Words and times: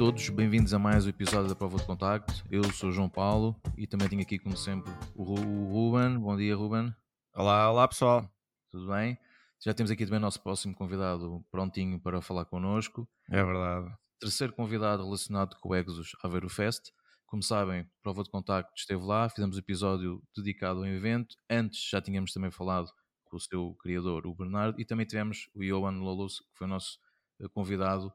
todos, 0.00 0.30
bem-vindos 0.30 0.72
a 0.72 0.78
mais 0.78 1.04
um 1.04 1.10
episódio 1.10 1.46
da 1.46 1.54
Prova 1.54 1.76
de 1.76 1.84
Contacto. 1.84 2.32
Eu 2.50 2.64
sou 2.72 2.90
João 2.90 3.06
Paulo 3.06 3.54
e 3.76 3.86
também 3.86 4.08
tenho 4.08 4.22
aqui, 4.22 4.38
como 4.38 4.56
sempre, 4.56 4.90
o, 5.14 5.22
Ru 5.22 5.34
o 5.34 5.70
Ruben. 5.70 6.18
Bom 6.18 6.34
dia, 6.38 6.56
Ruben. 6.56 6.90
Olá, 7.34 7.70
olá 7.70 7.86
pessoal. 7.86 8.26
Tudo 8.70 8.90
bem? 8.90 9.18
Já 9.62 9.74
temos 9.74 9.90
aqui 9.90 10.06
também 10.06 10.16
o 10.16 10.22
nosso 10.22 10.42
próximo 10.42 10.74
convidado 10.74 11.44
prontinho 11.50 12.00
para 12.00 12.22
falar 12.22 12.46
connosco. 12.46 13.06
É 13.30 13.44
verdade. 13.44 13.94
Terceiro 14.18 14.54
convidado 14.54 15.04
relacionado 15.04 15.54
com 15.60 15.68
o 15.68 15.74
Exos 15.74 16.12
Aveiro 16.24 16.48
Fest. 16.48 16.92
Como 17.26 17.42
sabem, 17.42 17.86
Prova 18.02 18.22
de 18.22 18.30
Contacto 18.30 18.72
esteve 18.74 19.04
lá, 19.04 19.28
fizemos 19.28 19.58
episódio 19.58 20.22
dedicado 20.34 20.78
ao 20.78 20.86
evento. 20.86 21.36
Antes 21.50 21.90
já 21.90 22.00
tínhamos 22.00 22.32
também 22.32 22.50
falado 22.50 22.90
com 23.26 23.36
o 23.36 23.40
seu 23.40 23.74
criador, 23.74 24.26
o 24.26 24.34
Bernardo, 24.34 24.80
e 24.80 24.84
também 24.86 25.04
tivemos 25.04 25.50
o 25.54 25.62
Johan 25.62 26.00
Lolos, 26.00 26.38
que 26.38 26.56
foi 26.56 26.66
o 26.66 26.70
nosso 26.70 26.98
eh, 27.38 27.48
convidado 27.52 28.10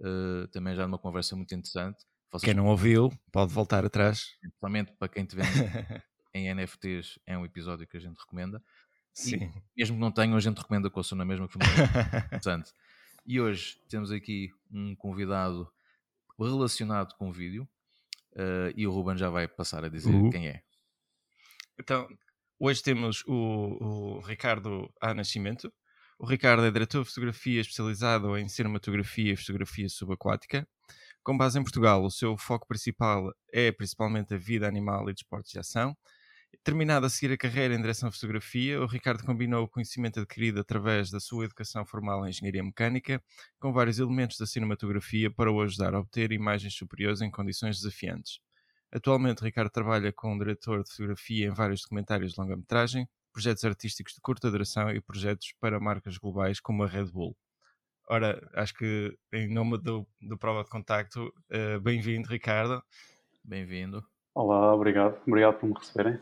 uh, 0.00 0.48
também 0.48 0.74
já 0.74 0.86
numa 0.86 0.98
conversa 0.98 1.36
muito 1.36 1.54
interessante. 1.54 2.04
Vocês, 2.30 2.44
quem 2.44 2.54
não 2.54 2.66
ouviu, 2.66 3.10
pode 3.32 3.52
voltar 3.52 3.84
atrás. 3.84 4.36
Principalmente 4.40 4.92
para 4.92 5.08
quem 5.08 5.24
tiver 5.24 5.44
em 6.34 6.54
NFTs, 6.54 7.18
é 7.26 7.36
um 7.38 7.44
episódio 7.44 7.86
que 7.86 7.96
a 7.96 8.00
gente 8.00 8.18
recomenda. 8.18 8.62
Sim. 9.14 9.36
E, 9.76 9.80
mesmo 9.80 9.96
que 9.96 10.00
não 10.00 10.12
tenham, 10.12 10.36
a 10.36 10.40
gente 10.40 10.58
recomenda 10.58 10.90
com 10.90 11.00
a 11.00 11.16
na 11.16 11.24
mesma, 11.24 11.48
que 11.48 11.54
foi 11.54 11.66
muito 11.66 11.80
interessante. 12.26 12.72
E 13.26 13.40
hoje 13.40 13.78
temos 13.88 14.10
aqui 14.10 14.50
um 14.70 14.94
convidado 14.94 15.70
relacionado 16.38 17.14
com 17.16 17.28
o 17.28 17.32
vídeo 17.32 17.68
uh, 18.34 18.72
e 18.76 18.86
o 18.86 18.92
Ruben 18.92 19.16
já 19.16 19.28
vai 19.28 19.48
passar 19.48 19.84
a 19.84 19.88
dizer 19.88 20.14
uh. 20.14 20.30
quem 20.30 20.48
é. 20.48 20.62
Então, 21.78 22.08
hoje 22.58 22.82
temos 22.82 23.24
o, 23.26 24.16
o 24.16 24.20
Ricardo 24.20 24.92
A. 25.00 25.14
Nascimento, 25.14 25.72
o 26.18 26.26
Ricardo 26.26 26.64
é 26.64 26.70
diretor 26.70 27.02
de 27.04 27.08
fotografia 27.08 27.60
especializado 27.60 28.36
em 28.36 28.48
cinematografia 28.48 29.32
e 29.32 29.36
fotografia 29.36 29.88
subaquática. 29.88 30.66
Com 31.22 31.36
base 31.38 31.58
em 31.58 31.62
Portugal, 31.62 32.04
o 32.04 32.10
seu 32.10 32.36
foco 32.36 32.66
principal 32.66 33.32
é 33.52 33.70
principalmente 33.70 34.34
a 34.34 34.36
vida 34.36 34.66
animal 34.66 35.08
e 35.08 35.12
desportos 35.12 35.52
de 35.52 35.60
ação. 35.60 35.96
Terminado 36.64 37.06
a 37.06 37.10
seguir 37.10 37.32
a 37.32 37.36
carreira 37.36 37.74
em 37.74 37.80
direção 37.80 38.08
à 38.08 38.12
fotografia, 38.12 38.80
o 38.80 38.86
Ricardo 38.86 39.22
combinou 39.24 39.62
o 39.62 39.68
conhecimento 39.68 40.18
adquirido 40.18 40.58
através 40.58 41.08
da 41.10 41.20
sua 41.20 41.44
educação 41.44 41.86
formal 41.86 42.26
em 42.26 42.30
engenharia 42.30 42.64
mecânica 42.64 43.22
com 43.60 43.72
vários 43.72 44.00
elementos 44.00 44.38
da 44.38 44.46
cinematografia 44.46 45.30
para 45.30 45.52
o 45.52 45.60
ajudar 45.62 45.94
a 45.94 46.00
obter 46.00 46.32
imagens 46.32 46.74
superiores 46.74 47.20
em 47.20 47.30
condições 47.30 47.76
desafiantes. 47.76 48.40
Atualmente, 48.90 49.44
Ricardo 49.44 49.70
trabalha 49.70 50.12
como 50.12 50.38
diretor 50.38 50.82
de 50.82 50.90
fotografia 50.90 51.46
em 51.46 51.50
vários 51.50 51.82
documentários 51.82 52.32
de 52.32 52.40
longa-metragem, 52.40 53.06
projetos 53.38 53.64
artísticos 53.64 54.14
de 54.14 54.20
curta 54.20 54.50
duração 54.50 54.90
e 54.90 55.00
projetos 55.00 55.54
para 55.60 55.78
marcas 55.78 56.18
globais 56.18 56.58
como 56.58 56.82
a 56.82 56.88
Red 56.88 57.04
Bull. 57.04 57.36
Ora, 58.10 58.36
acho 58.54 58.74
que 58.74 59.16
em 59.32 59.48
nome 59.48 59.78
do, 59.78 60.04
do 60.20 60.36
Prova 60.36 60.64
de 60.64 60.70
Contacto, 60.70 61.32
uh, 61.52 61.80
bem-vindo, 61.80 62.28
Ricardo. 62.28 62.82
Bem-vindo. 63.44 64.04
Olá, 64.34 64.74
obrigado. 64.74 65.22
Obrigado 65.24 65.56
por 65.60 65.68
me 65.68 65.74
receberem. 65.78 66.20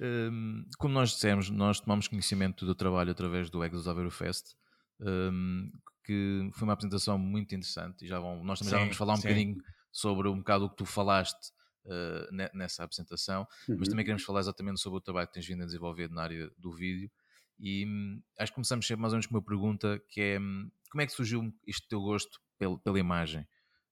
Um, 0.00 0.64
como 0.78 0.94
nós 0.94 1.10
dissemos, 1.10 1.50
nós 1.50 1.80
tomamos 1.80 2.08
conhecimento 2.08 2.64
do 2.64 2.74
trabalho 2.74 3.10
através 3.10 3.50
do 3.50 3.62
Exos 3.62 3.86
Aveiro 3.86 4.10
Fest, 4.10 4.54
um, 5.00 5.70
que 6.02 6.50
foi 6.54 6.64
uma 6.66 6.72
apresentação 6.72 7.18
muito 7.18 7.54
interessante 7.54 8.06
e 8.06 8.08
já 8.08 8.18
vão, 8.18 8.42
nós 8.42 8.58
também 8.58 8.70
sim, 8.70 8.76
já 8.76 8.82
vamos 8.84 8.96
falar 8.96 9.12
um 9.12 9.16
sim. 9.16 9.28
bocadinho 9.28 9.56
sobre 9.92 10.28
um 10.28 10.38
bocado 10.38 10.64
o 10.64 10.70
que 10.70 10.76
tu 10.76 10.86
falaste 10.86 11.52
uh, 11.86 12.50
nessa 12.54 12.84
apresentação, 12.84 13.46
uhum. 13.68 13.76
mas 13.78 13.88
também 13.88 14.04
queremos 14.04 14.24
falar 14.24 14.40
exatamente 14.40 14.80
sobre 14.80 14.98
o 14.98 15.00
trabalho 15.00 15.26
que 15.28 15.34
tens 15.34 15.46
vindo 15.46 15.62
a 15.62 15.66
desenvolver 15.66 16.10
na 16.10 16.22
área 16.22 16.50
do 16.58 16.72
vídeo. 16.72 17.10
E 17.58 17.86
hum, 17.86 18.20
acho 18.38 18.50
que 18.50 18.56
começamos 18.56 18.86
sempre 18.86 19.02
mais 19.02 19.12
ou 19.12 19.16
menos 19.16 19.26
com 19.26 19.34
uma 19.34 19.42
pergunta 19.42 20.02
que 20.08 20.20
é 20.20 20.40
hum, 20.40 20.70
como 20.90 21.00
é 21.00 21.06
que 21.06 21.12
surgiu 21.12 21.52
este 21.66 21.88
teu 21.88 22.00
gosto 22.00 22.40
pela, 22.58 22.78
pela 22.78 22.98
imagem? 22.98 23.46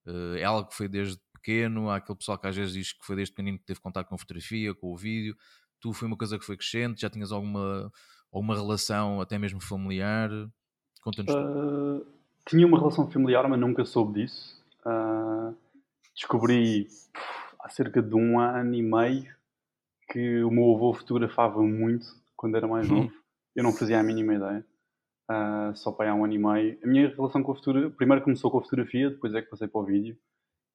Uh, 0.06 0.36
é 0.36 0.44
algo 0.44 0.68
que 0.68 0.74
foi 0.74 0.88
desde 0.88 1.20
pequeno, 1.32 1.88
há 1.88 1.96
aquele 1.96 2.18
pessoal 2.18 2.38
que 2.38 2.46
às 2.46 2.54
vezes 2.54 2.74
diz 2.74 2.92
que 2.92 3.04
foi 3.04 3.16
desde 3.16 3.32
pequenino 3.32 3.58
que 3.58 3.64
teve 3.64 3.80
contato 3.80 4.06
com 4.08 4.14
a 4.14 4.18
fotografia, 4.18 4.74
com 4.74 4.92
o 4.92 4.96
vídeo. 4.96 5.36
Tu 5.80 5.92
foi 5.92 6.06
uma 6.06 6.16
coisa 6.16 6.38
que 6.38 6.44
foi 6.44 6.56
crescente, 6.56 7.00
já 7.00 7.08
tinhas 7.08 7.32
alguma, 7.32 7.90
alguma 8.30 8.54
relação 8.54 9.20
até 9.20 9.38
mesmo 9.38 9.60
familiar? 9.60 10.30
Conta-nos. 11.02 11.34
Uh, 11.34 12.06
tinha 12.46 12.66
uma 12.66 12.78
relação 12.78 13.10
familiar, 13.10 13.48
mas 13.48 13.58
nunca 13.58 13.84
soube 13.84 14.20
disso. 14.20 14.62
Uh, 14.84 15.56
descobri 16.14 16.86
cerca 17.70 18.02
de 18.02 18.14
um 18.14 18.38
ano 18.38 18.74
e 18.74 18.82
meio 18.82 19.34
que 20.10 20.42
o 20.42 20.50
meu 20.50 20.74
avô 20.74 20.92
fotografava 20.92 21.62
muito 21.62 22.06
quando 22.36 22.56
era 22.56 22.66
mais 22.66 22.88
novo. 22.88 23.12
Eu 23.54 23.62
não 23.62 23.72
fazia 23.72 23.98
a 23.98 24.02
mínima 24.02 24.34
ideia. 24.34 24.66
Uh, 25.30 25.76
só 25.76 25.92
para 25.92 26.10
há 26.10 26.14
um 26.14 26.24
ano 26.24 26.34
e 26.34 26.38
meio. 26.38 26.78
A 26.82 26.86
minha 26.86 27.08
relação 27.08 27.42
com 27.42 27.52
a 27.52 27.54
fotografia, 27.54 27.90
primeiro 27.90 28.24
começou 28.24 28.50
com 28.50 28.58
a 28.58 28.62
fotografia, 28.62 29.10
depois 29.10 29.32
é 29.34 29.40
que 29.40 29.48
passei 29.48 29.68
para 29.68 29.80
o 29.80 29.84
vídeo. 29.84 30.16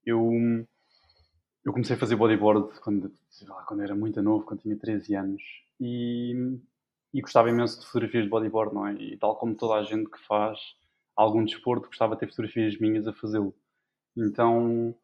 Eu, 0.06 0.32
eu 1.66 1.74
comecei 1.74 1.96
a 1.96 2.00
fazer 2.00 2.16
bodyboard 2.16 2.80
quando, 2.80 3.12
lá, 3.48 3.64
quando 3.64 3.84
era 3.84 3.96
muito 3.96 4.22
novo, 4.22 4.46
quando 4.46 4.62
tinha 4.62 4.78
13 4.78 5.16
anos. 5.16 5.42
E, 5.80 6.58
e 7.14 7.22
gostava 7.22 7.50
imenso 7.50 7.80
de 7.80 7.86
fotografias 7.88 8.24
de 8.24 8.30
bodyboard, 8.30 8.74
não 8.74 8.88
é? 8.88 8.94
E 8.94 9.18
tal 9.18 9.36
como 9.36 9.56
toda 9.56 9.76
a 9.76 9.84
gente 9.84 10.10
que 10.10 10.20
faz 10.26 10.60
algum 11.16 11.44
desporto, 11.44 11.88
gostava 11.88 12.16
de 12.16 12.22
ter 12.22 12.30
fotografias 12.30 12.80
minhas 12.80 13.08
a 13.08 13.14
fazê-lo. 13.14 13.54
Então 14.16 14.96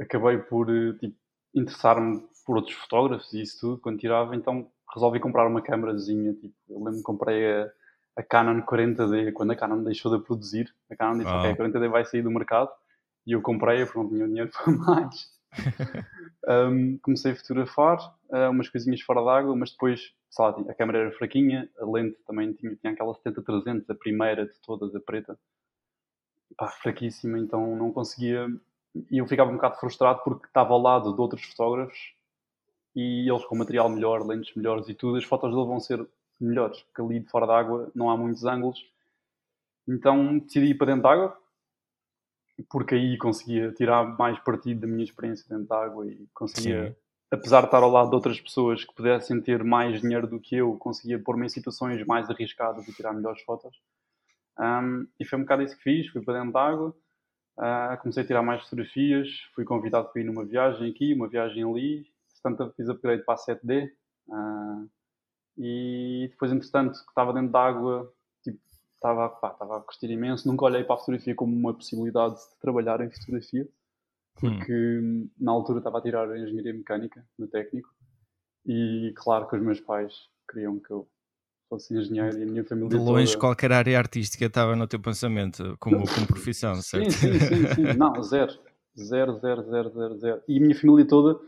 acabei 0.00 0.38
por 0.38 0.66
tipo, 0.98 1.16
interessar-me 1.54 2.22
por 2.44 2.56
outros 2.56 2.74
fotógrafos 2.76 3.32
e 3.32 3.42
isso 3.42 3.60
tudo 3.60 3.80
quando 3.80 3.98
tirava, 3.98 4.34
então 4.34 4.70
resolvi 4.94 5.20
comprar 5.20 5.46
uma 5.46 5.62
câmerazinha. 5.62 6.34
Tipo, 6.34 6.54
eu 6.68 6.78
lembro 6.78 6.96
que 6.96 7.02
comprei 7.02 7.52
a, 7.52 7.70
a, 8.16 8.22
Canon 8.22 8.62
40D 8.62 9.32
quando 9.32 9.52
a 9.52 9.56
Canon 9.56 9.82
deixou 9.82 10.16
de 10.16 10.24
produzir. 10.24 10.72
A 10.90 10.96
Canon 10.96 11.18
disse: 11.18 11.30
oh. 11.30 11.38
Ok, 11.38 11.50
a 11.50 11.56
40D 11.56 11.88
vai 11.88 12.04
sair 12.04 12.22
do 12.22 12.30
mercado 12.30 12.70
e 13.26 13.32
eu 13.32 13.42
comprei, 13.42 13.84
porque 13.84 13.98
não 13.98 14.08
tinha 14.08 14.26
dinheiro 14.26 14.50
para 14.64 14.72
mais. 14.72 15.40
um, 16.48 16.98
comecei 16.98 17.32
a 17.32 17.36
fotografar 17.36 17.98
uh, 18.30 18.50
umas 18.50 18.68
coisinhas 18.68 19.00
fora 19.00 19.24
d'água, 19.24 19.54
mas 19.56 19.72
depois, 19.72 20.12
sei 20.30 20.44
lá, 20.44 20.50
a 20.68 20.74
câmera 20.74 20.98
era 20.98 21.12
fraquinha, 21.12 21.68
a 21.78 21.84
lente 21.84 22.16
também 22.24 22.52
tinha, 22.52 22.74
tinha 22.76 22.92
aquela 22.92 23.12
70-300, 23.14 23.84
a 23.88 23.94
primeira 23.94 24.46
de 24.46 24.60
todas, 24.60 24.94
a 24.94 25.00
preta. 25.00 25.38
Pá, 26.56 26.68
fraquíssima, 26.68 27.38
então 27.38 27.76
não 27.76 27.92
conseguia 27.92 28.48
e 28.94 29.18
eu 29.18 29.26
ficava 29.26 29.50
um 29.50 29.54
bocado 29.54 29.76
frustrado 29.78 30.20
porque 30.24 30.46
estava 30.46 30.72
ao 30.72 30.80
lado 30.80 31.14
de 31.14 31.20
outros 31.20 31.42
fotógrafos 31.44 32.14
e 32.94 33.28
eles 33.28 33.44
com 33.44 33.56
material 33.56 33.88
melhor, 33.88 34.26
lentes 34.26 34.54
melhores 34.54 34.88
e 34.88 34.94
tudo, 34.94 35.16
as 35.16 35.24
fotos 35.24 35.50
dele 35.50 35.66
vão 35.66 35.78
ser 35.78 36.06
melhores, 36.40 36.82
porque 36.82 37.00
ali 37.00 37.20
de 37.20 37.30
fora 37.30 37.46
d'água 37.46 37.90
não 37.94 38.10
há 38.10 38.16
muitos 38.16 38.44
ângulos. 38.44 38.84
Então 39.86 40.38
decidi 40.38 40.66
ir 40.66 40.74
para 40.74 40.88
dentro 40.88 41.02
d'água, 41.02 41.36
porque 42.68 42.94
aí 42.94 43.16
conseguia 43.16 43.72
tirar 43.72 44.16
mais 44.18 44.38
partido 44.40 44.80
da 44.80 44.86
minha 44.86 45.04
experiência 45.04 45.46
dentro 45.48 45.68
d'água 45.68 46.06
e 46.06 46.26
conseguia, 46.34 46.90
Sim. 46.90 46.96
apesar 47.30 47.60
de 47.60 47.66
estar 47.66 47.82
ao 47.82 47.90
lado 47.90 48.10
de 48.10 48.16
outras 48.16 48.40
pessoas 48.40 48.84
que 48.84 48.94
pudessem 48.94 49.40
ter 49.40 49.62
mais 49.62 50.00
dinheiro 50.00 50.26
do 50.26 50.40
que 50.40 50.56
eu, 50.56 50.76
conseguia 50.76 51.18
pôr-me 51.18 51.46
em 51.46 51.48
situações 51.48 52.04
mais 52.06 52.28
arriscadas 52.28 52.86
e 52.88 52.92
tirar 52.92 53.12
melhores 53.12 53.42
fotos. 53.42 53.80
Um, 54.58 55.06
e 55.18 55.24
foi 55.24 55.38
um 55.38 55.42
bocado 55.42 55.62
isso 55.62 55.76
que 55.76 55.82
fiz, 55.82 56.08
fui 56.08 56.22
para 56.22 56.38
dentro 56.38 56.52
d'água 56.52 56.94
Uh, 57.60 57.94
comecei 58.00 58.22
a 58.22 58.26
tirar 58.26 58.42
mais 58.42 58.62
fotografias, 58.62 59.28
fui 59.54 59.66
convidado 59.66 60.08
para 60.08 60.22
ir 60.22 60.24
numa 60.24 60.46
viagem 60.46 60.90
aqui, 60.90 61.12
uma 61.12 61.28
viagem 61.28 61.62
ali, 61.62 62.06
portanto 62.42 62.72
fiz 62.74 62.88
upgrade 62.88 63.22
para 63.22 63.34
a 63.34 63.36
7D. 63.36 63.90
Uh, 64.28 64.32
ah, 64.32 64.86
e 65.58 66.28
depois, 66.30 66.50
entretanto, 66.50 66.94
estava 66.94 67.34
dentro 67.34 67.52
d'água, 67.52 68.10
tipo, 68.42 68.58
estava, 68.94 69.28
pá, 69.28 69.50
estava 69.50 69.76
a 69.76 69.80
curtir 69.82 70.10
imenso. 70.10 70.48
Nunca 70.48 70.64
olhei 70.64 70.84
para 70.84 70.94
a 70.94 70.98
fotografia 70.98 71.34
como 71.34 71.54
uma 71.54 71.74
possibilidade 71.74 72.36
de 72.36 72.58
trabalhar 72.62 73.02
em 73.02 73.10
fotografia, 73.10 73.68
porque 74.36 74.98
hum. 75.02 75.28
na 75.38 75.52
altura 75.52 75.80
estava 75.80 75.98
a 75.98 76.02
tirar 76.02 76.34
engenharia 76.38 76.72
mecânica 76.72 77.22
no 77.38 77.46
técnico. 77.46 77.90
E 78.64 79.12
claro 79.16 79.46
que 79.46 79.56
os 79.56 79.62
meus 79.62 79.80
pais 79.80 80.14
queriam 80.50 80.78
que 80.80 80.90
eu 80.90 81.06
fosse 81.70 81.96
engenheiro 81.96 82.36
e 82.36 82.42
a 82.42 82.46
minha 82.46 82.64
família. 82.64 82.90
De 82.90 82.96
longe, 82.96 83.32
toda... 83.32 83.40
qualquer 83.40 83.72
área 83.72 83.96
artística 83.96 84.44
estava 84.44 84.74
no 84.74 84.88
teu 84.88 84.98
pensamento 84.98 85.76
como, 85.78 86.04
como 86.06 86.26
profissão, 86.26 86.74
certo? 86.82 87.12
Sim, 87.12 87.38
sim, 87.38 87.38
sim, 87.38 87.74
sim. 87.74 87.82
Não, 87.96 88.20
zero. 88.22 88.58
Zero, 88.98 89.38
zero, 89.38 89.62
zero, 89.62 89.90
zero, 89.90 90.18
zero. 90.18 90.42
E 90.48 90.58
a 90.58 90.60
minha 90.60 90.74
família 90.74 91.06
toda 91.06 91.40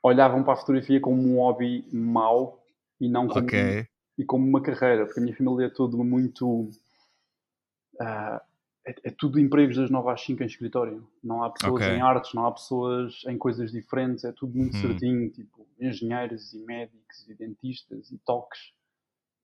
olhavam 0.00 0.44
para 0.44 0.52
a 0.52 0.56
fotografia 0.56 1.00
como 1.00 1.20
um 1.20 1.38
hobby 1.38 1.84
mau 1.92 2.64
e 3.00 3.08
não 3.08 3.26
como, 3.26 3.44
okay. 3.44 3.86
e 4.16 4.24
como 4.24 4.46
uma 4.46 4.62
carreira, 4.62 5.04
porque 5.04 5.18
a 5.18 5.22
minha 5.22 5.36
família 5.36 5.66
é 5.66 5.70
tudo 5.70 6.02
muito. 6.04 6.70
Uh, 8.00 8.40
é, 8.86 8.94
é, 9.04 9.10
tudo 9.10 9.40
empregos 9.40 9.76
das 9.76 9.90
9 9.90 10.10
às 10.10 10.20
5 10.22 10.42
em 10.42 10.46
escritório. 10.46 11.08
Não 11.22 11.42
há 11.42 11.50
pessoas 11.50 11.82
okay. 11.82 11.96
em 11.96 12.02
artes, 12.02 12.34
não 12.34 12.46
há 12.46 12.52
pessoas 12.52 13.22
em 13.26 13.36
coisas 13.36 13.72
diferentes, 13.72 14.24
é 14.24 14.32
tudo 14.32 14.56
muito 14.56 14.76
hum. 14.76 14.80
certinho, 14.80 15.30
tipo 15.30 15.66
engenheiros 15.80 16.52
e 16.52 16.58
médicos 16.58 17.28
e 17.28 17.34
dentistas 17.34 18.12
e 18.12 18.18
toques. 18.18 18.72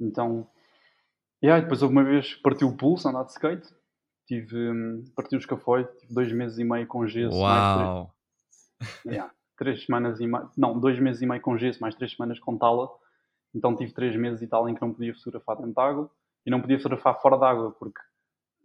Então, 0.00 0.48
yeah, 1.42 1.62
depois 1.62 1.82
houve 1.82 1.94
uma 1.94 2.04
vez 2.04 2.34
partiu 2.36 2.68
o 2.68 2.76
pulso, 2.76 3.08
andar 3.08 3.24
de 3.24 3.32
skate, 3.32 3.68
tive, 4.26 4.56
um, 4.70 5.04
partiu 5.14 5.38
o 5.38 5.40
escafoi, 5.40 5.84
tive 5.98 6.14
dois 6.14 6.32
meses 6.32 6.58
e 6.58 6.64
meio 6.64 6.86
com 6.86 7.06
gesso. 7.06 7.36
Uau! 7.36 8.14
três, 8.78 9.04
yeah, 9.04 9.32
três 9.56 9.84
semanas 9.84 10.20
e 10.20 10.26
meio, 10.26 10.50
não, 10.56 10.78
dois 10.78 10.98
meses 10.98 11.20
e 11.22 11.26
meio 11.26 11.42
com 11.42 11.58
gesso, 11.58 11.80
mais 11.80 11.94
três 11.94 12.12
semanas 12.12 12.38
com 12.38 12.56
tala. 12.56 12.88
Então 13.54 13.76
tive 13.76 13.92
três 13.92 14.16
meses 14.16 14.40
e 14.42 14.46
tal 14.46 14.68
em 14.68 14.74
que 14.74 14.80
não 14.80 14.92
podia 14.92 15.14
fotografar 15.14 15.56
dentro 15.56 15.72
de 15.72 15.80
água 15.80 16.10
e 16.46 16.50
não 16.50 16.60
podia 16.60 16.78
fotografar 16.78 17.20
fora 17.20 17.36
d'água, 17.36 17.72
porque 17.72 18.00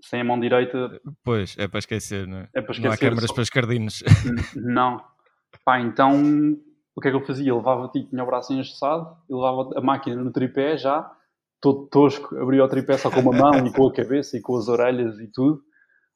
sem 0.02 0.22
a 0.22 0.24
mão 0.24 0.40
direita. 0.40 1.02
Pois, 1.24 1.56
é 1.58 1.68
para 1.68 1.80
esquecer, 1.80 2.28
não 2.28 2.38
é? 2.38 2.50
É 2.54 2.62
para 2.62 2.72
esquecer. 2.72 2.88
Não 2.88 2.94
há 2.94 2.98
câmaras 2.98 3.28
só... 3.28 3.34
para 3.34 3.42
os 3.42 3.50
cardinos. 3.50 4.04
Não. 4.56 5.04
Pá, 5.64 5.80
então 5.80 6.56
o 6.96 7.02
que 7.02 7.08
é 7.08 7.12
que 7.12 7.18
eu 7.18 7.26
fazia? 7.26 7.50
Eu 7.50 7.58
levava, 7.58 7.90
tipo, 7.90 8.10
tinha 8.10 8.24
o 8.24 8.26
braço 8.26 8.54
engessado, 8.54 9.18
eu 9.30 9.38
levava 9.38 9.78
a 9.78 9.82
máquina 9.82 10.16
no 10.16 10.32
tripé 10.32 10.78
já, 10.78 11.12
todo 11.66 11.88
tosco, 11.88 12.38
abria 12.38 12.64
o 12.64 12.68
tripé 12.68 12.96
só 12.96 13.10
com 13.10 13.22
uma 13.22 13.32
mão 13.32 13.66
e 13.66 13.74
com 13.74 13.88
a 13.88 13.92
cabeça 13.92 14.38
e 14.38 14.42
com 14.42 14.56
as 14.56 14.68
orelhas 14.68 15.20
e 15.20 15.28
tudo, 15.28 15.64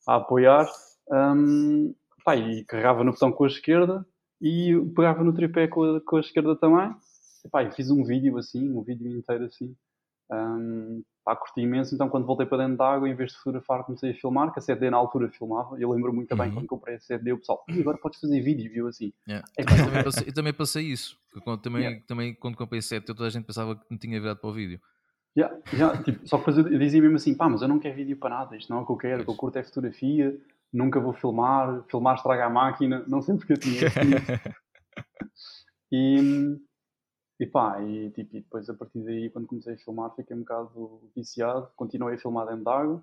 a 0.07 0.17
apoiar. 0.17 0.69
Um, 1.11 1.95
pá, 2.23 2.35
e 2.35 2.63
carregava 2.65 3.03
no 3.03 3.13
botão 3.13 3.31
com 3.31 3.45
a 3.45 3.47
esquerda 3.47 4.05
e 4.39 4.79
pegava 4.95 5.23
no 5.23 5.33
tripé 5.33 5.67
com 5.67 5.95
a, 5.95 6.01
com 6.01 6.17
a 6.17 6.19
esquerda 6.19 6.55
também. 6.55 6.93
E, 7.43 7.49
pá, 7.49 7.67
fiz 7.71 7.89
um 7.89 8.03
vídeo 8.03 8.37
assim, 8.37 8.71
um 8.71 8.83
vídeo 8.83 9.07
inteiro 9.07 9.45
assim. 9.45 9.75
Um, 10.31 11.01
pá, 11.25 11.35
curti 11.35 11.61
imenso. 11.61 11.95
Então, 11.95 12.09
quando 12.09 12.27
voltei 12.27 12.45
para 12.45 12.59
dentro 12.59 12.77
da 12.77 12.87
água, 12.87 13.09
em 13.09 13.15
vez 13.15 13.31
de 13.31 13.37
fotografar, 13.39 13.83
comecei 13.85 14.11
a 14.11 14.13
filmar, 14.13 14.53
que 14.53 14.59
a 14.59 14.61
CD 14.61 14.91
na 14.91 14.97
altura 14.97 15.31
filmava. 15.31 15.79
Eu 15.79 15.89
lembro 15.89 16.13
muito 16.13 16.35
bem 16.35 16.49
uhum. 16.49 16.53
quando 16.53 16.67
comprei 16.67 16.97
a 16.97 16.99
CD, 16.99 17.33
o 17.33 17.39
pessoal, 17.39 17.65
e 17.69 17.79
agora 17.79 17.97
podes 17.97 18.19
fazer 18.19 18.39
vídeo, 18.39 18.71
viu 18.71 18.87
assim. 18.87 19.11
Yeah. 19.27 19.47
É, 19.57 19.63
eu, 19.63 19.65
também 19.65 20.03
passei, 20.03 20.27
eu, 20.27 20.33
também 20.33 20.53
passei, 20.53 20.83
isso. 20.85 21.17
Eu 21.35 21.57
também, 21.57 21.81
yeah. 21.81 22.05
também, 22.05 22.35
quando 22.35 22.55
comprei 22.55 22.77
a 22.77 22.83
CD, 22.83 23.03
toda 23.03 23.25
a 23.25 23.31
gente 23.31 23.45
pensava 23.45 23.75
que 23.75 23.85
me 23.89 23.97
tinha 23.97 24.21
virado 24.21 24.39
para 24.39 24.49
o 24.51 24.53
vídeo. 24.53 24.79
Yeah, 25.39 25.57
yeah, 25.71 26.03
tipo, 26.03 26.27
só 26.27 26.37
que 26.37 26.49
eu 26.49 26.77
dizia 26.77 27.01
mesmo 27.01 27.15
assim, 27.15 27.33
pá, 27.33 27.47
mas 27.47 27.61
eu 27.61 27.67
não 27.69 27.79
quero 27.79 27.95
vídeo 27.95 28.17
para 28.17 28.35
nada, 28.35 28.57
isto 28.57 28.69
não 28.69 28.79
é 28.79 28.81
o 28.81 28.85
que 28.85 28.91
eu 28.91 28.97
quero, 28.97 29.21
o 29.21 29.25
que 29.25 29.31
eu 29.31 29.35
curto 29.35 29.57
é 29.57 29.63
fotografia, 29.63 30.37
nunca 30.73 30.99
vou 30.99 31.13
filmar, 31.13 31.81
filmar 31.89 32.17
estraga 32.17 32.45
a 32.45 32.49
máquina, 32.49 33.05
não 33.07 33.21
sei 33.21 33.37
porque 33.37 33.53
eu 33.53 33.57
tinha. 33.57 33.79
e, 35.89 36.59
e 37.39 37.45
pá, 37.45 37.81
e, 37.81 38.09
tipo, 38.11 38.35
e 38.35 38.41
depois 38.41 38.69
a 38.69 38.73
partir 38.73 38.99
daí, 38.99 39.29
quando 39.29 39.47
comecei 39.47 39.75
a 39.75 39.77
filmar, 39.77 40.13
fiquei 40.13 40.35
um 40.35 40.41
bocado 40.41 41.01
viciado. 41.15 41.71
Continuei 41.73 42.15
a 42.15 42.19
filmar 42.19 42.45
dentro 42.45 42.65
d'água, 42.65 43.01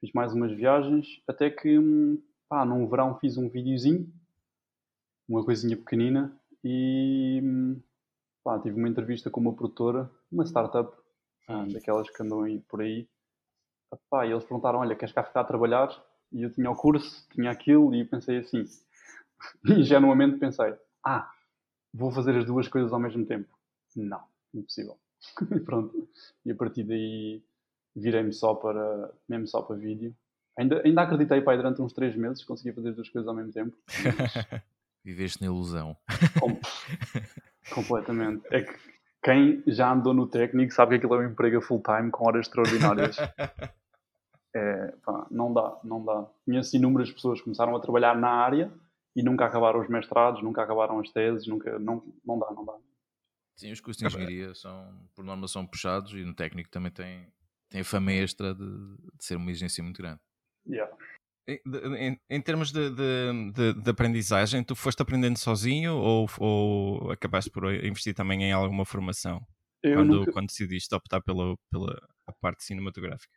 fiz 0.00 0.10
mais 0.14 0.32
umas 0.32 0.52
viagens, 0.52 1.22
até 1.28 1.50
que, 1.50 1.78
pá, 2.48 2.64
num 2.64 2.88
verão 2.88 3.18
fiz 3.18 3.36
um 3.36 3.50
videozinho, 3.50 4.10
uma 5.28 5.44
coisinha 5.44 5.76
pequenina, 5.76 6.34
e 6.64 7.42
pá, 8.42 8.58
tive 8.58 8.78
uma 8.78 8.88
entrevista 8.88 9.28
com 9.28 9.38
uma 9.38 9.52
produtora, 9.52 10.10
uma 10.32 10.46
startup, 10.46 10.96
ah, 11.48 11.66
daquelas 11.72 12.08
que 12.10 12.22
andam 12.22 12.42
aí 12.42 12.60
por 12.60 12.80
aí. 12.80 13.08
Pá, 14.10 14.26
e 14.26 14.30
eles 14.30 14.44
perguntaram: 14.44 14.80
Olha, 14.80 14.94
queres 14.94 15.14
cá 15.14 15.24
ficar 15.24 15.40
a 15.40 15.44
trabalhar? 15.44 15.88
E 16.30 16.42
eu 16.42 16.52
tinha 16.52 16.70
o 16.70 16.76
curso, 16.76 17.26
tinha 17.30 17.50
aquilo, 17.50 17.94
e 17.94 18.04
pensei 18.04 18.38
assim, 18.38 18.64
ingenuamente 19.66 20.38
pensei: 20.38 20.74
Ah, 21.04 21.32
vou 21.92 22.12
fazer 22.12 22.36
as 22.36 22.44
duas 22.44 22.68
coisas 22.68 22.92
ao 22.92 23.00
mesmo 23.00 23.24
tempo 23.24 23.58
não, 23.96 24.22
impossível. 24.54 24.98
e 25.54 25.60
pronto. 25.60 26.08
E 26.44 26.52
a 26.52 26.54
partir 26.54 26.84
daí 26.84 27.42
virei-me 27.94 28.32
só 28.32 28.54
para, 28.54 29.12
mesmo 29.28 29.46
só 29.46 29.62
para 29.62 29.76
vídeo. 29.76 30.14
Ainda, 30.56 30.82
ainda 30.84 31.02
acreditei, 31.02 31.40
pai, 31.40 31.56
durante 31.56 31.80
uns 31.80 31.92
três 31.92 32.16
meses 32.16 32.44
conseguia 32.44 32.74
fazer 32.74 32.90
as 32.90 32.96
duas 32.96 33.08
coisas 33.08 33.28
ao 33.28 33.34
mesmo 33.34 33.52
tempo. 33.52 33.76
Mas... 33.86 34.62
Viveste 35.04 35.40
na 35.40 35.46
ilusão. 35.46 35.96
Com... 36.40 36.60
Completamente. 37.72 38.42
É 38.50 38.62
que 38.62 38.97
quem 39.28 39.62
já 39.66 39.92
andou 39.92 40.14
no 40.14 40.26
técnico 40.26 40.72
sabe 40.72 40.92
que 40.92 41.04
aquilo 41.04 41.20
é 41.20 41.26
um 41.26 41.30
emprego 41.30 41.60
full-time 41.60 42.10
com 42.10 42.26
horas 42.26 42.46
extraordinárias. 42.46 43.16
É, 44.56 44.92
pá, 45.04 45.26
não 45.30 45.52
dá, 45.52 45.78
não 45.84 46.02
dá. 46.02 46.26
Conheço 46.46 46.74
inúmeras 46.74 47.12
pessoas 47.12 47.38
que 47.38 47.44
começaram 47.44 47.76
a 47.76 47.80
trabalhar 47.80 48.16
na 48.16 48.30
área 48.30 48.72
e 49.14 49.22
nunca 49.22 49.44
acabaram 49.44 49.78
os 49.78 49.88
mestrados, 49.90 50.42
nunca 50.42 50.62
acabaram 50.62 50.98
as 50.98 51.10
teses, 51.10 51.46
nunca, 51.46 51.78
não, 51.78 52.02
não 52.24 52.38
dá, 52.38 52.50
não 52.50 52.64
dá. 52.64 52.74
Sim, 53.54 53.70
os 53.70 53.80
cursos 53.80 54.00
de 54.00 54.06
engenharia 54.06 54.54
são, 54.54 55.06
por 55.14 55.22
norma, 55.22 55.46
são 55.46 55.66
puxados 55.66 56.12
e 56.14 56.24
no 56.24 56.34
técnico 56.34 56.70
também 56.70 56.90
tem, 56.90 57.30
tem 57.68 57.82
a 57.82 57.84
fama 57.84 58.10
extra 58.10 58.54
de, 58.54 58.64
de 58.64 59.24
ser 59.24 59.36
uma 59.36 59.50
exigência 59.50 59.84
muito 59.84 59.98
grande. 59.98 60.18
Yeah. 60.66 60.96
Em, 61.48 62.20
em, 62.28 62.42
termos 62.42 62.70
de, 62.70 62.90
de, 62.90 63.72
de, 63.72 63.90
aprendizagem, 63.90 64.62
tu 64.62 64.76
foste 64.76 65.00
aprendendo 65.00 65.38
sozinho 65.38 65.96
ou, 65.96 66.28
ou 66.38 67.10
acabaste 67.10 67.50
por 67.50 67.72
investir 67.72 68.14
também 68.14 68.42
em 68.44 68.52
alguma 68.52 68.84
formação 68.84 69.40
quando, 69.82 70.16
nunca... 70.16 70.32
quando 70.32 70.46
decidiste 70.48 70.94
optar 70.94 71.22
pela, 71.22 71.56
pela 71.70 71.96
parte 72.40 72.64
cinematográfica? 72.64 73.32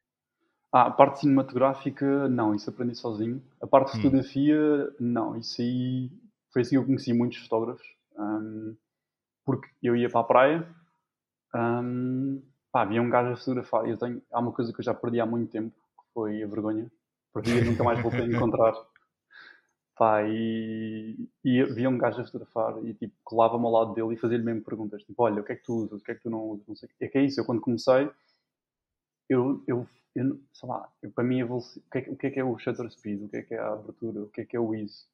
Ah, 0.73 0.87
a 0.87 0.91
parte 0.91 1.21
cinematográfica, 1.21 2.27
não, 2.29 2.55
isso 2.55 2.69
aprendi 2.69 2.95
sozinho. 2.95 3.41
A 3.61 3.67
parte 3.67 3.91
de 3.91 3.99
hum. 3.99 4.01
fotografia, 4.01 4.95
não, 4.99 5.37
isso 5.37 5.61
aí 5.61 6.09
foi 6.51 6.61
assim 6.61 6.71
que 6.71 6.77
eu 6.77 6.85
conheci 6.85 7.13
muitos 7.13 7.39
fotógrafos. 7.39 7.85
Um, 8.17 8.75
porque 9.45 9.69
eu 9.81 9.95
ia 9.95 10.09
para 10.09 10.21
a 10.21 10.23
praia, 10.23 10.75
um, 11.55 12.41
pá, 12.71 12.83
havia 12.83 13.01
um 13.01 13.09
gajo 13.09 13.33
a 13.33 13.37
fotografar. 13.37 13.87
Eu 13.87 13.97
tenho, 13.97 14.21
há 14.31 14.39
uma 14.39 14.51
coisa 14.51 14.71
que 14.73 14.79
eu 14.79 14.85
já 14.85 14.93
perdi 14.93 15.19
há 15.19 15.25
muito 15.25 15.51
tempo, 15.51 15.75
que 15.75 16.13
foi 16.13 16.41
a 16.41 16.47
vergonha. 16.47 16.91
Perdi 17.33 17.57
e 17.57 17.63
nunca 17.63 17.83
mais 17.83 18.01
voltei 18.01 18.21
a 18.21 18.27
encontrar. 18.27 18.73
Pá, 19.95 20.23
e, 20.23 21.29
e 21.43 21.61
havia 21.61 21.89
um 21.89 21.97
gajo 21.97 22.21
a 22.21 22.25
fotografar 22.25 22.83
e 22.83 22.93
tipo, 22.93 23.13
colava-me 23.23 23.65
ao 23.65 23.71
lado 23.71 23.93
dele 23.93 24.13
e 24.13 24.17
fazia-lhe 24.17 24.43
mesmo 24.43 24.63
perguntas. 24.63 25.03
Tipo, 25.03 25.23
olha, 25.23 25.41
o 25.41 25.43
que 25.43 25.51
é 25.51 25.55
que 25.55 25.63
tu 25.63 25.83
usas? 25.83 26.01
O 26.01 26.03
que 26.03 26.11
é 26.11 26.15
que 26.15 26.21
tu 26.21 26.29
não 26.29 26.43
usas? 26.43 26.67
Não 26.67 26.75
sei. 26.75 26.89
É 26.99 27.07
que 27.07 27.17
é 27.17 27.23
isso, 27.23 27.39
eu 27.39 27.45
quando 27.45 27.61
comecei, 27.61 28.09
eu, 29.29 29.63
eu, 29.67 29.87
eu 30.15 30.39
sei 30.53 30.69
lá, 30.69 30.89
eu, 31.01 31.11
para 31.11 31.23
mim, 31.23 31.43
o 31.43 31.59
que, 31.91 31.97
é, 31.99 32.01
o 32.09 32.15
que 32.15 32.27
é 32.27 32.31
que 32.31 32.39
é 32.39 32.43
o 32.43 32.57
shutter 32.57 32.89
speed? 32.89 33.23
O 33.23 33.29
que 33.29 33.37
é 33.37 33.41
que 33.43 33.53
é 33.53 33.59
a 33.59 33.73
abertura? 33.73 34.21
O 34.23 34.29
que 34.29 34.41
é 34.41 34.45
que 34.45 34.57
é 34.57 34.59
o 34.59 34.73
ISO? 34.73 35.05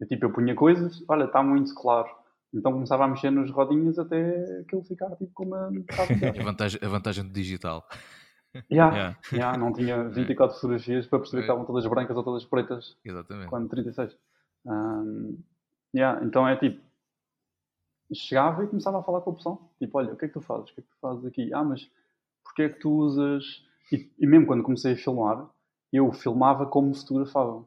Eu, 0.00 0.08
tipo, 0.08 0.24
eu 0.24 0.32
punha 0.32 0.54
coisas, 0.54 1.04
olha, 1.08 1.24
está 1.24 1.42
muito 1.42 1.74
claro 1.74 2.22
então 2.54 2.72
começava 2.72 3.04
a 3.04 3.08
mexer 3.08 3.30
nas 3.30 3.50
rodinhas 3.50 3.98
até 3.98 4.60
aquilo 4.60 4.84
ficar 4.84 5.10
tipo 5.16 5.30
como 5.32 5.54
uma 5.54 5.66
a 5.66 6.42
vantagem, 6.44 6.80
a 6.82 6.88
vantagem 6.88 7.24
do 7.24 7.30
digital. 7.30 7.88
Yeah, 8.70 8.94
yeah. 8.94 9.18
yeah, 9.32 9.58
não 9.58 9.72
tinha 9.72 10.04
24 10.10 10.56
fotografias 10.56 11.06
para 11.06 11.18
perceber 11.18 11.42
que 11.42 11.46
estavam 11.46 11.64
todas 11.64 11.86
brancas 11.86 12.16
ou 12.16 12.22
todas 12.22 12.44
pretas. 12.44 12.96
Exatamente. 13.04 13.48
Quando 13.48 13.68
36. 13.68 14.16
Um, 14.66 15.38
yeah, 15.94 16.24
então 16.24 16.46
é 16.46 16.56
tipo, 16.56 16.80
chegava 18.12 18.64
e 18.64 18.68
começava 18.68 19.00
a 19.00 19.02
falar 19.02 19.20
com 19.22 19.30
a 19.30 19.32
opção. 19.32 19.70
Tipo, 19.78 19.98
olha, 19.98 20.12
o 20.12 20.16
que 20.16 20.26
é 20.26 20.28
que 20.28 20.34
tu 20.34 20.40
fazes? 20.40 20.70
O 20.70 20.74
que 20.74 20.80
é 20.80 20.84
que 20.84 20.90
tu 20.90 20.98
fazes 21.00 21.24
aqui? 21.24 21.52
Ah, 21.54 21.64
mas 21.64 21.90
porquê 22.44 22.62
é 22.62 22.68
que 22.68 22.80
tu 22.80 22.90
usas... 22.90 23.64
E, 23.90 24.10
e 24.18 24.26
mesmo 24.26 24.46
quando 24.46 24.62
comecei 24.62 24.92
a 24.92 24.96
filmar, 24.96 25.48
eu 25.92 26.10
filmava 26.12 26.66
como 26.66 26.94
fotografava. 26.94 27.56
Hum. 27.58 27.66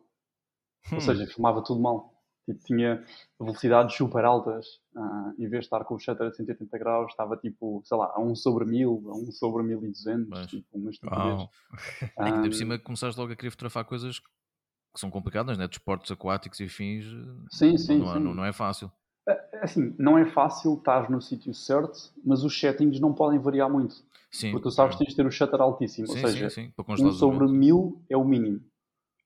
Ou 0.94 1.01
seja, 1.01 1.27
filmava 1.27 1.63
tudo 1.63 1.82
mal. 1.82 2.14
Tipo, 2.46 2.64
tinha 2.64 3.04
velocidades 3.40 3.96
super 3.96 4.24
altas. 4.24 4.66
Uh, 4.96 5.34
em 5.40 5.50
vez 5.50 5.62
de 5.62 5.66
estar 5.66 5.84
com 5.84 5.96
o 5.96 6.00
shutter 6.00 6.28
a 6.28 6.32
180 6.32 6.78
graus, 6.78 7.12
estava 7.12 7.36
tipo, 7.36 7.82
sei 7.84 7.98
lá, 7.98 8.14
a 8.16 8.22
1 8.22 8.36
sobre 8.36 8.66
1000, 8.66 9.04
a 9.08 9.18
1 9.18 9.32
sobre 9.32 9.64
1200. 9.64 10.30
Mas, 10.30 10.48
tipo, 10.48 10.68
uma 10.74 10.92
estupidez. 10.92 11.50
É 12.18 12.32
que, 12.32 12.50
de 12.50 12.56
cima, 12.56 12.78
começaste 12.78 13.20
logo 13.20 13.34
a 13.34 13.36
querer 13.36 13.50
fotografar 13.50 13.84
coisas 13.84 14.20
que 14.20 15.00
são 15.00 15.10
complicadas, 15.10 15.58
né? 15.58 15.68
Desportos 15.68 16.12
aquáticos 16.12 16.60
e 16.60 16.70
fins. 16.70 17.06
Sim, 17.50 17.78
sim. 17.78 17.98
Não, 17.98 18.14
sim. 18.14 18.20
não, 18.20 18.36
não 18.36 18.46
é 18.46 18.54
fácil. 18.54 18.92
É, 19.28 19.58
é 19.58 19.64
assim, 19.64 19.96
não 19.98 20.18
é 20.18 20.25
fácil 20.25 20.75
estar 20.75 21.10
no 21.10 21.20
sítio 21.20 21.54
certo, 21.54 22.14
mas 22.24 22.44
os 22.44 22.58
settings 22.58 23.00
não 23.00 23.12
podem 23.12 23.40
variar 23.40 23.70
muito. 23.70 23.96
Sim. 24.30 24.52
Porque 24.52 24.64
tu 24.64 24.72
sabes 24.72 24.96
que 24.96 25.04
tens 25.04 25.12
de 25.12 25.16
ter 25.16 25.25
o 25.25 25.32
shutter 25.32 25.60
altíssimo. 25.60 26.08
Sim, 26.08 26.22
ou 26.22 26.30
seja, 26.30 26.50
sim, 26.52 26.72
sim. 26.78 27.06
1 27.06 27.12
sobre 27.14 27.48
1000 27.48 28.04
é 28.08 28.16
o 28.16 28.24
mínimo. 28.24 28.62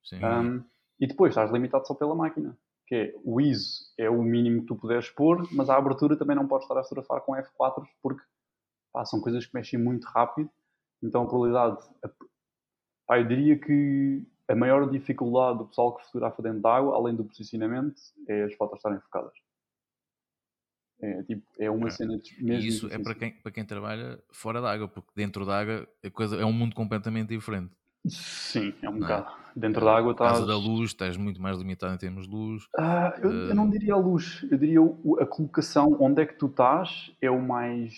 Sim. 0.02 0.24
Um, 0.24 0.64
e 0.98 1.06
depois 1.06 1.32
estás 1.32 1.50
limitado 1.50 1.86
só 1.86 1.94
pela 1.94 2.14
máquina 2.14 2.56
que 2.90 2.96
é 2.96 3.14
o 3.24 3.40
ISO 3.40 3.84
é 3.96 4.10
o 4.10 4.20
mínimo 4.20 4.62
que 4.62 4.66
tu 4.66 4.74
puderes 4.74 5.08
pôr, 5.08 5.48
mas 5.52 5.70
a 5.70 5.76
abertura 5.76 6.16
também 6.16 6.34
não 6.34 6.48
podes 6.48 6.64
estar 6.64 6.78
a 6.78 6.82
fotografar 6.82 7.20
com 7.20 7.34
F4 7.34 7.86
porque 8.02 8.20
pá, 8.92 9.04
são 9.04 9.20
coisas 9.20 9.46
que 9.46 9.54
mexem 9.54 9.78
muito 9.78 10.04
rápido, 10.08 10.50
então 11.00 11.22
a 11.22 11.28
probabilidade, 11.28 11.78
pá, 13.06 13.20
eu 13.20 13.28
diria 13.28 13.56
que 13.56 14.26
a 14.48 14.56
maior 14.56 14.90
dificuldade 14.90 15.58
do 15.58 15.66
pessoal 15.66 15.96
que 15.96 16.04
fotografa 16.06 16.42
dentro 16.42 16.62
da 16.62 16.74
água, 16.74 16.96
além 16.96 17.14
do 17.14 17.24
posicionamento, 17.24 17.94
é 18.28 18.42
as 18.42 18.54
fotos 18.54 18.78
estarem 18.78 18.98
focadas. 18.98 19.34
É, 21.00 21.22
tipo, 21.22 21.46
é 21.60 21.70
uma 21.70 21.86
é. 21.86 21.90
cena 21.90 22.18
de, 22.18 22.42
mesmo. 22.42 22.64
E 22.64 22.66
isso 22.66 22.88
difícil. 22.88 23.00
é 23.00 23.02
para 23.04 23.14
quem, 23.14 23.32
para 23.40 23.52
quem 23.52 23.64
trabalha 23.64 24.20
fora 24.32 24.60
da 24.60 24.72
água, 24.72 24.88
porque 24.88 25.12
dentro 25.14 25.46
da 25.46 25.60
água 25.60 25.88
a 26.04 26.10
coisa 26.10 26.36
é 26.36 26.44
um 26.44 26.52
mundo 26.52 26.74
completamente 26.74 27.28
diferente. 27.28 27.72
Sim, 28.06 28.74
é 28.82 28.88
um 28.88 28.92
não 28.92 28.98
é? 28.98 29.00
bocado. 29.00 29.36
É? 29.36 29.40
Dentro 29.56 29.84
da 29.84 29.96
água 29.96 30.12
estás. 30.12 30.32
Casa 30.32 30.46
da 30.46 30.56
luz, 30.56 30.90
estás 30.90 31.16
muito 31.16 31.40
mais 31.40 31.58
limitado 31.58 31.94
em 31.94 31.98
termos 31.98 32.26
de 32.26 32.34
luz. 32.34 32.68
Ah, 32.76 33.14
eu, 33.20 33.28
uh... 33.28 33.32
eu, 33.48 33.54
não 33.54 33.68
diria 33.68 33.94
a 33.94 33.98
luz, 33.98 34.46
eu 34.50 34.56
diria 34.56 34.80
a 35.20 35.26
colocação, 35.26 35.96
onde 36.00 36.22
é 36.22 36.26
que 36.26 36.34
tu 36.34 36.46
estás, 36.46 37.12
é 37.20 37.30
o 37.30 37.40
mais, 37.40 37.92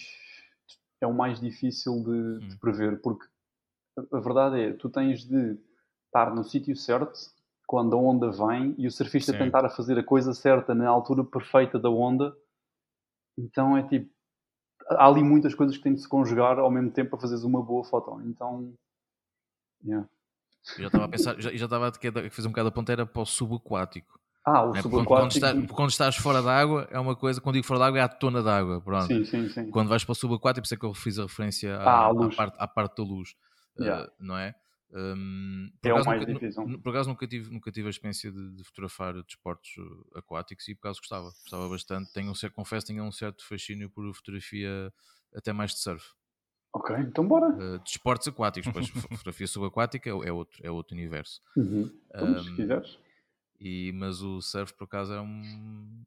é 1.01 1.07
o 1.07 1.13
mais 1.13 1.41
difícil 1.41 2.03
de, 2.03 2.47
de 2.47 2.55
hum. 2.55 2.59
prever, 2.61 3.01
porque 3.01 3.27
a, 3.97 4.21
verdade 4.21 4.61
é, 4.61 4.73
tu 4.73 4.89
tens 4.89 5.25
de 5.25 5.59
estar 6.07 6.35
no 6.35 6.43
sítio 6.43 6.75
certo 6.75 7.13
quando 7.67 7.95
a 7.95 7.99
onda 7.99 8.31
vem 8.31 8.75
e 8.77 8.87
o 8.87 8.91
surfista 8.91 9.33
Sim. 9.33 9.39
tentar 9.39 9.69
fazer 9.71 9.99
a 9.99 10.05
coisa 10.05 10.35
certa 10.35 10.75
na 10.75 10.89
altura 10.89 11.25
perfeita 11.25 11.79
da 11.79 11.89
onda. 11.89 12.35
Então 13.39 13.77
é 13.77 13.83
tipo, 13.83 14.11
há 14.91 15.07
ali 15.07 15.23
muitas 15.23 15.55
coisas 15.55 15.77
que 15.77 15.83
têm 15.83 15.95
de 15.95 16.01
se 16.01 16.09
conjugar 16.09 16.59
ao 16.59 16.71
mesmo 16.71 16.91
tempo 16.91 17.11
para 17.11 17.21
fazeres 17.21 17.45
uma 17.45 17.63
boa 17.63 17.85
foto. 17.85 18.21
Então 18.23 18.75
Yeah. 19.85 20.09
Eu 20.77 20.83
já 20.83 20.87
estava 20.87 21.05
a 21.05 21.09
pensar, 21.09 21.41
já, 21.41 21.51
já 21.51 21.65
estava 21.65 21.89
a 21.89 22.31
fazer 22.31 22.49
um 22.49 22.51
bocado 22.51 22.69
a 22.69 22.73
ponteira 22.73 23.07
para 23.07 23.23
o 23.23 23.27
subaquático. 23.27 24.21
Ah, 24.45 24.65
o 24.65 24.77
é, 24.77 24.83
subaquático. 24.83 25.15
Quando, 25.15 25.31
estás, 25.33 25.71
quando 25.71 25.91
estás 25.91 26.17
fora 26.17 26.43
da 26.43 26.57
água 26.57 26.89
é 26.91 26.99
uma 26.99 27.17
coisa, 27.17 27.41
quando 27.41 27.55
digo 27.55 27.67
fora 27.67 27.81
da 27.81 27.87
água 27.87 27.99
é 27.99 28.03
a 28.03 28.09
tona 28.09 28.43
da 28.43 28.59
água. 28.59 28.81
Pronto. 28.81 29.07
Sim, 29.07 29.25
sim, 29.25 29.49
sim. 29.49 29.71
Quando 29.71 29.89
vais 29.89 30.05
para 30.05 30.13
o 30.13 30.15
subaquático, 30.15 30.63
por 30.63 30.67
isso 30.67 30.75
é 30.75 30.77
que 30.77 30.85
eu 30.85 30.95
fiz 30.95 31.19
a 31.19 31.23
referência 31.23 31.77
à, 31.77 32.07
ah, 32.07 32.11
à, 32.11 32.37
parte, 32.37 32.57
à 32.59 32.69
parte 32.69 32.97
da 32.97 33.03
luz. 33.03 33.35
Eh, 33.79 33.85
yeah. 33.85 34.05
Uh, 34.05 34.13
não 34.19 34.37
é? 34.37 34.55
Um, 34.95 35.73
é 35.83 35.95
o 35.95 36.05
mais 36.05 36.21
nunca, 36.21 36.33
difícil. 36.35 36.79
Por 36.81 36.91
acaso 36.91 37.09
nunca 37.09 37.27
tive, 37.27 37.51
nunca 37.51 37.73
tive 37.73 37.87
a 37.87 37.91
experiência 37.91 38.31
de, 38.31 38.57
de 38.57 38.65
fotografar 38.65 39.15
desportos 39.23 39.71
uh, 39.79 40.19
aquáticos 40.19 40.69
e 40.69 40.75
por 40.75 40.89
acaso 40.89 41.01
gostava, 41.01 41.25
gostava 41.25 41.69
bastante. 41.69 42.13
Tenho 42.13 42.31
um 42.31 42.35
certo, 42.35 42.55
confesso, 42.55 42.87
tenho 42.87 43.03
um 43.03 43.13
certo 43.13 43.47
fascínio 43.47 43.89
por 43.89 44.13
fotografia 44.15 44.93
até 45.35 45.53
mais 45.53 45.71
de 45.71 45.79
surf. 45.79 46.05
Ok, 46.75 46.97
então 47.01 47.27
bora. 47.27 47.49
Uh, 47.49 47.79
de 47.79 47.91
esportes 47.91 48.29
aquáticos, 48.29 48.73
pois 48.73 48.89
fotografia 48.89 49.47
subaquática 49.47 50.09
é, 50.09 50.13
é, 50.13 50.33
outro, 50.33 50.59
é 50.63 50.71
outro 50.71 50.97
universo. 50.97 51.43
Uhum. 51.57 51.91
Um, 52.15 52.39
se 52.39 52.55
quiseres. 52.55 52.99
E, 53.61 53.93
mas 53.95 54.23
o 54.23 54.41
surf, 54.41 54.73
por 54.75 54.85
acaso, 54.85 55.13
era, 55.13 55.23
um, 55.23 56.03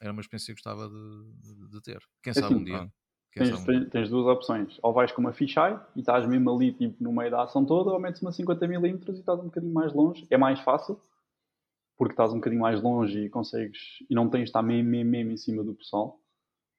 era 0.00 0.12
uma 0.12 0.20
experiência 0.20 0.54
que 0.54 0.60
gostava 0.60 0.88
de, 0.88 1.32
de, 1.40 1.68
de 1.70 1.82
ter. 1.82 1.98
Quem 2.22 2.30
é 2.30 2.34
sabe 2.34 2.46
assim, 2.46 2.54
um 2.54 2.64
dia. 2.64 2.92
Tens, 3.34 3.64
tens, 3.64 3.88
tens, 3.90 4.10
duas 4.10 4.26
opções. 4.26 4.78
Ou 4.82 4.92
vais 4.92 5.10
com 5.10 5.20
uma 5.20 5.32
fisheye 5.32 5.78
e 5.96 6.00
estás 6.00 6.26
mesmo 6.26 6.50
ali 6.54 6.72
tipo, 6.72 7.02
no 7.02 7.12
meio 7.12 7.30
da 7.30 7.44
ação 7.44 7.64
toda, 7.64 7.90
ou 7.90 7.98
metes 7.98 8.20
uma 8.20 8.30
50mm 8.30 9.08
e 9.08 9.18
estás 9.18 9.40
um 9.40 9.44
bocadinho 9.44 9.72
mais 9.72 9.92
longe. 9.92 10.26
É 10.30 10.36
mais 10.36 10.60
fácil, 10.60 11.00
porque 11.96 12.12
estás 12.12 12.32
um 12.32 12.36
bocadinho 12.36 12.62
mais 12.62 12.82
longe 12.82 13.24
e 13.24 13.30
consegues. 13.30 13.78
e 14.08 14.14
não 14.14 14.28
tens 14.28 14.44
de 14.44 14.48
estar 14.50 14.62
mesmo, 14.62 14.90
mesmo, 14.90 15.10
mesmo 15.10 15.32
em 15.32 15.36
cima 15.36 15.64
do 15.64 15.74
pessoal 15.74 16.20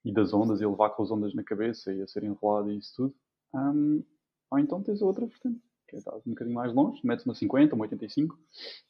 e 0.04 0.12
das 0.12 0.34
ondas 0.34 0.62
e 0.62 0.66
levar 0.66 0.90
com 0.92 1.04
as 1.04 1.12
ondas 1.12 1.34
na 1.34 1.44
cabeça 1.44 1.94
e 1.94 2.02
a 2.02 2.08
ser 2.08 2.24
enrolado 2.24 2.72
e 2.72 2.78
isso 2.78 2.94
tudo. 2.96 3.16
Um, 3.54 4.04
ou 4.50 4.60
então 4.60 4.82
tens 4.82 5.02
a 5.02 5.06
outra 5.06 5.26
vertente 5.26 5.62
que 5.92 5.98
é 5.98 6.00
estás 6.00 6.26
um 6.26 6.30
bocadinho 6.30 6.56
mais 6.56 6.74
longe, 6.74 7.02
metes 7.04 7.26
uma 7.26 7.36
50, 7.36 7.76
uma 7.76 7.84
85. 7.84 8.40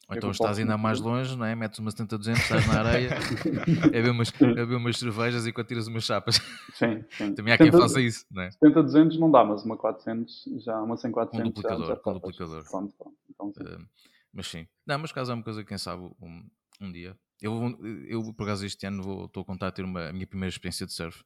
Ou 0.08 0.16
então 0.16 0.30
estás 0.30 0.58
ainda 0.58 0.78
mais 0.78 1.00
longe, 1.00 1.36
não 1.36 1.44
é? 1.44 1.54
metes 1.54 1.78
uma 1.80 1.90
70, 1.90 2.16
200, 2.16 2.42
estás 2.42 2.66
na 2.68 2.78
areia, 2.78 3.10
é 3.92 4.00
ver 4.00 4.10
umas, 4.10 4.32
é 4.40 4.62
umas 4.76 4.96
cervejas 4.96 5.44
e 5.44 5.52
quando 5.52 5.66
tiras 5.66 5.88
umas 5.88 6.04
chapas. 6.04 6.36
Sim, 6.74 7.04
sim. 7.10 7.34
Também 7.34 7.52
há 7.52 7.56
70, 7.56 7.70
quem 7.70 7.72
faça 7.72 8.00
isso, 8.00 8.24
não 8.30 8.42
é? 8.42 8.50
70, 8.52 8.82
200 8.84 9.18
não 9.18 9.30
dá, 9.30 9.44
mas 9.44 9.64
uma 9.64 9.76
400, 9.76 10.44
já 10.58 10.80
uma 10.80 10.96
100, 10.96 11.10
400 11.10 11.46
um 11.46 11.50
duplicador, 11.50 11.86
já, 11.86 11.94
já 11.94 12.00
com 12.00 12.12
duplicador. 12.14 12.64
Pronto, 12.70 12.94
pronto. 12.96 13.16
Então, 13.28 13.52
sim. 13.52 13.64
Uh, 13.64 13.88
mas 14.32 14.46
sim. 14.46 14.68
Não, 14.86 14.98
mas 15.00 15.12
caso 15.12 15.32
é 15.32 15.34
uma 15.34 15.42
coisa, 15.42 15.64
quem 15.64 15.78
sabe, 15.78 16.04
um, 16.22 16.48
um 16.80 16.92
dia. 16.92 17.16
Eu, 17.40 17.76
eu, 18.06 18.32
por 18.32 18.44
acaso, 18.44 18.64
este 18.64 18.86
ano 18.86 19.02
vou, 19.02 19.24
estou 19.24 19.42
a 19.42 19.44
contar 19.44 19.66
a 19.66 19.72
ter 19.72 19.84
uma, 19.84 20.08
a 20.08 20.12
minha 20.12 20.26
primeira 20.26 20.50
experiência 20.50 20.86
de 20.86 20.92
surf. 20.92 21.24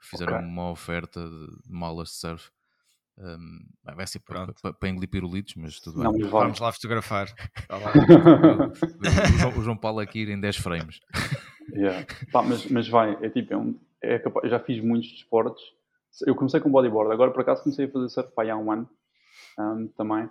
Fizeram 0.00 0.36
okay. 0.36 0.46
uma 0.46 0.70
oferta 0.70 1.20
de 1.28 1.70
malas 1.70 2.08
de 2.08 2.14
surf 2.14 2.50
um, 3.20 3.58
vai 3.96 4.06
ser 4.06 4.20
para, 4.20 4.52
para, 4.52 4.72
para 4.72 4.88
engolir 4.88 5.10
pirulitos, 5.10 5.54
mas 5.56 5.80
tudo 5.80 6.02
não, 6.02 6.12
bem. 6.12 6.28
Vamos 6.28 6.60
lá 6.60 6.72
fotografar. 6.72 7.28
Lá. 7.68 7.92
o, 9.34 9.38
João, 9.38 9.58
o, 9.58 9.62
João, 9.62 9.76
Paulo 9.76 10.00
aqui 10.00 10.20
ir 10.20 10.28
em 10.28 10.40
10 10.40 10.56
frames. 10.56 11.00
Yeah. 11.72 12.06
Pá, 12.32 12.42
mas, 12.42 12.66
mas 12.66 12.88
vai, 12.88 13.18
é 13.20 13.28
tipo, 13.28 13.52
é 13.52 13.56
um, 13.56 13.78
é 14.02 14.18
capaz, 14.18 14.50
já 14.50 14.58
fiz 14.60 14.82
muitos 14.82 15.10
desportos. 15.10 15.62
Eu 16.26 16.34
comecei 16.34 16.60
com 16.60 16.70
bodyboard, 16.70 17.12
agora 17.12 17.30
por 17.30 17.40
acaso 17.42 17.62
comecei 17.62 17.86
a 17.86 17.90
fazer 17.90 18.08
surf 18.08 18.32
pá, 18.32 18.48
há 18.50 18.56
um 18.56 18.70
ano 18.70 18.88
um, 19.58 19.88
também. 19.88 20.28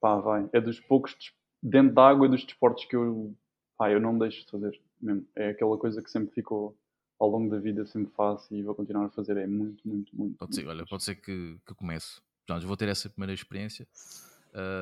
Pá, 0.00 0.16
vai. 0.16 0.48
É 0.52 0.60
dos 0.60 0.80
poucos 0.80 1.14
dentro 1.62 1.94
da 1.94 2.08
água, 2.08 2.26
é 2.26 2.30
dos 2.30 2.44
desportos 2.44 2.84
que 2.86 2.96
eu, 2.96 3.34
pá, 3.78 3.90
eu 3.90 4.00
não 4.00 4.18
deixo 4.18 4.44
de 4.44 4.50
fazer 4.50 4.80
mesmo. 5.00 5.26
É 5.36 5.50
aquela 5.50 5.76
coisa 5.78 6.02
que 6.02 6.10
sempre 6.10 6.34
ficou 6.34 6.76
ao 7.22 7.28
longo 7.28 7.48
da 7.48 7.58
vida 7.58 7.86
sempre 7.86 8.12
faço 8.12 8.52
e 8.52 8.62
vou 8.62 8.74
continuar 8.74 9.06
a 9.06 9.08
fazer. 9.08 9.36
É 9.36 9.46
muito, 9.46 9.86
muito, 9.86 10.14
muito. 10.16 10.36
Pode 10.36 10.56
ser, 10.56 10.66
olha, 10.66 10.84
pode 10.84 11.04
ser 11.04 11.14
que, 11.14 11.56
que 11.64 11.74
comece. 11.74 12.20
Portanto, 12.44 12.66
vou 12.66 12.76
ter 12.76 12.88
essa 12.88 13.08
primeira 13.08 13.32
experiência 13.32 13.86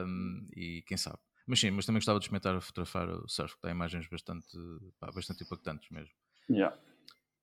um, 0.06 0.46
e 0.56 0.82
quem 0.86 0.96
sabe. 0.96 1.18
Mas 1.46 1.60
sim, 1.60 1.70
mas 1.70 1.84
também 1.84 1.98
gostava 1.98 2.18
de 2.18 2.24
experimentar 2.24 2.56
a 2.56 2.60
fotografar 2.60 3.10
o 3.10 3.28
surf, 3.28 3.56
que 3.56 3.62
dá 3.62 3.70
imagens 3.70 4.06
bastante, 4.08 4.56
pá, 4.98 5.10
bastante 5.12 5.44
impactantes 5.44 5.90
mesmo. 5.90 6.14
Yeah. 6.48 6.74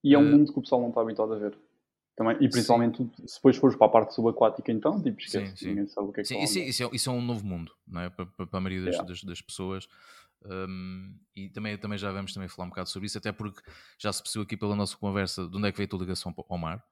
E 0.04 0.16
é 0.16 0.18
um 0.18 0.28
uh, 0.28 0.32
mundo 0.32 0.52
que 0.52 0.58
o 0.58 0.62
pessoal 0.64 0.82
não 0.82 0.90
está 0.90 1.02
habituado 1.02 1.34
a 1.34 1.38
ver. 1.38 1.56
Também, 2.16 2.36
e 2.38 2.50
principalmente 2.50 2.98
sim. 2.98 3.28
se 3.28 3.36
depois 3.36 3.58
fores 3.58 3.78
para 3.78 3.86
a 3.86 3.90
parte 3.92 4.16
subaquática, 4.16 4.72
então, 4.72 5.00
tipo, 5.00 5.20
esquece, 5.20 5.52
sim, 5.52 5.56
sim. 5.58 5.68
ninguém 5.68 5.88
sabe 5.88 6.08
o 6.08 6.12
que 6.12 6.22
é 6.22 6.24
que 6.24 6.30
sim, 6.30 6.42
isso, 6.42 6.58
isso, 6.58 6.84
é, 6.84 6.90
isso 6.92 7.10
é 7.12 7.14
um 7.14 7.22
novo 7.22 7.46
mundo, 7.46 7.72
não 7.88 8.02
é? 8.02 8.10
Para, 8.10 8.26
para 8.26 8.58
a 8.58 8.60
maioria 8.60 8.86
das, 8.86 8.96
yeah. 8.96 9.08
das, 9.08 9.24
das 9.24 9.42
pessoas. 9.42 9.88
Um, 10.46 11.18
e 11.36 11.50
também, 11.50 11.78
também 11.78 11.98
já 11.98 12.12
vamos 12.12 12.34
também 12.34 12.48
falar 12.48 12.68
um 12.68 12.70
bocado 12.70 12.90
sobre 12.90 13.08
isso, 13.08 13.18
até 13.18 13.32
porque 13.32 13.62
já 13.98 14.14
se 14.14 14.22
percebeu 14.22 14.44
aqui 14.44 14.56
pela 14.56 14.76
nossa 14.76 14.96
conversa 14.96 15.48
de 15.48 15.58
onde 15.58 15.68
é 15.68 15.72
que 15.72 15.78
veio 15.78 15.88
a 15.88 15.90
tua 15.90 16.00
ligação 16.00 16.34
ao 16.48 16.58
mar, 16.58 16.84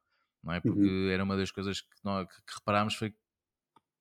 não 0.44 0.54
é? 0.54 0.60
Porque 0.60 0.80
uhum. 0.80 1.10
era 1.10 1.24
uma 1.24 1.38
das 1.38 1.52
coisas 1.52 1.82
que, 1.82 1.96
nós, 2.04 2.28
que, 2.28 2.36
que 2.42 2.54
reparámos 2.56 2.96
foi 2.96 3.12
que 3.12 3.18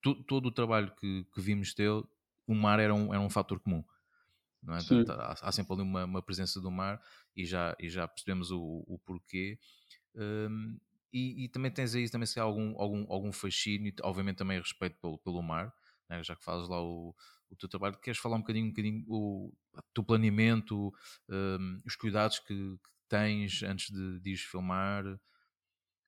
tu, 0.02 0.14
todo 0.24 0.46
o 0.46 0.52
trabalho 0.52 0.92
que, 0.96 1.24
que 1.32 1.40
vimos 1.40 1.74
teu, 1.74 2.08
o 2.46 2.54
mar 2.54 2.78
era 2.78 2.94
um, 2.94 3.12
era 3.12 3.20
um 3.20 3.30
fator 3.30 3.58
comum. 3.60 3.84
Não 4.62 4.74
é? 4.74 4.78
Portanto, 4.78 5.10
há, 5.10 5.32
há, 5.42 5.52
sempre 5.52 5.74
ali 5.74 5.82
uma, 5.82 6.04
uma, 6.04 6.22
presença 6.22 6.60
do 6.60 6.70
mar 6.70 7.00
e 7.36 7.44
já, 7.44 7.76
e 7.78 7.88
já 7.88 8.08
percebemos 8.08 8.50
o, 8.50 8.82
o 8.86 8.98
porquê. 9.04 9.58
Um, 10.14 10.78
e, 11.12 11.44
e, 11.44 11.48
também 11.48 11.70
tens 11.70 11.94
aí 11.94 12.08
também 12.10 12.26
se 12.26 12.40
algum, 12.40 12.74
algum, 12.80 13.04
algum 13.08 13.32
fascínio, 13.32 13.92
obviamente 14.02 14.38
também 14.38 14.58
respeito 14.58 14.96
pelo, 15.00 15.18
pelo 15.18 15.42
mar, 15.42 15.72
né? 16.08 16.22
já 16.22 16.34
que 16.34 16.42
fazes 16.42 16.68
lá 16.68 16.82
o, 16.82 17.14
o 17.54 17.58
teu 17.58 17.68
trabalho, 17.68 17.98
queres 17.98 18.18
falar 18.18 18.36
um 18.36 18.40
bocadinho, 18.40 18.66
um 18.66 18.70
bocadinho 18.70 19.04
o, 19.06 19.52
o 19.72 19.82
teu 19.94 20.04
planeamento, 20.04 20.92
um, 21.28 21.80
os 21.84 21.96
cuidados 21.96 22.38
que, 22.38 22.54
que, 22.54 22.90
tens 23.08 23.62
antes 23.62 23.90
de, 23.92 24.20
de 24.20 24.36
filmar? 24.36 25.06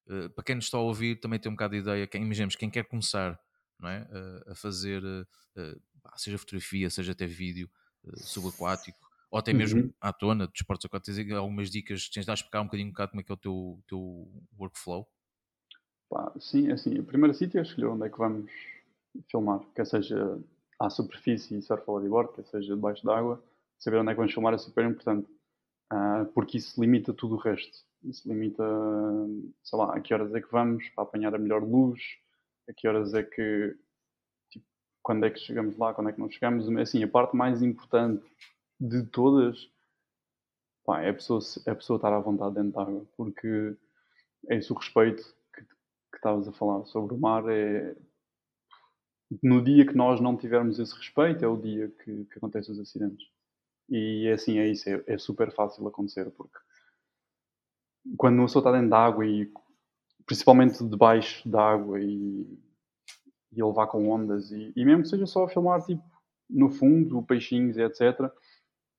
Uh, 0.06 0.30
para 0.34 0.44
quem 0.44 0.54
nos 0.54 0.64
está 0.66 0.78
a 0.78 0.80
ouvir, 0.80 1.20
também 1.20 1.38
tem 1.38 1.50
um 1.50 1.54
bocado 1.54 1.74
de 1.74 1.80
ideia, 1.80 2.06
quem, 2.06 2.22
imaginemos, 2.22 2.56
quem 2.56 2.70
quer 2.70 2.84
começar 2.84 3.38
não 3.78 3.88
é? 3.88 4.02
Uh, 4.02 4.52
a 4.52 4.54
fazer, 4.54 5.02
uh, 5.04 5.80
seja 6.16 6.38
fotografia, 6.38 6.88
seja 6.90 7.12
até 7.12 7.26
vídeo 7.26 7.70
subaquático, 8.16 8.98
ou 9.30 9.38
até 9.38 9.52
mesmo 9.52 9.82
uhum. 9.82 9.92
à 10.00 10.12
tona, 10.12 10.46
de 10.46 10.52
esportes 10.54 10.86
aquáticos, 10.86 11.16
tens 11.16 11.32
algumas 11.32 11.70
dicas, 11.70 12.08
tens 12.08 12.24
de 12.24 12.32
explicar 12.32 12.60
um 12.60 12.64
bocadinho 12.64 12.88
um 12.88 12.92
bocado 12.92 13.10
como 13.10 13.20
é 13.20 13.24
que 13.24 13.32
é 13.32 13.34
o 13.34 13.38
teu, 13.38 13.82
teu 13.86 14.44
workflow? 14.58 15.08
Pá, 16.08 16.32
sim, 16.38 16.68
é 16.68 16.72
assim, 16.72 16.98
o 16.98 17.04
primeiro 17.04 17.34
sítio 17.34 17.58
é 17.58 17.62
escolher 17.62 17.88
onde 17.88 18.06
é 18.06 18.08
que 18.08 18.18
vamos 18.18 18.50
filmar, 19.28 19.60
quer 19.74 19.86
seja 19.86 20.38
à 20.78 20.90
superfície 20.90 21.56
e 21.56 21.62
surf 21.62 21.84
bodyboard, 21.86 22.32
quer 22.32 22.44
seja 22.44 22.74
debaixo 22.74 23.04
d'água, 23.04 23.42
saber 23.78 23.98
onde 23.98 24.10
é 24.10 24.12
que 24.12 24.18
vamos 24.18 24.32
filmar 24.32 24.54
é 24.54 24.58
super 24.58 24.84
importante, 24.84 25.30
uh, 25.92 26.26
porque 26.34 26.58
isso 26.58 26.80
limita 26.80 27.12
tudo 27.12 27.34
o 27.36 27.38
resto. 27.38 27.84
Isso 28.04 28.28
limita, 28.28 28.62
sei 29.62 29.78
lá, 29.78 29.96
a 29.96 30.00
que 30.00 30.14
horas 30.14 30.34
é 30.34 30.40
que 30.40 30.50
vamos 30.50 30.88
para 30.90 31.04
apanhar 31.04 31.34
a 31.34 31.38
melhor 31.38 31.62
luz, 31.62 32.00
a 32.68 32.72
que 32.72 32.86
horas 32.86 33.14
é 33.14 33.22
que, 33.22 33.76
tipo, 34.50 34.64
quando 35.02 35.24
é 35.24 35.30
que 35.30 35.40
chegamos 35.40 35.76
lá, 35.76 35.92
quando 35.92 36.10
é 36.10 36.12
que 36.12 36.20
não 36.20 36.30
chegamos. 36.30 36.68
Assim, 36.78 37.02
a 37.02 37.08
parte 37.08 37.34
mais 37.34 37.62
importante 37.62 38.24
de 38.78 39.02
todas 39.04 39.70
pá, 40.84 41.02
é, 41.02 41.10
a 41.10 41.14
pessoa, 41.14 41.40
é 41.66 41.70
a 41.72 41.74
pessoa 41.74 41.96
estar 41.96 42.12
à 42.12 42.20
vontade 42.20 42.54
dentro 42.54 42.72
d'água, 42.72 43.04
porque 43.16 43.76
é 44.48 44.56
esse 44.56 44.72
o 44.72 44.76
respeito 44.76 45.22
que, 45.52 45.62
que 45.62 46.16
estavas 46.16 46.46
a 46.46 46.52
falar 46.52 46.84
sobre 46.86 47.14
o 47.14 47.18
mar, 47.18 47.44
é 47.48 47.94
no 49.42 49.62
dia 49.62 49.86
que 49.86 49.96
nós 49.96 50.20
não 50.20 50.36
tivermos 50.36 50.78
esse 50.78 50.94
respeito, 50.94 51.44
é 51.44 51.48
o 51.48 51.56
dia 51.56 51.88
que, 51.88 52.24
que 52.24 52.38
acontecem 52.38 52.72
os 52.72 52.80
acidentes. 52.80 53.28
E 53.88 54.26
é 54.26 54.32
assim, 54.32 54.58
é 54.58 54.68
isso, 54.68 54.88
é, 54.88 55.02
é, 55.06 55.18
super 55.18 55.52
fácil 55.52 55.86
acontecer, 55.86 56.30
porque 56.32 56.58
quando 58.16 58.34
uma 58.36 58.46
pessoa 58.46 58.60
está 58.60 58.72
dentro 58.72 58.90
da 58.90 58.98
água 58.98 59.26
e 59.26 59.50
principalmente 60.24 60.84
debaixo 60.84 61.48
da 61.48 61.62
água 61.62 62.00
e, 62.00 62.58
e 63.52 63.60
a 63.60 63.66
levar 63.66 63.86
com 63.86 64.08
ondas, 64.08 64.50
e, 64.50 64.72
e, 64.74 64.84
mesmo 64.84 65.02
que 65.02 65.08
seja 65.08 65.26
só 65.26 65.46
filmar 65.48 65.84
tipo 65.84 66.02
no 66.48 66.70
fundo, 66.70 67.22
peixinhos 67.22 67.76
e 67.76 67.82
etc., 67.82 68.30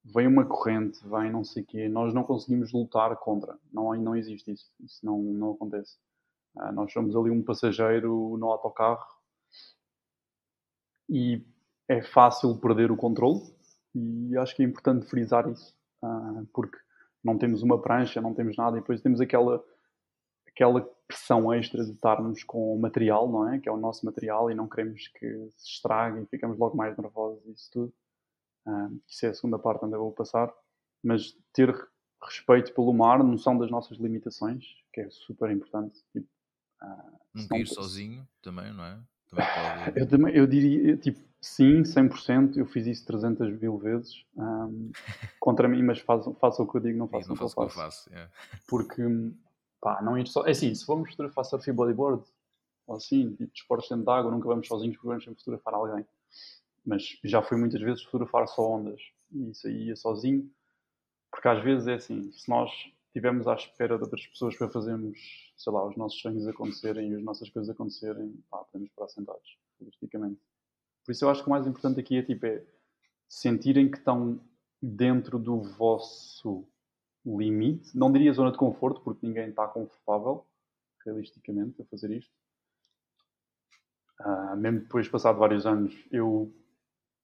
vem 0.03 0.27
uma 0.27 0.45
corrente, 0.45 0.99
vem 1.07 1.31
não 1.31 1.43
sei 1.43 1.63
o 1.63 1.65
quê, 1.65 1.89
nós 1.89 2.13
não 2.13 2.23
conseguimos 2.23 2.71
lutar 2.71 3.15
contra, 3.17 3.57
não, 3.71 3.93
não 3.95 4.15
existe 4.15 4.51
isso, 4.51 4.71
isso 4.79 5.05
não, 5.05 5.21
não 5.21 5.51
acontece. 5.51 5.97
Ah, 6.57 6.71
nós 6.71 6.91
somos 6.91 7.15
ali 7.15 7.29
um 7.29 7.43
passageiro 7.43 8.37
no 8.37 8.49
autocarro 8.49 9.16
e 11.09 11.45
é 11.87 12.01
fácil 12.01 12.57
perder 12.57 12.91
o 12.91 12.97
controle 12.97 13.41
e 13.95 14.37
acho 14.37 14.55
que 14.55 14.61
é 14.61 14.65
importante 14.65 15.05
frisar 15.05 15.49
isso 15.49 15.75
uh, 16.03 16.45
porque 16.53 16.77
não 17.23 17.37
temos 17.37 17.63
uma 17.63 17.81
prancha, 17.81 18.21
não 18.21 18.33
temos 18.33 18.55
nada 18.55 18.77
e 18.77 18.81
depois 18.81 19.01
temos 19.01 19.19
aquela 19.19 19.63
aquela 20.47 20.81
pressão 21.07 21.53
extra 21.53 21.85
de 21.85 21.91
estarmos 21.91 22.43
com 22.43 22.75
o 22.75 22.79
material, 22.79 23.31
não 23.31 23.47
é? 23.47 23.59
Que 23.59 23.69
é 23.69 23.71
o 23.71 23.77
nosso 23.77 24.05
material 24.05 24.49
e 24.49 24.55
não 24.55 24.67
queremos 24.67 25.07
que 25.07 25.49
se 25.55 25.69
estrague 25.69 26.21
e 26.21 26.25
ficamos 26.25 26.57
logo 26.57 26.75
mais 26.75 26.97
nervosos 26.97 27.45
e 27.45 27.51
isso 27.51 27.69
tudo. 27.71 27.93
Uh, 28.65 29.01
isso 29.07 29.25
é 29.25 29.29
a 29.29 29.33
segunda 29.33 29.59
parte 29.59 29.85
onde 29.85 29.95
eu 29.95 29.99
vou 29.99 30.11
passar. 30.11 30.51
Mas 31.03 31.37
ter 31.53 31.73
respeito 32.21 32.73
pelo 32.73 32.91
mar, 32.91 33.23
noção 33.23 33.57
das 33.57 33.69
nossas 33.69 33.97
limitações, 33.99 34.65
que 34.91 35.01
é 35.01 35.09
super 35.09 35.51
importante. 35.51 36.03
Tipo, 36.11 36.27
uh, 36.81 37.19
Nunca 37.33 37.57
ir 37.57 37.67
sozinho 37.67 38.27
também, 38.41 38.73
não 38.73 38.83
é? 38.83 38.99
Pode... 39.29 39.99
eu, 39.99 40.07
também, 40.07 40.35
eu 40.35 40.47
diria, 40.47 40.97
tipo, 40.97 41.19
sim, 41.41 41.83
100%. 41.83 42.57
Eu 42.57 42.65
fiz 42.65 42.87
isso 42.87 43.05
300 43.05 43.59
mil 43.59 43.77
vezes 43.77 44.25
um, 44.35 44.91
contra 45.39 45.67
mim, 45.67 45.83
mas 45.83 45.99
façam, 45.99 46.33
façam 46.35 46.65
o 46.65 46.67
que 46.69 46.77
eu 46.77 46.81
digo, 46.81 46.97
não 46.97 47.07
façam 47.07 47.33
o 47.33 47.37
que 47.37 47.43
eu 47.43 47.49
faço. 47.49 47.75
faço 47.75 48.09
yeah. 48.09 48.31
Porque, 48.67 49.03
pá, 49.81 50.01
não 50.01 50.17
ir 50.17 50.27
só. 50.27 50.45
É 50.45 50.51
assim, 50.51 50.73
se 50.73 50.85
formos 50.85 51.11
fotografar 51.11 51.45
surf 51.45 51.69
e 51.69 51.73
bodyboard, 51.73 52.23
ou 52.87 52.95
assim, 52.95 53.35
tipo, 53.35 53.51
esportes 53.53 53.89
dentro 53.89 54.05
de 54.05 54.11
água, 54.11 54.31
nunca 54.31 54.47
vamos 54.47 54.67
sozinhos 54.67 54.95
porque 54.95 55.07
vamos 55.07 55.23
sempre 55.23 55.39
fotografar 55.39 55.73
alguém. 55.73 56.05
Mas 56.85 57.19
já 57.23 57.41
fui 57.41 57.57
muitas 57.57 57.81
vezes 57.81 58.03
fotografar 58.03 58.47
só 58.47 58.75
ondas 58.75 59.01
e 59.31 59.49
isso 59.51 59.67
aí 59.67 59.87
ia 59.87 59.95
sozinho, 59.95 60.49
porque 61.29 61.47
às 61.47 61.61
vezes 61.61 61.87
é 61.87 61.95
assim, 61.95 62.31
se 62.31 62.49
nós 62.49 62.71
estivermos 63.17 63.47
à 63.47 63.55
espera 63.55 63.97
de 63.97 64.03
outras 64.03 64.25
pessoas 64.27 64.55
para 64.55 64.69
fazermos 64.69 65.47
sei 65.57 65.73
lá, 65.73 65.85
os 65.85 65.97
nossos 65.97 66.21
sonhos 66.21 66.47
acontecerem 66.47 67.11
e 67.11 67.15
as 67.15 67.23
nossas 67.23 67.49
coisas 67.49 67.69
acontecerem, 67.69 68.31
pá, 68.49 68.59
podemos 68.59 68.91
parar 68.91 69.09
sentados, 69.09 69.57
realisticamente. 69.79 70.39
Por 71.03 71.11
isso 71.11 71.25
eu 71.25 71.29
acho 71.29 71.41
que 71.41 71.47
o 71.47 71.51
mais 71.51 71.65
importante 71.65 71.99
aqui 71.99 72.17
é, 72.17 72.21
tipo, 72.21 72.45
é 72.45 72.63
sentirem 73.27 73.89
que 73.89 73.97
estão 73.97 74.39
dentro 74.81 75.39
do 75.39 75.61
vosso 75.61 76.67
limite. 77.25 77.97
Não 77.97 78.11
diria 78.11 78.31
zona 78.33 78.51
de 78.51 78.57
conforto, 78.57 79.01
porque 79.01 79.25
ninguém 79.25 79.49
está 79.49 79.67
confortável, 79.67 80.45
realisticamente, 81.03 81.81
a 81.81 81.85
fazer 81.85 82.11
isto. 82.11 82.31
Uh, 84.21 84.55
mesmo 84.57 84.81
depois 84.81 85.05
de 85.05 85.11
passado 85.11 85.39
vários 85.39 85.65
anos, 85.65 85.95
eu, 86.11 86.53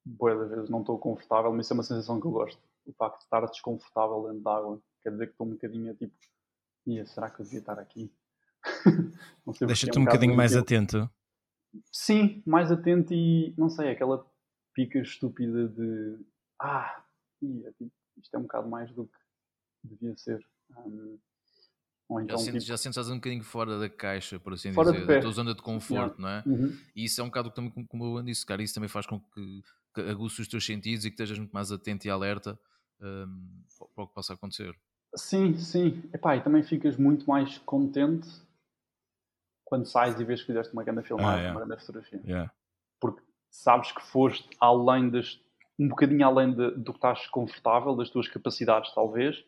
boas 0.03 0.49
vezes, 0.49 0.69
não 0.69 0.79
estou 0.79 0.97
confortável, 0.97 1.51
mas 1.51 1.65
isso 1.65 1.73
é 1.73 1.75
uma 1.75 1.83
sensação 1.83 2.19
que 2.19 2.25
eu 2.25 2.31
gosto. 2.31 2.61
O 2.85 2.93
facto 2.93 3.19
de 3.19 3.23
estar 3.23 3.45
desconfortável 3.45 4.23
dentro 4.23 4.43
da 4.43 4.57
água 4.57 4.81
quer 5.01 5.11
dizer 5.11 5.27
que 5.27 5.31
estou 5.31 5.47
um 5.47 5.51
bocadinho 5.51 5.95
tipo, 5.95 6.13
Ia, 6.85 7.05
será 7.05 7.29
que 7.29 7.39
eu 7.39 7.45
devia 7.45 7.59
estar 7.59 7.79
aqui? 7.79 8.13
Deixa-te 9.65 9.97
é 9.97 9.99
um, 9.99 10.03
um 10.03 10.05
bocadinho 10.05 10.35
mais 10.35 10.55
atento. 10.55 11.09
Sim, 11.91 12.43
mais 12.45 12.71
atento 12.71 13.13
e 13.13 13.53
não 13.57 13.69
sei, 13.69 13.89
aquela 13.89 14.25
pica 14.73 14.99
estúpida 14.99 15.67
de 15.69 16.19
ah, 16.59 17.03
ia, 17.41 17.71
tipo, 17.73 17.91
isto 18.17 18.35
é 18.35 18.37
um 18.37 18.43
bocado 18.43 18.69
mais 18.69 18.91
do 18.91 19.05
que 19.05 19.17
devia 19.83 20.15
ser. 20.17 20.45
Um, 20.77 21.17
então, 22.21 22.37
já, 22.37 22.37
sentes, 22.37 22.63
tipo, 22.63 22.67
já 22.67 22.77
sentes 22.77 23.07
um 23.09 23.15
bocadinho 23.15 23.43
fora 23.43 23.79
da 23.79 23.89
caixa, 23.89 24.39
por 24.39 24.53
assim 24.53 24.71
dizer, 24.71 24.91
de 24.91 25.05
da 25.05 25.21
tua 25.21 25.31
zona 25.31 25.55
de 25.55 25.61
conforto, 25.61 26.21
yeah. 26.21 26.43
não 26.45 26.53
é? 26.53 26.57
Uhum. 26.57 26.77
E 26.95 27.05
isso 27.05 27.19
é 27.19 27.23
um 27.23 27.27
bocado 27.27 27.49
também 27.49 27.71
como 27.85 28.19
eu 28.19 28.23
disse, 28.23 28.45
cara, 28.45 28.61
isso 28.61 28.73
também 28.73 28.89
faz 28.89 29.05
com 29.05 29.19
que, 29.19 29.63
que 29.95 30.01
aguçes 30.01 30.39
os 30.39 30.47
teus 30.47 30.65
sentidos 30.65 31.05
e 31.05 31.09
que 31.09 31.15
estejas 31.15 31.39
muito 31.39 31.51
mais 31.51 31.71
atento 31.71 32.05
e 32.05 32.09
alerta 32.09 32.59
um, 33.03 33.63
para 33.95 34.03
o 34.03 34.07
que 34.07 34.13
possa 34.13 34.33
acontecer. 34.33 34.75
Sim, 35.15 35.57
sim. 35.57 36.03
Epá, 36.13 36.35
e 36.35 36.41
também 36.41 36.63
ficas 36.63 36.97
muito 36.97 37.25
mais 37.25 37.57
contente 37.59 38.27
quando 39.63 39.85
sais 39.85 40.19
e 40.19 40.23
vês 40.23 40.41
que 40.41 40.47
fizeste 40.47 40.73
uma 40.73 40.83
grande 40.83 41.03
filmagem, 41.03 41.31
ah, 41.31 41.37
yeah. 41.37 41.59
uma 41.59 41.65
grande 41.65 41.81
fotografia. 41.81 42.21
Yeah. 42.25 42.51
Porque 42.99 43.21
sabes 43.49 43.91
que 43.91 44.01
foste 44.01 44.47
além 44.59 45.09
das. 45.09 45.39
um 45.79 45.87
bocadinho 45.87 46.25
além 46.25 46.53
de, 46.53 46.71
do 46.71 46.91
que 46.91 46.97
estás 46.97 47.27
confortável, 47.27 47.95
das 47.95 48.09
tuas 48.09 48.27
capacidades, 48.27 48.93
talvez. 48.93 49.43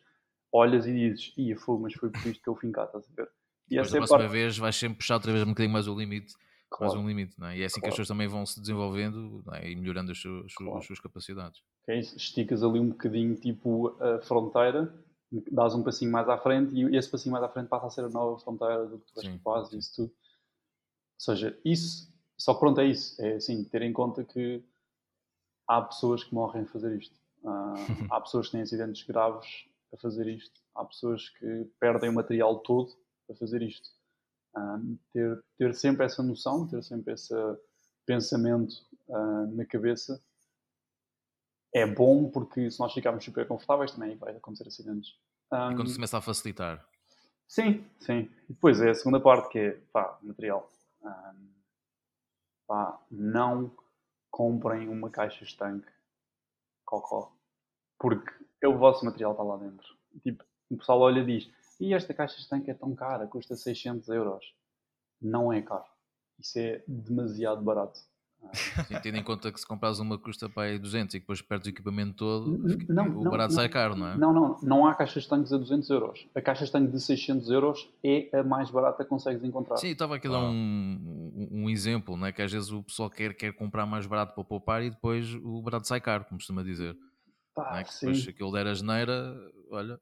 Olhas 0.52 0.86
e 0.86 0.92
dizes, 0.92 1.32
ia 1.36 1.56
fogo, 1.56 1.82
mas 1.82 1.94
foi 1.94 2.10
por 2.10 2.24
isto 2.26 2.42
que 2.42 2.48
eu 2.48 2.54
fim 2.54 2.70
cá, 2.70 2.84
estás 2.84 3.04
a 3.10 3.14
ver? 3.14 3.28
E 3.68 3.74
Depois 3.74 3.90
da 3.90 3.98
próxima 3.98 4.18
parte... 4.18 4.32
vez 4.32 4.56
vais 4.56 4.76
sempre 4.76 4.98
puxar 4.98 5.14
outra 5.14 5.32
vez 5.32 5.44
um 5.44 5.48
bocadinho 5.48 5.72
mais 5.72 5.88
o 5.88 5.94
limite. 5.94 6.34
Claro. 6.76 6.92
Mais 6.92 7.04
um 7.04 7.08
limite, 7.08 7.38
não 7.38 7.48
é? 7.48 7.58
E 7.58 7.62
é 7.62 7.64
assim 7.64 7.80
claro. 7.80 7.82
que 7.82 7.88
as 7.88 7.94
pessoas 7.94 8.08
também 8.08 8.28
vão 8.28 8.44
se 8.44 8.60
desenvolvendo 8.60 9.42
é? 9.52 9.70
e 9.70 9.74
melhorando 9.76 10.12
as 10.12 10.18
suas, 10.18 10.54
claro. 10.54 10.78
as 10.78 10.86
suas 10.86 11.00
capacidades. 11.00 11.62
Okay? 11.82 12.00
Esticas 12.00 12.62
ali 12.62 12.78
um 12.78 12.88
bocadinho 12.88 13.34
tipo 13.34 13.96
a 14.00 14.20
fronteira 14.20 14.92
dás 15.50 15.74
um 15.74 15.82
passinho 15.82 16.10
mais 16.10 16.28
à 16.28 16.38
frente 16.38 16.74
e 16.74 16.96
esse 16.96 17.10
passinho 17.10 17.32
mais 17.32 17.44
à 17.44 17.48
frente 17.48 17.68
passa 17.68 17.86
a 17.86 17.90
ser 17.90 18.04
a 18.04 18.08
nova 18.08 18.38
fronteira 18.38 18.86
do 18.86 18.98
que 18.98 19.06
tu 19.06 19.14
vais 19.14 19.28
capaz 19.28 19.72
isso 19.72 19.94
tudo. 19.96 20.08
Ou 20.08 21.20
seja, 21.20 21.58
isso, 21.64 22.12
só 22.36 22.54
pronto 22.54 22.80
é 22.80 22.86
isso. 22.86 23.20
É 23.20 23.34
assim, 23.34 23.64
ter 23.64 23.82
em 23.82 23.92
conta 23.92 24.24
que 24.24 24.62
há 25.66 25.82
pessoas 25.82 26.22
que 26.22 26.34
morrem 26.34 26.62
a 26.62 26.66
fazer 26.66 26.96
isto. 26.96 27.16
Uh, 27.42 27.74
há 28.10 28.20
pessoas 28.20 28.46
que 28.46 28.52
têm 28.52 28.62
acidentes 28.62 29.02
graves 29.04 29.66
a 29.92 29.96
fazer 29.96 30.28
isto. 30.28 30.60
Há 30.74 30.84
pessoas 30.84 31.28
que 31.30 31.70
perdem 31.80 32.10
o 32.10 32.12
material 32.12 32.58
todo 32.60 32.92
a 33.30 33.34
fazer 33.34 33.62
isto. 33.62 33.88
Uh, 34.56 34.98
ter, 35.12 35.44
ter 35.58 35.74
sempre 35.74 36.06
essa 36.06 36.22
noção, 36.22 36.66
ter 36.66 36.82
sempre 36.82 37.12
esse 37.12 37.34
pensamento 38.06 38.72
uh, 39.08 39.46
na 39.54 39.66
cabeça 39.66 40.22
é 41.74 41.86
bom 41.86 42.30
porque 42.30 42.70
se 42.70 42.80
nós 42.80 42.92
ficarmos 42.94 43.22
super 43.22 43.46
confortáveis 43.46 43.92
também 43.92 44.16
vai 44.16 44.34
acontecer 44.34 44.66
acidentes. 44.66 45.14
Um, 45.52 45.72
e 45.72 45.76
quando 45.76 45.88
se 45.88 45.96
começa 45.96 46.16
a 46.16 46.22
facilitar? 46.22 46.88
Sim, 47.46 47.84
sim. 48.00 48.30
E 48.48 48.54
depois 48.54 48.80
é 48.80 48.90
a 48.90 48.94
segunda 48.94 49.20
parte 49.20 49.50
que 49.50 49.58
é, 49.58 49.70
pá, 49.92 50.18
material. 50.22 50.70
Um, 51.02 51.48
pá, 52.66 52.98
não 53.10 53.70
comprem 54.30 54.88
uma 54.88 55.10
caixa 55.10 55.44
estanque 55.44 55.88
cocó. 56.84 57.32
Porque 57.98 58.32
é 58.62 58.68
o 58.68 58.78
vosso 58.78 59.04
material 59.04 59.32
está 59.32 59.42
lá 59.42 59.56
dentro. 59.58 59.86
Tipo, 60.22 60.44
o 60.70 60.76
pessoal 60.78 61.00
olha 61.00 61.20
e 61.20 61.26
diz, 61.26 61.50
e 61.80 61.94
esta 61.94 62.14
caixa 62.14 62.38
estanque 62.38 62.70
é 62.70 62.74
tão 62.74 62.94
cara, 62.94 63.26
custa 63.26 63.56
600 63.56 64.08
euros. 64.08 64.54
Não 65.20 65.52
é 65.52 65.62
caro. 65.62 65.84
Isso 66.38 66.58
é 66.58 66.82
demasiado 66.86 67.62
barato. 67.62 68.00
Sim, 68.52 68.94
tendo 69.02 69.16
em 69.16 69.22
conta 69.22 69.50
que 69.50 69.58
se 69.58 69.66
compras 69.66 69.98
uma 69.98 70.18
custa 70.18 70.48
para 70.48 70.64
aí 70.64 70.78
200 70.78 71.14
e 71.14 71.20
depois 71.20 71.42
perdes 71.42 71.66
o 71.66 71.70
equipamento 71.70 72.14
todo, 72.14 72.58
não, 72.88 73.04
o 73.06 73.24
não, 73.24 73.30
barato 73.30 73.54
não, 73.54 73.60
sai 73.60 73.68
caro, 73.68 73.96
não 73.96 74.06
é? 74.08 74.16
Não, 74.16 74.32
não, 74.32 74.60
não 74.62 74.86
há 74.86 74.94
caixas 74.94 75.24
de 75.24 75.28
tanques 75.28 75.52
a 75.52 75.56
200 75.56 75.90
euros. 75.90 76.28
A 76.34 76.40
caixa 76.40 76.64
de 76.64 76.70
tanque 76.70 76.92
de 76.92 77.00
600 77.00 77.50
euros 77.50 77.88
é 78.04 78.28
a 78.38 78.42
mais 78.42 78.70
barata 78.70 79.02
que 79.02 79.10
consegues 79.10 79.42
encontrar. 79.42 79.76
Sim, 79.78 79.88
estava 79.88 80.16
aqui 80.16 80.28
a 80.28 80.30
dar 80.30 80.38
ah. 80.38 80.50
um, 80.50 81.48
um 81.50 81.70
exemplo, 81.70 82.16
né? 82.16 82.30
que 82.30 82.42
às 82.42 82.52
vezes 82.52 82.70
o 82.70 82.82
pessoal 82.82 83.10
quer, 83.10 83.34
quer 83.34 83.52
comprar 83.52 83.86
mais 83.86 84.06
barato 84.06 84.34
para 84.34 84.44
poupar 84.44 84.82
e 84.82 84.90
depois 84.90 85.34
o 85.34 85.62
barato 85.62 85.88
sai 85.88 86.00
caro, 86.00 86.24
como 86.24 86.38
costuma 86.38 86.62
dizer. 86.62 86.96
Pá, 87.54 87.80
é? 87.80 87.84
Que 87.84 87.92
depois 87.92 88.28
aquilo 88.28 88.52
der 88.52 88.66
a 88.66 88.74
geneira, 88.74 89.34
olha, 89.70 89.98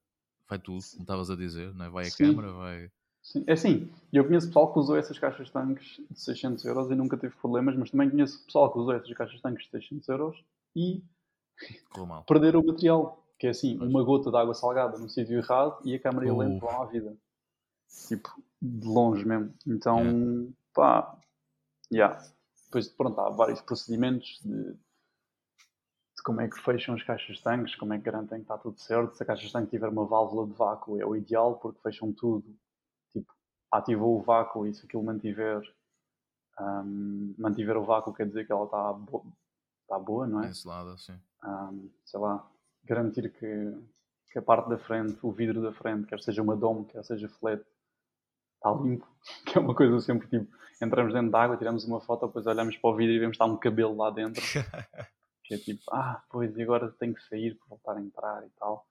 vai 0.49 0.59
tudo, 0.59 0.83
como 0.91 1.03
estavas 1.03 1.31
a 1.31 1.37
dizer, 1.37 1.75
não 1.75 1.87
é? 1.87 1.89
vai 1.89 2.07
a 2.07 2.11
sim. 2.11 2.25
câmara, 2.25 2.53
vai 2.53 2.91
Sim, 3.25 3.43
é 3.47 3.55
assim, 3.55 3.91
eu 4.13 4.23
conheço 4.27 4.49
pessoal 4.49 4.71
que 4.71 4.79
usou 4.79 4.99
essas 4.99 5.19
caixas 5.19 5.47
de 5.47 5.53
tanques 5.53 5.99
de 6.11 6.21
600 6.21 6.63
euros 6.67 6.91
e 6.91 6.95
nunca 6.95 7.17
teve 7.17 7.35
problemas, 7.37 7.75
mas 7.75 7.91
também 7.91 8.11
conheço 8.11 8.45
pessoal 8.45 8.71
que 8.71 8.79
usou 8.79 8.93
essas 8.93 9.11
caixas 9.15 9.37
de 9.37 9.43
tanques 9.43 9.65
de 9.65 9.71
600 9.71 10.09
euros 10.11 10.45
e 10.77 11.03
perderam 12.29 12.61
o 12.61 12.67
material. 12.67 13.21
Que 13.37 13.49
é 13.49 13.51
assim, 13.51 13.77
uma 13.79 14.05
gota 14.05 14.31
de 14.31 14.37
água 14.37 14.55
salgada 14.55 14.97
no 14.97 15.09
sítio 15.09 15.39
errado 15.39 15.81
e 15.85 15.95
a 15.95 15.99
câmera 15.99 16.27
e 16.27 16.31
a 16.31 16.37
lente 16.37 16.61
vão 16.61 16.83
à 16.83 16.85
vida. 16.85 17.17
Tipo, 18.07 18.31
de 18.63 18.87
longe 18.87 19.27
mesmo. 19.27 19.53
Então, 19.67 20.01
yeah. 20.01 20.53
pá, 20.73 21.19
yeah. 21.93 22.25
Depois, 22.67 22.89
pronto, 22.89 23.21
há 23.21 23.31
vários 23.31 23.61
procedimentos 23.61 24.41
de 24.45 24.77
como 26.25 26.41
é 26.41 26.49
que 26.49 26.59
fecham 26.61 26.95
as 26.95 27.03
caixas 27.03 27.37
de 27.37 27.43
tanques, 27.43 27.75
como 27.77 27.93
é 27.93 27.99
que 27.99 28.05
garantem 28.05 28.39
que 28.39 28.45
está 28.45 28.57
tudo 28.57 28.79
certo. 28.81 29.15
Se 29.15 29.23
a 29.23 29.27
caixa 29.27 29.47
de 29.47 29.53
tanque 29.53 29.71
tiver 29.71 29.89
uma 29.89 30.07
válvula 30.07 30.47
de 30.47 30.55
vácuo 30.55 31.01
é 31.01 31.05
o 31.05 31.15
ideal 31.15 31.57
porque 31.57 31.81
fecham 31.83 32.13
tudo 32.13 32.45
ativou 33.75 34.19
o 34.19 34.23
vácuo 34.23 34.67
e 34.67 34.75
se 34.75 34.87
aquilo 34.87 35.03
mantiver, 35.03 35.61
um, 36.61 37.35
mantiver 37.37 37.77
o 37.77 37.85
vácuo 37.85 38.15
quer 38.15 38.27
dizer 38.27 38.47
que 38.47 38.53
ela 38.53 38.65
está 38.65 38.93
bo 38.93 39.27
tá 39.89 39.99
boa, 39.99 40.27
não 40.27 40.43
é? 40.43 40.49
Encelada, 40.49 40.97
sim. 40.97 41.19
Um, 41.45 41.91
sei 42.05 42.21
lá, 42.21 42.49
garantir 42.85 43.31
que, 43.31 43.79
que 44.31 44.39
a 44.39 44.43
parte 44.43 44.69
da 44.69 44.79
frente, 44.79 45.19
o 45.23 45.33
vidro 45.33 45.61
da 45.61 45.73
frente, 45.73 46.07
quer 46.07 46.21
seja 46.21 46.41
uma 46.41 46.57
dome, 46.57 46.87
quer 46.87 47.05
seja 47.05 47.29
flat, 47.29 47.63
está 48.57 48.73
limpo, 48.73 49.07
que 49.45 49.59
é 49.59 49.61
uma 49.61 49.75
coisa 49.75 50.01
sempre 50.01 50.29
tipo, 50.29 50.51
entramos 50.81 51.13
dentro 51.13 51.31
da 51.31 51.43
água, 51.43 51.57
tiramos 51.57 51.85
uma 51.85 52.01
foto, 52.01 52.27
depois 52.27 52.47
olhamos 52.47 52.77
para 52.77 52.91
o 52.91 52.97
vidro 52.97 53.13
e 53.13 53.19
vemos 53.19 53.37
que 53.37 53.43
está 53.43 53.53
um 53.53 53.59
cabelo 53.59 53.97
lá 53.97 54.11
dentro. 54.11 54.43
que 55.45 55.55
é 55.55 55.59
tipo, 55.59 55.83
ah, 55.93 56.23
pois, 56.31 56.57
e 56.57 56.63
agora 56.63 56.91
tenho 56.99 57.15
que 57.15 57.23
sair 57.23 57.55
para 57.55 57.69
voltar 57.69 57.97
a 57.97 58.01
entrar 58.01 58.45
e 58.45 58.51
tal. 58.59 58.87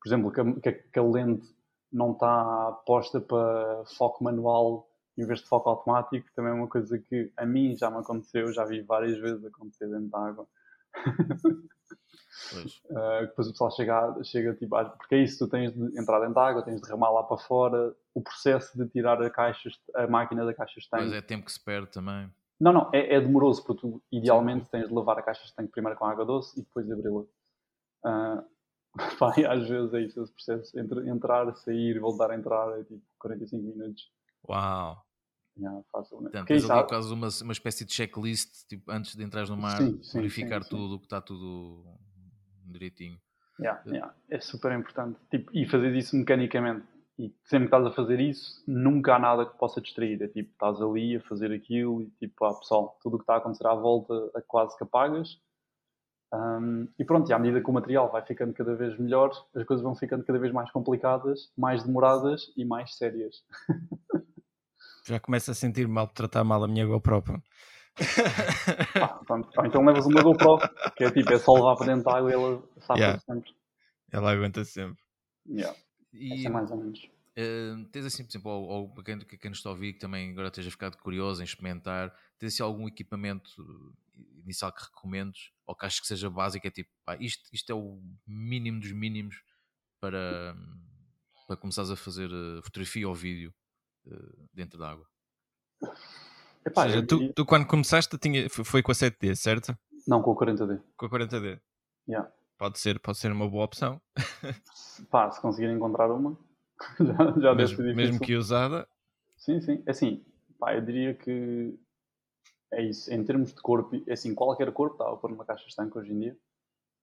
Por 0.00 0.08
exemplo, 0.08 0.32
que, 0.32 0.60
que, 0.60 0.72
que 0.72 0.98
a 0.98 1.02
lente 1.02 1.46
não 1.92 2.12
está 2.12 2.72
posta 2.86 3.20
para 3.20 3.84
foco 3.96 4.24
manual 4.24 4.88
em 5.18 5.26
vez 5.26 5.40
de 5.40 5.46
foco 5.46 5.68
automático, 5.68 6.28
também 6.34 6.52
é 6.52 6.54
uma 6.54 6.68
coisa 6.68 6.96
que 6.96 7.32
a 7.36 7.44
mim 7.44 7.76
já 7.76 7.90
me 7.90 7.98
aconteceu, 7.98 8.52
já 8.52 8.64
vi 8.64 8.82
várias 8.82 9.18
vezes 9.18 9.44
acontecer 9.44 9.88
dentro 9.88 10.08
da 10.08 10.18
água. 10.20 10.46
uh, 12.88 13.20
depois 13.26 13.48
o 13.48 13.50
pessoal 13.50 13.70
chega, 13.72 14.16
chega 14.22 14.54
tipo, 14.54 14.76
porque 14.96 15.16
é 15.16 15.22
isso, 15.24 15.44
tu 15.44 15.50
tens 15.50 15.74
de 15.74 15.98
entrar 15.98 16.20
dentro 16.20 16.34
da 16.34 16.46
água, 16.46 16.62
tens 16.62 16.80
de 16.80 16.88
remar 16.88 17.10
lá 17.10 17.24
para 17.24 17.36
fora, 17.36 17.92
o 18.14 18.22
processo 18.22 18.78
de 18.78 18.88
tirar 18.88 19.20
a, 19.20 19.28
caixa, 19.28 19.68
a 19.96 20.06
máquina 20.06 20.44
da 20.44 20.54
caixa 20.54 20.80
de 20.80 20.88
tanque. 20.88 21.06
Mas 21.06 21.12
é 21.12 21.20
tempo 21.20 21.46
que 21.46 21.52
se 21.52 21.64
perde 21.64 21.88
também. 21.88 22.32
Não, 22.60 22.72
não, 22.72 22.90
é, 22.92 23.14
é 23.14 23.20
demoroso, 23.20 23.64
porque 23.64 23.82
tu 23.82 24.02
idealmente 24.10 24.68
tens 24.68 24.88
de 24.88 24.94
lavar 24.94 25.18
a 25.18 25.22
caixa 25.22 25.44
de 25.46 25.54
tanque 25.54 25.70
primeiro 25.70 25.98
com 25.98 26.06
água 26.06 26.24
doce 26.24 26.58
e 26.58 26.62
depois 26.62 26.90
abri-la. 26.90 27.24
Uh, 28.00 28.44
Pá, 29.18 29.34
às 29.48 29.68
vezes 29.68 29.92
é 29.92 30.00
isso, 30.02 30.22
esse 30.22 30.32
processo. 30.32 30.78
Entre, 30.78 31.08
entrar, 31.08 31.54
sair, 31.56 31.98
voltar 31.98 32.30
a 32.30 32.36
entrar, 32.36 32.78
é 32.78 32.84
tipo 32.84 33.02
45 33.18 33.62
minutos. 33.62 34.10
Uau! 34.48 35.04
Yeah, 35.58 35.82
fácil, 35.90 36.18
né? 36.18 36.30
Portanto, 36.30 36.46
tens 36.46 36.70
ali 36.70 36.86
quase 36.86 37.12
uma, 37.12 37.28
uma 37.42 37.52
espécie 37.52 37.84
de 37.84 37.92
checklist 37.92 38.68
tipo, 38.68 38.90
antes 38.90 39.16
de 39.16 39.24
entrar 39.24 39.46
no 39.48 39.56
mar, 39.56 39.76
sim, 39.76 40.00
sim, 40.02 40.18
verificar 40.18 40.62
sim, 40.62 40.70
tudo, 40.70 40.98
que 40.98 41.06
está 41.06 41.20
tudo 41.20 41.84
direitinho. 42.64 43.20
Yeah, 43.58 43.82
yeah. 43.86 44.14
É 44.30 44.40
super 44.40 44.70
importante. 44.72 45.18
Tipo, 45.30 45.50
e 45.52 45.66
fazer 45.66 45.94
isso 45.96 46.16
mecanicamente. 46.16 46.86
E 47.18 47.34
sempre 47.44 47.68
que 47.68 47.74
estás 47.74 47.86
a 47.86 47.90
fazer 47.90 48.20
isso, 48.20 48.62
nunca 48.66 49.16
há 49.16 49.18
nada 49.18 49.44
que 49.44 49.58
possa 49.58 49.80
distrair. 49.80 50.22
É 50.22 50.28
tipo, 50.28 50.52
estás 50.52 50.80
ali 50.80 51.16
a 51.16 51.20
fazer 51.20 51.52
aquilo 51.52 52.02
e 52.02 52.10
tipo, 52.20 52.44
ah, 52.44 52.54
pessoal, 52.54 52.96
tudo 53.02 53.14
o 53.14 53.18
que 53.18 53.24
está 53.24 53.34
a 53.34 53.38
acontecer 53.38 53.66
à 53.66 53.74
volta 53.74 54.30
a 54.34 54.40
quase 54.42 54.76
que 54.76 54.84
apagas 54.84 55.40
um, 56.32 56.86
e 56.98 57.04
pronto, 57.04 57.30
e 57.30 57.32
à 57.32 57.38
medida 57.38 57.62
que 57.62 57.70
o 57.70 57.72
material 57.72 58.10
vai 58.10 58.24
ficando 58.24 58.52
cada 58.52 58.74
vez 58.74 58.98
melhor, 58.98 59.30
as 59.54 59.64
coisas 59.64 59.82
vão 59.82 59.94
ficando 59.94 60.24
cada 60.24 60.38
vez 60.38 60.52
mais 60.52 60.70
complicadas, 60.70 61.50
mais 61.56 61.82
demoradas 61.82 62.52
e 62.56 62.64
mais 62.64 62.96
sérias. 62.96 63.36
Já 65.06 65.18
começo 65.18 65.50
a 65.50 65.54
sentir 65.54 65.88
mal 65.88 66.06
de 66.06 66.12
tratar 66.12 66.44
mal 66.44 66.62
a 66.62 66.68
minha 66.68 66.84
GoPro. 66.84 67.22
ah, 69.02 69.20
pronto. 69.26 69.48
então 69.64 69.84
levas 69.84 70.04
uma 70.04 70.22
GoPro, 70.22 70.58
que 70.94 71.04
é 71.04 71.10
tipo, 71.10 71.32
é 71.32 71.38
só 71.38 71.54
levar 71.54 71.76
para 71.76 71.86
dentro 71.86 72.04
da 72.04 72.18
água 72.18 72.30
e 72.30 72.34
ela 72.34 72.62
safa 72.80 72.98
yeah. 72.98 73.18
sempre. 73.20 73.50
Ela 74.12 74.32
aguenta 74.32 74.64
sempre. 74.64 75.02
Yeah. 75.48 75.76
E... 76.12 76.34
Essa 76.34 76.48
é 76.48 76.50
mais 76.50 76.70
ou 76.70 76.76
menos. 76.76 77.08
Uh, 77.38 77.84
tens 77.92 78.04
assim, 78.04 78.24
por 78.24 78.30
exemplo, 78.30 78.50
ou, 78.50 78.68
ou 78.68 78.88
para 78.88 79.04
quem, 79.04 79.18
quem 79.18 79.50
nos 79.50 79.58
está 79.58 79.68
a 79.68 79.72
ouvir 79.72 79.92
que 79.92 80.00
também 80.00 80.32
agora 80.32 80.48
esteja 80.48 80.70
ficado 80.70 80.96
curioso 80.96 81.40
em 81.40 81.44
experimentar, 81.44 82.12
tens 82.38 82.54
assim 82.54 82.62
algum 82.62 82.88
equipamento 82.88 83.94
inicial 84.42 84.72
que 84.72 84.82
recomendes 84.82 85.52
ou 85.64 85.74
que 85.74 85.86
achas 85.86 86.00
que 86.00 86.06
seja 86.06 86.28
básico? 86.28 86.66
É 86.66 86.70
tipo, 86.70 86.90
pá, 87.04 87.16
isto, 87.20 87.48
isto 87.52 87.70
é 87.70 87.74
o 87.74 88.00
mínimo 88.26 88.80
dos 88.80 88.90
mínimos 88.90 89.40
para, 90.00 90.56
para 91.46 91.56
começares 91.56 91.90
a 91.90 91.96
fazer 91.96 92.28
uh, 92.28 92.62
fotografia 92.62 93.08
ou 93.08 93.14
vídeo 93.14 93.54
uh, 94.06 94.48
dentro 94.52 94.78
da 94.78 94.90
água? 94.90 95.06
Epá, 96.66 96.84
ou 96.84 96.90
seja, 96.90 97.06
tu, 97.06 97.32
tu, 97.32 97.46
quando 97.46 97.66
começaste 97.66 98.18
tinha, 98.18 98.50
foi 98.50 98.82
com 98.82 98.90
a 98.90 98.94
7D, 98.94 99.36
certo? 99.36 99.78
Não, 100.08 100.22
com 100.22 100.32
a 100.32 100.36
40D. 100.36 100.80
Com 100.96 101.06
a 101.06 101.10
40D. 101.10 101.60
Yeah. 102.08 102.32
Pode 102.58 102.78
ser, 102.80 102.98
pode 102.98 103.18
ser 103.18 103.30
uma 103.30 103.48
boa 103.48 103.64
opção. 103.64 104.00
Pá, 105.10 105.30
se 105.30 105.40
conseguir 105.40 105.70
encontrar 105.70 106.12
uma, 106.12 106.36
já, 107.00 107.40
já 107.40 107.54
mesmo, 107.54 107.82
mesmo 107.94 108.20
que 108.20 108.34
usada. 108.34 108.88
Sim, 109.36 109.60
sim. 109.60 109.82
É 109.86 109.92
assim, 109.92 110.24
pá, 110.58 110.74
eu 110.74 110.84
diria 110.84 111.14
que 111.14 111.78
é 112.72 112.82
isso. 112.82 113.12
Em 113.12 113.24
termos 113.24 113.54
de 113.54 113.60
corpo, 113.60 113.96
é 114.06 114.12
assim, 114.12 114.34
qualquer 114.34 114.72
corpo 114.72 114.96
dá 114.96 115.04
para 115.04 115.16
pôr 115.16 115.30
numa 115.30 115.44
caixa 115.44 115.68
estanque 115.68 115.96
hoje 115.96 116.12
em 116.12 116.18
dia. 116.18 116.38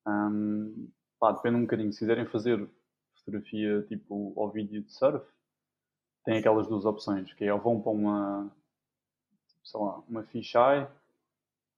Um, 0.05 0.89
pá, 1.19 1.31
depende 1.31 1.55
um 1.55 1.61
bocadinho. 1.61 1.93
Se 1.93 1.99
quiserem 1.99 2.25
fazer 2.25 2.69
fotografia 3.15 3.81
tipo 3.83 4.33
ou 4.35 4.51
vídeo 4.51 4.83
de 4.83 4.91
surf, 4.91 5.25
tem 6.23 6.37
aquelas 6.37 6.67
duas 6.67 6.85
opções, 6.85 7.33
que 7.33 7.45
é 7.45 7.53
ou 7.53 7.61
vão 7.61 7.81
para 7.81 7.91
uma, 7.91 8.51
sei 9.63 9.79
lá, 9.79 9.99
uma 10.07 10.23
fisheye 10.23 10.87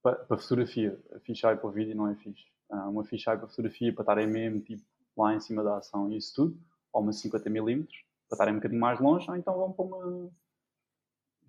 para, 0.02 0.16
para 0.16 0.38
fotografia. 0.38 0.98
A 1.14 1.20
fisheye 1.20 1.56
para 1.56 1.68
o 1.68 1.72
vídeo 1.72 1.96
não 1.96 2.08
é 2.08 2.14
fixe. 2.16 2.46
Uh, 2.70 2.90
uma 2.90 3.04
fisheye 3.04 3.38
para 3.38 3.48
fotografia 3.48 3.92
para 3.92 4.02
estarem 4.02 4.26
mesmo 4.26 4.60
tipo, 4.60 4.82
lá 5.16 5.34
em 5.34 5.40
cima 5.40 5.64
da 5.64 5.78
ação 5.78 6.10
e 6.10 6.16
isso 6.16 6.34
tudo, 6.34 6.60
ou 6.92 7.02
uma 7.02 7.12
50mm 7.12 7.86
para 8.28 8.34
estarem 8.34 8.54
um 8.54 8.56
bocadinho 8.58 8.80
mais 8.80 9.00
longe, 9.00 9.30
ou 9.30 9.36
então 9.36 9.56
vão 9.56 9.72
para 9.72 9.84
uma 9.84 10.30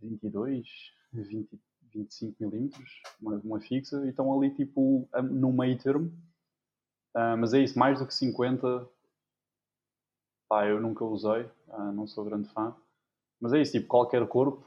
22, 0.02 0.66
20, 1.12 1.60
25mm, 1.94 2.72
uma, 3.22 3.36
uma 3.44 3.60
fixa, 3.60 4.06
e 4.06 4.10
estão 4.10 4.34
ali 4.34 4.52
tipo 4.52 5.08
no 5.24 5.52
meio 5.52 5.78
termo. 5.78 6.08
Uh, 7.16 7.36
mas 7.38 7.54
é 7.54 7.60
isso, 7.60 7.78
mais 7.78 8.00
do 8.00 8.08
que 8.08 8.14
50 8.14 8.88
pá, 10.48 10.66
eu 10.66 10.82
nunca 10.82 11.06
usei, 11.06 11.44
uh, 11.68 11.92
não 11.94 12.08
sou 12.08 12.26
grande 12.26 12.50
fã. 12.50 12.76
Mas 13.40 13.54
é 13.54 13.62
isso, 13.62 13.74
tipo, 13.74 13.88
qualquer 13.88 14.28
corpo 14.28 14.66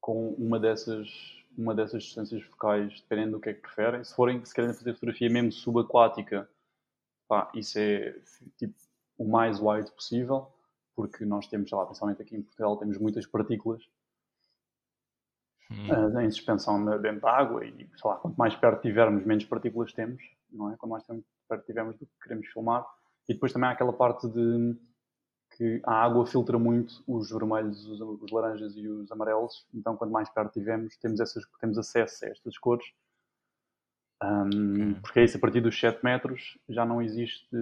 com 0.00 0.30
uma 0.34 0.58
dessas, 0.58 1.08
uma 1.56 1.74
dessas 1.74 2.04
distâncias 2.04 2.42
focais, 2.42 3.00
dependendo 3.00 3.32
do 3.32 3.40
que 3.40 3.50
é 3.50 3.54
que 3.54 3.60
preferem. 3.60 4.04
Se 4.04 4.14
forem, 4.14 4.44
se 4.44 4.54
querem 4.54 4.72
fazer 4.72 4.94
fotografia 4.94 5.30
mesmo 5.30 5.52
subaquática, 5.52 6.48
pá, 7.28 7.50
isso 7.54 7.78
é 7.78 8.14
tipo 8.56 8.74
o 9.18 9.26
mais 9.26 9.60
wide 9.60 9.90
possível, 9.92 10.52
porque 10.94 11.24
nós 11.24 11.46
temos, 11.46 11.68
sei 11.68 11.78
lá, 11.78 11.84
principalmente 11.86 12.22
aqui 12.22 12.36
em 12.36 12.42
Portugal, 12.42 12.76
temos 12.76 12.98
muitas 12.98 13.26
partículas 13.26 13.82
hum. 15.70 16.16
uh, 16.16 16.20
em 16.20 16.30
suspensão 16.30 16.84
dentro 17.00 17.20
da 17.20 17.30
água 17.30 17.64
e, 17.64 17.72
sei 17.96 18.10
lá, 18.10 18.16
quanto 18.16 18.36
mais 18.36 18.54
perto 18.54 18.82
tivermos, 18.82 19.24
menos 19.24 19.44
partículas 19.44 19.92
temos, 19.92 20.22
não 20.50 20.70
é? 20.70 20.76
Quanto 20.76 20.90
mais 20.90 21.04
perto 21.48 21.64
tivermos 21.64 21.96
do 21.96 22.06
que 22.06 22.12
queremos 22.22 22.46
filmar. 22.48 22.86
E 23.28 23.34
depois 23.34 23.52
também 23.52 23.68
há 23.68 23.72
aquela 23.72 23.92
parte 23.92 24.28
de 24.28 24.76
que 25.56 25.80
a 25.84 26.04
água 26.04 26.26
filtra 26.26 26.58
muito 26.58 27.02
os 27.06 27.30
vermelhos, 27.30 27.86
os, 27.86 28.00
os, 28.22 28.30
laranjas 28.30 28.76
e 28.76 28.86
os 28.86 29.10
amarelos, 29.10 29.66
então 29.72 29.96
quanto 29.96 30.12
mais 30.12 30.28
perto 30.28 30.52
tivemos, 30.52 30.96
temos, 30.98 31.18
essas, 31.18 31.44
temos 31.58 31.78
acesso 31.78 32.26
a 32.26 32.28
estas 32.28 32.58
cores. 32.58 32.86
Um, 34.22 35.00
porque 35.00 35.20
é 35.20 35.24
isso, 35.24 35.36
a 35.36 35.40
partir 35.40 35.62
dos 35.62 35.78
7 35.78 36.04
metros 36.04 36.58
já 36.68 36.84
não 36.84 37.00
existe 37.00 37.56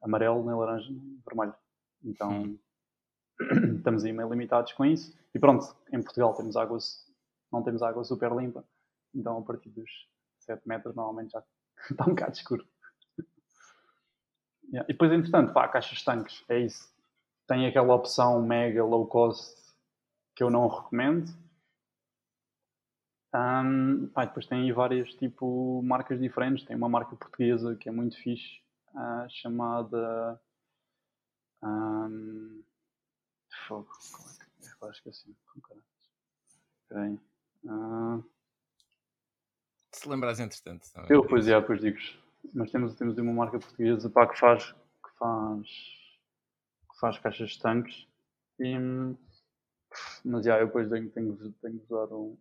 amarelo, 0.00 0.44
nem 0.44 0.54
laranja, 0.54 0.88
nem 0.90 1.20
vermelho. 1.26 1.54
Então 2.04 2.42
hum. 2.42 2.58
estamos 3.76 4.04
aí 4.04 4.12
meio 4.12 4.30
limitados 4.30 4.72
com 4.72 4.84
isso. 4.84 5.16
E 5.34 5.38
pronto, 5.38 5.66
em 5.92 6.00
Portugal 6.00 6.34
temos 6.34 6.56
águas, 6.56 7.04
não 7.50 7.62
temos 7.62 7.82
água 7.82 8.04
super 8.04 8.30
limpa, 8.32 8.64
então 9.12 9.38
a 9.38 9.42
partir 9.42 9.70
dos 9.70 9.90
7 10.38 10.62
metros 10.68 10.94
normalmente 10.94 11.32
já 11.32 11.42
está 11.90 12.04
um 12.04 12.10
bocado 12.10 12.32
escuro. 12.32 12.66
Yeah. 14.72 14.86
E 14.88 14.92
depois, 14.92 15.12
entretanto, 15.12 15.52
pá, 15.52 15.68
caixas 15.68 16.02
tanques, 16.02 16.44
é 16.48 16.60
isso 16.60 16.91
tem 17.46 17.66
aquela 17.66 17.94
opção 17.94 18.42
mega 18.42 18.84
low 18.84 19.06
cost 19.06 19.56
que 20.34 20.42
eu 20.42 20.50
não 20.50 20.68
recomendo. 20.68 21.30
Um, 23.34 24.08
pá, 24.08 24.26
depois 24.26 24.46
tem 24.46 24.62
aí 24.62 24.72
várias 24.72 25.08
tipo 25.14 25.82
marcas 25.82 26.20
diferentes. 26.20 26.64
Tem 26.64 26.76
uma 26.76 26.88
marca 26.88 27.16
portuguesa 27.16 27.76
que 27.76 27.88
é 27.88 27.92
muito 27.92 28.16
fixe, 28.16 28.60
uh, 28.94 29.28
chamada. 29.28 30.40
Um, 31.62 32.62
fogo, 33.66 33.88
como 34.12 34.28
é 34.28 34.44
que 34.44 34.66
é? 34.66 34.72
Agora 34.72 34.92
esqueci. 34.92 35.36
Espera 36.82 37.02
aí. 37.02 37.20
Uh, 37.64 38.24
Se 39.92 40.08
lembras 40.08 40.40
entretanto. 40.40 40.90
Eu, 41.08 41.24
pois 41.26 41.46
é, 41.48 41.58
depois 41.58 41.80
digo 41.80 41.98
Mas 42.52 42.70
temos, 42.70 42.94
temos 42.96 43.16
uma 43.16 43.32
marca 43.32 43.58
portuguesa 43.58 44.10
pá, 44.10 44.26
que 44.26 44.38
faz. 44.38 44.72
Que 44.72 45.18
faz 45.18 46.01
faz 47.02 47.18
caixas 47.18 47.50
de 47.50 47.58
tanques. 47.60 48.06
E, 48.60 48.76
mas 50.24 50.44
já, 50.46 50.60
eu 50.60 50.66
depois 50.66 50.88
tenho, 50.88 51.10
tenho, 51.10 51.36
tenho 51.60 51.78
de 51.78 51.84
usar 51.84 52.04
o, 52.14 52.38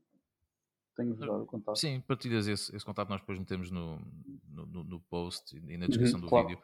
tenho 0.95 1.15
de 1.15 1.24
usar 1.24 1.34
o 1.34 1.45
contato. 1.47 1.78
Sim, 1.78 2.00
partilhas 2.08 2.47
esse, 2.47 2.74
esse 2.76 2.86
contato, 2.86 3.10
nós 3.10 3.19
depois 3.19 3.39
metemos 3.39 3.71
no, 3.71 4.00
no, 4.47 4.84
no 4.84 5.00
post 5.02 5.58
e 5.58 5.78
na 5.78 5.88
descrição 5.88 6.19
uhum, 6.19 6.26
do 6.26 6.30
claro. 6.30 6.47
vídeo. 6.47 6.63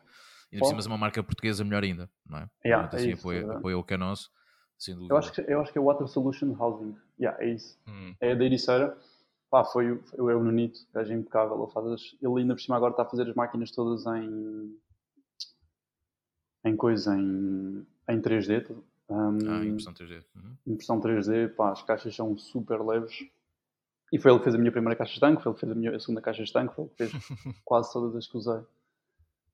E 0.52 0.60
por 0.60 0.68
cima, 0.68 0.80
é 0.80 0.88
uma 0.88 0.98
marca 0.98 1.22
portuguesa, 1.22 1.64
melhor 1.64 1.84
ainda, 1.84 2.10
não 2.26 2.38
é? 2.38 2.50
Yeah, 2.64 2.88
assim, 2.88 3.10
é 3.10 3.12
isso, 3.12 3.22
apoia, 3.22 3.40
é. 3.40 3.56
apoia 3.56 3.78
o 3.78 3.84
que 3.84 3.96
é 3.96 3.98
nosso. 3.98 4.32
Eu 5.10 5.18
acho 5.18 5.34
que, 5.34 5.42
eu 5.42 5.60
acho 5.60 5.74
que 5.74 5.80
é 5.80 5.82
Water 5.82 6.08
Solution 6.08 6.56
Housing. 6.58 6.96
Yeah, 7.20 7.44
é 7.44 7.50
isso. 7.50 7.78
Hum. 7.88 8.16
É 8.22 8.36
da 8.36 8.46
Ericeira. 8.46 8.96
Pá, 9.50 9.66
foi, 9.66 9.98
foi 10.04 10.36
o 10.36 10.44
Nunito, 10.44 10.80
gajo 10.94 11.12
impecável. 11.14 11.62
Ele, 11.64 11.72
faz 11.72 11.88
as, 11.88 12.16
ele 12.22 12.42
ainda 12.42 12.54
por 12.54 12.62
cima 12.62 12.78
agora 12.78 12.92
está 12.92 13.04
a 13.04 13.10
fazer 13.10 13.28
as 13.28 13.36
máquinas 13.36 13.72
todas 13.72 14.06
em 14.06 14.78
em 16.64 16.76
coisa 16.76 17.16
em, 17.16 17.86
em 18.10 18.22
3D. 18.22 18.76
Um, 19.10 19.38
ah, 19.50 19.66
impressão 19.66 19.94
3D. 19.94 20.24
Uhum. 20.36 20.56
Impressão 20.68 21.00
3D, 21.00 21.56
pá, 21.56 21.72
as 21.72 21.82
caixas 21.82 22.16
são 22.16 22.38
super 22.38 22.82
leves. 22.82 23.26
E 24.12 24.20
foi 24.20 24.32
ele 24.32 24.40
que 24.40 24.46
fez 24.46 24.56
a 24.56 24.58
minha 24.58 24.72
primeira 24.72 24.96
caixa 24.96 25.14
de 25.14 25.20
tanque, 25.20 25.44
foi 25.44 25.52
ele 25.52 25.56
que 25.56 25.66
fez 25.66 25.72
a 25.72 25.76
minha 25.76 25.96
a 25.96 26.00
segunda 26.00 26.22
caixa 26.22 26.44
de 26.44 26.52
tanque, 26.54 26.76
foi 26.76 26.86
ele 26.86 26.92
que 26.92 26.98
fez 26.98 27.12
quase 27.66 27.92
todas 27.92 28.16
as 28.16 28.28
que 28.28 28.38
usei. 28.38 28.62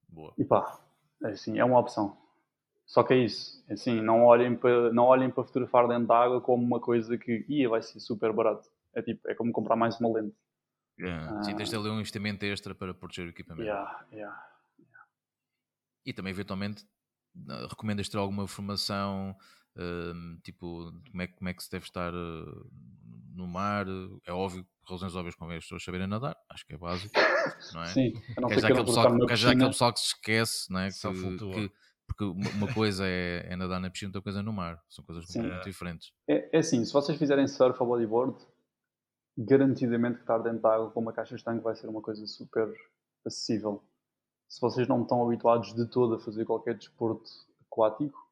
Boa. 0.08 0.32
E 0.38 0.44
pá, 0.44 0.80
é 1.24 1.28
assim, 1.28 1.58
é 1.58 1.64
uma 1.64 1.78
opção. 1.78 2.16
Só 2.86 3.02
que 3.02 3.14
é 3.14 3.18
isso, 3.18 3.64
é 3.68 3.72
assim, 3.72 4.00
não 4.00 4.24
olhem 4.24 4.54
para, 4.54 4.92
não 4.92 5.04
olhem 5.04 5.30
para 5.30 5.42
fotografar 5.42 5.88
dentro 5.88 6.06
da 6.06 6.16
água 6.16 6.40
como 6.40 6.62
uma 6.62 6.78
coisa 6.78 7.16
que 7.16 7.44
ia, 7.48 7.68
vai 7.68 7.82
ser 7.82 7.98
super 7.98 8.32
barato. 8.32 8.68
É 8.94 9.02
tipo, 9.02 9.28
é 9.28 9.34
como 9.34 9.50
comprar 9.52 9.74
mais 9.74 9.98
uma 9.98 10.12
lente. 10.12 10.36
Yeah. 10.98 11.42
Sim, 11.42 11.56
tens 11.56 11.70
de 11.70 11.76
ali 11.76 11.88
um 11.88 11.98
investimento 11.98 12.44
extra 12.44 12.74
para 12.74 12.94
proteger 12.94 13.26
o 13.26 13.30
equipamento. 13.30 13.64
Yeah, 13.64 14.06
yeah, 14.12 14.48
yeah. 14.78 15.06
E 16.06 16.12
também, 16.12 16.30
eventualmente, 16.30 16.86
recomendas 17.68 18.08
ter 18.08 18.18
alguma 18.18 18.46
formação, 18.46 19.36
uh, 19.76 20.40
tipo, 20.42 20.92
como 21.10 21.22
é, 21.22 21.26
como 21.26 21.48
é 21.48 21.54
que 21.54 21.62
se 21.62 21.70
deve 21.70 21.84
estar 21.84 22.12
uh, 22.14 22.70
no 23.34 23.46
mar? 23.46 23.86
É 24.26 24.32
óbvio, 24.32 24.66
por 24.82 24.92
razões 24.92 25.14
óbvias, 25.14 25.34
como 25.34 25.52
é 25.52 25.56
as 25.56 25.64
pessoas 25.64 25.82
saberem 25.82 26.06
nadar, 26.06 26.36
acho 26.50 26.66
que 26.66 26.74
é 26.74 26.78
básico, 26.78 27.14
não 27.72 27.82
é? 27.82 27.86
Sim, 27.86 28.12
não 28.40 28.48
que 28.48 28.60
já 28.60 28.68
aquele 28.68 28.84
pessoal, 28.84 29.26
que, 29.26 29.36
já 29.36 29.50
aquele 29.50 29.68
pessoal 29.68 29.92
que 29.92 30.00
se 30.00 30.06
esquece, 30.06 30.72
não 30.72 30.80
é? 30.80 30.90
Que, 30.90 31.38
que, 31.38 31.72
porque 32.06 32.24
uma 32.24 32.72
coisa 32.72 33.06
é, 33.06 33.46
é, 33.48 33.56
nadar 33.56 33.80
na 33.80 33.90
piscina, 33.90 34.10
outra 34.10 34.22
coisa 34.22 34.40
é 34.40 34.42
no 34.42 34.52
mar, 34.52 34.82
são 34.88 35.04
coisas 35.04 35.26
Sim. 35.26 35.42
muito 35.42 35.64
diferentes. 35.64 36.12
É, 36.28 36.56
é 36.56 36.58
assim, 36.58 36.84
se 36.84 36.92
vocês 36.92 37.18
fizerem 37.18 37.48
surf 37.48 37.82
ou 37.82 37.88
bodyboard, 37.88 38.36
garantidamente 39.36 40.16
que 40.16 40.22
estar 40.22 40.38
dentro 40.38 40.60
da 40.60 40.74
água 40.74 40.90
com 40.90 41.00
uma 41.00 41.12
caixa 41.12 41.34
de 41.34 41.40
estanque 41.40 41.64
vai 41.64 41.74
ser 41.74 41.88
uma 41.88 42.02
coisa 42.02 42.24
super 42.26 42.72
acessível 43.24 43.82
se 44.54 44.60
vocês 44.60 44.86
não 44.86 45.02
estão 45.02 45.26
habituados 45.26 45.74
de 45.74 45.84
todo 45.84 46.14
a 46.14 46.20
fazer 46.20 46.44
qualquer 46.44 46.76
desporto 46.76 47.28
aquático, 47.66 48.24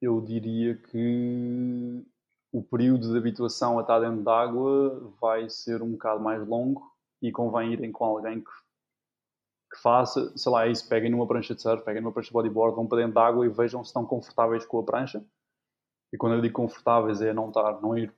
eu 0.00 0.22
diria 0.22 0.74
que 0.74 2.02
o 2.50 2.62
período 2.62 3.12
de 3.12 3.18
habituação 3.18 3.78
a 3.78 3.82
estar 3.82 4.00
dentro 4.00 4.22
da 4.22 4.34
água 4.34 5.12
vai 5.20 5.50
ser 5.50 5.82
um 5.82 5.92
bocado 5.92 6.20
mais 6.20 6.48
longo 6.48 6.90
e 7.20 7.30
convém 7.30 7.74
irem 7.74 7.92
com 7.92 8.06
alguém 8.06 8.40
que, 8.40 8.50
que 9.70 9.82
faça, 9.82 10.32
sei 10.34 10.50
lá, 10.50 10.66
é 10.66 10.70
isso, 10.70 10.88
peguem 10.88 11.10
numa 11.10 11.26
prancha 11.26 11.54
de 11.54 11.60
surf, 11.60 11.84
peguem 11.84 12.00
numa 12.00 12.12
prancha 12.12 12.28
de 12.28 12.32
bodyboard, 12.32 12.74
vão 12.74 12.86
para 12.86 13.02
dentro 13.02 13.12
da 13.16 13.26
água 13.26 13.44
e 13.44 13.50
vejam 13.50 13.84
se 13.84 13.88
estão 13.88 14.06
confortáveis 14.06 14.64
com 14.64 14.78
a 14.78 14.82
prancha. 14.82 15.22
E 16.10 16.16
quando 16.16 16.36
eu 16.36 16.40
digo 16.40 16.54
confortáveis 16.54 17.20
é 17.20 17.34
não 17.34 17.48
estar, 17.48 17.82
não 17.82 17.98
ir 17.98 18.10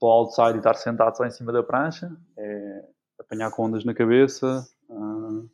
para 0.00 0.08
o 0.08 0.10
outside 0.10 0.54
e 0.54 0.58
estar 0.58 0.74
sentado 0.74 1.16
só 1.16 1.24
em 1.24 1.30
cima 1.30 1.52
da 1.52 1.62
prancha, 1.62 2.10
é 2.36 2.88
apanhar 3.16 3.52
com 3.52 3.66
ondas 3.66 3.84
na 3.84 3.94
cabeça, 3.94 4.66
uh, 4.88 5.48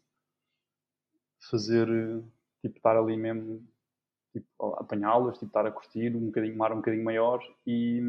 fazer, 1.50 1.86
tipo, 2.62 2.76
estar 2.76 2.96
ali 2.96 3.16
mesmo, 3.16 3.66
tipo, 4.32 4.74
apanhá-las, 4.78 5.34
tipo, 5.38 5.46
estar 5.46 5.66
a 5.66 5.70
curtir 5.70 6.14
um 6.16 6.26
bocadinho, 6.26 6.56
mar 6.56 6.72
um 6.72 6.76
bocadinho 6.76 7.04
maior 7.04 7.42
e, 7.66 8.00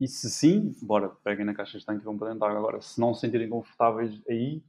e 0.00 0.06
se 0.06 0.30
sim, 0.30 0.74
bora, 0.82 1.08
peguem 1.08 1.44
na 1.44 1.54
caixa 1.54 1.78
de 1.78 1.86
tanque 1.86 2.02
e 2.02 2.04
vão 2.04 2.18
para 2.18 2.28
dentro 2.28 2.40
da 2.40 2.46
água. 2.48 2.58
Agora, 2.58 2.80
se 2.80 3.00
não 3.00 3.14
se 3.14 3.22
sentirem 3.22 3.48
confortáveis 3.48 4.20
aí, 4.28 4.62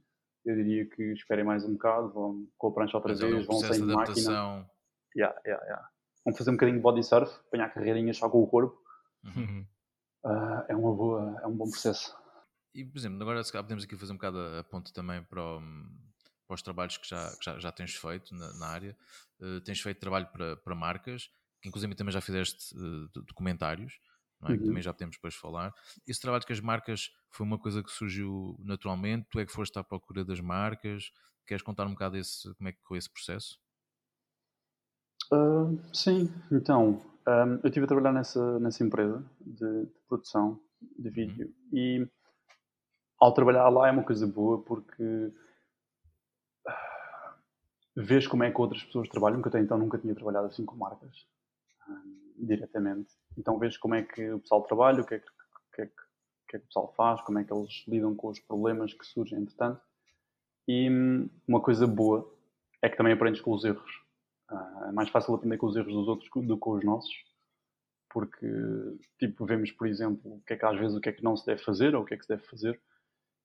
eu 0.44 0.56
diria 0.56 0.86
que 0.86 1.02
esperem 1.12 1.44
mais 1.44 1.64
um 1.64 1.72
bocado, 1.72 2.10
vão 2.10 2.48
com 2.56 2.68
a 2.68 2.72
prancha 2.72 2.96
outra 2.96 3.14
vez, 3.14 3.46
vão 3.46 3.58
sem 3.58 3.80
máquina. 3.80 4.66
Yeah, 5.14 5.36
yeah, 5.44 5.64
yeah. 5.64 5.88
vão 6.24 6.34
fazer 6.34 6.50
um 6.50 6.54
bocadinho 6.54 6.78
de 6.78 6.82
body 6.82 7.02
surf, 7.02 7.32
apanhar 7.48 7.72
carreirinhas 7.72 8.16
só 8.16 8.28
com 8.28 8.42
o 8.42 8.46
corpo. 8.46 8.80
Uhum. 9.24 9.66
Uh, 10.24 10.64
é, 10.68 10.76
uma 10.76 10.94
boa, 10.94 11.40
é 11.42 11.46
um 11.46 11.56
bom 11.56 11.68
processo. 11.68 12.16
E, 12.74 12.84
por 12.84 12.98
exemplo, 12.98 13.20
agora 13.22 13.42
se 13.42 13.50
calhar 13.50 13.64
podemos 13.64 13.84
aqui 13.84 13.96
fazer 13.96 14.12
um 14.12 14.16
bocado 14.16 14.38
a 14.38 14.64
ponto 14.64 14.92
também 14.92 15.22
para, 15.24 15.42
o, 15.42 15.60
para 16.50 16.56
os 16.56 16.62
trabalhos 16.62 16.96
que 16.96 17.08
já, 17.08 17.30
que 17.36 17.44
já, 17.44 17.58
já 17.60 17.70
tens 17.70 17.94
feito 17.94 18.34
na, 18.34 18.52
na 18.54 18.66
área. 18.66 18.96
Uh, 19.40 19.60
tens 19.60 19.80
feito 19.80 20.00
trabalho 20.00 20.26
para, 20.32 20.56
para 20.56 20.74
marcas, 20.74 21.30
que 21.62 21.68
inclusive 21.68 21.94
também 21.94 22.12
já 22.12 22.20
fizeste 22.20 22.76
uh, 22.76 23.22
documentários, 23.22 24.00
é? 24.42 24.50
uhum. 24.50 24.58
que 24.58 24.64
também 24.64 24.82
já 24.82 24.92
podemos 24.92 25.14
depois 25.14 25.36
falar. 25.36 25.72
Esse 26.04 26.20
trabalho 26.20 26.44
que 26.44 26.52
as 26.52 26.58
marcas 26.58 27.12
foi 27.30 27.46
uma 27.46 27.56
coisa 27.56 27.84
que 27.84 27.92
surgiu 27.92 28.56
naturalmente, 28.64 29.28
tu 29.30 29.38
é 29.38 29.46
que 29.46 29.52
foste 29.52 29.78
à 29.78 29.84
procura 29.84 30.24
das 30.24 30.40
marcas, 30.40 31.12
queres 31.46 31.62
contar 31.62 31.86
um 31.86 31.92
bocado 31.92 32.16
esse, 32.16 32.52
como 32.54 32.68
é 32.68 32.72
que 32.72 32.82
foi 32.82 32.98
esse 32.98 33.08
processo? 33.08 33.56
Uh, 35.32 35.80
sim, 35.94 36.28
então, 36.50 37.00
um, 37.28 37.60
eu 37.62 37.66
estive 37.66 37.84
a 37.84 37.88
trabalhar 37.88 38.12
nessa, 38.12 38.58
nessa 38.58 38.82
empresa 38.82 39.24
de, 39.40 39.84
de 39.86 40.00
produção 40.08 40.60
de 40.98 41.06
uhum. 41.06 41.14
vídeo 41.14 41.46
uhum. 41.46 41.78
e 41.78 42.10
ao 43.20 43.32
trabalhar 43.32 43.68
lá 43.68 43.86
é 43.86 43.92
uma 43.92 44.02
coisa 44.02 44.26
boa 44.26 44.60
porque 44.64 45.32
vês 47.96 48.26
como 48.26 48.44
é 48.44 48.50
que 48.50 48.60
outras 48.60 48.82
pessoas 48.84 49.08
trabalham, 49.08 49.40
que 49.40 49.48
eu 49.48 49.50
até 49.50 49.60
então 49.60 49.78
nunca 49.78 49.98
tinha 49.98 50.14
trabalhado 50.14 50.46
assim 50.46 50.64
com 50.64 50.76
marcas 50.76 51.26
diretamente. 52.36 53.10
Então 53.36 53.58
vês 53.58 53.76
como 53.76 53.94
é 53.94 54.02
que 54.02 54.30
o 54.30 54.40
pessoal 54.40 54.62
trabalha, 54.62 55.02
o 55.02 55.06
que 55.06 55.14
é 55.14 55.18
que, 55.18 55.26
que, 55.74 55.82
é 55.82 55.86
que, 55.86 55.92
que, 56.48 56.56
é 56.56 56.58
que 56.58 56.64
o 56.64 56.68
pessoal 56.68 56.92
faz, 56.96 57.20
como 57.22 57.38
é 57.38 57.44
que 57.44 57.52
eles 57.52 57.84
lidam 57.86 58.14
com 58.14 58.28
os 58.28 58.40
problemas 58.40 58.94
que 58.94 59.06
surgem 59.06 59.38
entretanto. 59.38 59.80
E 60.66 60.90
hum, 60.90 61.28
uma 61.46 61.60
coisa 61.60 61.86
boa 61.86 62.32
é 62.82 62.88
que 62.88 62.96
também 62.96 63.12
aprendes 63.12 63.40
com 63.40 63.52
os 63.52 63.64
erros. 63.64 63.90
Uh, 64.50 64.84
é 64.88 64.92
mais 64.92 65.08
fácil 65.10 65.34
aprender 65.34 65.58
com 65.58 65.66
os 65.66 65.76
erros 65.76 65.92
dos 65.92 66.08
outros 66.08 66.28
do 66.34 66.54
que 66.54 66.60
com 66.60 66.72
os 66.72 66.84
nossos, 66.84 67.14
porque 68.08 68.46
tipo 69.18 69.44
vemos, 69.44 69.70
por 69.72 69.86
exemplo, 69.86 70.36
o 70.36 70.42
que 70.42 70.54
é 70.54 70.56
que 70.56 70.64
às 70.64 70.78
vezes 70.78 70.96
o 70.96 71.00
que 71.00 71.08
é 71.08 71.12
que 71.12 71.22
não 71.22 71.36
se 71.36 71.46
deve 71.46 71.62
fazer 71.62 71.94
ou 71.94 72.02
o 72.02 72.04
que 72.04 72.14
é 72.14 72.16
que 72.16 72.24
se 72.24 72.28
deve 72.28 72.42
fazer. 72.46 72.80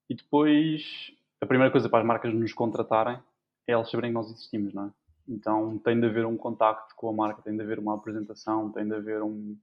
E 0.09 0.15
depois 0.15 1.11
a 1.41 1.45
primeira 1.45 1.71
coisa 1.71 1.89
para 1.89 1.99
as 1.99 2.05
marcas 2.05 2.33
nos 2.33 2.53
contratarem 2.53 3.19
é 3.67 3.71
elas 3.73 3.89
saberem 3.89 4.11
que 4.11 4.15
nós 4.15 4.29
existimos, 4.29 4.73
não 4.73 4.87
é? 4.87 4.91
Então 5.27 5.77
tem 5.79 5.99
de 5.99 6.05
haver 6.05 6.25
um 6.25 6.37
contacto 6.37 6.95
com 6.95 7.09
a 7.09 7.13
marca, 7.13 7.41
tem 7.41 7.55
de 7.55 7.63
haver 7.63 7.79
uma 7.79 7.95
apresentação, 7.95 8.71
tem 8.71 8.87
de 8.87 8.93
haver 8.93 9.23
um 9.23 9.57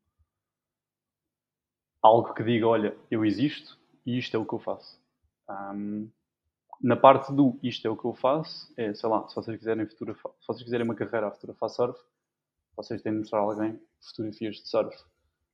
algo 2.02 2.34
que 2.34 2.42
diga, 2.42 2.66
olha, 2.66 2.96
eu 3.10 3.24
existo 3.24 3.78
e 4.04 4.18
isto 4.18 4.36
é 4.36 4.40
o 4.40 4.44
que 4.44 4.54
eu 4.54 4.58
faço. 4.58 5.00
Um, 5.48 6.10
na 6.80 6.96
parte 6.96 7.32
do 7.32 7.56
isto 7.62 7.86
é 7.86 7.90
o 7.90 7.96
que 7.96 8.04
eu 8.04 8.12
faço, 8.12 8.72
é, 8.76 8.92
sei 8.92 9.08
lá, 9.08 9.28
se 9.28 9.36
vocês 9.36 9.56
quiserem 9.56 9.86
futura, 9.86 10.14
se 10.14 10.46
vocês 10.46 10.64
quiserem 10.64 10.84
uma 10.84 10.96
carreira 10.96 11.28
à 11.28 11.30
fotografar 11.30 11.70
surf, 11.70 11.98
vocês 12.76 13.00
têm 13.02 13.12
de 13.12 13.18
mostrar 13.20 13.38
a 13.38 13.42
alguém 13.42 13.80
fotografias 14.00 14.56
de 14.56 14.68
surf. 14.68 14.96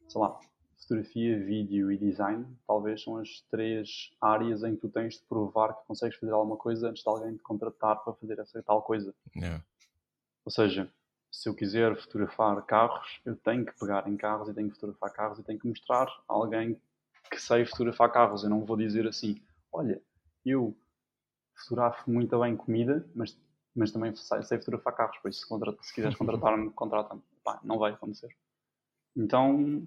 Sei 0.09 0.21
lá, 0.21 0.41
fotografia, 0.88 1.38
vídeo 1.38 1.92
e 1.92 1.98
design, 1.98 2.46
talvez 2.66 3.03
são 3.03 3.18
as 3.18 3.42
três 3.51 4.11
áreas 4.18 4.64
em 4.64 4.74
que 4.74 4.81
tu 4.81 4.88
tens 4.88 5.14
de 5.14 5.22
provar 5.29 5.74
que 5.74 5.87
consegues 5.87 6.16
fazer 6.16 6.33
alguma 6.33 6.57
coisa 6.57 6.88
antes 6.88 7.03
de 7.03 7.09
alguém 7.09 7.37
te 7.37 7.42
contratar 7.42 8.03
para 8.03 8.14
fazer 8.14 8.38
essa 8.38 8.62
tal 8.62 8.81
coisa. 8.83 9.14
Yeah. 9.37 9.62
Ou 10.46 10.51
seja, 10.51 10.90
se 11.31 11.46
eu 11.46 11.55
quiser 11.55 11.94
fotografar 11.94 12.64
carros, 12.64 13.20
eu 13.27 13.37
tenho 13.37 13.66
que 13.66 13.79
pegar 13.79 14.09
em 14.09 14.16
carros 14.16 14.48
e 14.48 14.55
tenho 14.55 14.70
que 14.70 14.77
fotografar 14.77 15.12
carros 15.12 15.38
e 15.38 15.42
tenho 15.42 15.59
que 15.59 15.68
mostrar 15.68 16.07
a 16.07 16.33
alguém 16.33 16.81
que 17.31 17.38
sei 17.38 17.66
fotografar 17.66 18.11
carros. 18.11 18.42
Eu 18.42 18.51
não 18.51 18.64
vou 18.64 18.77
dizer 18.77 19.07
assim, 19.07 19.38
olha, 19.70 20.01
eu 20.44 20.74
fotografo 21.55 22.11
muito 22.11 22.38
bem 22.40 22.57
comida, 22.57 23.07
mas, 23.14 23.38
mas 23.74 23.92
também 23.92 24.16
sei, 24.16 24.42
sei 24.42 24.59
fotografar 24.59 24.96
carros, 24.96 25.18
por 25.18 25.29
isso 25.29 25.40
se, 25.40 25.48
contrata, 25.48 25.83
se 25.83 25.94
quiseres 25.94 26.16
contratar-me, 26.16 26.70
contrata-me. 26.70 27.22
Não 27.62 27.79
vai 27.79 27.92
acontecer. 27.92 28.35
Então, 29.14 29.87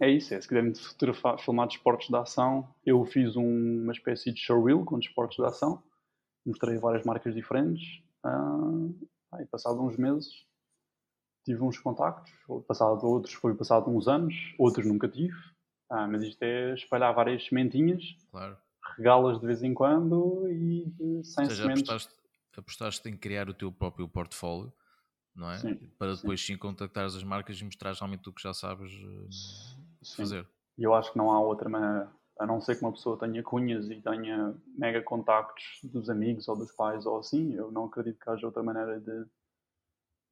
é 0.00 0.10
isso. 0.10 0.34
É, 0.34 0.40
se 0.40 0.48
quiserem 0.48 0.72
filmar 1.38 1.68
desportos 1.68 2.08
de 2.08 2.16
ação, 2.16 2.68
eu 2.84 3.04
fiz 3.04 3.36
um, 3.36 3.82
uma 3.82 3.92
espécie 3.92 4.32
de 4.32 4.40
showreel 4.40 4.84
com 4.84 4.98
desportos 4.98 5.36
de 5.36 5.44
ação. 5.44 5.82
Mostrei 6.44 6.78
várias 6.78 7.04
marcas 7.04 7.34
diferentes. 7.34 8.02
Uh, 8.24 8.94
e 9.40 9.46
passado 9.46 9.80
uns 9.80 9.96
meses 9.96 10.46
tive 11.44 11.62
uns 11.62 11.78
contactos. 11.78 12.32
Passado 12.66 13.04
outros 13.04 13.34
foi 13.34 13.54
passado 13.54 13.90
uns 13.90 14.06
anos, 14.08 14.34
outros 14.58 14.86
nunca 14.86 15.08
tive. 15.08 15.36
Ah, 15.90 16.06
mas 16.06 16.22
isto 16.22 16.42
é 16.42 16.74
espalhar 16.74 17.14
várias 17.14 17.44
sementinhas. 17.46 18.02
Claro 18.30 18.56
regá-las 18.96 19.40
de 19.40 19.46
vez 19.46 19.62
em 19.62 19.72
quando 19.72 20.48
e 20.50 20.92
sem 21.24 21.44
Ou 21.44 21.50
seja, 21.50 21.62
sementes. 21.62 21.82
Apostaste, 21.82 22.14
apostaste 22.56 23.08
em 23.08 23.16
criar 23.16 23.48
o 23.48 23.54
teu 23.54 23.72
próprio 23.72 24.08
portfólio, 24.08 24.72
não 25.34 25.50
é? 25.50 25.58
Sim, 25.58 25.74
Para 25.98 26.14
depois 26.14 26.40
sim. 26.40 26.54
sim 26.54 26.58
contactares 26.58 27.14
as 27.14 27.22
marcas 27.22 27.58
e 27.58 27.64
mostrar 27.64 27.92
realmente 27.94 28.28
o 28.28 28.32
que 28.32 28.42
já 28.42 28.52
sabes 28.52 28.92
eh, 28.92 29.71
sim. 30.02 30.22
fazer. 30.22 30.48
E 30.78 30.82
eu 30.84 30.94
acho 30.94 31.12
que 31.12 31.18
não 31.18 31.30
há 31.30 31.40
outra 31.40 31.68
maneira, 31.68 32.10
a 32.38 32.46
não 32.46 32.60
ser 32.60 32.76
que 32.76 32.82
uma 32.82 32.92
pessoa 32.92 33.18
tenha 33.18 33.42
cunhas 33.42 33.90
e 33.90 34.00
tenha 34.00 34.54
mega 34.76 35.02
contactos 35.02 35.64
dos 35.84 36.08
amigos 36.08 36.48
ou 36.48 36.56
dos 36.56 36.72
pais 36.72 37.06
ou 37.06 37.18
assim, 37.18 37.54
eu 37.54 37.70
não 37.70 37.84
acredito 37.84 38.18
que 38.18 38.30
haja 38.30 38.46
outra 38.46 38.62
maneira 38.62 39.00
de, 39.00 39.24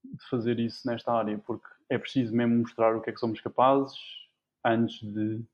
de 0.05 0.29
fazer 0.29 0.59
isso 0.59 0.87
nesta 0.89 1.13
área, 1.13 1.39
porque 1.39 1.67
é 1.89 1.99
preciso 1.99 2.35
mesmo 2.35 2.57
mostrar 2.57 2.97
o 2.97 3.01
que 3.01 3.11
é 3.11 3.13
que 3.13 3.21
somos 3.21 3.41
capazes 3.41 3.99
antes 4.65 5.01
de 5.01 5.45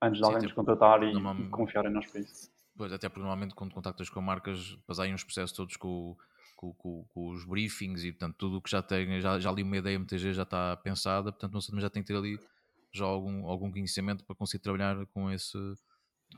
antes 0.00 0.20
de 0.20 0.24
alguém 0.24 0.42
nos 0.42 0.52
contratar 0.52 1.02
e, 1.02 1.12
e 1.12 1.48
confiar 1.50 1.86
em 1.86 1.90
nós 1.90 2.06
para 2.06 2.20
isso. 2.20 2.50
Pois, 2.76 2.92
até 2.92 3.08
porque 3.08 3.20
normalmente 3.20 3.54
quando 3.54 3.74
contactas 3.74 4.08
com 4.08 4.20
marcas, 4.20 4.78
passam 4.86 5.12
uns 5.12 5.24
processos 5.24 5.56
todos 5.56 5.76
com, 5.76 6.16
com, 6.56 6.72
com, 6.74 7.04
com, 7.12 7.30
os 7.30 7.44
briefings 7.44 8.04
e 8.04 8.12
portanto 8.12 8.36
tudo 8.36 8.58
o 8.58 8.62
que 8.62 8.70
já 8.70 8.80
tem, 8.80 9.20
já, 9.20 9.38
já 9.40 9.50
ali 9.50 9.64
uma 9.64 9.76
ideia 9.76 9.96
MTG 9.96 10.32
já 10.32 10.44
está 10.44 10.76
pensada, 10.76 11.32
portanto 11.32 11.52
não 11.52 11.60
sei, 11.60 11.78
já 11.80 11.90
tem 11.90 12.02
que 12.02 12.06
ter 12.06 12.16
ali 12.16 12.38
já 12.92 13.04
algum, 13.04 13.46
algum 13.46 13.70
conhecimento 13.70 14.24
para 14.24 14.36
conseguir 14.36 14.62
trabalhar 14.62 15.06
com 15.06 15.30
esse 15.30 15.58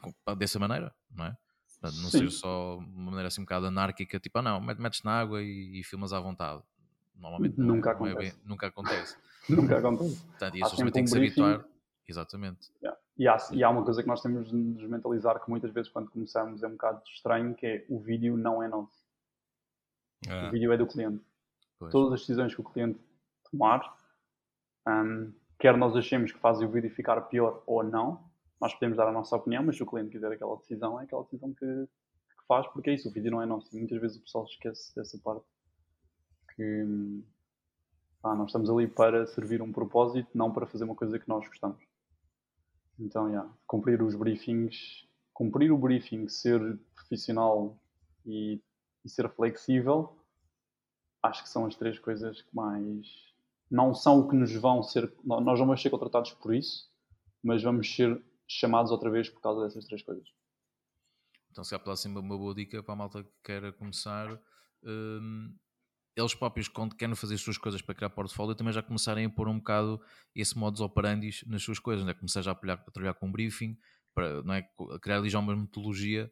com, 0.01 0.35
dessa 0.37 0.59
maneira, 0.59 0.95
não 1.11 1.27
é? 1.27 1.37
Portanto, 1.81 2.03
não 2.03 2.11
Sim. 2.11 2.19
ser 2.19 2.31
só 2.31 2.77
uma 2.79 3.11
maneira 3.11 3.29
assim 3.29 3.41
um 3.41 3.45
bocado 3.45 3.67
anárquica, 3.67 4.21
tipo, 4.21 4.39
ah 4.39 4.43
não, 4.43 4.61
metes 4.61 5.03
na 5.03 5.21
água 5.21 5.43
e, 5.43 5.81
e 5.81 5.85
filmas 5.85 6.13
à 6.13 6.21
vontade. 6.21 6.63
Normalmente 7.15 7.59
nunca 7.59 7.95
não, 7.95 8.07
é, 8.07 8.11
acontece. 8.13 8.29
É 8.29 8.33
bem, 8.33 8.41
nunca 8.45 8.67
acontece. 8.67 9.17
nunca 9.49 9.79
acontece. 9.79 10.23
Portanto, 10.27 10.57
e 10.57 10.63
as 10.63 10.71
pessoas 10.71 10.91
têm 10.91 11.05
que 11.05 11.11
se 11.11 11.17
habituar. 11.17 11.65
Exatamente. 12.07 12.71
Yeah. 12.83 13.01
E 13.17 13.29
há, 13.29 13.37
e 13.53 13.63
há 13.63 13.71
uma 13.71 13.85
coisa 13.85 14.03
que 14.03 14.09
nós 14.09 14.21
temos 14.21 14.49
de 14.49 14.57
nos 14.57 14.89
mentalizar 14.89 15.39
que 15.43 15.49
muitas 15.49 15.71
vezes 15.73 15.91
quando 15.91 16.11
começamos 16.11 16.63
é 16.63 16.67
um 16.67 16.73
bocado 16.73 17.03
estranho, 17.07 17.55
que 17.55 17.67
é 17.67 17.87
o 17.89 18.01
vídeo 18.01 18.37
não 18.37 18.63
é 18.63 18.69
nosso. 18.69 19.07
Ah. 20.29 20.49
O 20.49 20.51
vídeo 20.51 20.73
é 20.73 20.77
do 20.77 20.87
cliente. 20.87 21.23
Pois. 21.79 21.93
Todas 21.93 22.15
as 22.15 22.21
decisões 22.21 22.55
que 22.55 22.61
o 22.61 22.65
cliente 22.65 22.99
tomar, 23.51 23.97
um, 24.87 25.33
quer 25.61 25.77
nós 25.77 25.95
achemos 25.95 26.33
que 26.33 26.39
fazem 26.39 26.67
o 26.67 26.71
vídeo 26.71 26.91
ficar 26.91 27.21
pior 27.23 27.63
ou 27.67 27.85
não, 27.85 28.29
nós 28.61 28.75
podemos 28.75 28.97
dar 28.97 29.09
a 29.09 29.13
nossa 29.13 29.37
opinião, 29.37 29.63
mas 29.63 29.77
se 29.77 29.83
o 29.83 29.87
cliente 29.87 30.11
quiser 30.11 30.33
aquela 30.33 30.57
decisão, 30.57 31.01
é 31.01 31.05
aquela 31.05 31.23
decisão 31.23 31.53
que, 31.55 31.67
que 31.67 32.47
faz, 32.49 32.67
porque 32.69 32.91
é 32.91 32.95
isso, 32.95 33.09
o 33.09 33.13
vídeo 33.13 33.31
não 33.31 33.41
é 33.41 33.47
nosso. 33.47 33.75
Muitas 33.77 34.01
vezes 34.01 34.17
o 34.17 34.21
pessoal 34.21 34.45
esquece 34.45 34.95
dessa 34.95 35.19
parte. 35.19 35.47
Que 36.57 37.23
ah, 38.23 38.35
nós 38.35 38.49
estamos 38.49 38.69
ali 38.69 38.87
para 38.87 39.27
servir 39.27 39.63
um 39.63 39.73
propósito, 39.73 40.29
não 40.35 40.53
para 40.53 40.67
fazer 40.67 40.85
uma 40.85 40.95
coisa 40.95 41.19
que 41.19 41.29
nós 41.29 41.47
gostamos. 41.47 41.79
Então, 42.99 43.29
yeah, 43.29 43.51
cumprir 43.67 44.03
os 44.03 44.15
briefings, 44.15 45.09
cumprir 45.33 45.73
o 45.73 45.79
briefing, 45.79 46.29
ser 46.29 46.79
profissional 46.95 47.79
e, 48.27 48.61
e, 49.03 49.09
ser 49.09 49.27
flexível, 49.31 50.15
acho 51.23 51.43
que 51.43 51.49
são 51.49 51.65
as 51.65 51.75
três 51.75 51.99
coisas 51.99 52.43
que 52.43 52.55
mais. 52.55 53.07
Não 53.71 53.95
são 53.95 54.21
o 54.21 54.29
que 54.29 54.37
nos 54.37 54.53
vão 54.55 54.83
ser. 54.83 55.13
Nós 55.25 55.45
não 55.45 55.57
vamos 55.57 55.81
ser 55.81 55.91
contratados 55.91 56.33
por 56.33 56.55
isso, 56.55 56.89
mas 57.43 57.63
vamos 57.63 57.95
ser 57.95 58.23
chamados 58.49 58.91
outra 58.91 59.11
vez 59.11 59.29
por 59.29 59.41
causa 59.41 59.63
dessas 59.63 59.87
três 59.87 60.03
coisas. 60.03 60.27
Então, 61.51 61.65
se 61.65 61.75
há 61.75 61.79
para 61.79 61.95
uma 62.07 62.39
boa 62.39 62.55
dica 62.55 62.83
para 62.83 62.95
a 62.95 62.97
malta 62.97 63.25
que 63.25 63.31
queira 63.45 63.73
começar, 63.73 64.41
hum, 64.85 65.55
eles 66.17 66.35
próprios, 66.35 66.69
quando 66.69 66.95
querem 66.95 67.15
fazer 67.15 67.35
as 67.35 67.41
suas 67.41 67.59
coisas 67.59 67.83
para 67.83 67.95
criar 67.95 68.11
portfólio, 68.11 68.55
também 68.55 68.73
já 68.73 68.83
começarem 68.83 69.27
a 69.27 69.31
pôr 69.31 69.49
um 69.49 69.59
bocado 69.59 70.01
esse 70.35 70.57
modus 70.59 70.81
operandi 70.81 71.31
nas 71.47 71.63
suas 71.63 71.79
coisas, 71.79 72.05
né? 72.05 72.15
começar 72.15 72.43
já 72.43 72.53
a, 72.53 72.73
a 72.73 72.91
trabalhar 72.91 73.15
com 73.15 73.27
um 73.27 73.33
briefing, 73.33 73.77
para 74.15 74.43
não 74.43 74.55
é? 74.55 74.69
a 74.95 74.99
criar 74.99 75.19
ali 75.19 75.29
já 75.29 75.39
uma 75.39 75.57
metodologia, 75.57 76.31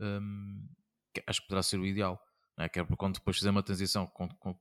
um, 0.00 0.68
que 1.14 1.22
acho 1.26 1.40
que 1.40 1.46
poderá 1.48 1.62
ser 1.62 1.78
o 1.78 1.86
ideal. 1.86 2.20
Não 2.60 2.66
é? 2.66 2.68
Que 2.68 2.78
é 2.78 2.84
quando 2.84 3.14
depois 3.14 3.38
fizer 3.38 3.48
uma 3.48 3.62
transição, 3.62 4.06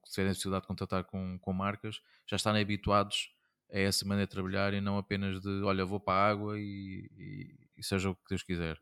se 0.05 0.11
tiverem 0.11 0.29
necessidade 0.29 0.61
de 0.61 0.67
contratar 0.69 1.03
com, 1.03 1.37
com 1.37 1.51
marcas, 1.51 2.01
já 2.25 2.37
estarem 2.37 2.61
habituados 2.61 3.29
a 3.69 3.77
essa 3.77 4.05
maneira 4.05 4.25
de 4.25 4.31
trabalhar 4.31 4.73
e 4.73 4.79
não 4.79 4.97
apenas 4.97 5.41
de, 5.41 5.61
olha, 5.63 5.83
vou 5.83 5.99
para 5.99 6.13
a 6.13 6.29
água 6.29 6.57
e, 6.57 7.11
e, 7.17 7.69
e 7.77 7.83
seja 7.83 8.09
o 8.09 8.15
que 8.15 8.29
Deus 8.29 8.41
quiser. 8.41 8.81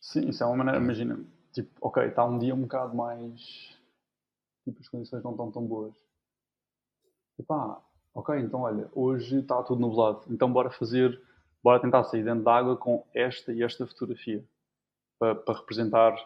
Sim, 0.00 0.30
isso 0.30 0.42
é 0.42 0.46
uma 0.46 0.56
maneira, 0.56 0.80
imagina, 0.80 1.22
tipo, 1.52 1.70
ok, 1.82 2.02
está 2.06 2.24
um 2.24 2.38
dia 2.38 2.54
um 2.54 2.62
bocado 2.62 2.96
mais 2.96 3.76
tipo, 4.64 4.80
as 4.80 4.88
condições 4.88 5.22
não 5.22 5.32
estão 5.32 5.50
tão 5.50 5.66
boas. 5.66 5.94
E 7.38 7.42
pá, 7.42 7.78
ok, 8.14 8.38
então 8.38 8.62
olha, 8.62 8.88
hoje 8.94 9.40
está 9.40 9.62
tudo 9.62 9.82
nublado, 9.82 10.22
então 10.30 10.50
bora 10.50 10.70
fazer, 10.70 11.20
bora 11.62 11.78
tentar 11.78 12.04
sair 12.04 12.24
dentro 12.24 12.44
da 12.44 12.54
água 12.54 12.74
com 12.74 13.04
esta 13.12 13.52
e 13.52 13.62
esta 13.62 13.86
fotografia 13.86 14.42
para, 15.18 15.34
para 15.34 15.58
representar, 15.58 16.16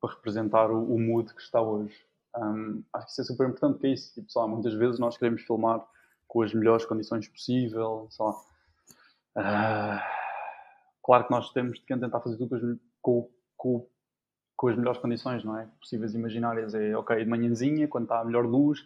para 0.00 0.14
representar 0.14 0.70
o, 0.70 0.94
o, 0.94 0.98
mood 0.98 1.32
que 1.34 1.40
está 1.40 1.60
hoje. 1.60 1.94
Um, 2.36 2.82
acho 2.92 3.06
que 3.06 3.12
isso 3.12 3.20
é 3.20 3.24
super 3.24 3.48
importante, 3.48 3.74
porque 3.74 3.88
é 3.88 3.90
isso. 3.90 4.14
Tipo, 4.14 4.48
muitas 4.48 4.74
vezes 4.74 4.98
nós 4.98 5.16
queremos 5.16 5.42
filmar 5.42 5.86
com 6.26 6.42
as 6.42 6.54
melhores 6.54 6.84
condições 6.84 7.28
possível, 7.28 8.06
sei 8.10 8.24
lá. 8.24 8.32
Uh, 9.36 10.00
claro 11.04 11.24
que 11.24 11.30
nós 11.30 11.52
temos 11.52 11.78
de 11.78 11.86
tentar 11.86 12.20
fazer 12.20 12.36
tudo 12.36 12.80
com, 13.02 13.28
com, 13.56 13.86
com, 14.56 14.68
as 14.68 14.76
melhores 14.76 15.00
condições, 15.00 15.44
não 15.44 15.56
é? 15.58 15.68
Possíveis 15.80 16.14
imaginárias. 16.14 16.74
É, 16.74 16.96
ok, 16.96 17.22
de 17.22 17.28
manhãzinha, 17.28 17.88
quando 17.88 18.04
está 18.04 18.20
a 18.20 18.24
melhor 18.24 18.46
luz, 18.46 18.80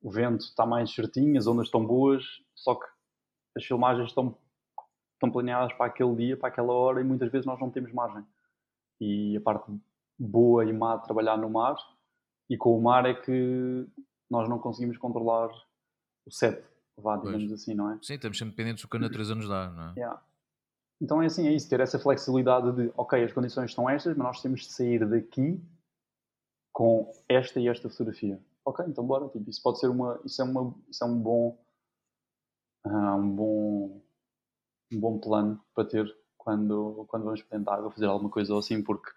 o 0.00 0.10
vento 0.10 0.44
está 0.44 0.64
mais 0.64 0.92
certinho, 0.94 1.38
as 1.38 1.46
ondas 1.46 1.66
estão 1.66 1.84
boas, 1.84 2.24
só 2.54 2.74
que 2.74 2.86
as 3.56 3.64
filmagens 3.64 4.08
estão, 4.08 4.36
estão 5.14 5.30
planeadas 5.30 5.72
para 5.74 5.86
aquele 5.86 6.14
dia, 6.14 6.36
para 6.36 6.48
aquela 6.48 6.72
hora, 6.72 7.00
e 7.00 7.04
muitas 7.04 7.30
vezes 7.30 7.46
nós 7.46 7.60
não 7.60 7.70
temos 7.70 7.92
margem. 7.92 8.24
E 9.00 9.36
a 9.36 9.40
parte 9.40 9.64
boa 10.18 10.64
e 10.64 10.72
má 10.72 10.96
de 10.96 11.04
trabalhar 11.04 11.36
no 11.36 11.50
mar, 11.50 11.76
e 12.48 12.56
com 12.56 12.76
o 12.76 12.82
mar 12.82 13.06
é 13.06 13.14
que 13.14 13.86
nós 14.30 14.48
não 14.48 14.58
conseguimos 14.58 14.96
controlar 14.96 15.50
o 16.26 16.30
set, 16.30 16.64
vá, 16.96 17.16
digamos 17.16 17.48
pois. 17.48 17.52
assim, 17.52 17.74
não 17.74 17.90
é? 17.90 17.98
Sim, 18.02 18.14
estamos 18.14 18.38
sempre 18.38 18.52
dependentes 18.52 18.82
do 18.82 18.88
que 18.88 18.96
a 18.96 19.00
natureza 19.00 19.34
nos 19.34 19.48
dá, 19.48 19.70
não 19.70 19.90
é? 19.90 19.92
Yeah. 19.96 20.22
Então 21.00 21.22
é 21.22 21.26
assim, 21.26 21.46
é 21.46 21.52
isso, 21.52 21.68
ter 21.68 21.80
essa 21.80 21.98
flexibilidade 21.98 22.72
de, 22.72 22.92
ok, 22.96 23.22
as 23.22 23.32
condições 23.32 23.72
são 23.74 23.88
estas, 23.88 24.16
mas 24.16 24.26
nós 24.26 24.42
temos 24.42 24.60
de 24.60 24.72
sair 24.72 25.06
daqui 25.08 25.60
com 26.72 27.10
esta 27.28 27.60
e 27.60 27.68
esta 27.68 27.88
fotografia. 27.88 28.40
Ok, 28.64 28.84
então 28.88 29.06
bora, 29.06 29.28
tipo, 29.28 29.48
isso 29.50 29.62
pode 29.62 29.78
ser 29.78 29.88
uma, 29.88 30.20
isso 30.24 30.40
é 30.40 30.44
uma, 30.44 30.74
isso 30.88 31.04
é 31.04 31.06
um 31.06 31.20
bom, 31.20 31.58
uh, 32.86 33.16
um 33.16 33.36
bom, 33.36 34.02
um 34.92 35.00
bom 35.00 35.18
plano 35.18 35.62
para 35.74 35.84
ter 35.84 36.16
quando, 36.38 37.04
quando 37.08 37.24
vamos 37.24 37.42
tentar 37.42 37.82
fazer 37.90 38.06
alguma 38.06 38.30
coisa 38.30 38.56
assim, 38.58 38.82
porque 38.82 39.10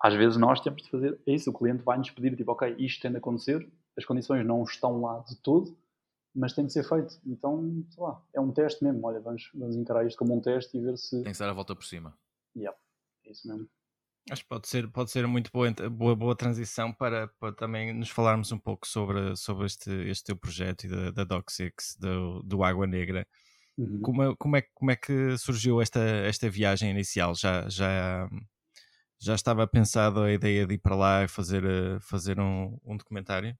às 0.00 0.14
vezes 0.14 0.36
nós 0.36 0.60
temos 0.60 0.82
de 0.82 0.90
fazer 0.90 1.18
é 1.26 1.32
isso, 1.32 1.50
o 1.50 1.52
cliente 1.52 1.82
vai 1.82 1.98
nos 1.98 2.10
pedir, 2.10 2.36
tipo, 2.36 2.52
ok, 2.52 2.74
isto 2.78 3.00
tem 3.00 3.10
de 3.10 3.16
acontecer, 3.16 3.68
as 3.96 4.04
condições 4.04 4.44
não 4.46 4.62
estão 4.62 5.00
lá 5.00 5.20
de 5.20 5.36
todo, 5.36 5.76
mas 6.34 6.52
tem 6.52 6.66
de 6.66 6.72
ser 6.72 6.84
feito. 6.86 7.18
Então, 7.24 7.84
sei 7.88 8.02
lá, 8.02 8.22
é 8.34 8.40
um 8.40 8.52
teste 8.52 8.84
mesmo. 8.84 9.06
Olha, 9.06 9.20
vamos, 9.20 9.50
vamos 9.54 9.74
encarar 9.74 10.06
isto 10.06 10.18
como 10.18 10.36
um 10.36 10.40
teste 10.40 10.76
e 10.76 10.80
ver 10.80 10.98
se. 10.98 11.22
Tem 11.22 11.32
que 11.32 11.38
dar 11.38 11.48
a 11.48 11.54
volta 11.54 11.74
por 11.74 11.84
cima. 11.84 12.16
Yeah, 12.54 12.76
é 13.24 13.30
isso 13.30 13.48
mesmo. 13.48 13.66
Acho 14.30 14.42
que 14.42 14.48
pode 14.48 14.68
ser, 14.68 14.90
pode 14.90 15.10
ser 15.10 15.26
muito 15.26 15.50
boa, 15.52 15.72
boa, 15.88 16.16
boa 16.16 16.36
transição 16.36 16.92
para, 16.92 17.28
para 17.38 17.52
também 17.52 17.92
nos 17.92 18.10
falarmos 18.10 18.50
um 18.50 18.58
pouco 18.58 18.86
sobre, 18.86 19.36
sobre 19.36 19.66
este, 19.66 19.90
este 20.08 20.24
teu 20.24 20.36
projeto 20.36 20.84
e 20.84 20.88
da, 20.88 21.10
da 21.12 21.24
Doc6, 21.24 21.70
do, 21.98 22.42
do 22.42 22.64
Água 22.64 22.88
Negra. 22.88 23.26
Uhum. 23.78 24.00
Como, 24.02 24.22
é, 24.22 24.36
como, 24.36 24.56
é, 24.56 24.62
como 24.74 24.90
é 24.90 24.96
que 24.96 25.38
surgiu 25.38 25.80
esta, 25.80 26.00
esta 26.00 26.50
viagem 26.50 26.90
inicial? 26.90 27.36
Já, 27.36 27.68
já, 27.68 28.28
já 29.18 29.34
estava 29.34 29.66
pensado 29.66 30.20
a 30.20 30.32
ideia 30.32 30.66
de 30.66 30.74
ir 30.74 30.78
para 30.78 30.96
lá 30.96 31.24
e 31.24 31.28
fazer, 31.28 31.64
fazer 32.00 32.38
um, 32.38 32.78
um 32.84 32.96
documentário? 32.96 33.56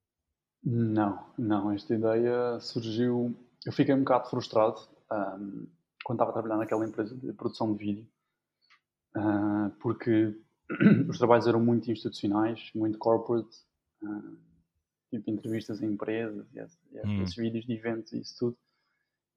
Não, 0.62 1.24
não. 1.38 1.72
Esta 1.72 1.94
ideia 1.94 2.58
surgiu. 2.60 3.36
Eu 3.64 3.72
fiquei 3.72 3.94
um 3.94 4.00
bocado 4.00 4.28
frustrado 4.28 4.80
um, 5.12 5.66
quando 6.04 6.16
estava 6.16 6.30
a 6.30 6.32
trabalhar 6.32 6.56
naquela 6.56 6.86
empresa 6.86 7.16
de 7.16 7.32
produção 7.32 7.72
de 7.72 7.78
vídeo, 7.78 8.08
uh, 9.16 9.70
porque 9.80 10.36
os 11.08 11.18
trabalhos 11.18 11.46
eram 11.46 11.60
muito 11.60 11.90
institucionais, 11.90 12.70
muito 12.74 12.98
corporate, 12.98 13.56
uh, 14.02 14.36
tipo 15.10 15.30
entrevistas 15.30 15.82
em 15.82 15.92
empresas 15.92 16.46
e, 16.52 16.58
e 16.58 17.06
hum. 17.06 17.22
esses 17.22 17.36
vídeos 17.36 17.64
de 17.64 17.72
eventos 17.72 18.12
e 18.12 18.20
isso 18.20 18.36
tudo. 18.38 18.58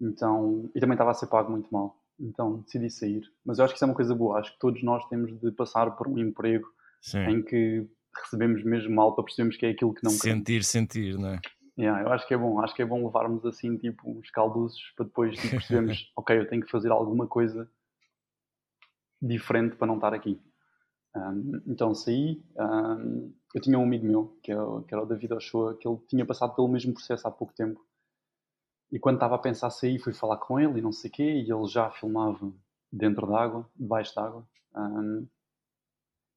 Então, 0.02 0.70
e 0.74 0.80
também 0.80 0.96
estava 0.96 1.12
a 1.12 1.14
ser 1.14 1.28
pago 1.28 1.52
muito 1.52 1.70
mal. 1.72 1.96
Então 2.20 2.60
decidi 2.62 2.90
sair. 2.90 3.24
Mas 3.46 3.60
eu 3.60 3.66
acho 3.66 3.74
que 3.74 3.78
isso 3.78 3.86
é 3.86 3.88
uma 3.88 3.96
coisa 3.96 4.14
boa. 4.14 4.40
Acho 4.40 4.52
que 4.54 4.60
todos 4.60 4.84
nós 4.84 5.08
temos 5.08 5.40
de 5.40 5.52
passar 5.52 5.92
por 5.92 6.08
um 6.08 6.18
emprego 6.18 6.68
Sim. 7.02 7.20
em 7.20 7.42
que 7.42 7.88
recebemos 8.24 8.64
mesmo 8.64 8.94
mal 8.94 9.16
para 9.16 9.24
percebermos 9.24 9.56
que 9.56 9.66
é 9.66 9.70
aquilo 9.70 9.94
que 9.94 10.04
não 10.04 10.12
Sentir, 10.12 10.44
queremos. 10.44 10.68
sentir, 10.68 11.18
não 11.18 11.30
é? 11.30 11.40
Yeah, 11.78 12.02
eu 12.04 12.12
acho 12.12 12.28
que 12.28 12.34
é 12.34 12.38
bom, 12.38 12.60
acho 12.60 12.76
que 12.76 12.82
é 12.82 12.86
bom 12.86 13.06
levarmos 13.06 13.46
assim 13.46 13.78
tipo 13.78 14.10
uns 14.12 14.30
calduços 14.32 14.92
para 14.98 15.06
depois 15.06 15.38
tipo, 15.38 15.52
percebermos, 15.52 16.12
ok, 16.18 16.38
eu 16.38 16.50
tenho 16.50 16.62
que 16.62 16.70
fazer 16.70 16.92
alguma 16.92 17.26
coisa 17.26 17.70
diferente 19.22 19.78
para 19.78 19.88
não 19.88 19.96
estar 19.96 20.14
aqui. 20.14 20.42
Um, 21.16 21.62
então 21.68 21.96
saí, 21.96 22.44
um, 22.58 23.34
eu 23.56 23.62
tinha 23.62 23.80
um 23.80 23.84
amigo 23.84 24.06
meu, 24.06 24.38
que, 24.44 24.52
é, 24.52 24.56
que 24.88 24.94
era 24.94 25.04
o 25.04 25.06
David 25.06 25.34
Ochoa, 25.34 25.78
que 25.78 25.88
ele 25.88 25.98
tinha 26.08 26.26
passado 26.26 26.54
pelo 26.54 26.68
mesmo 26.68 26.94
processo 26.94 27.28
há 27.28 27.32
pouco 27.32 27.54
tempo. 27.54 27.80
E 28.92 29.00
quando 29.00 29.16
estava 29.16 29.36
a 29.36 29.40
pensar 29.40 29.70
sair, 29.70 30.00
fui 30.00 30.14
falar 30.14 30.38
com 30.38 30.60
ele 30.60 30.80
e 30.80 30.82
não 30.82 30.92
sei 30.92 31.10
o 31.10 31.14
quê, 31.14 31.24
e 31.24 31.52
ele 31.52 31.68
já 31.68 31.90
filmava 31.92 32.52
dentro 32.92 33.28
d'água, 33.28 33.70
debaixo 33.76 34.16
d'água. 34.16 34.48
Um, 34.76 35.28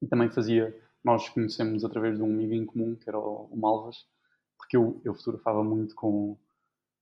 e 0.01 0.07
também 0.07 0.29
fazia 0.31 0.77
nós 1.05 1.29
conhecemos 1.29 1.85
através 1.85 2.17
de 2.17 2.23
um 2.23 2.27
amigo 2.27 2.55
em 2.55 2.65
comum, 2.65 2.95
que 2.95 3.09
era 3.09 3.19
o, 3.19 3.49
Malvas, 3.57 4.07
porque 4.57 4.77
eu, 4.77 5.01
eu 5.05 5.15
fotografava 5.15 5.65
muito 5.65 5.95
com, 5.95 6.37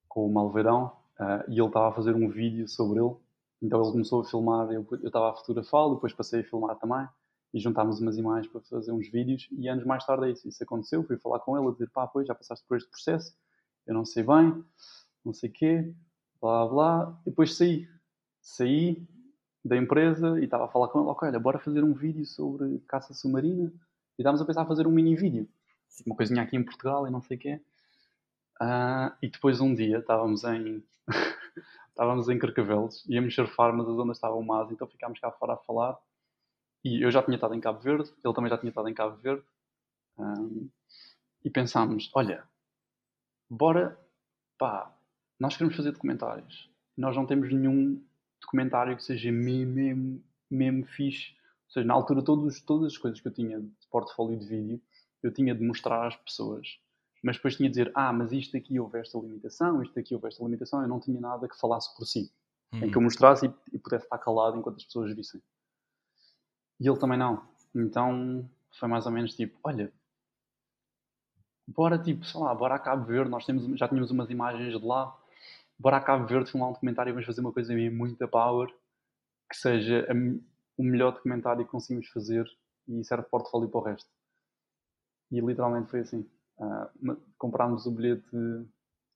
com 0.09 0.27
o 0.27 0.33
Malveirão 0.33 0.97
uh, 1.19 1.45
e 1.49 1.59
ele 1.59 1.67
estava 1.67 1.89
a 1.89 1.93
fazer 1.93 2.15
um 2.15 2.29
vídeo 2.29 2.67
sobre 2.67 3.01
ele. 3.01 3.15
Então 3.61 3.83
ele 3.83 3.93
começou 3.93 4.23
a 4.23 4.25
filmar, 4.25 4.71
eu, 4.73 4.87
eu 4.91 5.07
estava 5.07 5.31
a 5.31 5.35
fotografá-lo, 5.35 5.97
depois 5.97 6.15
passei 6.15 6.41
a 6.41 6.45
filmar 6.45 6.77
também 6.79 7.07
e 7.53 7.59
juntámos 7.59 8.01
umas 8.01 8.17
imagens 8.17 8.51
para 8.51 8.61
fazer 8.63 8.93
uns 8.93 9.11
vídeos 9.11 9.49
e 9.51 9.69
anos 9.69 9.85
mais 9.85 10.05
tarde 10.07 10.27
é 10.27 10.31
isso, 10.31 10.49
isso 10.49 10.63
aconteceu, 10.63 11.05
fui 11.05 11.19
falar 11.19 11.41
com 11.41 11.59
ele 11.59 11.69
a 11.69 11.73
dizer, 11.73 11.91
pá, 11.91 12.07
pois 12.07 12.27
já 12.27 12.35
passaste 12.35 12.65
por 12.67 12.77
este 12.77 12.89
processo, 12.89 13.35
eu 13.87 13.93
não 13.93 14.05
sei 14.05 14.23
bem, 14.23 14.65
não 15.25 15.33
sei 15.33 15.51
o 15.51 15.53
quê, 15.53 15.95
blá 16.41 16.67
blá, 16.67 17.21
e 17.27 17.31
depois 17.31 17.55
saí, 17.55 17.89
saí 18.41 19.07
da 19.65 19.77
empresa 19.77 20.41
e 20.41 20.45
estava 20.45 20.65
a 20.65 20.69
falar 20.69 20.89
com 20.89 21.01
ele, 21.01 21.09
ok, 21.09 21.29
olha, 21.29 21.39
bora 21.39 21.59
fazer 21.59 21.85
um 21.85 21.93
vídeo 21.93 22.25
sobre 22.25 22.79
caça 22.89 23.13
submarina, 23.13 23.73
e 24.19 24.23
estávamos 24.23 24.41
a 24.41 24.45
pensar 24.45 24.63
a 24.63 24.67
fazer 24.67 24.87
um 24.87 24.91
mini 24.91 25.17
vídeo, 25.17 25.49
uma 26.07 26.17
coisinha 26.17 26.43
aqui 26.43 26.57
em 26.57 26.65
Portugal 26.65 27.07
e 27.07 27.11
não 27.11 27.21
sei 27.21 27.37
o 27.37 27.41
quê. 27.41 27.61
Uh, 28.61 29.11
e 29.23 29.29
depois 29.29 29.61
um 29.61 29.75
dia 29.75 29.99
estávamos 29.99 30.45
em 30.45 30.85
estávamos 31.89 32.29
em 32.29 32.39
Carcavelos, 32.39 33.05
íamos 33.09 33.35
surfar, 33.35 33.75
mas 33.75 33.89
as 33.89 33.99
ondas 33.99 34.17
estavam 34.17 34.43
más, 34.43 34.71
então 34.71 34.87
ficámos 34.87 35.19
cá 35.19 35.31
fora 35.31 35.55
a 35.55 35.57
falar. 35.59 35.99
E 36.83 37.05
eu 37.05 37.11
já 37.11 37.23
tinha 37.23 37.35
estado 37.35 37.55
em 37.55 37.61
Cabo 37.61 37.79
Verde, 37.81 38.11
ele 38.25 38.35
também 38.35 38.49
já 38.49 38.57
tinha 38.57 38.71
estado 38.71 38.89
em 38.89 38.95
Cabo 38.95 39.17
Verde. 39.17 39.45
Um, 40.19 40.71
e 41.45 41.51
pensámos, 41.51 42.11
olha, 42.15 42.45
bora, 43.49 43.99
pá, 44.59 44.95
nós 45.41 45.57
queremos 45.57 45.77
fazer 45.77 45.91
documentários. 45.93 46.71
Nós 46.97 47.17
não 47.17 47.27
temos 47.27 47.51
nenhum 47.53 48.01
documentário 48.41 48.97
que 48.97 49.03
seja 49.03 49.33
mesmo, 49.33 50.23
mesmo, 50.51 50.85
fixe 50.87 51.35
ou 51.71 51.73
seja, 51.73 51.87
na 51.87 51.95
altura, 51.95 52.21
todos, 52.21 52.61
todas 52.63 52.93
as 52.93 52.99
coisas 52.99 53.21
que 53.21 53.29
eu 53.29 53.33
tinha 53.33 53.61
de 53.61 53.71
portfólio 53.91 54.37
de 54.37 54.45
vídeo, 54.45 54.81
eu 55.23 55.33
tinha 55.33 55.55
de 55.55 55.63
mostrar 55.63 56.05
às 56.05 56.17
pessoas. 56.17 56.81
Mas 57.23 57.37
depois 57.37 57.57
tinha 57.57 57.69
de 57.69 57.77
dizer, 57.77 57.93
ah, 57.95 58.13
mas 58.13 58.33
isto 58.33 58.57
aqui 58.57 58.81
houve 58.81 58.99
esta 58.99 59.17
limitação, 59.19 59.81
isto 59.81 59.99
aqui 59.99 60.13
houve 60.13 60.27
esta 60.27 60.43
limitação. 60.43 60.83
Eu 60.83 60.89
não 60.89 60.99
tinha 60.99 61.21
nada 61.21 61.49
que 61.49 61.59
falasse 61.59 61.95
por 61.97 62.05
si. 62.05 62.33
Hum. 62.73 62.85
Em 62.85 62.91
que 62.91 62.97
eu 62.97 63.03
mostrasse 63.03 63.47
e, 63.47 63.55
e 63.73 63.79
pudesse 63.79 64.05
estar 64.05 64.19
calado 64.19 64.59
enquanto 64.59 64.79
as 64.79 64.85
pessoas 64.85 65.15
vissem. 65.15 65.41
E 66.81 66.89
ele 66.89 66.99
também 66.99 67.19
não. 67.19 67.47
Então 67.73 68.49
foi 68.73 68.89
mais 68.89 69.07
ou 69.07 69.13
menos 69.13 69.37
tipo, 69.37 69.57
olha, 69.63 69.93
bora 71.69 71.99
tipo, 71.99 72.25
sei 72.25 72.41
lá, 72.41 72.53
bora 72.53 72.75
a 72.75 72.79
Cabo 72.81 73.05
Verde, 73.05 73.31
nós 73.31 73.47
temos, 73.47 73.79
já 73.79 73.87
tínhamos 73.87 74.11
umas 74.11 74.29
imagens 74.29 74.77
de 74.77 74.85
lá, 74.85 75.17
bora 75.81 75.97
a 75.97 76.01
Cabo 76.01 76.27
Verde 76.27 76.51
filmar 76.51 76.69
um 76.69 76.73
documentário 76.73 77.11
e 77.11 77.13
vamos 77.13 77.27
fazer 77.27 77.41
uma 77.41 77.53
coisa 77.53 77.73
meio 77.73 77.91
muita 77.91 78.29
power, 78.29 78.69
que 79.51 79.57
seja 79.57 80.07
o 80.77 80.85
melhor 80.85 81.13
documentário 81.13 81.65
que 81.65 81.71
conseguimos 81.71 82.09
fazer 82.09 82.47
e 82.87 83.03
serve 83.03 83.25
de 83.25 83.31
portfólio 83.31 83.69
para 83.69 83.81
o 83.81 83.85
resto. 83.85 84.11
E 85.31 85.41
literalmente 85.41 85.91
foi 85.91 86.01
assim. 86.01 86.29
Uh, 86.59 87.17
comprámos 87.39 87.87
o 87.87 87.91
bilhete, 87.91 88.29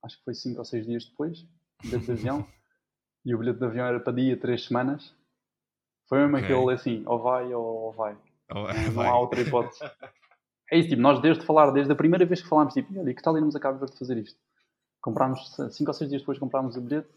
acho 0.03 0.17
que 0.17 0.25
foi 0.25 0.35
5 0.35 0.59
ou 0.59 0.65
6 0.65 0.87
dias 0.87 1.05
depois, 1.05 1.43
o 1.43 1.87
bilhete 1.87 2.07
de 2.07 2.13
avião, 2.13 2.47
e 3.27 3.35
o 3.35 3.39
bilhete 3.39 3.59
de 3.59 3.65
avião 3.67 3.87
era 3.87 4.01
para 4.01 4.15
dia 4.15 4.41
3 4.41 4.65
semanas. 4.65 5.15
Foi 6.09 6.19
mesmo 6.19 6.37
okay. 6.37 6.47
aquele 6.47 6.73
assim, 6.73 7.03
ou 7.07 7.23
vai 7.23 7.53
ou 7.53 7.93
vai. 7.93 8.17
Oh, 8.51 8.55
não 8.55 8.93
vai. 8.93 9.07
há 9.07 9.19
outra 9.19 9.41
hipótese. 9.41 9.81
É 10.73 10.79
isso, 10.79 10.89
tipo, 10.89 11.03
nós 11.03 11.21
desde 11.21 11.45
falar, 11.45 11.71
desde 11.73 11.93
a 11.93 11.95
primeira 11.95 12.25
vez 12.25 12.41
que 12.41 12.49
falámos, 12.49 12.73
tipo, 12.73 12.99
olha, 12.99 13.15
que 13.15 13.23
tal 13.23 13.37
irmos 13.37 13.55
a 13.55 13.61
Cabo 13.61 13.79
Verde 13.79 13.99
fazer 13.99 14.17
isto? 14.17 14.41
Comprámos, 15.05 15.55
5 15.55 15.91
ou 15.91 15.93
6 15.93 16.09
dias 16.09 16.23
depois 16.23 16.39
comprámos 16.39 16.77
o 16.77 16.81
bilhete 16.81 17.11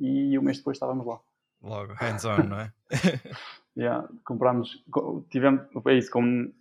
e 0.00 0.36
um 0.36 0.42
mês 0.42 0.58
depois 0.58 0.74
estávamos 0.74 1.06
lá. 1.06 1.20
Logo, 1.62 1.92
hands-on, 1.92 2.42
não 2.48 2.58
é? 2.58 2.72
yeah, 3.78 4.08
comprámos, 4.24 4.84
tivemos, 5.30 5.62
é 5.86 5.94
isso, 5.94 6.10
como, 6.10 6.52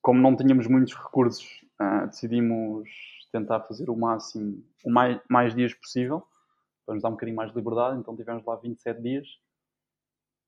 como 0.00 0.20
não 0.20 0.36
tínhamos 0.36 0.68
muitos 0.68 0.94
recursos, 0.94 1.44
uh, 1.82 2.06
decidimos 2.06 2.88
tentar 3.32 3.62
fazer 3.62 3.90
o 3.90 3.96
máximo, 3.96 4.64
o 4.84 4.90
mais, 4.90 5.20
mais 5.28 5.52
dias 5.52 5.74
possível, 5.74 6.24
para 6.86 6.94
nos 6.94 7.02
dar 7.02 7.08
um 7.08 7.14
bocadinho 7.14 7.36
mais 7.36 7.50
de 7.50 7.56
liberdade, 7.56 7.98
então 7.98 8.14
tivemos 8.14 8.44
lá 8.44 8.54
27 8.54 9.02
dias. 9.02 9.26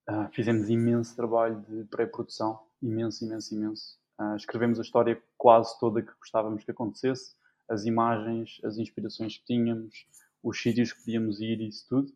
Uh, 0.09 0.29
fizemos 0.31 0.71
imenso 0.71 1.17
trabalho 1.17 1.61
de 1.63 1.83
pré-produção, 1.87 2.61
imenso, 2.81 3.25
imenso, 3.25 3.53
imenso. 3.53 3.99
Uh, 4.17 4.37
escrevemos 4.37 4.79
a 4.79 4.83
história 4.83 5.21
quase 5.37 5.77
toda 5.81 6.03
que 6.03 6.13
gostávamos 6.21 6.63
que 6.63 6.71
acontecesse, 6.71 7.35
as 7.69 7.85
imagens, 7.85 8.61
as 8.65 8.79
inspirações 8.79 9.39
que 9.39 9.45
tínhamos, 9.45 10.07
os 10.43 10.61
sítios 10.61 10.93
que 10.93 11.01
podíamos 11.01 11.41
ir 11.41 11.61
e 11.61 11.69
isso 11.69 11.87
tudo 11.89 12.13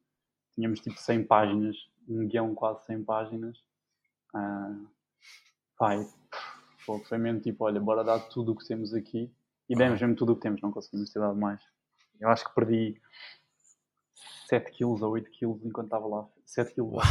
tínhamos 0.55 0.81
tipo 0.81 0.99
100 0.99 1.25
páginas, 1.25 1.77
um 2.09 2.27
guião 2.27 2.55
quase 2.55 2.85
100 2.87 3.05
páginas. 3.05 3.59
Uh, 4.35 4.87
pai, 5.79 6.07
foi 7.09 7.19
mesmo 7.19 7.41
tipo, 7.41 7.65
olha, 7.65 7.81
bora 7.81 8.05
dar 8.05 8.19
tudo 8.29 8.53
o 8.53 8.57
que 8.57 8.67
temos 8.67 8.93
aqui 8.95 9.33
E 9.69 9.75
demos 9.75 10.01
mesmo 10.01 10.15
tudo 10.15 10.33
o 10.33 10.37
que 10.37 10.43
temos, 10.43 10.61
não 10.61 10.71
conseguimos 10.71 11.11
ter 11.11 11.21
dado 11.21 11.37
mais. 11.37 11.61
Eu 12.21 12.29
acho 12.29 12.45
que 12.45 12.55
perdi 12.55 13.01
7 14.49 14.71
quilos 14.73 15.01
ou 15.01 15.13
8 15.13 15.31
quilos 15.31 15.65
enquanto 15.65 15.87
estava 15.87 16.07
lá. 16.07 16.29
7 16.45 16.75
quilos 16.75 17.03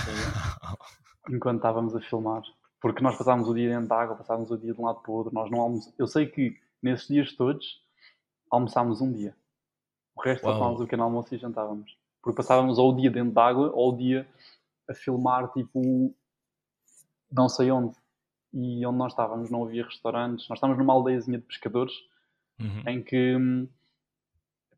enquanto 1.30 1.58
estávamos 1.58 1.96
a 1.96 2.02
filmar. 2.02 2.44
Porque 2.82 3.02
nós 3.02 3.18
passávamos 3.18 3.50
o 3.50 3.54
dia 3.54 3.70
dentro 3.70 3.88
de 3.88 3.94
água, 3.94 4.16
passávamos 4.16 4.52
o 4.52 4.58
dia 4.58 4.74
de 4.74 4.80
um 4.80 4.86
lado 4.86 5.02
para 5.02 5.12
o 5.12 5.16
outro. 5.16 5.34
Nós 5.34 5.50
não 5.50 5.60
almoçamos. 5.60 5.98
Eu 5.98 6.08
sei 6.08 6.28
que 6.28 6.58
nesses 6.82 7.08
dias 7.08 7.34
todos 7.34 7.82
almoçámos 8.50 9.02
um 9.02 9.12
dia. 9.12 9.36
O 10.16 10.22
resto 10.22 10.44
Uau. 10.44 10.54
só 10.54 10.58
tomávamos 10.58 10.82
o 10.82 10.86
pequeno 10.86 11.04
almoço 11.04 11.34
e 11.34 11.38
jantávamos. 11.38 11.98
Porque 12.22 12.38
passávamos 12.38 12.78
ou 12.78 12.92
o 12.92 12.96
dia 12.96 13.10
dentro 13.10 13.32
de 13.32 13.40
água 13.40 13.72
ou 13.74 13.94
o 13.94 13.98
dia 13.98 14.28
a 14.88 14.94
filmar 14.94 15.52
tipo 15.52 16.14
não 17.32 17.48
sei 17.48 17.72
onde. 17.72 17.96
E 18.54 18.86
onde 18.86 18.98
nós 18.98 19.14
estávamos 19.14 19.50
não 19.50 19.64
havia 19.64 19.86
restaurantes. 19.86 20.50
Nós 20.50 20.58
estávamos 20.58 20.80
numa 20.80 20.94
aldeiazinha 20.94 21.38
de 21.38 21.46
pescadores 21.46 21.94
uhum. 22.60 22.84
em 22.88 23.04
que 23.04 23.38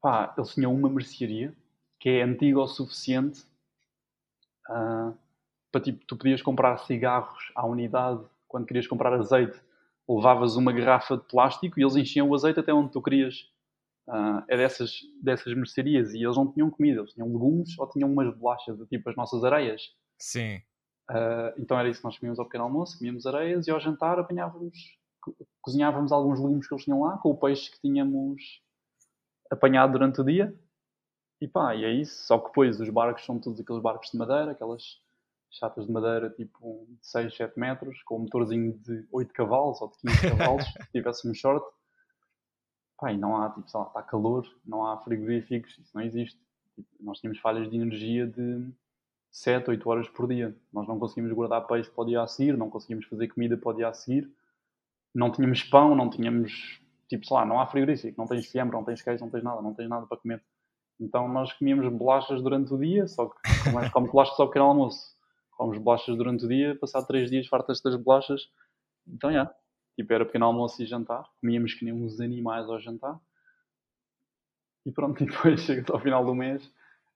pá, 0.01 0.33
eles 0.37 0.53
tinham 0.53 0.73
uma 0.73 0.89
mercearia 0.89 1.55
que 1.99 2.09
é 2.09 2.23
antiga 2.23 2.59
o 2.59 2.67
suficiente 2.67 3.43
uh, 4.69 5.15
para 5.71 5.81
tipo, 5.81 6.03
tu 6.05 6.17
podias 6.17 6.41
comprar 6.41 6.77
cigarros 6.79 7.51
à 7.55 7.65
unidade 7.65 8.21
quando 8.47 8.65
querias 8.65 8.87
comprar 8.87 9.13
azeite. 9.13 9.57
Levavas 10.09 10.57
uma 10.57 10.73
garrafa 10.73 11.15
de 11.15 11.23
plástico 11.23 11.79
e 11.79 11.83
eles 11.83 11.95
enchiam 11.95 12.27
o 12.27 12.35
azeite 12.35 12.59
até 12.59 12.73
onde 12.73 12.91
tu 12.91 13.01
querias. 13.01 13.49
Uh, 14.07 14.43
é 14.47 14.57
dessas, 14.57 14.99
dessas 15.21 15.53
mercearias 15.53 16.13
e 16.13 16.23
eles 16.23 16.35
não 16.35 16.51
tinham 16.51 16.69
comida, 16.69 16.99
eles 16.99 17.13
tinham 17.13 17.27
legumes 17.27 17.77
ou 17.77 17.87
tinham 17.89 18.11
umas 18.11 18.35
bolachas, 18.35 18.77
tipo 18.89 19.09
as 19.09 19.15
nossas 19.15 19.43
areias. 19.43 19.81
Sim. 20.19 20.57
Uh, 21.09 21.53
então 21.57 21.77
era 21.77 21.89
isso 21.89 21.99
que 21.99 22.05
nós 22.05 22.17
comíamos 22.17 22.39
ao 22.39 22.45
pequeno 22.45 22.63
almoço, 22.65 22.97
comíamos 22.97 23.25
areias 23.25 23.67
e 23.67 23.71
ao 23.71 23.79
jantar 23.79 24.19
apanhávamos, 24.19 24.97
co 25.21 25.35
cozinhávamos 25.61 26.11
alguns 26.11 26.39
legumes 26.39 26.67
que 26.67 26.73
eles 26.73 26.83
tinham 26.83 27.01
lá 27.01 27.17
com 27.17 27.29
o 27.29 27.37
peixe 27.37 27.71
que 27.71 27.79
tínhamos 27.79 28.61
apanhado 29.51 29.93
durante 29.93 30.21
o 30.21 30.23
dia. 30.23 30.55
E 31.39 31.47
pá, 31.47 31.75
e 31.75 31.83
é 31.83 31.91
isso. 31.91 32.25
Só 32.25 32.37
que 32.37 32.47
depois 32.47 32.79
os 32.79 32.89
barcos 32.89 33.25
são 33.25 33.39
todos 33.39 33.59
aqueles 33.59 33.81
barcos 33.81 34.11
de 34.11 34.17
madeira, 34.17 34.51
aquelas 34.51 35.01
chatas 35.49 35.85
de 35.85 35.91
madeira 35.91 36.29
tipo 36.29 36.87
de 36.87 36.97
6, 37.01 37.35
7 37.35 37.59
metros, 37.59 38.01
com 38.03 38.17
um 38.17 38.19
motorzinho 38.21 38.77
de 38.79 39.05
8 39.11 39.33
cavalos 39.33 39.81
ou 39.81 39.89
de 39.89 39.97
15 39.97 40.21
cavalos, 40.37 40.65
se 40.71 40.91
tivéssemos 40.91 41.37
short 41.37 41.65
pá, 43.01 43.11
não 43.13 43.41
há, 43.41 43.49
tipo, 43.49 43.67
sei 43.67 43.79
lá, 43.79 43.87
está 43.87 44.03
calor, 44.03 44.47
não 44.63 44.85
há 44.85 44.95
frigoríficos, 44.97 45.75
isso 45.79 45.91
não 45.95 46.03
existe. 46.03 46.39
Tipo, 46.75 46.87
nós 46.99 47.19
tínhamos 47.19 47.39
falhas 47.39 47.67
de 47.69 47.75
energia 47.75 48.27
de 48.27 48.71
7, 49.31 49.71
8 49.71 49.89
horas 49.89 50.07
por 50.07 50.27
dia. 50.27 50.55
Nós 50.71 50.87
não 50.87 50.99
conseguimos 50.99 51.33
guardar 51.33 51.65
peixe 51.65 51.89
para 51.89 52.03
o 52.03 52.05
dia 52.05 52.21
a 52.21 52.27
seguir, 52.27 52.55
não 52.55 52.69
conseguimos 52.69 53.05
fazer 53.07 53.27
comida 53.29 53.57
para 53.57 53.71
o 53.71 53.73
dia 53.73 53.87
a 53.87 53.93
seguir. 53.93 54.31
Não 55.13 55.31
tínhamos 55.31 55.63
pão, 55.63 55.95
não 55.95 56.09
tínhamos, 56.11 56.79
tipo, 57.09 57.25
sei 57.25 57.35
lá, 57.35 57.43
não 57.43 57.59
há 57.59 57.65
frigorífico, 57.65 58.21
não 58.21 58.27
tens 58.27 58.45
fiambre, 58.45 58.77
não 58.77 58.83
tens 58.83 59.01
queijo, 59.01 59.23
não 59.23 59.31
tens 59.31 59.43
nada, 59.43 59.61
não 59.63 59.73
tens 59.73 59.89
nada 59.89 60.05
para 60.05 60.17
comer. 60.17 60.43
Então 60.99 61.27
nós 61.27 61.51
comíamos 61.53 61.91
bolachas 61.91 62.41
durante 62.43 62.71
o 62.71 62.77
dia, 62.77 63.07
só 63.07 63.25
que 63.25 63.35
como 63.91 64.07
é 64.07 64.11
bolachas 64.11 64.35
só 64.35 64.45
pequeno 64.45 64.65
almoço? 64.65 65.17
Comes 65.57 65.79
bolachas 65.79 66.15
durante 66.15 66.45
o 66.45 66.47
dia, 66.47 66.77
passado 66.79 67.07
3 67.07 67.31
dias 67.31 67.47
fartas 67.47 67.81
das 67.81 67.95
bolachas. 67.95 68.47
Então, 69.07 69.31
já. 69.31 69.37
Yeah, 69.37 69.60
Tipo, 69.95 70.13
era 70.13 70.25
pequeno 70.25 70.45
almoço 70.45 70.81
e 70.81 70.85
jantar. 70.85 71.29
Comíamos 71.39 71.73
que 71.73 71.85
nem 71.85 71.93
uns 71.93 72.19
animais 72.19 72.67
ao 72.69 72.79
jantar. 72.79 73.19
E 74.85 74.91
pronto, 74.91 75.21
e 75.23 75.27
depois 75.27 75.61
chega 75.61 75.83
ao 75.91 75.99
final 75.99 76.25
do 76.25 76.33
mês, 76.33 76.71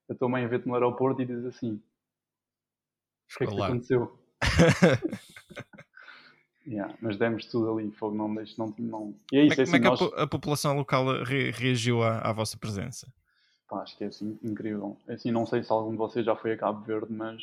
a 0.10 0.16
tua 0.16 0.30
mãe 0.30 0.48
vê-te 0.48 0.68
no 0.68 0.74
aeroporto 0.74 1.22
e 1.22 1.26
diz 1.26 1.44
assim: 1.46 1.74
O 1.74 3.38
que 3.38 3.44
é 3.44 3.48
que 3.48 3.62
aconteceu? 3.62 4.20
yeah, 6.68 6.94
mas 7.02 7.18
demos 7.18 7.46
tudo 7.46 7.72
ali, 7.72 7.92
fogo, 7.92 8.16
não 8.16 8.34
deixo, 8.34 8.60
não, 8.60 8.74
não. 8.78 9.16
E 9.32 9.38
é 9.38 9.46
isso, 9.46 9.56
como 9.56 9.62
é, 9.62 9.64
assim, 9.64 9.72
como 9.72 9.94
é 9.94 9.96
que 9.98 10.04
nós... 10.04 10.22
a, 10.22 10.28
população 10.28 10.76
local 10.76 11.24
re 11.24 11.52
reagiu 11.52 12.04
à, 12.04 12.20
à, 12.20 12.34
vossa 12.34 12.58
presença? 12.58 13.12
Pá, 13.68 13.82
acho 13.82 13.98
que 13.98 14.04
é 14.04 14.08
assim, 14.08 14.38
incrível. 14.44 14.98
É 15.08 15.14
assim, 15.14 15.32
não 15.32 15.46
sei 15.46 15.64
se 15.64 15.72
algum 15.72 15.92
de 15.92 15.98
vocês 15.98 16.26
já 16.26 16.36
foi 16.36 16.54
a 16.54 16.58
Cabo 16.58 16.86
Verde, 16.86 17.12
mas 17.12 17.42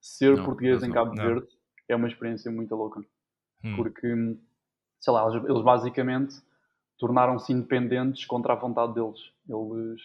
ser 0.00 0.36
não, 0.36 0.44
português 0.44 0.82
em 0.82 0.90
Cabo 0.90 1.14
não. 1.14 1.24
Verde 1.24 1.46
é 1.88 1.94
uma 1.94 2.08
experiência 2.08 2.50
muito 2.50 2.74
louca. 2.74 3.00
Hum. 3.62 3.76
Porque 3.76 4.08
sei 5.00 5.12
lá, 5.12 5.26
eles 5.34 5.62
basicamente 5.62 6.40
tornaram-se 6.98 7.52
independentes 7.52 8.26
contra 8.26 8.52
a 8.52 8.56
vontade 8.56 8.92
deles. 8.94 9.32
Eles 9.48 10.02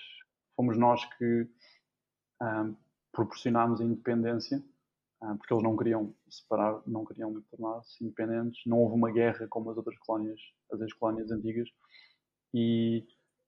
fomos 0.55 0.77
nós 0.77 1.03
que 1.17 1.47
um, 2.41 2.75
proporcionámos 3.11 3.81
a 3.81 3.83
independência, 3.83 4.63
um, 5.21 5.35
porque 5.37 5.53
eles 5.53 5.63
não 5.63 5.75
queriam 5.75 6.13
separar, 6.29 6.81
não 6.87 7.05
queriam 7.05 7.41
tornar-se 7.51 8.03
independentes. 8.03 8.61
Não 8.65 8.79
houve 8.79 8.95
uma 8.95 9.11
guerra 9.11 9.45
como 9.49 9.69
as 9.69 9.77
outras 9.77 9.97
colónias, 9.99 10.39
as 10.71 10.79
ex-colónias 10.79 11.29
antigas. 11.29 11.69
E 12.53 13.05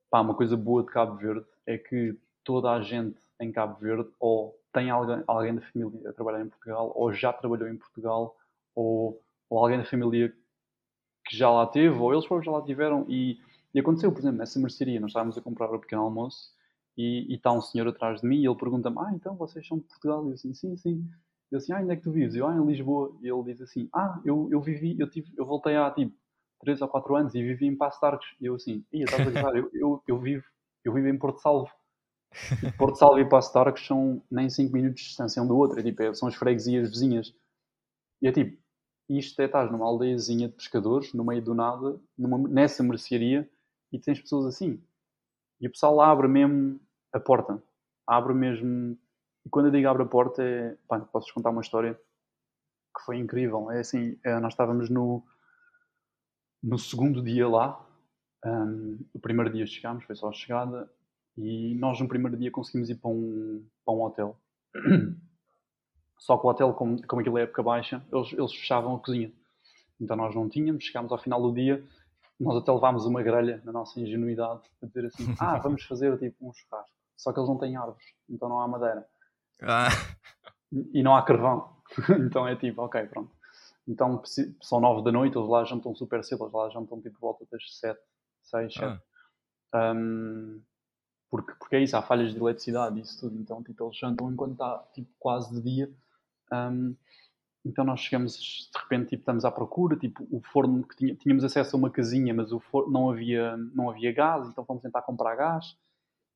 pá, 0.09 0.19
uma 0.19 0.35
coisa 0.35 0.57
boa 0.57 0.83
de 0.83 0.91
Cabo 0.91 1.15
Verde 1.15 1.45
é 1.65 1.77
que 1.77 2.19
toda 2.43 2.71
a 2.71 2.81
gente 2.81 3.17
em 3.39 3.51
Cabo 3.51 3.79
Verde 3.79 4.09
ou 4.19 4.59
tem 4.73 4.89
alguém, 4.89 5.23
alguém 5.25 5.55
da 5.55 5.61
família 5.61 6.09
a 6.09 6.13
trabalhar 6.13 6.41
em 6.41 6.49
Portugal, 6.49 6.91
ou 6.95 7.13
já 7.13 7.31
trabalhou 7.31 7.69
em 7.69 7.77
Portugal, 7.77 8.35
ou, 8.75 9.21
ou 9.49 9.59
alguém 9.59 9.77
da 9.77 9.85
família 9.85 10.33
que 11.27 11.37
já 11.37 11.49
lá 11.49 11.65
teve, 11.67 11.97
ou 11.97 12.13
eles 12.13 12.25
próprios 12.25 12.45
já 12.45 12.57
lá 12.57 12.63
tiveram, 12.63 13.05
e, 13.09 13.39
e 13.73 13.79
aconteceu, 13.79 14.11
por 14.11 14.19
exemplo, 14.19 14.37
nessa 14.37 14.59
mercearia, 14.59 14.99
nós 14.99 15.11
estávamos 15.11 15.37
a 15.37 15.41
comprar 15.41 15.73
o 15.73 15.79
pequeno 15.79 16.03
almoço, 16.03 16.51
e, 16.97 17.35
está 17.35 17.51
um 17.51 17.61
senhor 17.61 17.87
atrás 17.87 18.21
de 18.21 18.27
mim, 18.27 18.41
e 18.41 18.47
ele 18.47 18.55
pergunta-me, 18.55 18.97
ah, 18.99 19.11
então 19.13 19.35
vocês 19.35 19.65
são 19.67 19.77
de 19.77 19.83
Portugal? 19.83 20.25
E 20.25 20.29
eu 20.29 20.33
assim, 20.33 20.53
sim, 20.53 20.75
sim. 20.75 21.07
E 21.51 21.55
eu 21.55 21.57
assim, 21.57 21.71
ah, 21.71 21.79
onde 21.79 21.91
é 21.91 21.95
que 21.95 22.01
tu 22.01 22.11
vives? 22.11 22.33
E 22.33 22.39
eu, 22.39 22.47
ah, 22.47 22.55
em 22.55 22.65
Lisboa. 22.65 23.15
E 23.21 23.27
ele 23.27 23.43
diz 23.43 23.61
assim, 23.61 23.87
ah, 23.93 24.19
eu, 24.25 24.49
eu 24.51 24.59
vivi, 24.59 24.99
eu, 24.99 25.09
tive, 25.09 25.31
eu 25.37 25.45
voltei 25.45 25.75
há, 25.75 25.91
tipo, 25.91 26.13
3 26.61 26.81
ou 26.81 26.87
4 26.87 27.15
anos 27.15 27.35
e 27.35 27.43
vivi 27.43 27.67
em 27.67 27.75
Passo 27.75 28.03
Arcos. 28.03 28.35
E 28.41 28.47
eu 28.47 28.55
assim, 28.55 28.83
ia, 28.91 29.05
a 29.05 29.07
eu, 29.55 29.69
eu, 29.73 30.03
eu, 30.07 30.19
vivo, 30.19 30.43
eu 30.83 30.91
vivo 30.91 31.07
em 31.07 31.17
Porto 31.17 31.39
Salvo. 31.39 31.69
E 32.63 32.71
Porto 32.71 32.97
Salvo 32.97 33.19
e 33.19 33.29
Passo 33.29 33.57
Arcos 33.57 33.85
são 33.85 34.21
nem 34.29 34.49
5 34.49 34.73
minutos 34.73 35.01
de 35.01 35.07
distância 35.07 35.41
um 35.41 35.47
do 35.47 35.55
outro, 35.55 35.79
é, 35.79 35.83
tipo, 35.83 36.01
é, 36.01 36.13
são 36.13 36.27
as 36.27 36.35
freguesias 36.35 36.89
vizinhas. 36.89 37.33
E 38.21 38.27
é 38.27 38.31
tipo, 38.31 38.57
isto 39.09 39.41
é, 39.41 39.45
estás 39.45 39.71
numa 39.71 39.85
aldeiazinha 39.85 40.49
de 40.49 40.55
pescadores, 40.55 41.13
no 41.13 41.23
meio 41.23 41.41
do 41.41 41.53
nada, 41.53 41.99
numa, 42.17 42.37
nessa 42.37 42.83
mercearia, 42.83 43.49
e 43.91 43.99
tens 43.99 44.19
pessoas 44.19 44.45
assim. 44.45 44.81
E 45.61 45.67
o 45.67 45.71
pessoal 45.71 46.01
abre 46.01 46.27
mesmo 46.27 46.79
a 47.13 47.19
porta. 47.19 47.61
Abre 48.05 48.33
mesmo. 48.33 48.97
E 49.45 49.49
quando 49.49 49.67
eu 49.67 49.71
digo 49.71 49.87
abre 49.87 50.03
a 50.03 50.07
porta, 50.07 50.43
é. 50.43 50.77
Pá, 50.87 50.99
posso 50.99 51.33
contar 51.33 51.49
uma 51.49 51.61
história 51.61 51.93
que 51.95 53.05
foi 53.05 53.17
incrível. 53.17 53.71
É 53.71 53.79
assim, 53.79 54.19
é, 54.23 54.39
nós 54.39 54.53
estávamos 54.53 54.89
no, 54.89 55.23
no 56.61 56.77
segundo 56.77 57.21
dia 57.21 57.47
lá. 57.47 57.83
Um, 58.45 58.99
o 59.13 59.19
primeiro 59.19 59.51
dia 59.51 59.65
chegámos, 59.65 60.03
foi 60.03 60.15
só 60.15 60.29
a 60.29 60.33
chegada. 60.33 60.91
E 61.37 61.75
nós 61.75 61.99
no 61.99 62.07
primeiro 62.07 62.37
dia 62.37 62.51
conseguimos 62.51 62.89
ir 62.89 62.95
para 62.95 63.09
um, 63.09 63.65
para 63.85 63.93
um 63.93 64.01
hotel. 64.01 64.39
Só 66.17 66.37
que 66.37 66.45
o 66.45 66.49
hotel, 66.49 66.73
como, 66.73 67.05
como 67.05 67.21
aquilo 67.21 67.37
é 67.37 67.43
época 67.43 67.63
baixa, 67.63 68.03
eles, 68.11 68.33
eles 68.33 68.53
fechavam 68.53 68.95
a 68.95 68.99
cozinha. 68.99 69.31
Então 69.99 70.15
nós 70.15 70.35
não 70.35 70.49
tínhamos, 70.49 70.83
chegámos 70.83 71.11
ao 71.11 71.17
final 71.17 71.41
do 71.41 71.53
dia, 71.53 71.83
nós 72.39 72.55
até 72.57 72.71
levámos 72.71 73.05
uma 73.05 73.21
grelha, 73.23 73.61
na 73.63 73.71
nossa 73.71 73.99
ingenuidade, 73.99 74.61
a 74.81 74.85
dizer 74.85 75.05
assim: 75.05 75.25
ah, 75.39 75.57
vamos 75.59 75.83
fazer 75.83 76.17
tipo 76.19 76.47
um 76.47 76.53
churrasco. 76.53 76.95
Só 77.15 77.33
que 77.33 77.39
eles 77.39 77.49
não 77.49 77.57
têm 77.57 77.75
árvores, 77.75 78.13
então 78.29 78.47
não 78.47 78.59
há 78.59 78.67
madeira. 78.67 79.07
Ah. 79.61 79.89
E 80.93 81.01
não 81.01 81.15
há 81.15 81.23
carvão. 81.23 81.75
então 82.19 82.47
é 82.47 82.55
tipo, 82.55 82.81
ok, 82.81 83.05
pronto. 83.07 83.31
Então 83.87 84.21
são 84.61 84.79
nove 84.79 85.03
da 85.03 85.11
noite, 85.11 85.37
eles 85.37 85.47
lá 85.47 85.63
jantam 85.63 85.95
super 85.95 86.23
cedo, 86.23 86.43
eles 86.43 86.53
lá 86.53 86.69
jantam 86.69 87.01
tipo 87.01 87.17
volta 87.19 87.45
das 87.51 87.63
sete, 87.79 88.01
seis, 88.43 88.73
sete. 88.73 89.01
Ah. 89.73 89.93
Um, 89.93 90.61
porque, 91.29 91.53
porque 91.53 91.75
é 91.75 91.81
isso, 91.81 91.95
há 91.97 92.01
falhas 92.01 92.33
de 92.33 92.39
eletricidade 92.39 92.99
e 92.99 93.01
isso 93.01 93.19
tudo. 93.19 93.39
Então 93.39 93.63
tipo, 93.63 93.83
eles 93.83 93.97
jantam 93.97 94.31
enquanto 94.31 94.53
está 94.53 94.83
tipo, 94.93 95.09
quase 95.17 95.53
de 95.55 95.61
dia 95.61 95.91
um, 96.51 96.95
então 97.65 97.83
nós 97.83 97.99
chegamos, 97.99 98.69
de 98.73 98.79
repente, 98.81 99.09
tipo, 99.09 99.21
estamos 99.21 99.43
à 99.43 99.51
procura, 99.51 99.97
tipo, 99.97 100.25
o 100.31 100.41
forno 100.41 100.83
que 100.87 100.95
tinha, 100.95 101.15
tínhamos 101.15 101.43
acesso 101.43 101.75
a 101.75 101.79
uma 101.79 101.89
casinha, 101.89 102.33
mas 102.33 102.51
o 102.51 102.59
forno, 102.59 102.91
não 102.91 103.09
havia, 103.09 103.57
não 103.57 103.89
havia 103.89 104.11
gás, 104.13 104.47
então 104.47 104.65
fomos 104.65 104.81
tentar 104.81 105.01
comprar 105.01 105.35
gás. 105.35 105.77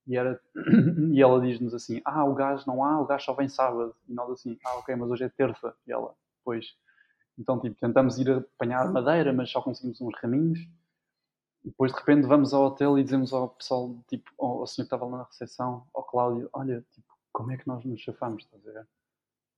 E, 0.07 0.17
era, 0.17 0.39
e 1.13 1.21
ela 1.21 1.39
diz-nos 1.39 1.73
assim: 1.73 2.01
Ah, 2.03 2.25
o 2.25 2.33
gás 2.33 2.65
não 2.65 2.83
há, 2.83 2.99
o 2.99 3.05
gás 3.05 3.23
só 3.23 3.33
vem 3.33 3.47
sábado. 3.47 3.95
E 4.07 4.13
nós 4.13 4.29
assim: 4.31 4.57
Ah, 4.65 4.75
ok, 4.77 4.95
mas 4.95 5.09
hoje 5.09 5.23
é 5.23 5.29
terça. 5.29 5.73
E 5.87 5.91
ela, 5.91 6.13
pois. 6.43 6.75
Então, 7.37 7.59
tipo, 7.59 7.79
tentamos 7.79 8.17
ir 8.17 8.29
apanhar 8.31 8.91
madeira, 8.91 9.33
mas 9.33 9.49
só 9.49 9.61
conseguimos 9.61 10.01
uns 10.01 10.13
raminhos. 10.21 10.59
Depois, 11.63 11.91
de 11.91 11.99
repente, 11.99 12.27
vamos 12.27 12.53
ao 12.53 12.65
hotel 12.65 12.97
e 12.97 13.03
dizemos 13.03 13.31
ao 13.33 13.49
pessoal, 13.49 13.95
tipo, 14.07 14.31
ao, 14.39 14.65
senhor 14.67 14.85
que 14.85 14.93
estava 14.95 15.05
lá 15.05 15.19
na 15.19 15.23
recepção, 15.23 15.87
ao 15.93 16.03
Cláudio: 16.03 16.49
Olha, 16.53 16.83
tipo, 16.91 17.07
como 17.31 17.51
é 17.51 17.57
que 17.57 17.67
nós 17.67 17.85
nos 17.85 18.01
chafamos? 18.01 18.43
Estás 18.43 18.67
a 18.67 18.71
ver? 18.71 18.87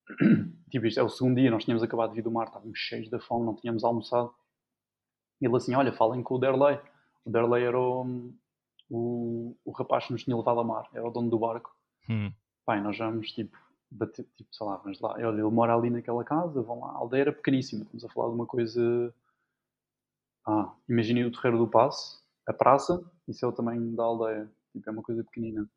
tipo, 0.70 0.86
isto 0.86 1.00
é 1.00 1.04
o 1.04 1.10
segundo 1.10 1.36
dia, 1.36 1.52
nós 1.52 1.64
tínhamos 1.64 1.84
acabado 1.84 2.10
de 2.10 2.16
vir 2.16 2.24
do 2.24 2.32
mar, 2.32 2.48
estávamos 2.48 2.78
cheios 2.78 3.10
de 3.10 3.20
fome, 3.20 3.46
não 3.46 3.56
tínhamos 3.56 3.84
almoçado. 3.84 4.34
E 5.42 5.46
ele 5.46 5.56
assim, 5.56 5.76
olha, 5.76 5.94
falem 5.94 6.24
com 6.24 6.36
o 6.36 6.40
Derley. 6.40 6.80
O 7.26 7.30
Derley 7.30 7.64
era 7.64 7.80
o, 7.80 8.34
o, 8.90 9.58
o 9.66 9.72
rapaz 9.72 10.06
que 10.06 10.14
nos 10.14 10.24
tinha 10.24 10.36
levado 10.36 10.60
a 10.60 10.64
mar, 10.64 10.88
era 10.94 11.08
o 11.08 11.12
dono 11.12 11.30
do 11.30 11.40
barco. 11.40 11.76
Hum. 12.10 12.32
Pai, 12.66 12.82
nós 12.82 12.98
vamos, 12.98 13.32
tipo, 13.32 13.58
bater, 13.90 14.26
tipo, 14.36 14.54
sei 14.54 14.66
lá, 14.66 14.78
vamos 14.78 15.00
lá. 15.00 15.14
Olha, 15.14 15.28
ele 15.28 15.44
mora 15.44 15.76
ali 15.76 15.90
naquela 15.90 16.24
casa, 16.24 16.62
vão 16.62 16.82
lá. 16.82 16.92
A 16.92 16.98
aldeia 16.98 17.22
era 17.22 17.34
pequeníssima, 17.34 17.84
estamos 17.84 18.06
a 18.06 18.10
falar 18.10 18.30
de 18.30 18.36
uma 18.36 18.46
coisa... 18.46 19.14
Ah, 20.46 20.74
imaginem 20.90 21.26
o 21.26 21.32
Terreiro 21.32 21.58
do 21.58 21.70
Passo, 21.70 22.22
a 22.46 22.52
praça, 22.52 23.02
isso 23.30 23.46
é 23.46 23.48
o 23.48 23.54
tamanho 23.54 23.96
da 23.96 24.04
aldeia, 24.04 24.52
tipo, 24.74 24.90
é 24.90 24.92
uma 24.92 25.02
coisa 25.02 25.24
pequenina. 25.24 25.70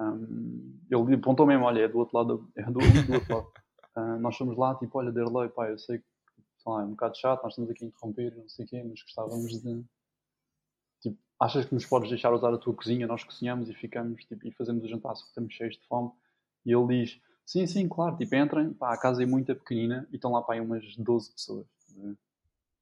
Um, 0.00 0.80
ele 0.90 1.14
apontou 1.14 1.46
mesmo, 1.46 1.64
olha, 1.64 1.82
é 1.82 1.88
do 1.88 1.98
outro 1.98 2.16
lado, 2.16 2.50
é 2.56 2.62
do, 2.64 2.80
do 2.80 3.14
outro 3.14 3.34
lado. 3.34 3.52
Uh, 3.96 4.18
nós 4.20 4.36
fomos 4.36 4.56
lá, 4.56 4.74
tipo, 4.76 4.98
olha, 4.98 5.12
Derlei, 5.12 5.48
pá, 5.48 5.68
eu 5.68 5.78
sei 5.78 5.98
que 5.98 6.04
lá, 6.66 6.82
é 6.82 6.84
um 6.84 6.90
bocado 6.90 7.16
chato, 7.16 7.42
nós 7.42 7.52
estamos 7.52 7.70
aqui 7.70 7.84
a 7.84 7.88
interromper, 7.88 8.36
não 8.36 8.48
sei 8.48 8.64
o 8.64 8.68
quê, 8.68 8.82
mas 8.82 9.02
gostávamos 9.02 9.62
de. 9.62 9.84
Tipo, 11.00 11.18
achas 11.40 11.64
que 11.64 11.74
nos 11.74 11.86
podes 11.86 12.10
deixar 12.10 12.32
usar 12.32 12.52
a 12.52 12.58
tua 12.58 12.74
cozinha? 12.74 13.06
Nós 13.06 13.24
cozinhamos 13.24 13.68
e 13.68 13.74
ficamos, 13.74 14.24
tipo, 14.24 14.46
e 14.46 14.52
fazemos 14.52 14.84
o 14.84 14.88
jantar, 14.88 15.16
só 15.16 15.22
que 15.22 15.28
estamos 15.28 15.54
cheios 15.54 15.76
de 15.76 15.86
fome. 15.86 16.10
E 16.64 16.72
ele 16.72 16.86
diz: 16.86 17.20
Sim, 17.44 17.66
sim, 17.66 17.88
claro, 17.88 18.16
tipo, 18.16 18.34
entrem, 18.34 18.72
pá, 18.74 18.92
a 18.92 18.98
casa 18.98 19.22
é 19.22 19.26
muito 19.26 19.54
pequenina 19.54 20.06
e 20.12 20.16
estão 20.16 20.32
lá, 20.32 20.42
pá, 20.42 20.54
umas 20.60 20.96
12 20.96 21.32
pessoas. 21.32 21.66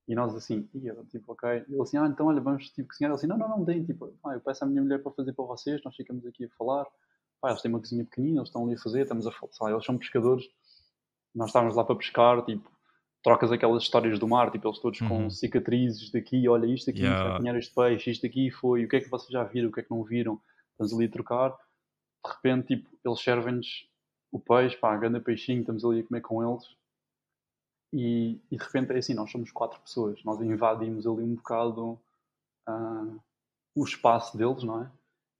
E 0.08 0.14
nós 0.14 0.34
assim, 0.34 0.68
e 0.72 0.86
eu, 0.86 1.04
tipo, 1.06 1.32
ok. 1.32 1.64
Ele 1.68 1.82
assim, 1.82 1.98
ah, 1.98 2.06
então 2.06 2.26
olha, 2.26 2.40
vamos 2.40 2.70
tipo, 2.70 2.88
cozinhar. 2.88 3.10
Ele 3.10 3.16
assim, 3.16 3.26
não, 3.26 3.36
não, 3.36 3.48
não, 3.48 3.64
deem, 3.64 3.84
tipo, 3.84 4.12
ah, 4.24 4.34
eu 4.34 4.40
peço 4.40 4.64
à 4.64 4.66
minha 4.66 4.80
mulher 4.82 5.02
para 5.02 5.12
fazer 5.12 5.32
para 5.32 5.44
vocês, 5.44 5.82
nós 5.84 5.96
ficamos 5.96 6.24
aqui 6.26 6.44
a 6.44 6.50
falar. 6.50 6.86
Pá, 7.40 7.50
eles 7.50 7.60
têm 7.60 7.70
uma 7.70 7.80
cozinha 7.80 8.04
pequenina, 8.04 8.38
eles 8.38 8.48
estão 8.48 8.64
ali 8.64 8.74
a 8.74 8.78
fazer, 8.78 9.02
estamos 9.02 9.26
a 9.26 9.32
falar, 9.32 9.72
eles 9.72 9.84
são 9.84 9.98
pescadores. 9.98 10.46
Nós 11.36 11.48
estávamos 11.48 11.76
lá 11.76 11.84
para 11.84 11.94
pescar, 11.94 12.44
tipo, 12.44 12.68
trocas 13.22 13.52
aquelas 13.52 13.82
histórias 13.82 14.18
do 14.18 14.26
mar, 14.26 14.50
tipo, 14.50 14.66
eles 14.66 14.78
todos 14.78 15.00
uhum. 15.00 15.08
com 15.08 15.30
cicatrizes 15.30 16.10
daqui, 16.10 16.48
olha 16.48 16.66
isto 16.66 16.90
aqui, 16.90 17.02
yeah. 17.02 17.34
apanhar 17.34 17.56
este 17.56 17.74
peixe, 17.74 18.10
isto 18.10 18.24
aqui 18.24 18.50
foi, 18.50 18.84
o 18.84 18.88
que 18.88 18.96
é 18.96 19.00
que 19.00 19.10
vocês 19.10 19.30
já 19.30 19.44
viram, 19.44 19.68
o 19.68 19.72
que 19.72 19.80
é 19.80 19.82
que 19.82 19.90
não 19.90 20.02
viram, 20.02 20.40
estamos 20.70 20.94
ali 20.94 21.06
a 21.06 21.10
trocar, 21.10 21.50
de 21.50 22.32
repente, 22.32 22.76
tipo, 22.76 22.88
eles 23.04 23.20
servem-nos 23.20 23.88
o 24.32 24.38
peixe, 24.38 24.76
pá, 24.76 24.96
grande 24.96 25.20
peixinho, 25.20 25.60
estamos 25.60 25.84
ali 25.84 26.00
a 26.00 26.04
comer 26.04 26.20
com 26.20 26.42
eles, 26.42 26.64
e, 27.92 28.40
e, 28.50 28.56
de 28.56 28.64
repente 28.64 28.92
é 28.92 28.98
assim, 28.98 29.14
nós 29.14 29.30
somos 29.30 29.50
quatro 29.50 29.80
pessoas, 29.80 30.22
nós 30.24 30.40
invadimos 30.40 31.06
ali 31.06 31.22
um 31.22 31.34
bocado 31.34 32.00
uh, 32.68 33.20
o 33.74 33.84
espaço 33.84 34.36
deles, 34.36 34.62
não 34.62 34.82
é? 34.82 34.90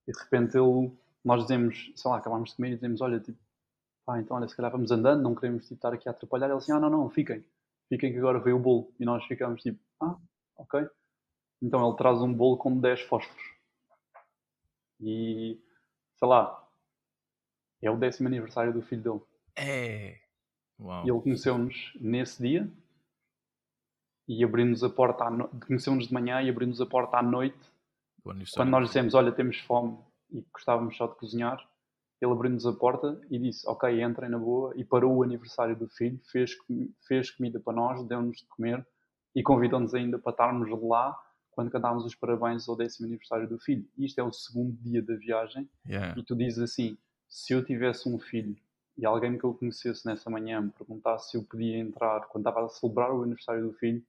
E 0.09 0.13
de 0.13 0.19
repente 0.19 0.57
ele, 0.57 0.93
nós 1.25 1.43
dizemos, 1.43 1.93
sei 1.95 2.11
lá, 2.11 2.19
acabámos 2.19 2.51
de 2.51 2.57
comer 2.57 2.73
e 2.73 2.75
dizemos, 2.75 3.01
olha, 3.01 3.19
tipo, 3.21 3.39
pá, 4.07 4.21
então 4.21 4.37
olha, 4.37 4.49
se 4.49 4.57
calhar 4.57 4.71
vamos 4.71 4.91
andando, 4.91 5.23
não 5.23 5.35
queremos 5.35 5.65
tipo, 5.65 5.75
estar 5.75 5.93
aqui 5.93 6.09
a 6.09 6.13
atrapalhar. 6.13 6.47
Ele 6.47 6.57
assim, 6.57 6.73
ah, 6.73 6.81
não, 6.81 6.89
não, 6.89 7.11
fiquem 7.11 7.45
fiquem 7.89 8.13
que 8.13 8.19
agora 8.19 8.39
veio 8.39 8.57
o 8.57 8.61
bolo. 8.61 8.93
E 8.99 9.05
nós 9.05 9.25
ficamos 9.25 9.63
tipo, 9.63 9.81
ah, 10.01 10.17
ok. 10.57 10.87
Então 11.63 11.87
ele 11.87 11.97
traz 11.97 12.21
um 12.21 12.33
bolo 12.33 12.57
com 12.57 12.79
10 12.79 13.03
fósforos. 13.03 13.43
E, 15.01 15.61
sei 16.19 16.29
lá, 16.29 16.67
é 17.83 17.91
o 17.91 17.97
décimo 17.97 18.29
aniversário 18.29 18.73
do 18.73 18.83
filho 18.83 19.03
dele. 19.03 19.21
É. 19.57 20.19
Uau. 20.79 21.07
E 21.07 21.11
ele 21.11 21.21
conheceu-nos 21.21 21.93
nesse 22.01 22.43
dia 22.43 22.71
e 24.29 24.45
abriu-nos 24.45 24.83
a 24.83 24.91
porta 24.91 25.25
à 25.25 25.31
no... 25.31 25.49
conheceu-nos 25.49 26.09
de 26.09 26.13
manhã 26.15 26.43
e 26.43 26.51
abriu-nos 26.51 26.81
a 26.81 26.87
porta 26.87 27.19
à 27.19 27.23
noite. 27.23 27.59
Quando 28.55 28.71
nós 28.71 28.87
dissemos, 28.89 29.15
olha, 29.15 29.31
temos 29.31 29.59
fome 29.61 29.99
e 30.31 30.45
gostávamos 30.53 30.97
só 30.97 31.07
de 31.07 31.15
cozinhar, 31.15 31.65
ele 32.21 32.33
abriu-nos 32.33 32.67
a 32.67 32.73
porta 32.73 33.21
e 33.31 33.39
disse: 33.39 33.69
Ok, 33.69 34.03
entrem 34.03 34.31
na 34.31 34.39
boa. 34.39 34.73
E 34.77 34.85
parou 34.85 35.17
o 35.17 35.23
aniversário 35.23 35.77
do 35.77 35.89
filho, 35.89 36.19
fez, 36.31 36.57
fez 37.07 37.31
comida 37.31 37.61
para 37.61 37.75
nós, 37.75 38.03
deu-nos 38.07 38.39
de 38.39 38.47
comer 38.47 38.87
e 39.35 39.43
convidou-nos 39.43 39.95
ainda 39.95 40.19
para 40.19 40.31
estarmos 40.31 40.69
lá 40.83 41.19
quando 41.51 41.71
cantávamos 41.71 42.05
os 42.05 42.15
parabéns 42.15 42.69
ao 42.69 42.77
décimo 42.77 43.07
aniversário 43.07 43.49
do 43.49 43.59
filho. 43.59 43.87
E 43.97 44.05
isto 44.07 44.19
é 44.19 44.23
o 44.23 44.33
segundo 44.33 44.73
dia 44.83 45.03
da 45.03 45.15
viagem. 45.15 45.69
Yeah. 45.87 46.19
E 46.19 46.23
tu 46.23 46.35
dizes 46.35 46.59
assim: 46.59 46.97
Se 47.29 47.53
eu 47.53 47.65
tivesse 47.65 48.09
um 48.09 48.19
filho 48.19 48.57
e 48.97 49.05
alguém 49.05 49.37
que 49.37 49.45
eu 49.45 49.53
conhecesse 49.53 50.07
nessa 50.07 50.31
manhã 50.31 50.63
me 50.63 50.71
perguntasse 50.71 51.31
se 51.31 51.37
eu 51.37 51.43
podia 51.43 51.79
entrar 51.79 52.21
quando 52.29 52.49
estava 52.49 52.65
a 52.65 52.69
celebrar 52.69 53.13
o 53.13 53.23
aniversário 53.23 53.67
do 53.67 53.73
filho, 53.75 54.03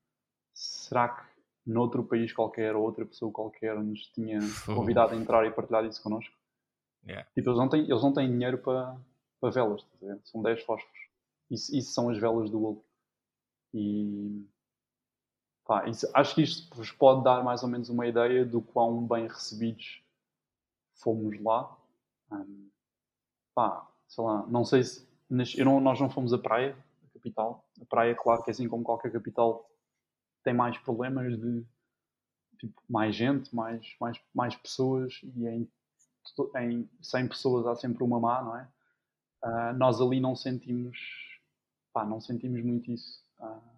será 0.54 1.10
que 1.10 1.24
noutro 1.66 2.04
país 2.04 2.32
qualquer 2.32 2.74
ou 2.74 2.84
outra 2.84 3.06
pessoa 3.06 3.30
qualquer 3.32 3.78
nos 3.84 4.08
tinha 4.08 4.40
convidado 4.66 5.14
a 5.14 5.18
entrar 5.18 5.46
e 5.46 5.52
partilhar 5.52 5.84
isso 5.86 6.02
connosco? 6.02 6.34
Yeah. 7.08 7.28
Tipo, 7.34 7.50
eles 7.50 7.58
não 7.58 7.70
têm, 7.70 7.82
eles 7.82 8.04
não 8.04 8.14
têm 8.14 8.30
dinheiro 8.30 8.58
para, 8.58 8.98
para 9.40 9.50
velas, 9.50 9.84
tá 9.84 10.18
são 10.26 10.42
10 10.42 10.64
fósforos. 10.64 11.08
Isso, 11.50 11.76
isso 11.76 11.94
são 11.94 12.10
as 12.10 12.18
velas 12.18 12.50
do 12.50 12.60
Wolf. 12.60 12.84
E 13.74 14.46
pá, 15.66 15.88
isso, 15.88 16.10
acho 16.14 16.36
que 16.36 16.42
isto 16.42 16.76
vos 16.76 16.92
pode 16.92 17.24
dar 17.24 17.44
mais 17.44 17.64
ou 17.64 17.70
menos 17.70 17.90
uma 17.90 18.06
ideia 18.08 18.46
do 18.46 18.62
quão 18.62 19.06
bem 19.08 19.28
recebidos 19.28 20.02
fomos 20.96 21.42
lá. 21.42 21.78
Um, 22.32 22.70
pá, 23.56 23.88
sei 24.08 24.24
lá, 24.24 24.46
não 24.48 24.66
sei 24.66 24.84
se. 24.84 25.08
Não, 25.64 25.80
nós 25.80 26.00
não 26.00 26.10
fomos 26.10 26.34
à 26.34 26.38
praia, 26.38 26.78
a 27.06 27.14
capital. 27.14 27.66
A 27.82 27.86
praia, 27.86 28.16
claro 28.16 28.44
que 28.44 28.52
assim 28.52 28.68
como 28.68 28.84
qualquer 28.84 29.12
capital, 29.12 29.70
tem 30.44 30.54
mais 30.54 30.78
problemas 30.78 31.38
de 31.40 31.66
tipo, 32.60 32.82
mais 32.90 33.16
gente, 33.16 33.54
mais, 33.56 33.96
mais, 34.00 34.20
mais 34.34 34.56
pessoas 34.56 35.22
e 35.36 35.48
é 35.48 35.56
em 36.58 36.90
100 37.02 37.28
pessoas 37.28 37.68
há 37.68 37.76
sempre 37.76 38.04
uma 38.04 38.20
má, 38.20 38.42
não 38.42 38.58
é? 38.58 38.68
Uh, 39.44 39.78
nós 39.78 40.02
ali 40.02 40.20
não 40.20 40.36
sentimos, 40.36 40.98
pá, 41.94 42.06
não 42.06 42.20
sentimos 42.20 42.64
muito 42.64 42.92
isso. 42.92 43.24
Uh, 43.40 43.78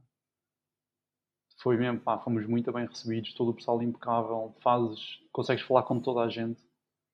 foi 1.61 1.77
mesmo, 1.77 1.99
pá, 1.99 2.17
fomos 2.19 2.45
muito 2.47 2.71
bem 2.71 2.85
recebidos, 2.85 3.33
todo 3.33 3.51
o 3.51 3.53
pessoal 3.53 3.81
impecável, 3.81 4.55
fazes, 4.61 5.21
consegues 5.31 5.63
falar 5.63 5.83
com 5.83 5.99
toda 5.99 6.21
a 6.21 6.29
gente, 6.29 6.61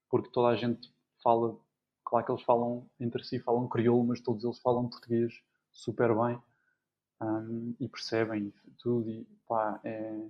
porque 0.10 0.30
toda 0.30 0.50
a 0.50 0.56
gente 0.56 0.94
fala, 1.24 1.58
claro 2.04 2.26
que 2.26 2.32
eles 2.32 2.44
falam 2.44 2.88
entre 3.00 3.24
si, 3.24 3.40
falam 3.40 3.68
crioulo, 3.68 4.06
mas 4.06 4.22
todos 4.22 4.44
eles 4.44 4.60
falam 4.60 4.88
português 4.88 5.34
super 5.72 6.10
bem 6.16 6.42
um, 7.22 7.72
ah, 7.72 7.76
e 7.80 7.88
percebem 7.90 8.54
tudo 8.78 9.10
e 9.10 9.26
pá, 9.48 9.80
é, 9.84 10.28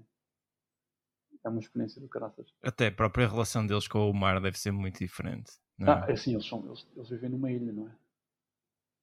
é 1.46 1.50
uma 1.50 1.60
experiência 1.60 2.02
do 2.02 2.08
caraças. 2.08 2.48
Até 2.64 2.88
a 2.88 2.92
própria 2.92 3.28
relação 3.28 3.66
deles 3.66 3.88
com 3.88 4.10
o 4.10 4.14
mar 4.14 4.42
deve 4.42 4.58
ser 4.58 4.72
muito 4.72 5.00
diferente. 5.00 5.52
Não 5.78 5.88
é? 5.88 5.92
Ah, 5.92 6.06
é 6.10 6.14
assim, 6.14 6.34
eles, 6.34 6.46
são, 6.46 6.66
eles, 6.66 6.88
eles 6.96 7.10
vivem 7.10 7.30
numa 7.30 7.52
ilha, 7.52 7.72
não 7.72 7.88
é? 7.88 7.96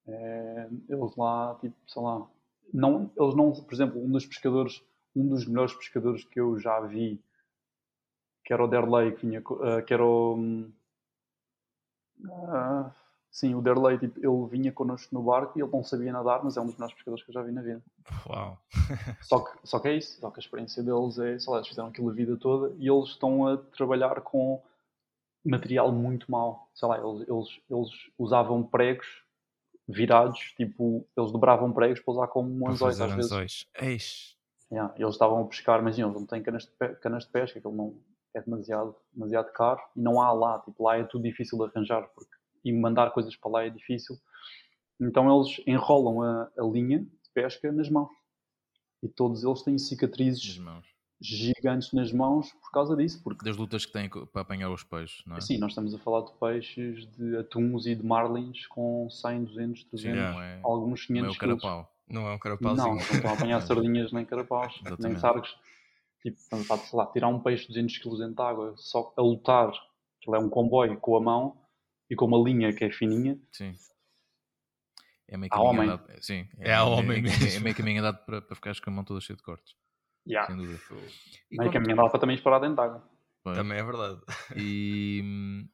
é? 0.09 0.69
Eles 0.89 1.17
lá, 1.17 1.57
tipo, 1.61 1.77
sei 1.87 2.03
lá, 2.03 2.29
não, 2.73 3.13
eles 3.17 3.35
não, 3.35 3.53
por 3.53 3.73
exemplo, 3.73 4.03
um 4.03 4.11
dos 4.11 4.27
pescadores, 4.27 4.83
um 5.15 5.29
dos 5.29 5.47
melhores 5.47 5.75
pescadores 5.75 6.25
que 6.25 6.41
eu 6.41 6.59
já 6.59 6.81
vi, 6.81 7.23
que 8.45 8.53
era 8.53 8.65
o 8.65 8.69
Derley, 8.69 9.15
que, 9.15 9.27
vinha, 9.27 9.41
uh, 9.41 9.85
que 9.87 9.95
era 9.95 10.05
o. 10.05 10.35
Uh, 12.25 12.91
Sim, 13.33 13.55
o 13.55 13.63
Derley, 13.63 13.99
tipo, 13.99 14.21
ele 14.21 14.51
vinha 14.51 14.71
connosco 14.71 15.15
no 15.15 15.23
barco 15.23 15.59
e 15.59 15.63
ele 15.63 15.71
não 15.73 15.83
sabia 15.83 16.13
nadar, 16.13 16.45
mas 16.45 16.59
é 16.59 16.61
um 16.61 16.67
dos 16.67 16.75
melhores 16.75 16.95
pescadores 16.95 17.25
que 17.25 17.31
eu 17.31 17.33
já 17.33 17.43
vi 17.43 17.51
na 17.51 17.63
vida. 17.63 17.83
Uau! 18.29 18.59
só, 19.23 19.41
que, 19.41 19.59
só 19.65 19.79
que 19.79 19.89
é 19.89 19.97
isso, 19.97 20.21
só 20.21 20.31
que 20.31 20.39
a 20.39 20.43
experiência 20.43 20.83
deles 20.83 21.19
é, 21.19 21.39
sei 21.39 21.51
lá, 21.51 21.59
eles 21.59 21.69
fizeram 21.69 21.89
aquilo 21.89 22.11
a 22.11 22.13
vida 22.13 22.37
toda 22.37 22.77
e 22.79 22.87
eles 22.87 23.09
estão 23.09 23.49
a 23.49 23.57
trabalhar 23.57 24.21
com 24.21 24.63
material 25.43 25.91
muito 25.91 26.31
mau. 26.31 26.69
Sei 26.75 26.87
lá, 26.87 26.99
eles, 26.99 27.27
eles, 27.27 27.61
eles 27.71 27.91
usavam 28.19 28.63
pregos 28.63 29.25
virados, 29.89 30.39
tipo, 30.59 31.07
eles 31.17 31.33
dobravam 31.33 31.73
pregos 31.73 32.01
para 32.01 32.13
usar 32.13 32.29
como 32.29 32.69
anzóis 32.69 33.01
às 33.01 33.15
vezes. 33.15 33.67
Eish. 33.81 34.37
Yeah, 34.71 34.95
eles 34.99 35.15
estavam 35.15 35.43
a 35.43 35.47
pescar, 35.47 35.83
mas 35.83 35.99
eles 35.99 36.13
não 36.13 36.27
têm 36.27 36.43
canas 36.43 36.65
de, 36.67 36.95
canas 36.97 37.25
de 37.25 37.31
pesca, 37.31 37.59
aquilo 37.59 37.75
não 37.75 37.95
é 38.35 38.43
demasiado, 38.43 38.95
demasiado 39.11 39.53
caro 39.53 39.81
e 39.97 40.01
não 40.03 40.21
há 40.21 40.33
lá, 40.33 40.59
tipo, 40.61 40.85
lá 40.85 40.99
é 40.99 41.05
tudo 41.05 41.25
difícil 41.25 41.59
de 41.59 41.65
arranjar 41.65 42.09
porque 42.15 42.42
e 42.65 42.73
mandar 42.73 43.11
coisas 43.13 43.37
para 43.37 43.51
lá 43.51 43.65
é 43.65 43.71
difícil. 43.71 44.19
Então 45.01 45.35
eles 45.35 45.61
enrolam 45.67 46.23
a, 46.23 46.51
a 46.59 46.65
linha 46.65 47.01
de 47.01 47.31
pesca 47.35 47.73
nas 47.73 47.89
mãos. 47.89 48.11
E 49.03 49.09
todos 49.09 49.43
eles 49.43 49.63
têm 49.63 49.79
cicatrizes 49.79 50.61
gigantes 51.21 51.93
nas 51.93 52.13
mãos 52.13 52.53
por 52.53 52.71
causa 52.71 52.97
disso. 52.97 53.23
Porque... 53.23 53.45
Das 53.45 53.57
lutas 53.57 53.87
que 53.87 53.93
têm 53.93 54.09
para 54.09 54.43
apanhar 54.43 54.71
os 54.71 54.83
peixes, 54.85 55.23
não 55.27 55.37
é? 55.37 55.41
Sim, 55.41 55.59
nós 55.59 55.71
estamos 55.71 55.95
a 55.95 55.99
falar 55.99 56.23
de 56.23 56.33
peixes, 56.39 57.07
de 57.17 57.37
atuns 57.37 57.87
e 57.87 57.95
de 57.95 58.05
marlins 58.05 58.67
com 58.67 59.09
100, 59.11 59.45
200, 59.45 59.85
300, 59.85 60.21
Sim, 60.21 60.41
é, 60.41 60.61
alguns 60.63 61.07
500 61.07 61.23
Não 61.23 61.29
é 61.29 61.31
o 61.31 61.39
carapau. 61.39 61.93
Não 62.09 62.29
é 62.29 62.35
um 62.35 62.39
carapau. 62.39 62.77
Não, 62.77 62.87
não 62.95 62.97
estão 62.99 63.31
a 63.31 63.35
apanhar 63.35 63.63
sardinhas 63.63 64.13
nem 64.13 64.25
carapaus, 64.25 64.81
nem 64.99 65.17
sargos. 65.17 65.57
Tipo, 66.23 66.39
estamos 66.39 66.71
a 66.71 66.77
sei 66.77 66.99
lá, 66.99 67.07
tirar 67.07 67.29
um 67.29 67.41
peixe 67.41 67.63
de 67.63 67.69
200 67.69 67.99
kg 67.99 68.11
dentro 68.19 68.35
de 68.35 68.43
água 68.43 68.75
só 68.77 69.13
a 69.17 69.23
lutar, 69.23 69.73
que 70.21 70.33
é 70.33 70.39
um 70.39 70.49
comboio 70.49 70.97
com 70.99 71.17
a 71.17 71.21
mão, 71.21 71.57
e 72.13 72.15
com 72.15 72.27
uma 72.27 72.37
linha 72.37 72.75
que 72.75 72.85
é 72.85 72.91
fininha. 72.91 73.39
Sim. 73.51 73.75
É 75.27 75.39
meio 75.39 75.49
caminho 75.49 75.69
homem. 75.71 75.85
andado. 75.85 76.07
Sim, 76.21 76.47
é, 76.59 76.69
é 76.69 76.75
a 76.75 76.85
homem 76.85 77.25
é, 77.25 77.57
é, 77.57 77.61
meio 77.61 77.75
caminho 77.75 78.01
andado 78.01 78.23
para, 78.27 78.43
para 78.43 78.55
ficares 78.55 78.79
com 78.79 78.91
a 78.91 78.93
mão 78.93 79.03
toda 79.03 79.19
cheia 79.19 79.35
de 79.35 79.43
cortes. 79.43 79.75
Yeah. 80.29 80.47
Sem 80.47 80.57
dúvida. 80.63 80.79
E 81.51 81.57
meio 81.57 81.73
caminho 81.73 81.95
andado 81.95 82.11
para 82.11 82.21
também 82.21 82.37
esperar 82.37 82.61
dentro 82.61 82.77
de 82.77 82.83
água. 82.83 83.11
Também 83.43 83.79
é 83.79 83.83
verdade. 83.83 84.21
E 84.55 85.65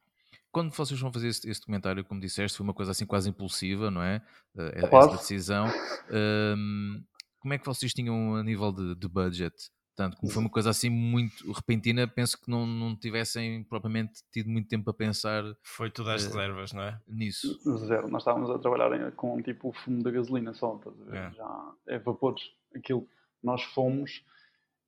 quando 0.49 0.73
vocês 0.73 0.97
vão 0.97 1.11
fazer 1.11 1.27
este, 1.27 1.49
este, 1.49 1.59
documentário, 1.59 2.05
como 2.05 2.21
disseste, 2.21 2.57
foi 2.57 2.63
uma 2.63 2.73
coisa 2.73 2.91
assim 2.91 3.05
quase 3.05 3.29
impulsiva, 3.29 3.91
não 3.91 4.01
é? 4.01 4.21
Uh, 4.55 4.71
essa 4.75 5.17
decisão. 5.17 5.67
Um, 6.09 7.03
como 7.39 7.53
é 7.53 7.57
que 7.57 7.65
vocês 7.65 7.93
tinham 7.93 8.35
a 8.35 8.43
nível 8.43 8.71
de, 8.71 8.95
de 8.95 9.09
budget? 9.09 9.55
Portanto, 9.99 10.17
como 10.17 10.31
foi 10.31 10.41
uma 10.41 10.49
coisa 10.49 10.69
assim 10.69 10.89
muito 10.89 11.51
repentina, 11.51 12.07
penso 12.07 12.39
que 12.39 12.49
não, 12.49 12.65
não 12.65 12.95
tivessem 12.95 13.65
propriamente 13.65 14.23
tido 14.31 14.49
muito 14.49 14.69
tempo 14.69 14.89
a 14.89 14.93
pensar. 14.93 15.43
Foi 15.61 15.91
tudo 15.91 16.09
às 16.09 16.23
uh, 16.23 16.27
reservas, 16.27 16.71
não 16.71 16.83
é? 16.83 16.97
Nisso. 17.05 17.59
Zero. 17.79 18.07
Nós 18.07 18.21
estávamos 18.21 18.49
a 18.49 18.57
trabalhar 18.57 19.11
com 19.11 19.41
tipo 19.41 19.67
o 19.67 19.73
fumo 19.73 20.01
da 20.01 20.09
gasolina 20.09 20.53
só, 20.53 20.77
estás 20.77 21.01
a 21.01 21.03
ver? 21.03 21.17
É. 21.17 21.31
Já 21.33 21.71
é 21.87 21.99
vapores. 21.99 22.43
Aquilo. 22.73 23.05
Nós 23.43 23.61
fomos, 23.61 24.23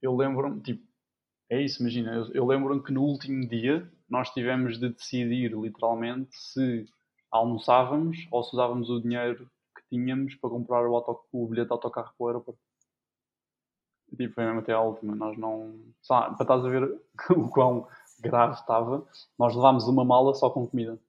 eu 0.01 0.15
lembro-me, 0.15 0.61
tipo, 0.61 0.81
é 1.49 1.61
isso, 1.61 1.81
imagina, 1.81 2.13
eu, 2.13 2.31
eu 2.33 2.45
lembro-me 2.45 2.81
que 2.81 2.93
no 2.93 3.03
último 3.03 3.45
dia 3.49 3.91
nós 4.09 4.29
tivemos 4.29 4.79
de 4.79 4.93
decidir 4.93 5.53
literalmente 5.53 6.29
se 6.31 6.85
almoçávamos 7.29 8.17
ou 8.31 8.43
se 8.43 8.53
usávamos 8.55 8.89
o 8.89 9.01
dinheiro 9.01 9.49
que 9.75 9.83
tínhamos 9.89 10.35
para 10.35 10.49
comprar 10.49 10.87
o, 10.87 10.95
auto, 10.95 11.19
o 11.33 11.47
bilhete 11.47 11.67
de 11.67 11.73
autocarro 11.73 12.13
para 12.17 12.23
o 12.23 12.27
aeroporto. 12.27 12.70
Tipo, 14.15 14.33
foi 14.33 14.45
mesmo 14.45 14.59
até 14.59 14.73
a 14.73 14.81
última. 14.81 15.15
Nós 15.15 15.37
não. 15.37 15.79
Lá, 16.09 16.31
para 16.31 16.43
estás 16.43 16.65
a 16.65 16.69
ver 16.69 17.01
o 17.35 17.49
quão 17.49 17.87
grave 18.19 18.53
estava, 18.53 19.05
nós 19.37 19.55
levámos 19.55 19.87
uma 19.87 20.05
mala 20.05 20.33
só 20.33 20.49
com 20.49 20.67
comida. 20.67 20.99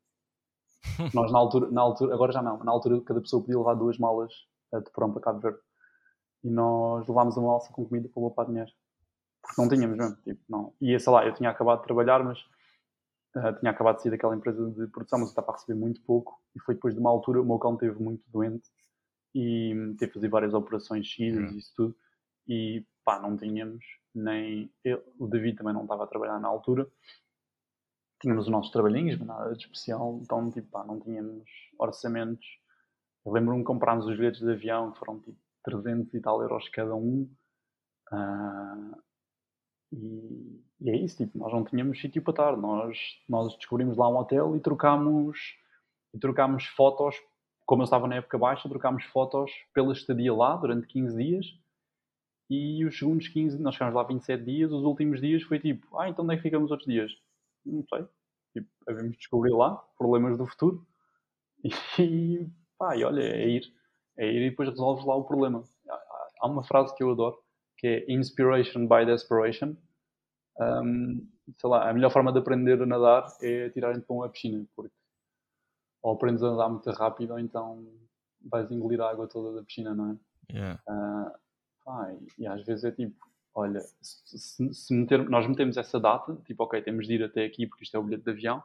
nós 1.14 1.30
na 1.30 1.38
altura, 1.38 1.70
na 1.70 1.80
altura, 1.80 2.14
agora 2.14 2.32
já 2.32 2.42
não, 2.42 2.59
na 2.64 2.72
altura 2.72 3.00
cada 3.03 3.20
pessoa 3.20 3.40
podia 3.42 3.59
levar 3.59 3.74
duas 3.74 3.98
malas 3.98 4.32
de 4.72 4.90
pronto 4.90 5.14
para 5.14 5.22
Cabo 5.22 5.40
Verde. 5.40 5.59
E 6.42 6.50
nós 6.50 7.07
levámos 7.07 7.36
uma 7.36 7.48
mala 7.48 7.61
só 7.61 7.72
com 7.72 7.84
comida 7.84 8.09
para 8.09 8.14
poupar 8.14 8.46
dinheiro. 8.46 8.70
Porque 9.42 9.61
não 9.61 9.68
tínhamos 9.68 9.96
mesmo. 9.96 10.16
Tipo, 10.22 10.40
não. 10.48 10.72
E 10.80 10.98
sei 10.98 11.12
lá, 11.12 11.26
eu 11.26 11.34
tinha 11.34 11.50
acabado 11.50 11.80
de 11.80 11.84
trabalhar, 11.84 12.24
mas 12.24 12.40
uh, 13.36 13.59
tinha 13.61 13.70
acabado 13.70 13.96
de 13.96 14.03
sair 14.03 14.11
daquela 14.12 14.34
empresa 14.34 14.70
de 14.70 14.86
produção, 14.88 15.18
mas 15.18 15.28
eu 15.28 15.32
estava 15.32 15.50
a 15.50 15.55
receber 15.55 15.78
muito 15.78 16.00
pouco. 16.03 16.40
E 16.55 16.61
foi 16.61 16.74
depois 16.74 16.94
de 16.94 17.00
uma 17.00 17.11
altura, 17.11 17.42
o 17.42 17.44
meu 17.44 17.59
cão 17.59 17.74
esteve 17.74 18.03
muito 18.03 18.24
doente 18.30 18.68
e 19.34 19.94
teve 19.98 20.12
que 20.12 20.14
fazer 20.14 20.28
várias 20.28 20.55
operações 20.55 21.07
X 21.07 21.34
e 21.34 21.59
isso 21.59 21.72
tudo. 21.76 21.96
E 22.48 22.84
pá, 23.05 23.20
não 23.20 23.36
tínhamos 23.36 23.84
nem. 24.14 24.72
Eu, 24.84 25.03
o 25.18 25.26
David 25.26 25.57
também 25.57 25.74
não 25.74 25.82
estava 25.82 26.05
a 26.05 26.07
trabalhar 26.07 26.38
na 26.38 26.48
altura. 26.48 26.88
Tínhamos 28.20 28.46
os 28.46 28.50
nossos 28.50 28.70
trabalhinhos, 28.70 29.18
mas 29.18 29.26
nada 29.26 29.53
de 29.55 29.64
especial. 29.64 30.18
Então, 30.22 30.50
tipo, 30.50 30.68
pá, 30.68 30.84
não 30.84 31.00
tínhamos 31.00 31.48
orçamentos. 31.78 32.46
Eu 33.24 33.32
lembro-me 33.32 33.61
que 33.61 33.66
comprámos 33.66 34.07
os 34.07 34.16
bilhetes 34.16 34.40
de 34.40 34.53
avião, 34.53 34.92
que 34.92 34.98
foram 34.98 35.20
tipo 35.20 35.38
300 35.64 36.12
e 36.14 36.20
tal 36.20 36.42
euros 36.42 36.68
cada 36.68 36.94
um. 36.94 37.28
Uh, 38.12 39.03
e, 39.92 40.62
e, 40.80 40.90
é 40.90 40.96
isso, 40.96 41.18
tipo, 41.18 41.38
nós 41.38 41.53
não 41.53 41.64
tínhamos 41.64 42.00
sítio 42.00 42.22
para 42.22 42.32
estar. 42.32 42.57
Nós, 42.57 42.98
nós 43.28 43.57
descobrimos 43.57 43.96
lá 43.96 44.09
um 44.09 44.16
hotel 44.16 44.57
e 44.57 44.61
trocámos, 44.61 45.57
e 46.14 46.18
trocámos 46.18 46.66
fotos, 46.66 47.16
como 47.66 47.82
eu 47.82 47.84
estava 47.84 48.07
na 48.09 48.16
época 48.16 48.38
baixa, 48.38 48.68
trocámos 48.68 49.05
fotos 49.05 49.50
pela 49.72 49.92
estadia 49.92 50.34
lá 50.34 50.57
durante 50.57 50.86
15 50.86 51.16
dias. 51.16 51.61
E 52.53 52.84
os 52.84 52.98
segundos 52.98 53.28
15, 53.28 53.59
nós 53.62 53.74
ficámos 53.74 53.94
lá 53.94 54.03
27 54.03 54.44
dias, 54.44 54.70
os 54.70 54.84
últimos 54.84 55.22
dias 55.22 55.42
foi 55.42 55.59
tipo, 55.59 55.98
ah, 55.98 56.07
então 56.07 56.22
onde 56.22 56.34
é 56.34 56.36
que 56.36 56.42
ficamos 56.42 56.70
outros 56.70 56.86
dias? 56.86 57.11
Não 57.64 57.82
sei. 57.88 58.07
Tipo, 58.53 58.68
havemos 58.86 59.12
de 59.12 59.16
descobrir 59.16 59.55
lá, 59.55 59.76
problemas 59.96 60.36
do 60.36 60.46
futuro. 60.46 60.86
E, 61.98 62.46
pá, 62.76 62.96
e 62.96 63.05
olha, 63.05 63.22
é 63.22 63.48
ir. 63.48 63.72
É 64.18 64.26
ir 64.26 64.42
e 64.42 64.50
depois 64.50 64.68
resolves 64.68 65.07
lá 65.07 65.14
o 65.16 65.24
problema. 65.24 65.64
Há 66.40 66.46
uma 66.46 66.62
frase 66.62 66.94
que 66.94 67.03
eu 67.03 67.12
adoro, 67.12 67.38
que 67.78 67.86
é 67.86 68.12
Inspiration 68.12 68.86
by 68.86 69.07
Desperation. 69.07 69.74
Um, 70.59 71.26
sei 71.57 71.70
lá, 71.70 71.88
a 71.88 71.94
melhor 71.94 72.11
forma 72.11 72.32
de 72.32 72.38
aprender 72.40 72.82
a 72.82 72.86
nadar 72.86 73.24
é 73.40 73.70
tirarem-te 73.70 74.05
para 74.05 74.16
uma 74.16 74.28
piscina, 74.28 74.66
porque 74.76 74.92
ou 76.03 76.12
aprendes 76.14 76.42
a 76.42 76.50
nadar 76.50 76.68
muito 76.68 76.90
rápido 76.90 77.30
ou 77.30 77.38
então 77.38 77.86
vais 78.44 78.70
engolir 78.70 79.00
a 79.00 79.09
água 79.09 79.28
toda 79.28 79.55
da 79.55 79.64
piscina, 79.64 79.94
não 79.94 80.11
é? 80.11 80.16
Yeah. 80.53 80.82
Uh, 80.88 81.41
ah, 81.86 82.12
e, 82.12 82.42
e, 82.42 82.46
às 82.46 82.64
vezes 82.64 82.84
é 82.84 82.92
tipo, 82.92 83.14
olha, 83.54 83.80
se, 84.00 84.72
se 84.72 84.94
meter, 84.94 85.28
nós 85.28 85.46
metemos 85.46 85.76
essa 85.76 85.98
data, 86.00 86.36
tipo, 86.46 86.62
ok, 86.64 86.80
temos 86.82 87.06
de 87.06 87.14
ir 87.14 87.24
até 87.24 87.44
aqui 87.44 87.66
porque 87.66 87.84
isto 87.84 87.96
é 87.96 88.00
o 88.00 88.02
bilhete 88.02 88.24
de 88.24 88.30
avião, 88.30 88.62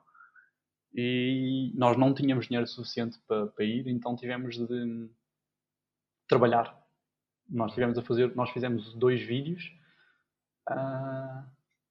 e 0.93 1.72
nós 1.76 1.97
não 1.97 2.13
tínhamos 2.13 2.47
dinheiro 2.47 2.68
suficiente 2.68 3.20
para, 3.28 3.47
para 3.47 3.65
ir, 3.65 3.88
então 3.88 4.15
tivemos 4.15 4.55
de 4.55 5.09
trabalhar 6.28 6.88
nós 7.49 7.74
tivemos 7.74 7.97
a 7.97 8.01
fazer, 8.01 8.36
nós 8.36 8.49
fizemos 8.49 8.93
dois 8.93 9.22
vídeos 9.22 9.72
uh, 10.70 11.45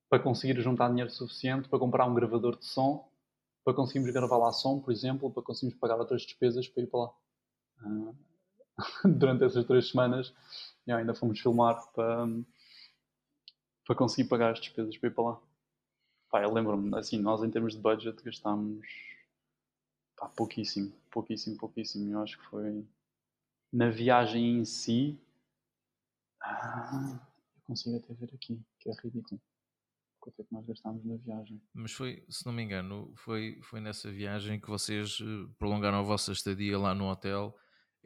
para 0.08 0.22
conseguir 0.22 0.60
juntar 0.60 0.88
dinheiro 0.88 1.10
suficiente 1.10 1.68
para 1.68 1.78
comprar 1.78 2.06
um 2.06 2.14
gravador 2.14 2.58
de 2.58 2.66
som, 2.66 3.08
para 3.64 3.74
conseguirmos 3.74 4.12
gravar 4.12 4.36
lá 4.36 4.52
som, 4.52 4.78
por 4.80 4.92
exemplo, 4.92 5.30
para 5.30 5.42
conseguirmos 5.42 5.80
pagar 5.80 5.98
outras 5.98 6.22
despesas 6.22 6.68
para 6.68 6.82
ir 6.82 6.86
para 6.86 7.00
lá. 7.00 7.12
Uh, 7.82 8.16
durante 9.04 9.44
essas 9.44 9.64
três 9.64 9.88
semanas 9.88 10.34
ainda 10.86 11.14
fomos 11.14 11.40
filmar 11.40 11.84
para, 11.92 12.26
para 13.84 13.96
conseguir 13.96 14.28
pagar 14.28 14.52
as 14.52 14.60
despesas 14.60 14.96
para 14.96 15.08
ir 15.08 15.12
para 15.12 15.24
lá. 15.24 15.40
Pá, 16.30 16.42
eu 16.42 16.52
lembro-me, 16.52 16.96
assim, 16.96 17.18
nós 17.18 17.42
em 17.42 17.50
termos 17.50 17.74
de 17.74 17.80
budget 17.80 18.22
gastámos 18.22 18.86
pá, 20.16 20.28
pouquíssimo, 20.28 20.92
pouquíssimo, 21.10 21.56
pouquíssimo. 21.56 22.12
Eu 22.12 22.22
acho 22.22 22.38
que 22.38 22.46
foi 22.46 22.86
na 23.72 23.90
viagem 23.90 24.58
em 24.58 24.64
si 24.64 25.18
ah, 26.40 27.20
eu 27.56 27.62
consigo 27.64 27.96
até 27.96 28.14
ver 28.14 28.30
aqui, 28.34 28.60
que 28.78 28.88
é 28.88 28.92
ridículo. 29.02 29.40
Quanto 30.20 30.40
é 30.40 30.44
que 30.44 30.52
nós 30.52 30.66
gastámos 30.66 31.04
na 31.04 31.16
viagem? 31.16 31.60
Mas 31.74 31.92
foi, 31.92 32.24
se 32.28 32.44
não 32.46 32.52
me 32.52 32.62
engano, 32.62 33.12
foi, 33.16 33.60
foi 33.62 33.80
nessa 33.80 34.10
viagem 34.10 34.60
que 34.60 34.68
vocês 34.68 35.18
eh, 35.20 35.48
prolongaram 35.58 35.98
a 35.98 36.02
vossa 36.02 36.32
estadia 36.32 36.78
lá 36.78 36.94
no 36.94 37.08
hotel 37.08 37.56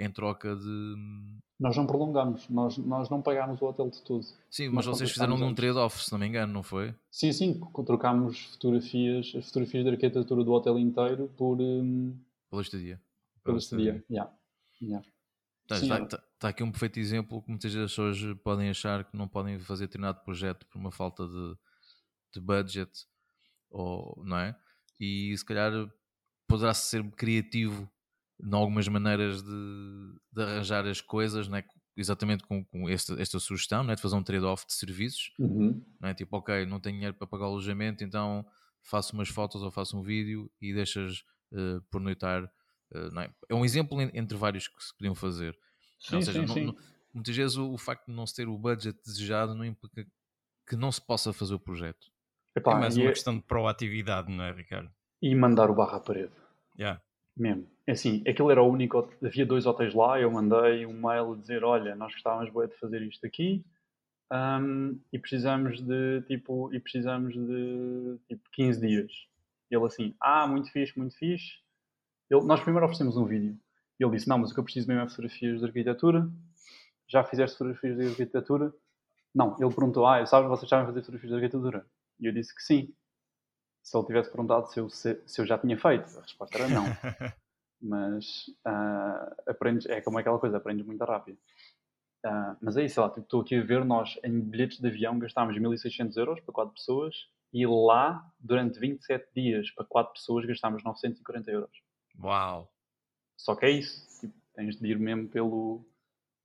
em 0.01 0.11
troca 0.11 0.57
de. 0.57 0.95
Nós 1.59 1.77
não 1.77 1.87
prolongamos, 1.87 2.49
nós, 2.49 2.79
nós 2.79 3.11
não 3.11 3.21
pagámos 3.21 3.61
o 3.61 3.67
hotel 3.67 3.91
de 3.91 4.01
tudo. 4.03 4.25
Sim, 4.51 4.71
mas 4.71 4.87
vocês 4.87 5.11
fizeram 5.11 5.35
um 5.35 5.55
trade-off, 5.55 6.03
se 6.03 6.11
não 6.11 6.19
me 6.19 6.27
engano, 6.27 6.51
não 6.51 6.63
foi? 6.63 6.95
Sim, 7.11 7.33
sim, 7.35 7.61
trocámos 7.85 8.47
fotografias, 8.47 9.35
as 9.37 9.45
fotografias 9.45 9.85
de 9.85 9.91
arquitetura 9.91 10.43
do 10.43 10.53
hotel 10.53 10.79
inteiro 10.79 11.31
por. 11.37 11.61
Um... 11.61 12.19
Pela 12.49 12.63
estadia. 12.63 13.01
Pela 13.45 13.59
estadia, 13.59 14.03
yeah. 14.11 14.33
yeah. 14.81 15.07
Está, 15.71 15.77
está, 15.77 16.25
está, 16.35 16.49
aqui 16.49 16.65
um 16.65 16.71
perfeito 16.71 16.99
exemplo 16.99 17.43
que 17.43 17.51
muitas 17.51 17.73
das 17.73 17.91
pessoas 17.91 18.19
podem 18.43 18.71
achar 18.71 19.05
que 19.05 19.17
não 19.17 19.29
podem 19.29 19.59
fazer 19.61 19.87
determinado 19.87 20.21
projeto 20.25 20.67
por 20.67 20.79
uma 20.79 20.91
falta 20.91 21.27
de, 21.29 21.57
de 22.35 22.41
budget, 22.41 22.91
ou, 23.71 24.21
não 24.25 24.39
é? 24.39 24.57
E 24.99 25.37
se 25.37 25.45
calhar 25.45 25.73
poderá 26.49 26.75
ser 26.75 27.09
criativo 27.13 27.89
em 28.43 28.55
algumas 28.55 28.89
maneiras 28.89 29.43
de, 29.43 30.15
de 30.33 30.43
arranjar 30.43 30.87
as 30.87 31.01
coisas, 31.01 31.49
não 31.49 31.59
é? 31.59 31.65
exatamente 31.97 32.45
com, 32.45 32.65
com 32.65 32.89
esta, 32.89 33.21
esta 33.21 33.39
sugestão, 33.39 33.83
não 33.85 33.93
é? 33.93 33.95
de 33.95 34.01
fazer 34.01 34.17
um 34.17 34.23
trade-off 34.23 34.67
de 34.67 34.73
serviços. 34.73 35.33
Uhum. 35.39 35.85
Não 36.01 36.09
é? 36.09 36.15
Tipo, 36.15 36.39
ok, 36.39 36.65
não 36.65 36.81
tenho 36.81 36.97
dinheiro 36.97 37.15
para 37.15 37.27
pagar 37.27 37.45
o 37.45 37.49
alojamento, 37.49 38.03
então 38.03 38.47
faço 38.83 39.15
umas 39.15 39.29
fotos 39.29 39.63
ou 39.63 39.71
faço 39.71 39.99
um 39.99 40.03
vídeo 40.03 40.51
e 40.61 40.73
deixas 40.73 41.23
uh, 41.53 41.83
por 41.91 42.01
noitar 42.01 42.51
Uh, 42.95 43.21
é? 43.21 43.31
é? 43.49 43.55
um 43.55 43.65
exemplo 43.65 44.01
entre 44.01 44.37
vários 44.37 44.67
que 44.67 44.83
se 44.83 44.97
podiam 44.97 45.15
fazer. 45.15 45.57
Sim, 45.99 46.17
Ou 46.17 46.23
seja, 46.23 46.47
sim, 46.47 46.65
não, 46.65 46.73
não, 46.73 46.77
muitas 47.15 47.37
vezes 47.37 47.57
o, 47.57 47.73
o, 47.73 47.79
facto 47.79 48.07
de 48.07 48.13
não 48.13 48.27
se 48.27 48.35
ter 48.35 48.49
o 48.49 48.59
budget 48.59 48.99
desejado 49.05 49.55
não 49.55 49.65
implica 49.65 50.07
que 50.67 50.77
não 50.77 50.91
se 50.91 51.01
possa 51.01 51.33
fazer 51.33 51.55
o 51.55 51.61
projeto. 51.61 52.09
Epá, 52.57 52.77
é 52.77 52.81
mais 52.81 52.97
uma 52.97 53.07
é... 53.07 53.13
questão 53.13 53.37
de 53.37 53.43
proatividade, 53.43 54.33
não 54.33 54.43
é, 54.43 54.53
Ricardo? 54.53 54.91
E 55.23 55.35
mandar 55.35 55.71
o 55.71 55.75
barra 55.75 55.99
à 55.99 56.01
parede. 56.01 56.33
Yeah. 56.79 57.01
Mesmo. 57.37 57.69
É 57.91 57.93
assim, 57.93 58.23
aquele 58.25 58.53
era 58.53 58.63
o 58.63 58.71
único. 58.71 59.11
Havia 59.21 59.45
dois 59.45 59.67
hotéis 59.67 59.93
lá, 59.93 60.21
eu 60.21 60.31
mandei 60.31 60.87
um 60.87 60.93
mail 60.93 61.33
a 61.33 61.37
dizer: 61.37 61.65
Olha, 61.65 61.97
nós 61.97 62.13
gostávamos 62.13 62.49
bem 62.55 62.69
de 62.69 62.77
fazer 62.77 63.03
isto 63.03 63.27
aqui 63.27 63.65
um, 64.33 64.97
e 65.13 65.19
precisamos 65.19 65.83
de 65.83 66.23
tipo 66.23 66.73
e 66.73 66.79
precisamos 66.79 67.35
de 67.35 68.17
tipo 68.29 68.49
15 68.53 68.81
dias. 68.81 69.13
Ele 69.69 69.85
assim: 69.85 70.15
Ah, 70.21 70.47
muito 70.47 70.71
fixe, 70.71 70.97
muito 70.97 71.17
fixe 71.17 71.55
ele, 72.31 72.45
nós 72.45 72.61
primeiro 72.61 72.87
oferecemos 72.87 73.17
um 73.17 73.25
vídeo. 73.25 73.59
Ele 73.99 74.11
disse: 74.13 74.29
Não, 74.29 74.39
mas 74.39 74.53
o 74.53 74.55
que 74.55 74.61
eu 74.61 74.65
preciso 74.65 74.87
mesmo 74.87 75.03
é 75.03 75.09
fotografias 75.09 75.59
de 75.59 75.67
arquitetura. 75.67 76.31
Já 77.09 77.25
fizeste 77.25 77.59
fotografias 77.59 77.97
de 77.97 78.07
arquitetura? 78.07 78.73
Não. 79.35 79.57
Ele 79.59 79.75
perguntou: 79.75 80.07
Ah, 80.07 80.25
sabes, 80.27 80.49
vocês 80.49 80.69
sabem 80.69 80.87
fazer 80.87 81.01
fotografias 81.01 81.31
de 81.33 81.37
arquitetura? 81.37 81.85
E 82.21 82.27
eu 82.27 82.33
disse 82.33 82.55
que 82.55 82.63
sim. 82.63 82.95
Se 83.83 83.97
ele 83.99 84.07
tivesse 84.07 84.31
perguntado 84.31 84.71
se 84.71 84.79
eu, 84.79 84.89
se, 84.89 85.21
se 85.27 85.41
eu 85.41 85.47
já 85.47 85.59
tinha 85.59 85.77
feito, 85.77 86.17
a 86.17 86.23
resposta 86.23 86.57
era 86.57 86.69
não. 86.69 86.85
mas 87.81 88.49
uh, 88.67 89.51
aprendes, 89.51 89.87
é 89.87 90.01
como 90.01 90.19
aquela 90.19 90.39
coisa, 90.39 90.57
aprendes 90.57 90.87
muito 90.87 91.05
rápido. 91.05 91.39
Uh, 92.25 92.57
mas 92.61 92.77
é 92.77 92.85
isso, 92.85 92.97
sei 92.97 93.03
lá, 93.03 93.09
tipo, 93.09 93.23
estou 93.23 93.41
aqui 93.41 93.57
a 93.57 93.63
ver, 93.63 93.85
nós 93.85 94.19
em 94.23 94.41
bilhetes 94.41 94.79
de 94.79 94.87
avião 94.87 95.19
gastámos 95.19 95.59
1600 95.59 96.17
euros 96.17 96.41
para 96.41 96.53
4 96.53 96.75
pessoas 96.75 97.15
e 97.53 97.67
lá, 97.67 98.25
durante 98.39 98.79
27 98.79 99.29
dias, 99.35 99.71
para 99.71 99.85
4 99.85 100.13
pessoas, 100.13 100.47
gastámos 100.47 100.85
940 100.85 101.51
euros. 101.51 101.83
Uau! 102.23 102.71
Só 103.37 103.57
que 103.57 103.67
é 103.67 103.71
isso. 103.71 104.21
Tipo, 104.21 104.35
tens 104.55 104.77
de 104.77 104.87
ir 104.87 104.99
mesmo 104.99 105.29
pelo. 105.29 105.85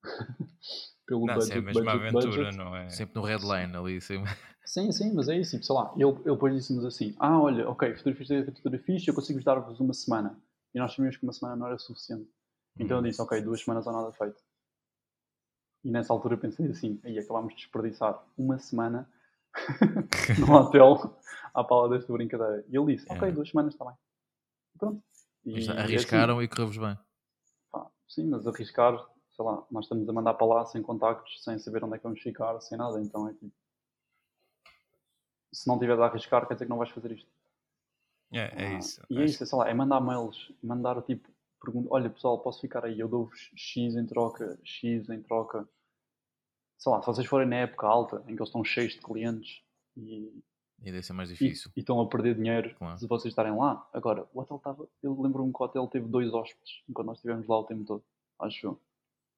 pelo 1.06 1.26
não, 1.26 1.36
budget, 1.36 1.54
é 1.54 1.58
a 1.58 1.62
mesma 1.62 1.82
budget, 1.82 2.08
aventura, 2.08 2.36
budget. 2.38 2.58
não 2.58 2.76
é? 2.76 2.90
Sempre 2.90 3.16
no 3.16 3.22
redline 3.22 3.76
ali. 3.76 4.02
Sempre. 4.02 4.32
Sim, 4.66 4.92
sim, 4.92 5.14
mas 5.14 5.30
é 5.30 5.38
isso. 5.38 5.52
Tipo, 5.52 5.66
sei 5.66 5.76
lá, 5.76 5.94
ele, 5.96 6.10
ele 6.10 6.24
depois 6.24 6.56
disse-nos 6.56 6.86
assim: 6.86 7.16
Ah, 7.20 7.40
olha, 7.40 7.70
ok, 7.70 7.90
arquitetura 7.90 8.80
fixe, 8.80 9.08
eu 9.08 9.14
consigo 9.14 9.44
dar-vos 9.44 9.80
uma 9.80 9.94
semana. 9.94 10.40
E 10.76 10.80
nós 10.80 10.94
sabíamos 10.94 11.16
que 11.16 11.24
uma 11.24 11.32
semana 11.32 11.56
não 11.56 11.68
era 11.68 11.78
suficiente. 11.78 12.30
Então 12.78 12.98
eu 12.98 13.02
uhum. 13.02 13.10
disse: 13.10 13.22
Ok, 13.22 13.42
duas 13.42 13.62
semanas 13.62 13.88
ou 13.88 13.94
nada 13.94 14.12
feito. 14.12 14.44
E 15.86 15.90
nessa 15.90 16.12
altura 16.12 16.36
eu 16.36 16.38
pensei 16.38 16.68
assim: 16.68 17.00
aí 17.06 17.18
acabámos 17.18 17.54
de 17.54 17.62
desperdiçar 17.62 18.22
uma 18.38 18.60
semana 18.60 19.10
no 20.38 20.54
hotel 20.54 21.18
à 21.54 21.64
pala 21.64 21.88
desta 21.88 22.12
brincadeira. 22.12 22.66
E 22.68 22.76
ele 22.76 22.94
disse: 22.94 23.10
Ok, 23.10 23.30
é. 23.30 23.32
duas 23.32 23.50
semanas 23.50 23.74
está 23.74 23.86
bem. 23.86 23.96
E 24.76 24.78
pronto. 24.78 25.04
E, 25.46 25.58
assim, 25.58 25.72
arriscaram 25.72 26.36
assim, 26.40 26.44
e 26.44 26.48
correu-vos 26.50 26.78
bem. 26.78 27.00
Pá, 27.72 27.90
sim, 28.10 28.28
mas 28.28 28.46
arriscar, 28.46 28.98
sei 29.32 29.46
lá, 29.46 29.66
nós 29.72 29.86
estamos 29.86 30.10
a 30.10 30.12
mandar 30.12 30.34
para 30.34 30.48
lá 30.48 30.66
sem 30.66 30.82
contactos, 30.82 31.42
sem 31.42 31.58
saber 31.58 31.86
onde 31.86 31.96
é 31.96 31.98
que 32.00 32.04
vamos 32.04 32.20
ficar, 32.20 32.60
sem 32.60 32.78
nada, 32.78 33.02
então 33.02 33.30
é 33.30 33.34
tipo. 33.34 33.56
se 35.54 35.68
não 35.70 35.80
tiveres 35.80 36.02
a 36.02 36.08
arriscar, 36.08 36.46
quer 36.46 36.56
dizer 36.56 36.66
que 36.66 36.72
não 36.72 36.80
vais 36.80 36.90
fazer 36.90 37.14
isto. 37.14 37.30
É, 38.32 38.64
é 38.64 38.78
isso. 38.78 39.02
E 39.10 39.20
é 39.20 39.26
isso, 39.26 39.46
sei 39.46 39.58
lá, 39.58 39.70
é 39.70 39.74
mandar 39.74 40.02
mails, 40.02 40.52
mandar 40.62 41.02
tipo, 41.04 41.30
pergunta, 41.62 41.88
olha 41.92 42.10
pessoal, 42.10 42.40
posso 42.40 42.62
ficar 42.62 42.86
aí, 42.86 43.00
eu 43.00 43.08
dou-vos 43.08 43.52
X 43.56 43.96
em 43.96 44.06
troca, 44.06 44.60
X 44.64 45.10
em 45.10 45.22
troca. 45.22 45.68
Sei 46.78 46.92
lá, 46.92 47.02
se 47.02 47.08
vocês 47.08 47.28
forem 47.28 47.48
na 47.48 47.58
época 47.58 47.88
alta, 47.88 48.18
em 48.28 48.36
que 48.36 48.42
eles 48.42 48.50
estão 48.50 48.64
cheios 48.64 48.94
de 48.94 49.02
clientes 49.02 49.64
e, 49.96 50.44
e 50.82 50.92
deve 50.92 51.04
ser 51.04 51.14
mais 51.14 51.30
difícil. 51.30 51.72
E, 51.76 51.80
e 51.80 51.82
estão 51.82 52.00
a 52.00 52.08
perder 52.08 52.36
dinheiro 52.36 52.76
claro. 52.76 52.98
se 52.98 53.08
vocês 53.08 53.32
estarem 53.32 53.56
lá. 53.56 53.88
Agora, 53.94 54.28
o 54.34 54.40
hotel 54.40 54.58
estava. 54.58 54.88
Eu 55.02 55.20
lembro-me 55.20 55.52
que 55.52 55.62
o 55.62 55.66
hotel 55.66 55.88
teve 55.88 56.08
dois 56.08 56.34
hóspedes 56.34 56.84
enquanto 56.88 57.08
nós 57.08 57.18
estivemos 57.18 57.48
lá 57.48 57.60
o 57.60 57.64
tempo 57.64 57.86
todo, 57.86 58.04
acho 58.40 58.68
eu. 58.68 58.82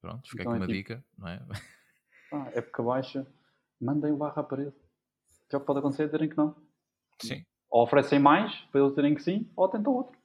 Pronto, 0.01 0.29
fica 0.29 0.43
então 0.43 0.53
aqui 0.53 0.61
é 0.61 0.65
uma 0.65 0.67
tipo, 0.67 0.77
dica, 0.77 1.05
não 1.17 1.27
é? 1.27 1.45
Ah, 2.29 2.51
época 2.53 2.83
baixa, 2.83 3.25
mandem 3.79 4.11
o 4.11 4.17
barro 4.17 4.37
à 4.37 4.43
parede. 4.43 4.71
O 4.71 5.49
que 5.49 5.55
é 5.55 5.59
que 5.59 5.65
pode 5.65 5.79
acontecer 5.79 6.03
é 6.03 6.07
terem 6.09 6.27
que 6.27 6.35
não. 6.35 6.53
Sim. 7.21 7.45
Ou 7.69 7.83
oferecem 7.83 8.19
mais 8.19 8.55
para 8.71 8.81
eles 8.81 8.93
terem 8.93 9.15
que 9.15 9.21
sim, 9.21 9.49
ou 9.55 9.67
tentam 9.67 9.93
outro. 9.93 10.17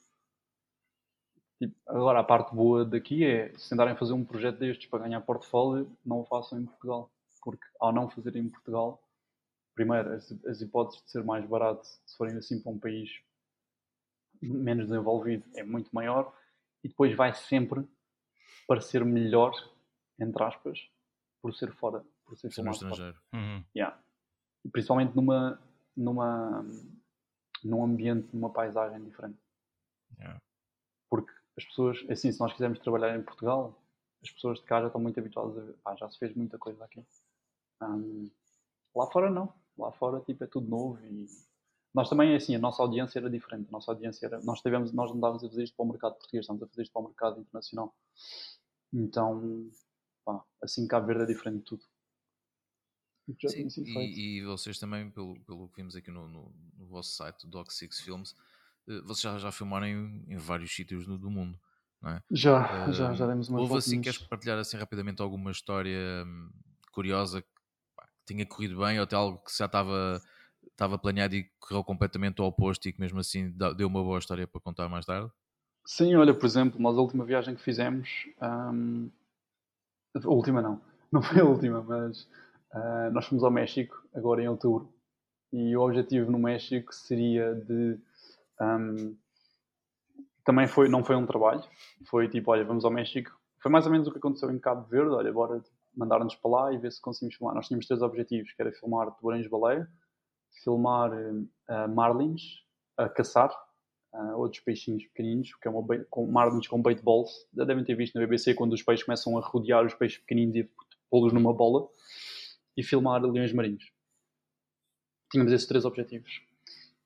Tipo, 1.59 1.76
agora, 1.86 2.20
a 2.20 2.24
parte 2.24 2.55
boa 2.55 2.84
daqui 2.84 3.24
é, 3.24 3.53
se 3.57 3.70
tentarem 3.70 3.97
fazer 3.97 4.12
um 4.12 4.24
projeto 4.24 4.59
destes 4.59 4.88
para 4.88 5.05
ganhar 5.05 5.20
portfólio, 5.20 5.90
não 6.05 6.20
o 6.20 6.24
façam 6.24 6.59
em 6.59 6.66
Portugal. 6.66 7.11
Porque 7.40 7.64
ao 7.80 7.93
não 7.93 8.09
fazer 8.09 8.36
em 8.36 8.49
Portugal, 8.49 9.03
primeiro, 9.74 10.12
as, 10.12 10.32
as 10.47 10.61
hipóteses 10.61 11.05
de 11.05 11.11
ser 11.11 11.24
mais 11.24 11.45
barato, 11.47 11.86
se 11.86 12.16
forem 12.16 12.36
assim 12.36 12.61
para 12.61 12.72
um 12.72 12.78
país 12.78 13.11
menos 14.40 14.88
desenvolvido, 14.88 15.45
é 15.55 15.62
muito 15.62 15.90
maior. 15.93 16.32
E 16.82 16.88
depois 16.88 17.14
vai 17.14 17.32
sempre 17.32 17.86
parecer 18.66 19.05
melhor, 19.05 19.53
entre 20.18 20.43
aspas, 20.43 20.80
por 21.40 21.55
ser 21.55 21.72
fora, 21.72 22.05
por 22.24 22.36
ser, 22.36 22.53
ser 22.53 22.66
estrangeiro. 22.68 23.16
Uhum. 23.32 23.64
Yeah. 23.74 23.97
E 24.64 24.68
principalmente 24.68 25.14
numa, 25.14 25.61
numa, 25.97 26.64
num 27.66 27.84
ambiente, 27.84 28.28
numa 28.32 28.50
paisagem 28.50 29.02
diferente. 29.04 29.38
Yeah. 30.18 30.38
Porque 31.10 31.32
as 31.56 31.64
pessoas, 31.64 32.04
assim, 32.10 32.32
se 32.32 32.40
nós 32.40 32.52
quisermos 32.52 32.78
trabalhar 32.78 33.16
em 33.16 33.22
Portugal, 33.22 33.78
as 34.22 34.30
pessoas 34.30 34.58
de 34.58 34.64
cá 34.64 34.80
já 34.80 34.86
estão 34.86 35.00
muito 35.00 35.18
habituadas 35.18 35.58
a 35.58 35.60
ver, 35.60 35.76
ah, 35.84 35.96
já 35.96 36.08
se 36.08 36.18
fez 36.18 36.34
muita 36.34 36.58
coisa 36.58 36.84
aqui. 36.84 37.04
Um, 37.82 38.30
lá 38.94 39.06
fora 39.10 39.30
não. 39.30 39.52
Lá 39.76 39.90
fora 39.92 40.20
tipo, 40.20 40.44
é 40.44 40.46
tudo 40.46 40.68
novo 40.68 41.00
e 41.04 41.26
nós 41.94 42.08
também, 42.08 42.34
assim, 42.34 42.54
a 42.54 42.58
nossa 42.58 42.82
audiência 42.82 43.18
era 43.18 43.28
diferente. 43.28 43.68
A 43.68 43.72
nossa 43.72 43.90
audiência 43.90 44.26
era. 44.26 44.40
Nós, 44.42 44.60
tivemos, 44.62 44.92
nós 44.92 45.10
não 45.10 45.16
estávamos 45.16 45.44
a 45.44 45.48
fazer 45.48 45.64
isto 45.64 45.76
para 45.76 45.84
o 45.84 45.88
mercado 45.88 46.14
português, 46.14 46.44
estamos 46.44 46.62
a 46.62 46.66
fazer 46.66 46.82
isto 46.82 46.92
para 46.92 47.02
o 47.02 47.04
mercado 47.04 47.40
internacional. 47.40 47.94
Então, 48.92 49.70
pá, 50.24 50.42
assim 50.62 50.86
Cabo 50.86 51.06
Verde 51.06 51.24
é 51.24 51.26
diferente 51.26 51.58
de 51.58 51.64
tudo. 51.64 51.84
Sim, 53.49 53.68
e, 53.85 54.39
e, 54.39 54.45
vocês 54.45 54.79
também, 54.79 55.09
pelo, 55.11 55.39
pelo 55.41 55.68
que 55.68 55.77
vimos 55.77 55.95
aqui 55.95 56.11
no, 56.11 56.29
no, 56.29 56.53
no 56.77 56.87
vosso 56.87 57.12
site, 57.12 57.47
Doc 57.47 57.70
Six 57.70 58.01
Films, 58.01 58.35
eh, 58.89 59.01
vocês 59.03 59.20
já, 59.20 59.39
já 59.39 59.53
filmaram 59.53 59.87
em, 59.87 60.25
em 60.29 60.37
vários 60.37 60.75
sítios 60.75 61.07
do, 61.07 61.16
do, 61.16 61.31
mundo, 61.31 61.59
não 62.01 62.11
é? 62.11 62.23
Já, 62.31 62.89
uh, 62.89 62.93
já, 62.93 63.12
já 63.12 63.27
demos 63.27 63.49
uma 63.49 63.61
Houve 63.61 63.77
assim, 63.77 64.01
queres 64.01 64.18
partilhar 64.18 64.59
assim 64.59 64.77
rapidamente 64.77 65.23
alguma 65.23 65.53
história 65.53 66.25
hum, 66.27 66.51
curiosa 66.91 67.43
que, 67.43 67.49
pá, 67.97 68.05
que 68.05 68.35
tinha 68.35 68.45
corrido 68.45 68.81
bem 68.81 68.99
ou 68.99 69.05
até 69.05 69.14
algo 69.14 69.39
que 69.39 69.57
já 69.57 69.66
estava 69.66 70.20
estava 70.70 70.99
planeado 70.99 71.35
e 71.35 71.45
correu 71.61 71.85
completamente 71.85 72.41
ao 72.41 72.47
oposto 72.47 72.89
e 72.89 72.93
que 72.93 73.01
mesmo 73.01 73.20
assim 73.20 73.51
deu 73.77 73.87
uma 73.87 74.03
boa 74.03 74.18
história 74.18 74.47
para 74.47 74.61
contar 74.61 74.89
mais 74.89 75.05
tarde? 75.05 75.31
Sim, 75.85 76.14
olha, 76.14 76.35
por 76.35 76.47
exemplo, 76.47 76.81
nós 76.81 76.97
a 76.97 77.01
última 77.01 77.25
viagem 77.25 77.55
que 77.55 77.62
fizemos, 77.62 78.29
um, 78.41 79.11
a 80.14 80.29
última 80.29 80.62
não, 80.62 80.81
não 81.11 81.23
foi 81.23 81.41
a 81.41 81.45
última, 81.45 81.83
mas 81.83 82.29
uh, 82.75 83.11
nós 83.12 83.27
fomos 83.27 83.45
ao 83.45 83.51
México 83.51 83.97
agora 84.14 84.43
em 84.43 84.49
outubro 84.49 84.93
e 85.53 85.77
o 85.77 85.83
objetivo 85.83 86.31
no 86.31 86.39
México 86.39 86.95
seria 86.95 87.55
de 87.55 87.99
um, 88.61 89.16
também 90.45 90.66
foi, 90.66 90.89
não 90.89 91.05
foi 91.05 91.16
um 91.16 91.27
trabalho, 91.27 91.62
foi 92.07 92.29
tipo, 92.29 92.51
olha, 92.51 92.64
vamos 92.64 92.85
ao 92.85 92.91
México. 92.91 93.31
Foi 93.61 93.70
mais 93.70 93.87
ou 93.87 93.93
menos 93.93 94.09
o 94.09 94.12
que 94.12 94.18
aconteceu 94.18 94.51
em 94.51 94.59
Cabo 94.59 94.89
Verde, 94.89 95.11
olha, 95.11 95.33
bora 95.33 95.62
mandar-nos 95.95 96.35
para 96.35 96.51
lá 96.51 96.73
e 96.73 96.79
ver 96.79 96.91
se 96.91 97.01
conseguimos 97.01 97.37
filmar. 97.37 97.55
Nós 97.55 97.68
tínhamos 97.68 97.87
três 97.87 98.03
objetivos, 98.03 98.53
que 98.53 98.61
era 98.61 98.73
filmar 98.73 99.11
tubarões-baleia, 99.12 99.89
filmar 100.64 101.12
uh, 101.12 101.89
marlins 101.95 102.43
a 102.97 103.09
caçar, 103.09 103.53
uh, 104.12 104.37
outros 104.37 104.61
peixinhos 104.61 105.05
pequeninos, 105.07 105.55
que 105.55 105.68
é 105.68 105.70
uma 105.70 105.87
com 106.11 106.27
marlins 106.27 106.66
com 106.66 106.83
bait 106.83 107.01
balls. 107.03 107.47
Já 107.55 107.64
devem 107.64 107.85
ter 107.85 107.95
visto 107.95 108.14
na 108.14 108.23
BBC 108.23 108.55
quando 108.55 108.73
os 108.73 108.83
peixes 108.83 109.05
começam 109.05 109.39
a 109.39 109.41
rodear 109.41 109.85
os 109.87 109.95
peixes 109.95 110.18
pequeninos 110.18 110.57
e 110.57 110.68
pô-los 111.09 111.33
numa 111.33 111.53
bola. 111.53 111.89
E 112.77 112.83
filmar 112.83 113.23
leões 113.23 113.53
marinhos. 113.53 113.93
Tínhamos 115.31 115.53
esses 115.53 115.66
três 115.66 115.85
objetivos. 115.85 116.43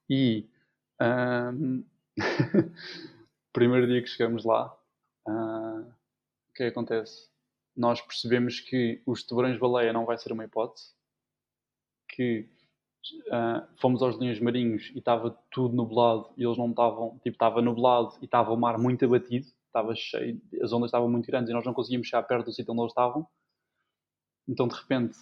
E 0.09 0.49
um, 1.01 1.85
primeiro 3.53 3.87
dia 3.87 4.03
que 4.03 4.09
chegamos 4.09 4.45
lá, 4.45 4.73
uh, 5.29 5.81
o 5.81 6.53
que 6.55 6.63
é 6.63 6.67
que 6.67 6.73
acontece? 6.73 7.29
Nós 7.77 8.01
percebemos 8.01 8.61
que 8.61 9.03
os 9.05 9.23
tubarões-baleia 9.23 9.93
não 9.93 10.07
vai 10.07 10.17
ser 10.19 10.33
uma 10.33 10.45
hipótese, 10.45 10.95
que 12.09 12.49
Uh, 13.29 13.63
fomos 13.77 14.03
aos 14.03 14.17
linhos 14.17 14.41
marinhos 14.41 14.91
e 14.93 14.99
estava 14.99 15.31
tudo 15.53 15.77
nublado 15.77 16.29
e 16.37 16.43
eles 16.43 16.59
não 16.59 16.71
estavam, 16.71 17.11
tipo, 17.19 17.37
estava 17.37 17.63
nublado 17.63 18.17
e 18.21 18.25
estava 18.25 18.53
o 18.53 18.57
mar 18.57 18.79
muito 18.79 19.05
abatido, 19.05 19.47
estava 19.65 19.95
cheio, 19.95 20.41
as 20.61 20.73
ondas 20.73 20.89
estavam 20.89 21.09
muito 21.09 21.27
grandes 21.27 21.49
e 21.49 21.53
nós 21.53 21.65
não 21.65 21.73
conseguíamos 21.73 22.09
chegar 22.09 22.25
perto 22.25 22.47
do 22.47 22.53
sítio 22.53 22.73
onde 22.73 22.83
eles 22.83 22.91
estavam. 22.91 23.25
Então, 24.49 24.67
de 24.67 24.75
repente, 24.75 25.17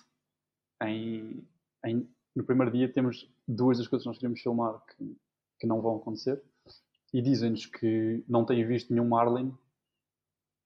em, 0.83 1.47
em, 1.85 2.09
no 2.35 2.45
primeiro 2.45 2.73
dia, 2.73 2.93
temos 2.93 3.31
duas 3.47 3.79
das 3.79 3.87
coisas 3.87 4.05
que 4.05 4.09
nós 4.09 4.19
queríamos 4.19 4.41
filmar 4.41 4.81
que, 4.87 5.17
que 5.61 5.67
não 5.67 5.81
vão 5.81 5.97
acontecer 5.97 6.43
e 7.13 7.23
dizem-nos 7.23 7.67
que 7.67 8.25
não 8.29 8.45
têm 8.45 8.67
visto 8.67 8.93
nenhum 8.93 9.09
marlin. 9.09 9.57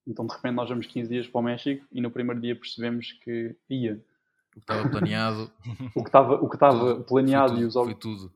Então, 0.07 0.27
de 0.27 0.33
repente, 0.33 0.55
nós 0.55 0.69
vamos 0.69 0.87
15 0.87 1.09
dias 1.09 1.29
para 1.29 1.41
o 1.41 1.45
México 1.45 1.87
e 1.93 2.01
no 2.01 2.11
primeiro 2.11 2.41
dia 2.41 2.57
percebemos 2.57 3.13
que 3.13 3.55
ia 3.69 4.03
o 4.49 4.53
que 4.53 4.59
estava 4.61 4.89
planeado. 4.89 5.53
o 5.95 6.03
que 6.03 6.09
estava, 6.09 6.35
o 6.35 6.49
que 6.49 6.57
estava 6.57 7.01
planeado 7.03 7.53
tudo, 7.53 7.63
e, 7.63 7.65
os 7.67 7.75
foi 7.75 7.95
tudo. 7.95 8.33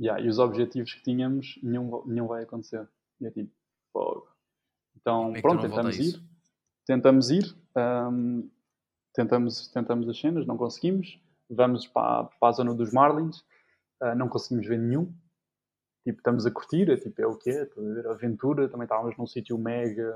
Yeah, 0.00 0.24
e 0.24 0.28
os 0.28 0.38
objetivos 0.38 0.94
que 0.94 1.02
tínhamos, 1.02 1.58
nenhum, 1.62 2.02
nenhum 2.06 2.26
vai 2.26 2.42
acontecer. 2.42 2.88
E 3.20 3.26
é 3.26 3.30
tipo, 3.30 3.52
fogo. 3.92 4.26
Então, 4.96 5.36
é 5.36 5.42
pronto, 5.42 5.60
tentamos 5.60 5.98
ir. 5.98 6.22
Tentamos 6.86 7.30
ir. 7.30 7.56
Um, 7.76 8.50
tentamos, 9.14 9.68
tentamos 9.68 10.08
as 10.08 10.18
cenas, 10.18 10.46
não 10.46 10.56
conseguimos. 10.56 11.18
Vamos 11.48 11.86
para, 11.86 12.24
para 12.24 12.48
a 12.48 12.52
zona 12.52 12.74
dos 12.74 12.92
Marlins. 12.92 13.38
Uh, 14.02 14.14
não 14.16 14.28
conseguimos 14.28 14.66
ver 14.66 14.78
nenhum. 14.78 15.14
Tipo, 16.04 16.18
estamos 16.18 16.44
a 16.44 16.50
curtir, 16.50 16.90
é, 16.90 16.96
tipo, 16.96 17.22
é 17.22 17.26
o 17.26 17.36
que 17.36 17.48
é, 17.48 17.62
a 17.62 17.80
ver, 17.80 18.06
aventura. 18.08 18.68
Também 18.68 18.84
estávamos 18.84 19.16
num 19.16 19.26
sítio 19.26 19.56
mega 19.56 20.12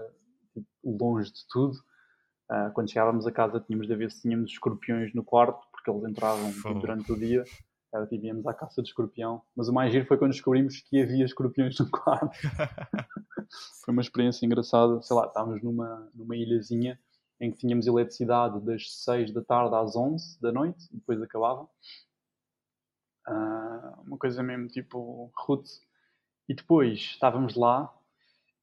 tipo, 0.52 0.66
longe 0.84 1.32
de 1.32 1.46
tudo. 1.48 1.74
Uh, 2.50 2.72
quando 2.74 2.90
chegávamos 2.90 3.26
a 3.26 3.32
casa 3.32 3.60
tínhamos 3.60 3.86
de 3.86 3.94
ver 3.94 4.10
se 4.10 4.22
tínhamos 4.22 4.50
escorpiões 4.50 5.14
no 5.14 5.22
quarto, 5.22 5.66
porque 5.70 5.90
eles 5.90 6.04
entravam 6.04 6.52
tipo, 6.52 6.74
durante 6.74 7.12
o 7.12 7.16
dia. 7.16 7.44
Era, 7.94 8.06
tipo, 8.06 8.26
íamos 8.26 8.46
à 8.46 8.52
caça 8.52 8.82
de 8.82 8.88
escorpião. 8.88 9.42
Mas 9.56 9.68
o 9.68 9.72
mais 9.72 9.92
giro 9.92 10.06
foi 10.06 10.18
quando 10.18 10.32
descobrimos 10.32 10.80
que 10.80 11.00
havia 11.00 11.24
escorpiões 11.24 11.78
no 11.78 11.88
quarto. 11.88 12.36
foi 13.84 13.92
uma 13.92 14.02
experiência 14.02 14.44
engraçada. 14.44 15.00
Sei 15.02 15.16
lá, 15.16 15.26
estávamos 15.26 15.62
numa, 15.62 16.10
numa 16.14 16.36
ilhazinha 16.36 16.98
em 17.40 17.50
que 17.50 17.58
tínhamos 17.58 17.86
eletricidade 17.86 18.60
das 18.60 19.02
6 19.04 19.32
da 19.32 19.42
tarde 19.42 19.74
às 19.74 19.94
11 19.94 20.40
da 20.40 20.50
noite 20.50 20.86
e 20.92 20.96
depois 20.96 21.20
acabava. 21.22 21.68
Uh, 23.28 24.00
uma 24.06 24.18
coisa 24.18 24.42
mesmo 24.42 24.68
tipo 24.68 25.30
root. 25.36 25.68
E 26.48 26.54
depois 26.54 26.98
estávamos 26.98 27.54
lá 27.54 27.94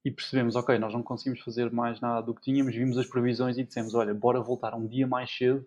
e 0.03 0.11
percebemos, 0.11 0.55
ok, 0.55 0.77
nós 0.77 0.93
não 0.93 1.03
conseguimos 1.03 1.41
fazer 1.41 1.71
mais 1.71 1.99
nada 1.99 2.21
do 2.25 2.33
que 2.33 2.41
tínhamos, 2.41 2.75
vimos 2.75 2.97
as 2.97 3.07
previsões 3.07 3.57
e 3.57 3.63
dissemos, 3.63 3.93
olha, 3.93 4.13
bora 4.13 4.41
voltar 4.41 4.73
um 4.75 4.87
dia 4.87 5.07
mais 5.07 5.31
cedo. 5.31 5.65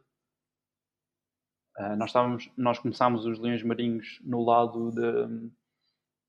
Uh, 1.79 1.97
nós, 1.97 2.11
estávamos, 2.11 2.51
nós 2.57 2.79
começámos 2.79 3.25
os 3.25 3.39
leões 3.39 3.63
marinhos 3.63 4.21
no 4.23 4.45
lado 4.45 4.91
de, 4.91 5.51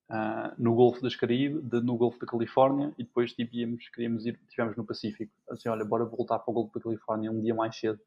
uh, 0.09 0.53
no 0.57 0.75
Golfo 0.75 1.01
das 1.01 1.15
Caribe, 1.15 1.61
no 1.81 1.95
Golfo 1.97 2.19
da 2.19 2.25
Califórnia, 2.25 2.93
e 2.97 3.03
depois 3.03 3.33
tipo, 3.33 3.55
íamos, 3.55 3.87
queríamos 3.89 4.25
ir, 4.25 4.39
estivemos 4.47 4.75
no 4.75 4.85
Pacífico. 4.85 5.31
Assim, 5.49 5.69
olha, 5.69 5.85
bora 5.85 6.05
voltar 6.05 6.39
para 6.39 6.51
o 6.51 6.53
Golfo 6.53 6.73
da 6.73 6.83
Califórnia 6.83 7.31
um 7.31 7.41
dia 7.41 7.55
mais 7.55 7.75
cedo. 7.77 7.99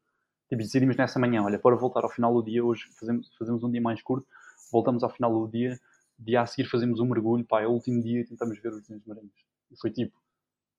Tipo, 0.49 0.61
decidimos 0.61 0.95
nessa 0.95 1.19
manhã, 1.19 1.41
olha, 1.41 1.57
bora 1.57 1.75
voltar 1.75 2.03
ao 2.03 2.09
final 2.09 2.33
do 2.33 2.43
dia, 2.43 2.63
hoje 2.63 2.85
fazemos, 2.99 3.33
fazemos 3.37 3.63
um 3.63 3.71
dia 3.71 3.81
mais 3.81 4.01
curto, 4.01 4.27
voltamos 4.71 5.03
ao 5.03 5.09
final 5.09 5.31
do 5.33 5.49
dia, 5.49 5.79
dia 6.19 6.41
a 6.41 6.45
seguir 6.45 6.69
fazemos 6.69 6.99
um 6.99 7.05
mergulho, 7.05 7.45
pá, 7.45 7.61
é 7.61 7.67
o 7.67 7.71
último 7.71 8.01
dia 8.01 8.21
e 8.21 8.25
tentamos 8.25 8.59
ver 8.59 8.73
os 8.73 8.87
leões 8.87 9.05
marinhos. 9.05 9.45
E 9.71 9.79
foi 9.79 9.89
tipo, 9.91 10.15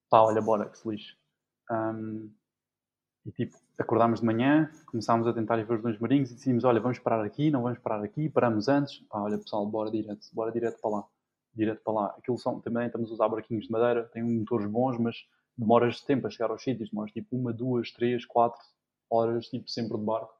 pá, 0.09 0.21
olha, 0.21 0.41
bora, 0.41 0.69
que 0.69 0.77
se 0.77 0.87
lixe. 0.87 1.15
Um, 1.69 2.31
e 3.25 3.31
tipo, 3.31 3.57
acordámos 3.77 4.19
de 4.19 4.25
manhã, 4.25 4.69
começámos 4.85 5.27
a 5.27 5.33
tentar 5.33 5.55
ver 5.57 5.73
os 5.73 5.81
dois 5.81 5.99
marinhos 5.99 6.31
e 6.31 6.35
decidimos, 6.35 6.63
olha, 6.63 6.79
vamos 6.79 6.99
parar 6.99 7.23
aqui, 7.25 7.49
não 7.49 7.63
vamos 7.63 7.79
parar 7.79 8.03
aqui, 8.03 8.29
paramos 8.29 8.67
antes, 8.67 8.99
pá, 9.09 9.19
olha 9.19 9.37
pessoal, 9.37 9.65
bora 9.65 9.89
direto, 9.89 10.27
bora 10.31 10.51
direto 10.51 10.79
para 10.79 10.91
lá, 10.91 11.07
direto 11.55 11.81
para 11.83 11.93
lá. 11.93 12.15
Aquilo 12.17 12.37
são, 12.37 12.59
também 12.59 12.85
estamos 12.87 13.09
a 13.09 13.13
usar 13.13 13.29
barquinhos 13.29 13.65
de 13.65 13.71
madeira, 13.71 14.05
tem 14.05 14.23
motores 14.23 14.67
bons, 14.67 14.97
mas 14.97 15.15
demoras 15.57 15.95
de 15.95 16.05
tempo 16.05 16.27
a 16.27 16.29
chegar 16.29 16.51
aos 16.51 16.63
sítios, 16.63 16.89
demoras 16.89 17.11
tipo 17.11 17.35
uma, 17.35 17.53
duas, 17.53 17.91
três, 17.91 18.25
quatro 18.25 18.61
horas, 19.09 19.47
tipo, 19.47 19.69
sempre 19.69 19.97
de 19.97 20.03
barco, 20.03 20.33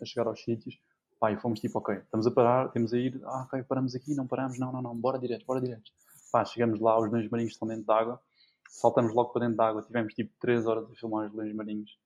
a 0.00 0.04
chegar 0.04 0.26
aos 0.26 0.42
sítios. 0.42 0.78
Pá, 1.20 1.32
e 1.32 1.36
fomos 1.36 1.58
tipo, 1.60 1.78
ok, 1.78 1.96
estamos 1.96 2.26
a 2.26 2.30
parar, 2.30 2.68
temos 2.70 2.92
a 2.92 2.98
ir, 2.98 3.20
ah, 3.24 3.42
ok, 3.42 3.62
paramos 3.64 3.94
aqui, 3.94 4.14
não 4.14 4.26
paramos, 4.26 4.58
não, 4.58 4.70
não, 4.70 4.80
não, 4.80 4.96
bora 4.96 5.18
direto, 5.18 5.44
bora 5.44 5.60
direto. 5.60 5.90
Pá, 6.30 6.44
chegamos 6.44 6.80
lá, 6.80 6.98
os 6.98 7.10
leões 7.10 7.28
marinhos 7.28 7.54
estão 7.54 7.66
dentro 7.66 7.84
d'água, 7.84 8.20
saltamos 8.68 9.12
logo 9.12 9.30
para 9.30 9.42
dentro 9.42 9.56
d'água, 9.56 9.82
tivemos 9.82 10.14
tipo 10.14 10.32
3 10.40 10.66
horas 10.66 10.88
a 10.90 10.94
filmar 10.94 11.26
os 11.26 11.34
leões 11.34 11.54
marinhos. 11.54 11.98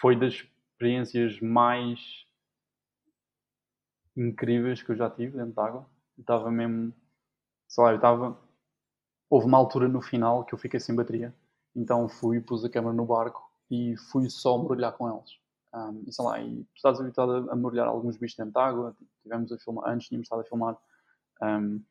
Foi 0.00 0.18
das 0.18 0.32
experiências 0.32 1.40
mais 1.40 2.26
incríveis 4.16 4.82
que 4.82 4.90
eu 4.90 4.96
já 4.96 5.10
tive 5.10 5.36
dentro 5.36 5.52
d'água. 5.52 5.86
Estava 6.18 6.50
mesmo, 6.50 6.94
sei 7.68 7.84
lá, 7.84 7.90
eu 7.90 7.96
estava, 7.96 8.38
houve 9.30 9.46
uma 9.46 9.58
altura 9.58 9.88
no 9.88 10.00
final 10.00 10.44
que 10.44 10.54
eu 10.54 10.58
fiquei 10.58 10.80
sem 10.80 10.94
bateria, 10.94 11.34
então 11.74 12.08
fui, 12.08 12.40
pus 12.40 12.64
a 12.64 12.70
câmera 12.70 12.94
no 12.94 13.06
barco 13.06 13.42
e 13.70 13.96
fui 13.96 14.30
só 14.30 14.56
mergulhar 14.58 14.92
com 14.92 15.08
eles 15.10 15.38
um, 15.76 16.04
e 16.06 16.12
sei 16.12 16.24
lá, 16.24 16.40
e 16.40 16.66
estás 16.74 16.98
habituado 16.98 17.50
a, 17.50 17.54
mergulhar 17.54 17.86
alguns 17.86 18.16
bichos 18.16 18.36
dentro 18.36 18.52
de 18.52 18.58
água. 18.58 18.96
Tivemos 19.22 19.52
a 19.52 19.58
filmar, 19.58 19.90
antes 19.90 20.08
tínhamos 20.08 20.26
estado 20.26 20.40
a 20.40 20.44
filmar 20.44 20.78
um, 21.42 21.82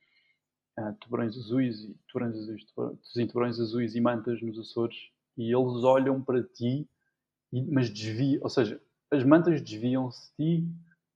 uh, 0.80 0.94
tubarões 1.00 1.38
azuis 1.38 1.84
e 1.84 1.96
tubarões 2.08 2.36
azuis, 2.36 2.66
sim, 3.04 3.28
tubarões 3.28 3.60
azuis 3.60 3.96
e 3.96 4.02
mantas 4.02 4.42
nos 4.42 4.58
Açores 4.58 5.12
e 5.38 5.54
eles 5.54 5.84
olham 5.84 6.22
para 6.22 6.42
ti, 6.42 6.88
e, 7.52 7.62
mas 7.62 7.90
desviam, 7.90 8.42
ou 8.44 8.50
seja, 8.50 8.82
as 9.12 9.24
mantas 9.24 9.62
desviam-se 9.62 10.32
de 10.32 10.62
ti, 10.62 10.68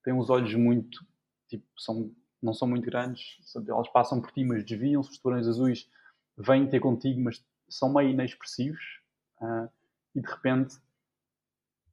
têm 0.04 0.14
os 0.14 0.30
olhos 0.30 0.54
muito, 0.54 1.04
tipo, 1.48 1.66
são, 1.78 2.12
não 2.42 2.54
são 2.54 2.68
muito 2.68 2.86
grandes, 2.86 3.38
sabe? 3.42 3.70
elas 3.70 3.90
passam 3.90 4.22
por 4.22 4.32
ti, 4.32 4.44
mas 4.44 4.64
desviam-se. 4.64 5.12
Os 5.12 5.18
tubarões 5.18 5.48
azuis 5.48 5.90
vêm 6.38 6.68
ter 6.68 6.80
contigo, 6.80 7.22
mas 7.22 7.44
são 7.68 7.94
meio 7.94 8.10
inexpressivos. 8.10 9.00
Uh, 9.42 9.70
e 10.16 10.22
de 10.22 10.28
repente 10.28 10.78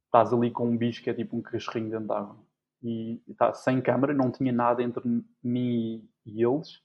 estás 0.05 0.33
ali 0.33 0.51
com 0.51 0.67
um 0.67 0.77
bicho 0.77 1.03
que 1.03 1.09
é 1.09 1.13
tipo 1.13 1.37
um 1.37 1.41
cachorrinho 1.41 1.91
dentro 1.91 2.07
d'água. 2.07 2.37
E 2.83 3.21
está 3.27 3.53
sem 3.53 3.81
câmera, 3.81 4.13
não 4.13 4.31
tinha 4.31 4.51
nada 4.51 4.83
entre 4.83 5.03
mim 5.43 6.07
e 6.25 6.43
eles, 6.43 6.81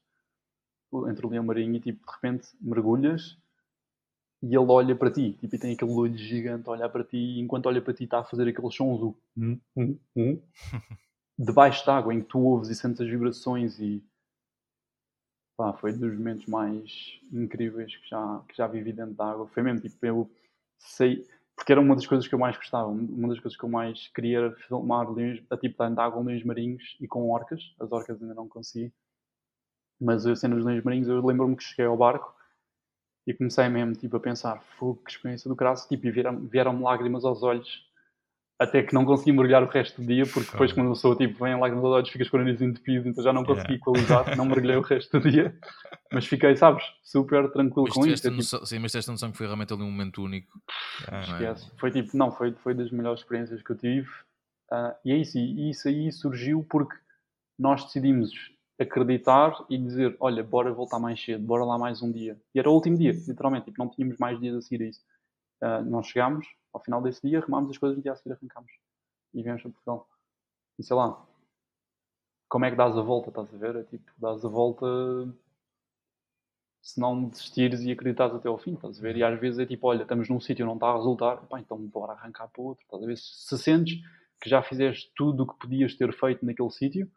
entre 1.08 1.26
o 1.26 1.30
leão 1.30 1.44
marinho, 1.44 1.76
e 1.76 1.80
tipo, 1.80 2.04
de 2.06 2.12
repente 2.12 2.48
mergulhas 2.60 3.38
e 4.42 4.46
ele 4.46 4.66
olha 4.68 4.96
para 4.96 5.10
ti, 5.10 5.34
tipo, 5.34 5.54
e 5.54 5.58
tem 5.58 5.72
aquele 5.72 5.92
olho 5.92 6.16
gigante 6.16 6.68
a 6.68 6.72
olhar 6.72 6.88
para 6.88 7.04
ti, 7.04 7.16
e 7.16 7.40
enquanto 7.40 7.66
olha 7.66 7.80
para 7.80 7.94
ti 7.94 8.04
está 8.04 8.18
a 8.18 8.24
fazer 8.24 8.48
aqueles 8.48 8.74
sons 8.74 8.98
do 8.98 9.16
hum, 9.36 9.60
hum, 9.76 9.98
hum, 10.16 10.42
debaixo 11.42 11.84
d'água, 11.84 12.14
em 12.14 12.20
que 12.20 12.28
tu 12.28 12.38
ouves 12.38 12.68
e 12.70 12.74
sentes 12.74 13.00
as 13.00 13.08
vibrações 13.08 13.78
e 13.80 14.02
pá, 15.56 15.72
foi 15.72 15.92
dos 15.92 16.16
momentos 16.16 16.46
mais 16.46 17.20
incríveis 17.32 17.96
que 17.96 18.08
já, 18.08 18.42
que 18.48 18.56
já 18.56 18.66
vivi 18.68 18.92
dentro 18.92 19.14
d'água. 19.14 19.48
Foi 19.48 19.62
mesmo, 19.62 19.80
tipo, 19.80 20.06
eu 20.06 20.30
sei, 20.78 21.26
porque 21.56 21.72
era 21.72 21.80
uma 21.80 21.96
das 21.96 22.06
coisas 22.06 22.28
que 22.28 22.34
eu 22.34 22.38
mais 22.38 22.56
gostava, 22.56 22.88
uma 22.88 23.28
das 23.28 23.40
coisas 23.40 23.58
que 23.58 23.64
eu 23.64 23.68
mais 23.68 24.08
queria 24.08 24.38
era 24.38 24.52
filmar 24.52 25.10
leões, 25.10 25.42
a 25.50 25.56
tipo 25.56 25.76
de 25.76 26.00
água, 26.00 26.22
leões 26.22 26.44
marinhos 26.44 26.96
e 27.00 27.08
com 27.08 27.28
orcas. 27.30 27.74
As 27.80 27.90
orcas 27.90 28.22
ainda 28.22 28.34
não 28.34 28.48
consegui. 28.48 28.92
Mas 30.00 30.26
a 30.26 30.36
cena 30.36 30.54
dos 30.54 30.64
leões 30.64 30.84
marinhos, 30.84 31.08
eu 31.08 31.24
lembro-me 31.24 31.56
que 31.56 31.64
cheguei 31.64 31.86
ao 31.86 31.96
barco 31.96 32.34
e 33.26 33.34
comecei 33.34 33.68
mesmo 33.68 33.94
tipo, 33.94 34.16
a 34.16 34.20
pensar, 34.20 34.60
fogo, 34.78 35.02
que 35.04 35.10
experiência 35.10 35.48
do 35.48 35.54
graça, 35.56 35.88
tipo, 35.88 36.06
e 36.06 36.10
vieram-me 36.10 36.48
vieram 36.48 36.82
lágrimas 36.82 37.24
aos 37.24 37.42
olhos 37.42 37.91
até 38.62 38.82
que 38.82 38.94
não 38.94 39.04
consegui 39.04 39.32
mergulhar 39.32 39.62
o 39.62 39.66
resto 39.66 40.00
do 40.00 40.06
dia, 40.06 40.24
porque 40.24 40.50
depois 40.50 40.72
quando 40.72 40.88
eu 40.88 40.94
sou 40.94 41.16
tipo, 41.16 41.44
vem 41.44 41.58
lágrimas 41.58 41.84
aos 41.84 41.94
olhos, 41.94 42.08
ficas 42.08 42.28
com 42.28 42.36
o 42.36 42.40
nariz 42.40 42.60
entupido, 42.60 43.08
então 43.08 43.22
já 43.22 43.32
não 43.32 43.44
consegui 43.44 43.74
equalizar, 43.74 44.36
não 44.36 44.44
mergulhei 44.44 44.76
o 44.76 44.82
resto 44.82 45.18
do 45.18 45.30
dia, 45.30 45.58
mas 46.12 46.26
fiquei, 46.26 46.56
sabes, 46.56 46.84
super 47.02 47.50
tranquilo 47.50 47.86
mas 47.88 47.94
com 47.94 48.06
isso. 48.06 48.26
É, 48.26 48.30
tipo... 48.30 48.66
Sim, 48.66 48.78
mas 48.78 48.92
tens 48.92 49.08
a 49.08 49.12
noção 49.12 49.32
que 49.32 49.38
foi 49.38 49.46
realmente 49.46 49.72
ali 49.72 49.82
um 49.82 49.90
momento 49.90 50.22
único. 50.22 50.60
Ah, 51.08 51.22
Esquece. 51.22 51.70
É? 51.70 51.78
Foi 51.80 51.90
tipo, 51.90 52.16
não, 52.16 52.30
foi, 52.30 52.52
foi 52.52 52.74
das 52.74 52.90
melhores 52.90 53.20
experiências 53.20 53.62
que 53.62 53.70
eu 53.70 53.76
tive, 53.76 54.08
uh, 54.72 54.94
e 55.04 55.12
é 55.12 55.16
isso, 55.16 55.38
e 55.38 55.70
isso 55.70 55.88
aí 55.88 56.12
surgiu 56.12 56.64
porque 56.68 56.94
nós 57.58 57.84
decidimos 57.84 58.30
acreditar 58.78 59.54
e 59.68 59.78
dizer, 59.78 60.16
olha, 60.20 60.42
bora 60.42 60.72
voltar 60.72 60.98
mais 60.98 61.22
cedo, 61.22 61.44
bora 61.44 61.64
lá 61.64 61.78
mais 61.78 62.02
um 62.02 62.10
dia. 62.10 62.40
E 62.54 62.58
era 62.58 62.70
o 62.70 62.74
último 62.74 62.96
dia, 62.96 63.12
literalmente, 63.12 63.66
tipo, 63.66 63.78
não 63.78 63.88
tínhamos 63.88 64.18
mais 64.18 64.38
dias 64.40 64.56
a 64.56 64.62
seguir 64.62 64.84
a 64.84 64.88
isso. 64.88 65.00
Uh, 65.62 65.84
nós 65.88 66.06
chegámos, 66.06 66.46
ao 66.72 66.80
final 66.80 67.02
desse 67.02 67.26
dia, 67.26 67.38
arrumámos 67.38 67.70
as 67.70 67.78
coisas 67.78 68.04
e 68.04 68.08
a 68.08 68.16
seguir 68.16 68.32
arrancámos. 68.32 68.72
E 69.34 69.42
viemos 69.42 69.62
para 69.62 69.70
Portugal. 69.70 70.08
E 70.78 70.82
sei 70.82 70.96
lá, 70.96 71.24
como 72.48 72.64
é 72.64 72.70
que 72.70 72.76
dás 72.76 72.96
a 72.96 73.02
volta, 73.02 73.28
estás 73.30 73.52
a 73.54 73.56
ver? 73.56 73.76
É 73.76 73.84
tipo, 73.84 74.10
dás 74.18 74.44
a 74.44 74.48
volta 74.48 74.86
se 76.82 77.00
não 77.00 77.28
desistires 77.28 77.80
e 77.82 77.92
acreditares 77.92 78.34
até 78.34 78.48
ao 78.48 78.58
fim, 78.58 78.74
estás 78.74 78.98
a 78.98 79.02
ver? 79.02 79.16
E 79.16 79.22
às 79.22 79.38
vezes 79.38 79.60
é 79.60 79.66
tipo, 79.66 79.86
olha, 79.86 80.02
estamos 80.02 80.28
num 80.28 80.40
sítio 80.40 80.64
e 80.64 80.66
não 80.66 80.74
está 80.74 80.88
a 80.88 80.96
resultar, 80.96 81.36
pá, 81.46 81.60
então 81.60 81.78
bora 81.78 82.12
arrancar 82.12 82.48
para 82.48 82.62
outro, 82.62 82.84
estás 82.84 83.02
a 83.02 83.06
ver? 83.06 83.16
Se 83.16 83.56
sentes 83.56 84.00
que 84.40 84.50
já 84.50 84.60
fizeste 84.62 85.12
tudo 85.14 85.44
o 85.44 85.46
que 85.46 85.58
podias 85.60 85.94
ter 85.94 86.12
feito 86.12 86.44
naquele 86.44 86.70
sítio, 86.70 87.08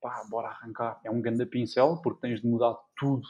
pá, 0.00 0.24
bora 0.28 0.48
arrancar. 0.48 1.00
É 1.04 1.10
um 1.10 1.20
grande 1.20 1.46
pincel, 1.46 2.00
porque 2.02 2.20
tens 2.20 2.40
de 2.40 2.48
mudar 2.48 2.76
tudo. 2.96 3.26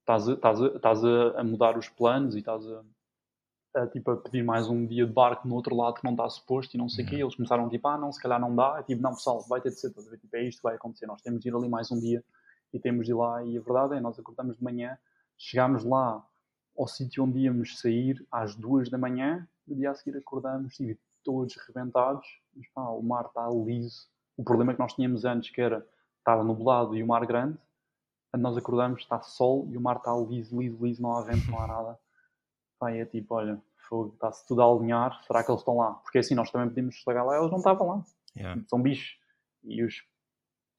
Estás 0.00 0.28
a, 0.28 0.32
a, 0.32 0.76
estás 0.76 1.04
a 1.04 1.44
mudar 1.44 1.76
os 1.76 1.90
planos 1.90 2.34
e 2.34 2.38
estás 2.38 2.66
a, 2.66 2.82
a, 3.74 3.86
tipo, 3.86 4.10
a 4.10 4.16
pedir 4.16 4.42
mais 4.42 4.68
um 4.68 4.86
dia 4.86 5.06
de 5.06 5.12
barco 5.12 5.48
no 5.48 5.54
outro 5.54 5.74
lado 5.74 5.94
que 5.94 6.04
não 6.04 6.12
está 6.12 6.28
suposto 6.28 6.74
e 6.74 6.78
não 6.78 6.88
sei 6.88 7.04
o 7.04 7.06
uhum. 7.06 7.10
quê. 7.10 7.22
Eles 7.22 7.34
começaram 7.34 7.68
tipo, 7.68 7.88
ah, 7.88 7.98
não, 7.98 8.12
se 8.12 8.20
calhar 8.20 8.40
não 8.40 8.54
dá. 8.54 8.76
É 8.78 8.82
tipo, 8.82 9.02
não, 9.02 9.14
pessoal, 9.14 9.40
vai 9.48 9.60
ter 9.60 9.70
de 9.70 9.80
ser. 9.80 9.90
Tipo, 9.90 10.36
é 10.36 10.44
isto 10.44 10.58
que 10.58 10.64
vai 10.64 10.74
acontecer. 10.74 11.06
Nós 11.06 11.22
temos 11.22 11.40
de 11.40 11.48
ir 11.48 11.54
ali 11.54 11.68
mais 11.68 11.90
um 11.90 11.98
dia 11.98 12.22
e 12.72 12.78
temos 12.78 13.06
de 13.06 13.12
ir 13.12 13.14
lá. 13.14 13.42
E 13.44 13.56
a 13.56 13.60
verdade 13.60 13.96
é, 13.96 14.00
nós 14.00 14.18
acordamos 14.18 14.56
de 14.56 14.64
manhã, 14.64 14.98
chegámos 15.38 15.84
lá 15.84 16.24
ao 16.76 16.86
sítio 16.86 17.24
onde 17.24 17.38
íamos 17.40 17.78
sair 17.78 18.24
às 18.30 18.54
duas 18.54 18.90
da 18.90 18.98
manhã. 18.98 19.46
No 19.66 19.74
dia 19.74 19.90
a 19.90 19.94
seguir 19.94 20.16
acordamos 20.18 20.78
e 20.80 20.98
todos 21.24 21.56
rebentados. 21.66 22.26
Mas 22.54 22.68
pá, 22.68 22.88
o 22.88 23.02
mar 23.02 23.26
está 23.26 23.48
liso. 23.48 24.06
O 24.36 24.44
problema 24.44 24.74
que 24.74 24.80
nós 24.80 24.92
tínhamos 24.94 25.24
antes, 25.24 25.50
que 25.50 25.60
era 25.60 25.86
estava 26.18 26.44
nublado 26.44 26.94
e 26.96 27.02
o 27.02 27.06
mar 27.06 27.26
grande, 27.26 27.58
nós 28.38 28.56
acordamos 28.56 29.02
está 29.02 29.20
sol 29.20 29.66
e 29.70 29.76
o 29.76 29.80
mar 29.80 29.96
está 29.96 30.14
liso, 30.16 30.58
liso, 30.58 30.78
liso, 30.80 31.02
não 31.02 31.16
há 31.16 31.22
vento, 31.22 31.50
não 31.50 31.60
há 31.60 31.66
nada. 31.68 31.98
Pá, 32.82 32.90
é 32.90 33.04
tipo, 33.04 33.36
olha, 33.36 33.62
está-se 34.12 34.44
tudo 34.44 34.60
a 34.60 34.64
alinhar, 34.64 35.22
será 35.24 35.44
que 35.44 35.52
eles 35.52 35.60
estão 35.60 35.76
lá? 35.76 35.92
Porque 35.94 36.18
assim, 36.18 36.34
nós 36.34 36.50
também 36.50 36.68
podíamos 36.68 36.96
chegar 36.96 37.22
lá, 37.22 37.38
eles 37.38 37.48
não 37.48 37.58
estavam 37.58 37.86
lá. 37.86 38.04
Yeah. 38.36 38.60
São 38.66 38.82
bichos. 38.82 39.20
E 39.62 39.84
os, 39.84 40.02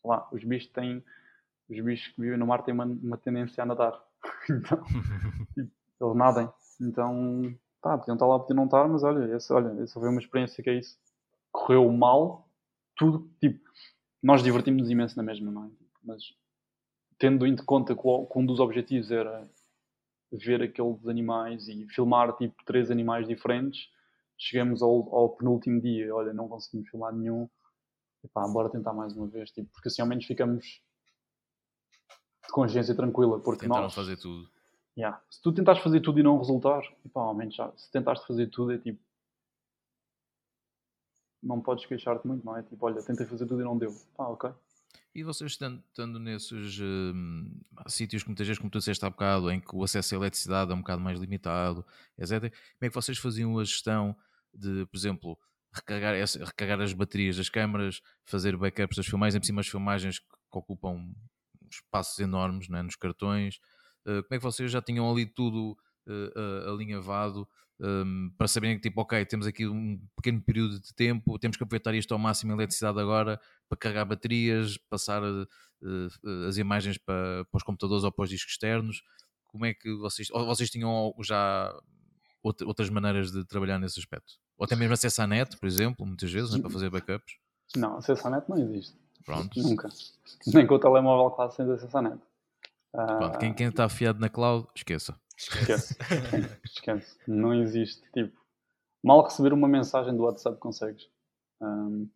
lá, 0.04 0.28
os 0.34 0.44
bichos 0.44 0.70
têm, 0.74 1.02
os 1.70 1.80
bichos 1.80 2.14
que 2.14 2.20
vivem 2.20 2.38
no 2.38 2.46
mar 2.46 2.62
têm 2.62 2.74
uma, 2.74 2.84
uma 2.84 3.18
tendência 3.18 3.64
a 3.64 3.66
nadar. 3.66 4.04
então, 4.52 4.84
tipo, 5.56 5.72
eles 6.02 6.16
nadem. 6.18 6.50
Então, 6.82 7.58
tá, 7.82 7.98
podiam 7.98 8.16
estar 8.16 8.28
lá, 8.28 8.38
podiam 8.38 8.58
não 8.58 8.66
estar, 8.66 8.86
mas 8.90 9.02
olha, 9.02 9.34
essa, 9.34 9.56
olha, 9.56 9.82
essa 9.82 9.98
foi 9.98 10.10
uma 10.10 10.20
experiência 10.20 10.62
que 10.62 10.70
é 10.70 10.74
isso. 10.74 11.00
Correu 11.54 11.90
mal, 11.90 12.50
tudo, 12.98 13.32
tipo, 13.40 13.64
nós 14.22 14.44
divertimos 14.44 14.90
imenso 14.90 15.16
na 15.16 15.24
mesma, 15.24 15.50
não 15.50 15.64
é? 15.64 15.70
Mas 16.04 16.36
tendo 17.18 17.48
em 17.48 17.56
conta 17.56 17.96
que 17.96 18.02
um 18.06 18.46
dos 18.46 18.60
objetivos 18.60 19.10
era 19.10 19.50
ver 20.34 20.62
aqueles 20.62 21.08
animais 21.08 21.68
e 21.68 21.88
filmar 21.88 22.36
tipo 22.36 22.56
três 22.66 22.90
animais 22.90 23.28
diferentes. 23.28 23.88
Chegamos 24.38 24.82
ao, 24.82 25.16
ao 25.16 25.30
penúltimo 25.30 25.80
dia, 25.80 26.14
olha, 26.14 26.34
não 26.34 26.48
conseguimos 26.48 26.90
filmar 26.90 27.14
nenhum. 27.14 27.48
Epá, 28.24 28.48
bora 28.48 28.70
tentar 28.70 28.94
mais 28.94 29.16
uma 29.16 29.28
vez, 29.28 29.52
tipo, 29.52 29.70
porque 29.72 29.90
assim 29.90 30.02
ao 30.02 30.08
menos 30.08 30.26
ficamos 30.26 30.82
de 32.46 32.52
consciência 32.52 32.96
tranquila. 32.96 33.40
Porque 33.40 33.62
Tentaram 33.62 33.84
nós, 33.84 33.94
fazer 33.94 34.18
tudo. 34.18 34.50
Yeah, 34.98 35.22
se 35.30 35.42
tu 35.42 35.52
tentares 35.52 35.82
fazer 35.82 36.02
tudo 36.02 36.20
e 36.20 36.24
não 36.24 36.38
resultar, 36.38 36.82
epá, 37.06 37.22
ao 37.22 37.34
menos 37.34 37.56
já, 37.56 37.72
se 37.76 37.92
tentaste 37.92 38.26
fazer 38.26 38.48
tudo 38.48 38.74
é 38.74 38.78
tipo. 38.78 39.02
Não 41.42 41.60
podes 41.60 41.86
queixar-te 41.86 42.26
muito, 42.26 42.46
não 42.46 42.56
é? 42.56 42.64
Tipo, 42.64 42.86
olha, 42.86 43.04
tentei 43.04 43.26
fazer 43.26 43.46
tudo 43.46 43.62
e 43.62 43.66
não 43.66 43.78
deu. 43.78 43.94
Ah, 44.18 44.30
ok. 44.30 44.52
E 45.16 45.24
vocês 45.24 45.52
estando, 45.52 46.20
nesses 46.20 46.80
uh, 46.80 47.88
sítios 47.88 48.24
que 48.24 48.30
muitas 48.30 48.48
vezes, 48.48 48.58
como 48.58 48.72
tu 48.72 48.80
disseste 48.80 49.06
há 49.06 49.10
bocado, 49.12 49.52
em 49.52 49.60
que 49.60 49.76
o 49.76 49.84
acesso 49.84 50.16
à 50.16 50.18
eletricidade 50.18 50.72
é 50.72 50.74
um 50.74 50.80
bocado 50.80 51.02
mais 51.02 51.20
limitado, 51.20 51.86
etc., 52.18 52.40
como 52.40 52.54
é 52.82 52.90
que 52.90 52.96
vocês 52.96 53.20
faziam 53.20 53.60
a 53.60 53.64
gestão 53.64 54.16
de, 54.52 54.88
por 54.88 54.98
exemplo, 54.98 55.38
recarregar, 55.72 56.82
as 56.82 56.94
baterias 56.94 57.38
das 57.38 57.48
câmaras, 57.48 58.02
fazer 58.26 58.58
backups 58.58 58.98
das 58.98 59.06
filmagens, 59.06 59.44
em 59.44 59.46
cima 59.46 59.62
das 59.62 59.68
filmagens 59.68 60.18
que, 60.18 60.26
ocupam 60.52 61.14
espaços 61.70 62.20
enormes 62.20 62.68
né, 62.68 62.82
nos 62.82 62.96
cartões? 62.96 63.58
Uh, 64.08 64.24
como 64.24 64.34
é 64.34 64.38
que 64.38 64.44
vocês 64.44 64.72
já 64.72 64.82
tinham 64.82 65.10
ali 65.10 65.28
tudo 65.28 65.78
uh, 66.08 66.70
alinhavado? 66.72 67.48
Um, 67.80 68.32
para 68.38 68.48
saberem 68.48 68.78
que 68.78 68.90
tipo, 68.90 69.02
ok, 69.02 69.26
temos 69.26 69.48
aqui 69.48 69.68
um 69.68 70.00
pequeno 70.16 70.42
período 70.42 70.80
de 70.80 70.94
tempo, 70.94 71.38
temos 71.40 71.58
que 71.58 71.64
aproveitar 71.64 71.94
isto 71.94 72.14
ao 72.14 72.20
máximo 72.20 72.52
a 72.52 72.56
eletricidade 72.56 73.00
agora 73.00 73.40
para 73.68 73.78
carregar 73.78 74.06
baterias, 74.06 74.78
passar 74.90 75.24
uh, 75.24 75.48
uh, 75.82 76.48
as 76.48 76.58
imagens 76.58 76.98
para, 76.98 77.46
para, 77.46 77.58
os 77.58 77.64
computadores 77.64 78.04
ou 78.04 78.12
para 78.12 78.24
os 78.24 78.30
discos 78.30 78.54
externos. 78.54 79.02
Como 79.46 79.66
é 79.66 79.74
que 79.74 79.94
vocês, 79.96 80.30
ou 80.32 80.46
vocês 80.46 80.70
tinham 80.70 81.14
já 81.22 81.74
outras 82.42 82.90
maneiras 82.90 83.32
de 83.32 83.46
trabalhar 83.46 83.80
nesse 83.80 84.00
aspecto? 84.00 84.34
Ou 84.58 84.66
até 84.66 84.76
mesmo 84.76 84.94
acesso 84.94 85.22
à 85.22 85.28
net, 85.28 85.58
por 85.58 85.68
exemplo, 85.68 86.06
muitas 86.06 86.32
vezes, 86.32 86.52
né, 86.54 86.60
para 86.60 86.70
fazer 86.70 86.90
backups? 86.90 87.36
Não, 87.76 87.98
acesso 87.98 88.28
à 88.28 88.32
net 88.32 88.50
não 88.50 88.58
existe. 88.58 88.96
Pronto. 89.26 89.60
Nunca. 89.62 89.90
Nem 90.48 90.68
com 90.68 90.76
o 90.76 90.80
telemóvel 90.80 91.32
quase 91.32 91.56
sem 91.56 91.72
acesso 91.72 91.98
à 91.98 92.02
net. 92.02 92.20
Pronto, 92.92 93.40
quem, 93.40 93.54
quem 93.54 93.68
está 93.68 93.86
afiado 93.86 94.20
na 94.20 94.30
cloud, 94.30 94.68
esqueça. 94.76 95.20
Esquece. 95.38 95.96
Esquece. 96.64 97.18
Não 97.28 97.54
existe. 97.54 98.02
Tipo, 98.14 98.40
mal 99.04 99.24
receber 99.24 99.54
uma 99.54 99.68
mensagem 99.68 100.16
do 100.16 100.24
WhatsApp 100.24 100.58
consegues. 100.60 101.10
Um, 101.62 102.10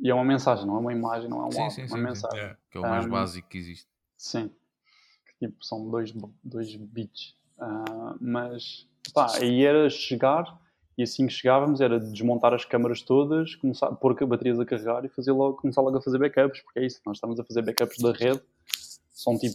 E 0.00 0.10
é 0.10 0.14
uma 0.14 0.24
mensagem, 0.24 0.64
não 0.64 0.76
é 0.76 0.80
uma 0.80 0.92
imagem, 0.92 1.28
não 1.28 1.42
é 1.42 1.46
um 1.46 1.50
sim, 1.50 1.60
áudio, 1.60 1.74
sim, 1.74 1.82
é 1.82 1.84
uma 1.86 1.96
sim, 1.96 2.02
mensagem. 2.02 2.40
É. 2.40 2.56
Que 2.70 2.78
é 2.78 2.80
o 2.80 2.82
mais 2.82 3.06
Um, 3.06 3.10
básico 3.10 3.48
que 3.48 3.58
existe. 3.58 3.88
Sim. 4.16 4.50
Tipo, 5.40 5.64
são 5.64 5.88
dois, 5.90 6.12
dois 6.42 6.74
bits. 6.74 7.34
Ah, 7.58 8.14
mas, 8.20 8.88
pá, 9.12 9.26
aí 9.36 9.64
era 9.64 9.90
chegar 9.90 10.44
e 10.96 11.02
assim 11.04 11.28
que 11.28 11.32
chegávamos 11.32 11.80
era 11.80 12.00
desmontar 12.00 12.52
as 12.52 12.64
câmaras 12.64 13.02
todas, 13.02 13.54
começar, 13.54 13.88
pôr 13.92 14.14
baterias 14.26 14.58
a 14.58 14.64
carregar 14.64 15.04
e 15.04 15.08
fazer 15.08 15.30
logo, 15.30 15.56
começar 15.56 15.80
logo 15.80 15.96
a 15.96 16.02
fazer 16.02 16.18
backups, 16.18 16.60
porque 16.62 16.80
é 16.80 16.86
isso, 16.86 17.00
nós 17.06 17.18
estamos 17.18 17.38
a 17.38 17.44
fazer 17.44 17.62
backups 17.62 17.98
da 17.98 18.12
rede, 18.12 18.42
são 19.12 19.38
tipo 19.38 19.54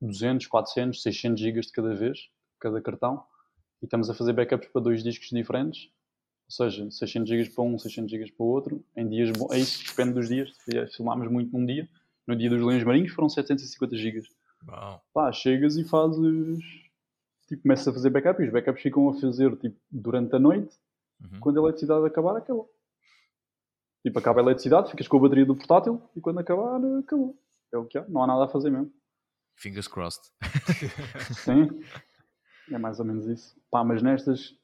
200, 0.00 0.46
400, 0.46 1.02
600 1.02 1.40
gigas 1.40 1.66
de 1.66 1.72
cada 1.72 1.94
vez, 1.94 2.28
cada 2.60 2.80
cartão, 2.80 3.24
e 3.82 3.86
estamos 3.86 4.08
a 4.10 4.14
fazer 4.14 4.32
backups 4.32 4.68
para 4.68 4.82
dois 4.82 5.02
discos 5.02 5.28
diferentes, 5.28 5.90
ou 6.48 6.50
seja, 6.50 6.88
600 6.90 7.28
GB 7.28 7.50
para 7.50 7.64
um, 7.64 7.78
600 7.78 8.10
GB 8.10 8.32
para 8.32 8.44
o 8.44 8.48
outro, 8.48 8.84
em 8.96 9.08
dias 9.08 9.30
bons. 9.32 9.52
É 9.52 9.58
isso, 9.58 9.84
depende 9.88 10.14
dos 10.14 10.28
dias. 10.28 10.54
Se 10.64 10.96
filmámos 10.96 11.28
muito 11.30 11.56
num 11.56 11.66
dia, 11.66 11.88
no 12.26 12.36
dia 12.36 12.48
dos 12.48 12.60
Leões 12.60 12.84
Marinhos 12.84 13.12
foram 13.12 13.28
750 13.28 13.96
GB. 13.96 14.22
Uau. 14.68 15.02
Pá, 15.12 15.32
chegas 15.32 15.76
e 15.76 15.84
fazes. 15.84 16.58
Tipo, 17.48 17.62
começas 17.62 17.86
a 17.86 17.92
fazer 17.92 18.10
backup 18.10 18.40
e 18.40 18.46
os 18.46 18.52
backups 18.52 18.82
ficam 18.82 19.08
a 19.08 19.14
fazer 19.14 19.56
tipo, 19.56 19.76
durante 19.90 20.34
a 20.36 20.38
noite. 20.38 20.76
Uhum. 21.20 21.40
Quando 21.40 21.58
a 21.58 21.62
eletricidade 21.64 22.06
acabar, 22.06 22.36
acabou. 22.36 22.70
Tipo, 24.02 24.18
acaba 24.18 24.40
a 24.40 24.42
eletricidade, 24.42 24.90
ficas 24.90 25.08
com 25.08 25.16
a 25.16 25.20
bateria 25.20 25.46
do 25.46 25.56
portátil 25.56 26.00
e 26.14 26.20
quando 26.20 26.38
acabar, 26.38 26.80
acabou. 26.98 27.36
É 27.72 27.78
o 27.78 27.84
que 27.84 27.98
há, 27.98 28.06
não 28.08 28.22
há 28.22 28.26
nada 28.26 28.44
a 28.44 28.48
fazer 28.48 28.70
mesmo. 28.70 28.92
Fingers 29.56 29.88
crossed. 29.88 30.22
Sim, 31.44 31.68
é 32.70 32.78
mais 32.78 32.98
ou 33.00 33.04
menos 33.06 33.26
isso. 33.26 33.58
Pá, 33.70 33.82
mas 33.82 34.02
nestas, 34.02 34.54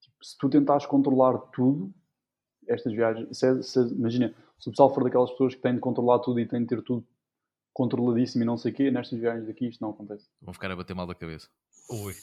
tipo, 0.00 0.16
se 0.24 0.36
tu 0.38 0.48
tentares 0.48 0.86
controlar 0.86 1.38
tudo, 1.52 1.92
estas 2.66 2.92
viagens, 2.92 3.36
se, 3.38 3.46
é- 3.46 3.62
se- 3.62 3.94
imagina, 3.94 4.34
se 4.58 4.68
o 4.68 4.72
pessoal 4.72 4.92
for 4.92 5.04
daquelas 5.04 5.30
pessoas 5.32 5.54
que 5.54 5.60
têm 5.60 5.74
de 5.74 5.80
controlar 5.80 6.18
tudo 6.20 6.40
e 6.40 6.48
têm 6.48 6.60
de 6.62 6.66
ter 6.66 6.82
tudo 6.82 7.06
controladíssimo 7.72 8.42
e 8.42 8.46
não 8.46 8.56
sei 8.56 8.72
o 8.72 8.74
quê, 8.74 8.90
nestas 8.90 9.18
viagens 9.20 9.46
daqui 9.46 9.68
isto 9.68 9.80
não 9.82 9.90
acontece. 9.90 10.26
Vão 10.40 10.54
ficar 10.54 10.70
a 10.70 10.76
bater 10.76 10.94
mal 10.94 11.06
da 11.06 11.14
cabeça. 11.14 11.48
Ui. 11.90 12.14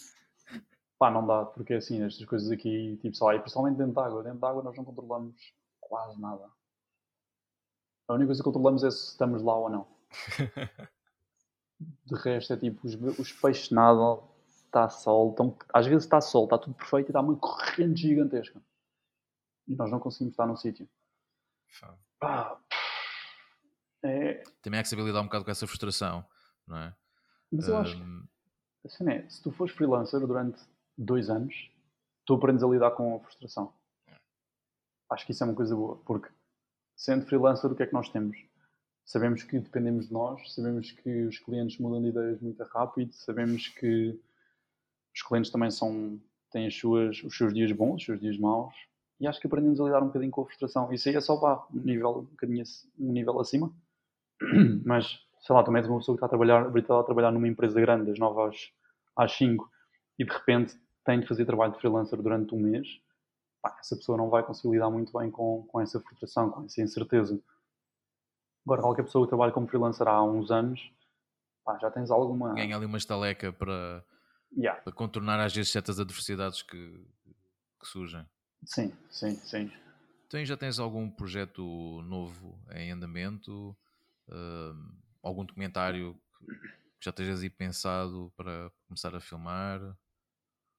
Pá, 0.97 1.11
não 1.11 1.25
dá, 1.27 1.45
porque 1.45 1.75
assim, 1.75 2.01
estas 2.03 2.25
coisas 2.25 2.49
aqui, 2.49 2.97
tipo, 3.01 3.15
sei 3.15 3.27
lá, 3.27 3.35
e 3.35 3.39
principalmente 3.39 3.77
dentro 3.77 3.93
de 3.93 3.99
água, 3.99 4.23
dentro 4.23 4.39
de 4.39 4.45
água 4.45 4.63
nós 4.63 4.75
não 4.75 4.83
controlamos 4.83 5.35
quase 5.79 6.19
nada. 6.19 6.49
A 8.07 8.13
única 8.13 8.27
coisa 8.27 8.41
que 8.41 8.45
controlamos 8.45 8.83
é 8.83 8.89
se 8.91 9.09
estamos 9.11 9.41
lá 9.43 9.55
ou 9.55 9.69
não. 9.69 9.87
De 12.05 12.15
resto 12.15 12.53
é 12.53 12.57
tipo, 12.57 12.85
os, 12.85 12.95
os 13.19 13.31
peixes 13.31 13.69
nadam, 13.69 14.27
está 14.47 14.89
sol, 14.89 15.31
estão, 15.31 15.57
às 15.73 15.85
vezes 15.85 16.03
está 16.03 16.19
sol, 16.19 16.45
está 16.45 16.57
tudo 16.57 16.75
perfeito 16.75 17.07
e 17.07 17.11
está 17.11 17.21
uma 17.21 17.35
corrente 17.35 18.01
gigantesca. 18.01 18.61
E 19.67 19.75
nós 19.75 19.89
não 19.91 19.99
conseguimos 19.99 20.33
estar 20.33 20.45
no 20.45 20.57
sítio. 20.57 20.87
Pá, 22.19 22.59
é, 24.03 24.43
Também 24.61 24.79
há 24.79 24.83
que 24.83 24.89
saber 24.89 25.03
lidar 25.03 25.21
um 25.21 25.25
bocado 25.25 25.45
com 25.45 25.51
essa 25.51 25.65
frustração, 25.65 26.25
não 26.67 26.77
é? 26.77 26.93
mas 27.51 27.67
eu 27.67 27.77
acho 27.77 27.95
que 27.95 28.03
a 28.85 28.89
cena 28.89 29.13
é, 29.13 29.29
se 29.29 29.41
tu 29.41 29.51
fores 29.51 29.73
freelancer 29.73 30.19
durante 30.19 30.61
dois 30.97 31.29
anos, 31.29 31.71
tu 32.25 32.33
aprendes 32.33 32.63
a 32.63 32.67
lidar 32.67 32.91
com 32.91 33.15
a 33.15 33.19
frustração. 33.19 33.73
Acho 35.09 35.25
que 35.25 35.31
isso 35.31 35.43
é 35.43 35.47
uma 35.47 35.55
coisa 35.55 35.75
boa, 35.75 35.97
porque 36.05 36.29
sendo 36.95 37.25
freelancer, 37.25 37.71
o 37.71 37.75
que 37.75 37.83
é 37.83 37.87
que 37.87 37.93
nós 37.93 38.09
temos? 38.09 38.37
Sabemos 39.05 39.43
que 39.43 39.59
dependemos 39.59 40.07
de 40.07 40.13
nós, 40.13 40.53
sabemos 40.53 40.91
que 40.91 41.25
os 41.25 41.37
clientes 41.39 41.77
mudam 41.77 42.01
de 42.01 42.09
ideias 42.09 42.39
muito 42.41 42.63
rápido, 42.63 43.13
sabemos 43.13 43.67
que 43.67 44.19
os 45.13 45.21
clientes 45.21 45.51
também 45.51 45.69
são, 45.69 46.19
têm 46.51 46.67
as 46.67 46.75
suas, 46.75 47.21
os 47.23 47.35
seus 47.35 47.53
dias 47.53 47.71
bons, 47.71 47.97
os 47.97 48.05
seus 48.05 48.19
dias 48.19 48.37
maus, 48.37 48.73
e 49.19 49.27
acho 49.27 49.39
que 49.39 49.47
aprendemos 49.47 49.79
a 49.79 49.85
lidar 49.85 50.01
um 50.01 50.07
bocadinho 50.07 50.31
com 50.31 50.41
a 50.41 50.45
frustração. 50.45 50.91
Isso 50.91 51.09
aí 51.09 51.15
é 51.15 51.21
só 51.21 51.37
pá, 51.37 51.67
um 51.73 51.79
nível, 51.79 52.19
um 52.19 52.23
bocadinho, 52.23 52.63
um 52.97 53.11
nível 53.11 53.39
acima, 53.39 53.71
mas 54.85 55.19
sei 55.43 55.53
lá, 55.53 55.63
também 55.63 55.81
és 55.81 55.89
uma 55.89 55.99
pessoa 55.99 56.15
que 56.15 56.19
está 56.23 56.25
a 56.25 56.29
trabalhar, 56.29 56.75
está 56.75 56.99
a 56.99 57.03
trabalhar 57.03 57.31
numa 57.31 57.47
empresa 57.47 57.79
grande, 57.79 58.05
das 58.05 58.17
9 58.17 58.49
às, 58.49 58.71
às 59.15 59.33
5, 59.33 59.69
e 60.17 60.23
de 60.23 60.31
repente 60.31 60.79
tem 61.05 61.19
de 61.19 61.27
fazer 61.27 61.45
trabalho 61.45 61.73
de 61.73 61.79
freelancer 61.79 62.21
durante 62.21 62.55
um 62.55 62.59
mês, 62.59 62.87
pá, 63.61 63.75
essa 63.79 63.95
pessoa 63.95 64.17
não 64.17 64.29
vai 64.29 64.41
conseguir 64.43 64.75
lidar 64.75 64.89
muito 64.89 65.11
bem 65.17 65.29
com, 65.29 65.65
com 65.67 65.81
essa 65.81 65.99
frustração, 65.99 66.49
com 66.49 66.63
essa 66.63 66.81
incerteza. 66.81 67.39
Agora, 68.65 68.81
qualquer 68.81 69.03
pessoa 69.03 69.25
que 69.25 69.29
trabalha 69.29 69.51
como 69.51 69.67
freelancer 69.67 70.07
há 70.07 70.23
uns 70.23 70.49
anos, 70.49 70.91
pá, 71.63 71.77
já 71.79 71.91
tens 71.91 72.09
alguma. 72.09 72.53
ganha 72.53 72.75
ali 72.75 72.85
uma 72.85 72.97
estaleca 72.97 73.51
para, 73.51 74.03
Yeah. 74.55 74.79
para 74.81 74.93
contornar 74.93 75.39
às 75.39 75.53
vezes 75.53 75.71
certas 75.71 75.99
adversidades 75.99 76.61
que, 76.61 76.77
que 77.79 77.87
surgem. 77.87 78.25
Sim, 78.65 78.93
sim, 79.09 79.35
sim. 79.37 79.71
Então, 80.27 80.43
já 80.45 80.55
tens 80.55 80.79
algum 80.79 81.09
projeto 81.09 82.01
novo 82.03 82.57
em 82.71 82.91
andamento? 82.91 83.75
Hum, 84.29 84.95
algum 85.21 85.43
documentário 85.45 86.19
que 86.99 87.05
já 87.05 87.09
estejas 87.09 87.41
aí 87.41 87.49
pensado 87.49 88.31
para 88.37 88.71
começar 88.87 89.13
a 89.15 89.19
filmar? 89.19 89.79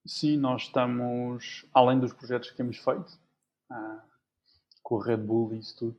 Sim, 0.07 0.37
nós 0.37 0.63
estamos, 0.63 1.65
além 1.73 1.99
dos 2.01 2.13
projetos 2.13 2.51
que 2.51 2.57
temos 2.57 2.79
feito, 2.79 3.19
ah, 3.71 4.03
com 4.83 4.97
o 4.97 4.99
Red 4.99 5.19
Bull 5.19 5.55
e 5.55 5.59
isso 5.59 5.77
tudo, 5.79 5.97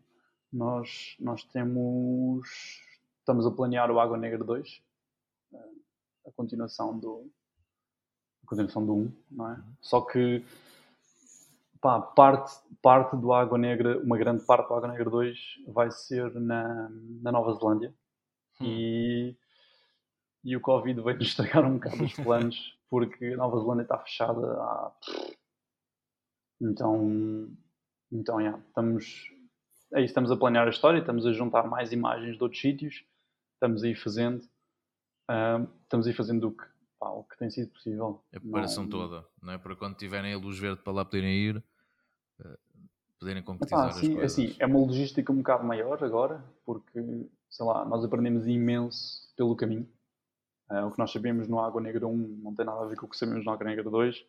nós, 0.55 1.17
nós 1.19 1.43
temos, 1.43 2.47
estamos 3.19 3.45
a 3.45 3.51
planear 3.51 3.91
o 3.91 3.99
Água 3.99 4.17
Negra 4.17 4.43
2, 4.43 4.81
ah, 5.53 5.57
a 6.27 6.31
continuação 6.31 6.97
do, 6.97 7.29
a 8.41 8.47
continuação 8.47 8.85
do 8.85 8.93
1, 8.95 9.13
não 9.31 9.51
é? 9.51 9.63
Só 9.81 9.99
que, 9.99 10.45
pá, 11.81 11.99
parte, 11.99 12.53
parte 12.81 13.17
do 13.17 13.33
Água 13.33 13.57
Negra, 13.57 13.99
uma 13.99 14.17
grande 14.17 14.45
parte 14.45 14.69
do 14.69 14.75
Água 14.75 14.87
Negra 14.87 15.09
2 15.09 15.37
vai 15.67 15.91
ser 15.91 16.33
na, 16.35 16.89
na 17.21 17.31
Nova 17.31 17.53
Zelândia. 17.53 17.93
E, 18.61 19.35
e 20.41 20.55
o 20.55 20.61
Covid 20.61 21.01
veio-nos 21.01 21.27
estragar 21.27 21.65
um 21.65 21.73
bocado 21.73 22.01
os 22.01 22.13
planos 22.13 22.79
porque 22.89 23.25
a 23.25 23.37
Nova 23.37 23.59
Zelândia 23.59 23.83
está 23.83 23.97
fechada 23.97 24.41
há... 24.61 24.91
Então, 26.61 27.49
então 28.09 28.39
yeah, 28.39 28.57
estamos, 28.65 29.34
é 29.93 29.99
isso, 29.99 30.07
estamos 30.07 30.31
a 30.31 30.37
planear 30.37 30.67
a 30.67 30.69
história, 30.69 30.99
estamos 30.99 31.25
a 31.25 31.31
juntar 31.31 31.67
mais 31.67 31.91
imagens 31.91 32.37
de 32.37 32.43
outros 32.43 32.61
sítios, 32.61 33.05
estamos 33.53 33.83
aí 33.83 33.95
fazendo, 33.95 34.43
ah, 35.27 35.65
estamos 35.83 36.07
aí 36.07 36.13
fazendo 36.13 36.47
o 36.47 36.51
que, 36.51 36.65
pá, 36.99 37.09
o 37.09 37.23
que 37.23 37.37
tem 37.37 37.49
sido 37.49 37.69
possível. 37.71 38.23
A 38.33 38.39
preparação 38.39 38.83
Não- 38.83 38.89
toda, 38.89 39.25
não 39.41 39.53
é? 39.53 39.57
Para 39.57 39.75
quando 39.75 39.95
tiverem 39.95 40.33
a 40.33 40.37
luz 40.37 40.57
verde 40.59 40.81
para 40.81 40.93
lá 40.93 41.05
poderem 41.05 41.33
ir, 41.35 41.63
eh, 42.43 42.57
poderem 43.19 43.43
concretizar 43.43 43.87
as 43.87 43.97
assim, 43.97 44.13
coisas. 44.13 44.31
assim, 44.31 44.55
é 44.59 44.65
uma 44.65 44.79
logística 44.79 45.31
um 45.31 45.37
bocado 45.37 45.63
maior 45.63 46.03
agora, 46.03 46.43
porque, 46.65 46.99
sei 47.49 47.65
lá, 47.65 47.85
nós 47.85 48.03
aprendemos 48.03 48.47
imenso 48.47 49.33
pelo 49.35 49.55
caminho. 49.55 49.87
Ah, 50.67 50.85
o 50.87 50.91
que 50.91 50.97
nós 50.99 51.11
sabemos 51.11 51.47
no 51.47 51.59
Água 51.59 51.79
Negra 51.79 52.07
1 52.07 52.17
não 52.41 52.53
tem 52.55 52.65
nada 52.65 52.81
a 52.81 52.87
ver 52.87 52.97
com 52.97 53.05
o 53.05 53.09
que 53.09 53.17
sabemos 53.17 53.45
no 53.45 53.51
Água 53.51 53.67
Negra 53.67 53.89
2. 53.89 54.25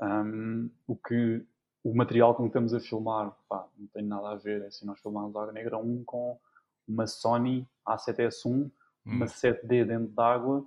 Ahm, 0.00 0.68
o 0.86 0.96
que 0.96 1.44
o 1.90 1.94
material 1.96 2.34
com 2.34 2.42
que 2.42 2.48
estamos 2.48 2.74
a 2.74 2.80
filmar 2.80 3.32
pá, 3.48 3.66
não 3.78 3.86
tem 3.88 4.02
nada 4.04 4.28
a 4.30 4.34
ver. 4.36 4.62
É 4.62 4.66
assim, 4.66 4.84
nós 4.86 5.00
filmámos 5.00 5.34
Água 5.36 5.52
Negra 5.52 5.78
1 5.78 6.04
com 6.04 6.38
uma 6.86 7.06
Sony 7.06 7.66
A7S1, 7.86 8.70
uma 9.04 9.24
Hum. 9.24 9.28
7D 9.28 9.84
dentro 9.86 10.08
d'água 10.08 10.66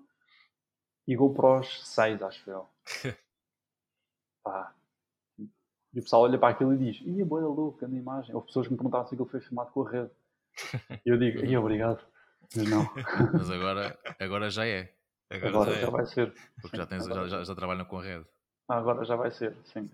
e 1.08 1.16
GoPros 1.16 1.88
6, 1.88 2.22
acho 2.24 2.50
eu. 2.50 2.68
Pá. 4.44 4.74
E 5.94 6.00
o 6.00 6.04
pessoal 6.04 6.24
olha 6.24 6.40
para 6.40 6.50
aquilo 6.50 6.74
e 6.74 6.78
diz: 6.78 7.02
Ia, 7.06 7.26
boa 7.26 7.42
louca 7.42 7.88
na 7.88 7.98
imagem. 7.98 8.34
Houve 8.34 8.48
pessoas 8.48 8.66
que 8.68 8.74
me 8.74 8.78
perguntaram 8.78 9.06
se 9.06 9.14
aquilo 9.14 9.30
foi 9.30 9.42
filmado 9.42 9.72
com 9.72 9.86
a 9.86 9.90
rede. 9.92 10.12
E 11.06 11.10
eu 11.10 11.18
digo: 11.18 11.46
Ia, 11.46 11.60
obrigado. 11.60 12.04
Mas 12.56 12.68
não, 12.70 12.84
Mas 13.34 13.50
agora, 13.52 13.98
agora 14.20 14.50
já 14.50 14.66
é, 14.66 14.94
Agora, 15.30 15.50
agora 15.50 15.72
já 15.72 15.78
é. 15.78 15.82
já 15.82 15.90
vai 15.90 16.06
ser. 16.06 16.34
porque 16.62 16.78
já, 16.78 16.86
tens, 16.86 17.06
já, 17.06 17.28
já, 17.28 17.44
já 17.44 17.56
trabalham 17.56 17.86
com 17.86 18.00
a 18.00 18.04
rede. 18.04 18.26
Agora 18.68 19.06
já 19.06 19.16
vai 19.16 19.32
ser, 19.32 19.56
sim. 19.66 19.90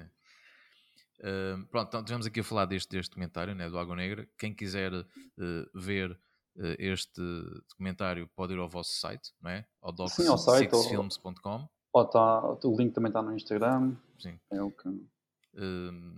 Uh, 1.19 1.65
pronto, 1.67 1.87
então 1.87 1.99
estivemos 2.01 2.25
aqui 2.27 2.39
a 2.41 2.43
falar 2.43 2.65
deste, 2.65 2.89
deste 2.89 3.09
documentário 3.09 3.55
né, 3.55 3.69
do 3.69 3.77
Água 3.77 3.95
Negra. 3.95 4.27
Quem 4.37 4.53
quiser 4.53 4.93
uh, 4.93 5.05
ver 5.73 6.11
uh, 6.11 6.75
este 6.77 7.21
documentário 7.69 8.27
pode 8.35 8.53
ir 8.53 8.59
ao 8.59 8.69
vosso 8.69 8.93
site, 8.99 9.33
não 9.41 9.49
é? 9.49 9.65
Ao 9.81 9.91
Sim, 10.09 10.27
ao 10.27 10.37
site, 10.37 10.73
ou- 10.73 10.83
docs6films.com. 10.83 11.67
Ó, 11.93 12.05
tá, 12.05 12.41
o 12.63 12.77
link 12.77 12.93
também 12.93 13.09
está 13.09 13.21
no 13.21 13.35
Instagram. 13.35 13.95
Sim. 14.19 14.39
É 14.51 14.61
o 14.61 14.71
que. 14.71 14.87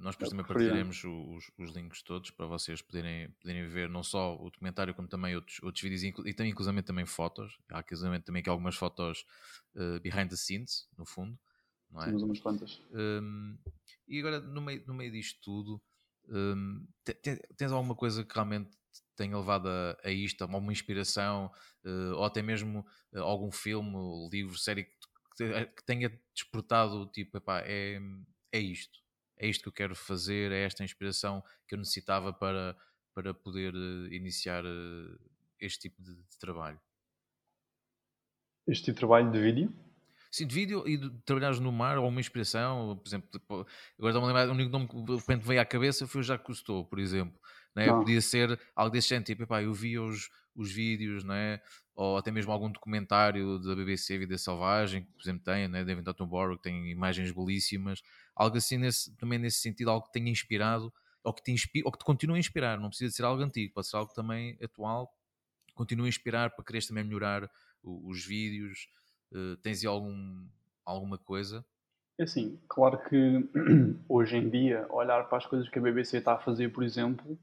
Nós 0.02 0.16
depois 0.16 0.24
Eu 0.24 0.30
também 0.32 0.46
partilharemos 0.46 1.02
os, 1.02 1.50
os 1.58 1.72
links 1.72 2.02
todos 2.02 2.30
para 2.30 2.46
vocês 2.46 2.82
poderem, 2.82 3.30
poderem 3.42 3.66
ver 3.70 3.88
não 3.88 4.04
só 4.04 4.36
o 4.36 4.50
documentário 4.50 4.94
como 4.94 5.08
também 5.08 5.34
outros, 5.34 5.64
outros 5.64 5.82
vídeos 5.82 6.04
e 6.04 6.34
também 6.34 6.52
inclusivamente 6.52 6.88
também 6.88 7.06
fotos. 7.06 7.58
Há 7.72 7.80
inclusivamente 7.80 8.26
também 8.26 8.42
aqui 8.42 8.50
algumas 8.50 8.76
fotos 8.76 9.26
uh, 9.76 9.98
behind 10.02 10.30
the 10.30 10.36
scenes, 10.36 10.90
no 10.98 11.06
fundo. 11.06 11.40
Não 11.90 12.02
é? 12.02 12.06
Temos 12.08 12.24
umas 12.24 12.40
quantas. 12.42 12.82
Hum, 12.92 13.58
e 14.10 14.20
agora, 14.20 14.40
no 14.40 14.62
meio, 14.62 14.84
no 14.88 14.94
meio 14.94 15.12
disto 15.12 15.40
tudo, 15.42 15.82
te- 17.04 17.42
tens 17.58 17.72
alguma 17.72 17.96
coisa 17.96 18.24
que 18.24 18.34
realmente 18.34 18.72
te 18.72 19.04
tenha 19.16 19.38
levado 19.38 19.68
a, 19.70 19.98
a 20.04 20.12
isto, 20.12 20.42
alguma 20.44 20.72
inspiração, 20.72 21.52
eh, 21.84 22.12
ou 22.16 22.24
até 22.24 22.42
mesmo 22.42 22.86
eh, 23.14 23.20
algum 23.20 23.52
filme, 23.52 23.96
livro, 24.32 24.58
série 24.58 24.86
que, 24.86 24.98
te- 25.38 25.66
que 25.76 25.86
tenha 25.86 26.10
despertado, 26.34 27.08
tipo, 27.12 27.38
epá, 27.38 27.62
é, 27.66 28.00
é 28.52 28.60
isto, 28.60 29.00
é 29.38 29.48
isto 29.48 29.64
que 29.64 29.70
eu 29.70 29.74
quero 29.74 29.96
fazer, 29.96 30.52
é 30.52 30.64
esta 30.64 30.84
inspiração 30.84 31.44
que 31.68 31.76
eu 31.76 31.80
necessitava 31.80 32.34
para, 32.34 32.76
para 33.14 33.34
poder 33.34 33.74
uh, 33.76 34.14
iniciar 34.14 34.66
uh, 34.66 35.20
este 35.60 35.90
tipo 35.90 36.02
de, 36.02 36.16
de, 36.16 36.40
trabalho? 36.40 36.80
Este 38.68 38.86
tipo 38.86 38.96
de 38.96 39.00
trabalho 39.00 39.32
de 39.32 39.40
vídeo? 39.40 39.74
Sim, 40.32 40.46
de 40.46 40.54
vídeo 40.54 40.88
e 40.88 40.96
de 40.98 41.10
trabalhares 41.26 41.60
no 41.60 41.72
mar 41.72 41.98
ou 41.98 42.08
uma 42.08 42.20
inspiração, 42.20 42.96
por 42.98 43.08
exemplo, 43.08 43.30
tipo, 43.32 43.54
agora 43.98 44.12
estou-me 44.12 44.26
a 44.26 44.28
lembrar, 44.28 44.50
o 44.50 44.52
único 44.52 44.70
nome 44.70 44.88
que 44.88 45.02
de 45.02 45.16
repente 45.16 45.46
veio 45.46 45.60
à 45.60 45.66
cabeça 45.66 46.06
foi 46.08 46.22
o 46.22 46.24
Jacques 46.24 46.46
Cousteau, 46.46 46.86
por 46.86 47.00
exemplo. 47.00 47.40
Né? 47.76 47.88
Podia 47.88 48.22
ser 48.22 48.60
algo 48.76 48.92
desse 48.92 49.10
género, 49.10 49.26
tipo, 49.26 49.44
epá, 49.44 49.64
eu 49.64 49.74
vi 49.74 49.98
os, 49.98 50.30
os 50.56 50.72
vídeos, 50.72 51.24
né? 51.24 51.60
ou 52.00 52.16
até 52.16 52.32
mesmo 52.32 52.54
algum 52.54 52.72
documentário 52.72 53.60
da 53.60 53.76
BBC 53.76 54.18
Vida 54.18 54.38
Selvagem, 54.38 55.04
que 55.04 55.12
por 55.12 55.22
exemplo 55.22 55.44
tem, 55.44 55.68
né? 55.68 55.84
David 55.84 56.10
Attenborough, 56.10 56.56
que 56.56 56.64
tem 56.64 56.90
imagens 56.90 57.30
belíssimas, 57.30 58.02
algo 58.34 58.56
assim 58.56 58.78
nesse, 58.78 59.14
também 59.18 59.38
nesse 59.38 59.60
sentido, 59.60 59.90
algo 59.90 60.06
que 60.06 60.14
tenha 60.14 60.32
inspirado, 60.32 60.94
ou 61.22 61.34
que 61.34 61.44
te, 61.44 61.52
inspira, 61.52 61.86
ou 61.86 61.92
que 61.92 61.98
te 61.98 62.06
continue 62.06 62.38
a 62.38 62.40
inspirar, 62.40 62.80
não 62.80 62.88
precisa 62.88 63.10
de 63.10 63.16
ser 63.18 63.26
algo 63.26 63.44
antigo, 63.44 63.74
pode 63.74 63.88
ser 63.88 63.98
algo 63.98 64.14
também 64.14 64.58
atual, 64.64 65.14
continua 65.76 66.06
a 66.06 66.10
inspirar 66.10 66.52
para 66.52 66.64
quereres 66.64 66.88
também 66.88 67.04
melhorar 67.04 67.52
os, 67.84 68.18
os 68.18 68.26
vídeos, 68.26 68.88
uh, 69.34 69.58
tens 69.58 69.82
aí 69.82 69.88
algum, 69.88 70.46
alguma 70.86 71.18
coisa? 71.18 71.66
É 72.18 72.24
assim, 72.24 72.60
claro 72.68 73.02
que 73.08 73.50
hoje 74.10 74.38
em 74.38 74.50
dia, 74.50 74.86
olhar 74.90 75.28
para 75.30 75.38
as 75.38 75.46
coisas 75.46 75.70
que 75.70 75.80
a 75.80 75.82
BBC 75.82 76.18
está 76.18 76.34
a 76.34 76.40
fazer, 76.40 76.70
por 76.70 76.84
exemplo, 76.84 77.40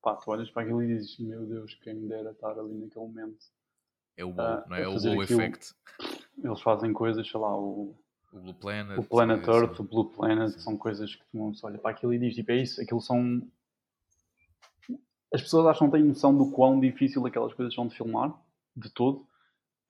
pá, 0.00 0.14
tu 0.14 0.30
olhas 0.30 0.50
para 0.50 0.62
aquilo 0.62 0.82
e 0.82 0.86
dizes, 0.86 1.18
meu 1.18 1.44
Deus, 1.44 1.74
quem 1.82 1.94
me 1.94 2.08
dera 2.08 2.30
estar 2.30 2.58
ali 2.58 2.74
naquele 2.74 3.06
momento 3.06 3.44
é 4.16 4.24
o 4.24 4.28
wow, 4.28 4.58
uh, 4.58 4.68
não 4.68 4.76
é? 4.76 4.82
é 4.82 4.88
o 4.88 4.92
wow 4.92 5.22
effect. 5.22 5.74
Eles 6.42 6.60
fazem 6.60 6.92
coisas, 6.92 7.28
sei 7.28 7.40
lá, 7.40 7.56
o, 7.56 7.94
o 8.32 8.40
Blue 8.40 8.54
Planet, 8.54 8.98
o 8.98 9.02
Planet 9.02 9.46
Earth, 9.46 9.72
assim. 9.72 9.82
o 9.82 9.84
Blue 9.84 10.10
Planet, 10.10 10.50
Sim. 10.52 10.60
são 10.60 10.76
coisas 10.76 11.14
que 11.14 11.24
tu 11.32 11.54
se 11.54 11.66
olha 11.66 11.78
para 11.78 11.90
aquilo 11.90 12.14
e 12.14 12.18
diz, 12.18 12.34
tipo, 12.34 12.50
é 12.52 12.56
isso, 12.56 12.80
aquilo 12.80 13.00
são. 13.00 13.42
As 15.32 15.42
pessoas 15.42 15.66
acham 15.66 15.90
que 15.90 15.96
têm 15.96 16.06
noção 16.06 16.36
do 16.36 16.50
quão 16.50 16.78
difícil 16.78 17.26
aquelas 17.26 17.52
coisas 17.52 17.74
são 17.74 17.86
de 17.86 17.96
filmar, 17.96 18.32
de 18.74 18.88
todo. 18.90 19.26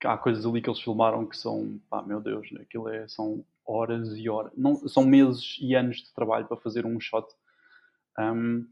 Há 0.05 0.19
coisas 0.19 0.45
ali 0.45 0.61
que 0.61 0.69
eles 0.69 0.81
filmaram 0.81 1.27
que 1.27 1.37
são, 1.37 1.81
pá, 1.89 2.03
meu 2.03 2.21
Deus, 2.21 2.49
aquilo 2.61 2.89
é, 2.89 3.09
são 3.09 3.45
horas 3.65 4.17
e 4.17 4.29
horas, 4.29 4.53
não, 4.57 4.77
são 4.89 5.05
meses 5.05 5.57
e 5.61 5.75
anos 5.75 5.99
de 5.99 6.13
trabalho 6.15 6.47
para 6.47 6.57
fazer 6.57 6.87
um 6.87 7.01
shot. 7.01 7.27
Um, 8.19 8.67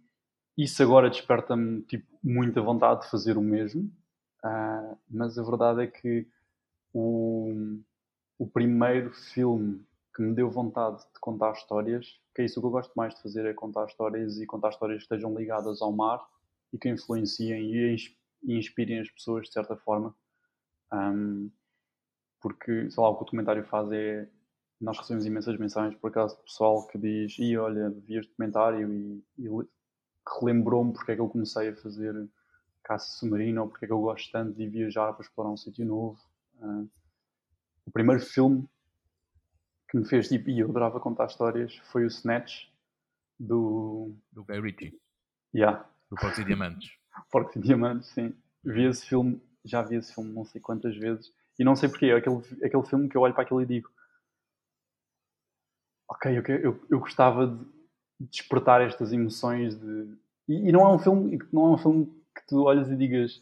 isso 0.56 0.82
agora 0.82 1.10
desperta-me 1.10 1.82
tipo, 1.82 2.06
muita 2.22 2.60
vontade 2.60 3.02
de 3.02 3.10
fazer 3.10 3.36
o 3.36 3.42
mesmo. 3.42 3.90
Uh, 4.44 4.96
mas 5.10 5.38
a 5.38 5.42
verdade 5.42 5.82
é 5.82 5.86
que 5.86 6.26
o, 6.92 7.80
o 8.38 8.46
primeiro 8.46 9.10
filme 9.10 9.84
que 10.14 10.22
me 10.22 10.34
deu 10.34 10.48
vontade 10.50 10.98
de 10.98 11.20
contar 11.20 11.52
histórias, 11.52 12.20
que 12.34 12.42
é 12.42 12.44
isso 12.44 12.60
que 12.60 12.66
eu 12.66 12.70
gosto 12.70 12.92
mais 12.94 13.14
de 13.14 13.22
fazer, 13.22 13.44
é 13.46 13.52
contar 13.52 13.86
histórias 13.86 14.38
e 14.38 14.46
contar 14.46 14.68
histórias 14.68 14.98
que 14.98 15.04
estejam 15.04 15.34
ligadas 15.34 15.82
ao 15.82 15.90
mar 15.90 16.24
e 16.72 16.78
que 16.78 16.88
influenciem 16.88 17.74
e, 17.74 17.96
inspirem 18.46 19.00
as 19.00 19.10
pessoas 19.10 19.46
de 19.46 19.52
certa 19.52 19.76
forma. 19.76 20.14
Um, 20.94 21.50
porque, 22.40 22.90
sei 22.90 23.02
lá, 23.02 23.08
o 23.08 23.16
que 23.16 23.22
o 23.22 23.24
documentário 23.24 23.64
faz 23.64 23.90
é. 23.92 24.28
Nós 24.80 24.98
recebemos 24.98 25.24
imensas 25.24 25.56
mensagens 25.56 25.98
por 25.98 26.10
acaso 26.10 26.36
de 26.36 26.42
pessoal 26.44 26.86
que 26.86 26.98
diz: 26.98 27.36
e 27.38 27.56
olha, 27.56 27.90
vi 27.90 28.16
este 28.18 28.30
documentário 28.30 28.92
e, 28.92 29.24
e 29.38 29.48
relembrou-me 30.40 30.92
porque 30.92 31.12
é 31.12 31.14
que 31.14 31.20
eu 31.20 31.28
comecei 31.28 31.68
a 31.68 31.76
fazer 31.76 32.28
caça 32.82 33.06
submarina 33.18 33.62
ou 33.62 33.68
porque 33.68 33.86
é 33.86 33.88
que 33.88 33.94
eu 33.94 34.00
gosto 34.00 34.30
tanto 34.30 34.52
de 34.52 34.68
viajar 34.68 35.12
para 35.14 35.22
explorar 35.22 35.50
um 35.50 35.56
sítio 35.56 35.86
novo. 35.86 36.20
Uh, 36.60 36.88
o 37.86 37.90
primeiro 37.90 38.20
filme 38.20 38.68
que 39.88 39.96
me 39.96 40.04
fez 40.04 40.28
tipo, 40.28 40.50
e 40.50 40.60
eu 40.60 40.68
adorava 40.68 41.00
contar 41.00 41.26
histórias 41.26 41.76
foi 41.90 42.04
o 42.04 42.08
Snatch 42.08 42.66
do. 43.38 44.14
Do 44.32 44.44
Guy 44.44 44.60
Ritchie. 44.60 45.00
Yeah. 45.54 45.88
Do 46.10 46.16
Porcos 46.16 46.38
e 46.38 46.44
Diamantes. 46.44 46.90
Porcos 47.30 47.56
e 47.56 47.60
Diamantes, 47.60 48.08
sim. 48.10 48.34
Vi 48.64 48.84
esse 48.84 49.06
filme, 49.06 49.40
já 49.64 49.82
vi 49.82 49.96
esse 49.96 50.14
filme 50.14 50.32
não 50.32 50.44
sei 50.44 50.60
quantas 50.60 50.96
vezes 50.96 51.32
e 51.58 51.64
não 51.64 51.76
sei 51.76 51.88
porquê. 51.88 52.06
É 52.06 52.16
aquele, 52.16 52.38
aquele 52.62 52.82
filme 52.84 53.08
que 53.08 53.16
eu 53.16 53.22
olho 53.22 53.34
para 53.34 53.42
aquilo 53.42 53.62
e 53.62 53.66
digo: 53.66 53.90
Ok, 56.08 56.36
eu, 56.36 56.42
eu, 56.56 56.86
eu 56.90 57.00
gostava 57.00 57.46
de 57.46 58.26
despertar 58.26 58.80
estas 58.80 59.12
emoções 59.12 59.78
de. 59.78 60.16
E, 60.48 60.68
e 60.68 60.72
não 60.72 60.80
é 60.80 60.88
um 60.94 60.98
filme, 60.98 61.38
não 61.52 61.66
é 61.66 61.70
um 61.70 61.78
filme 61.78 62.06
que 62.34 62.46
tu 62.46 62.64
olhas 62.64 62.90
e 62.90 62.96
digas 62.96 63.40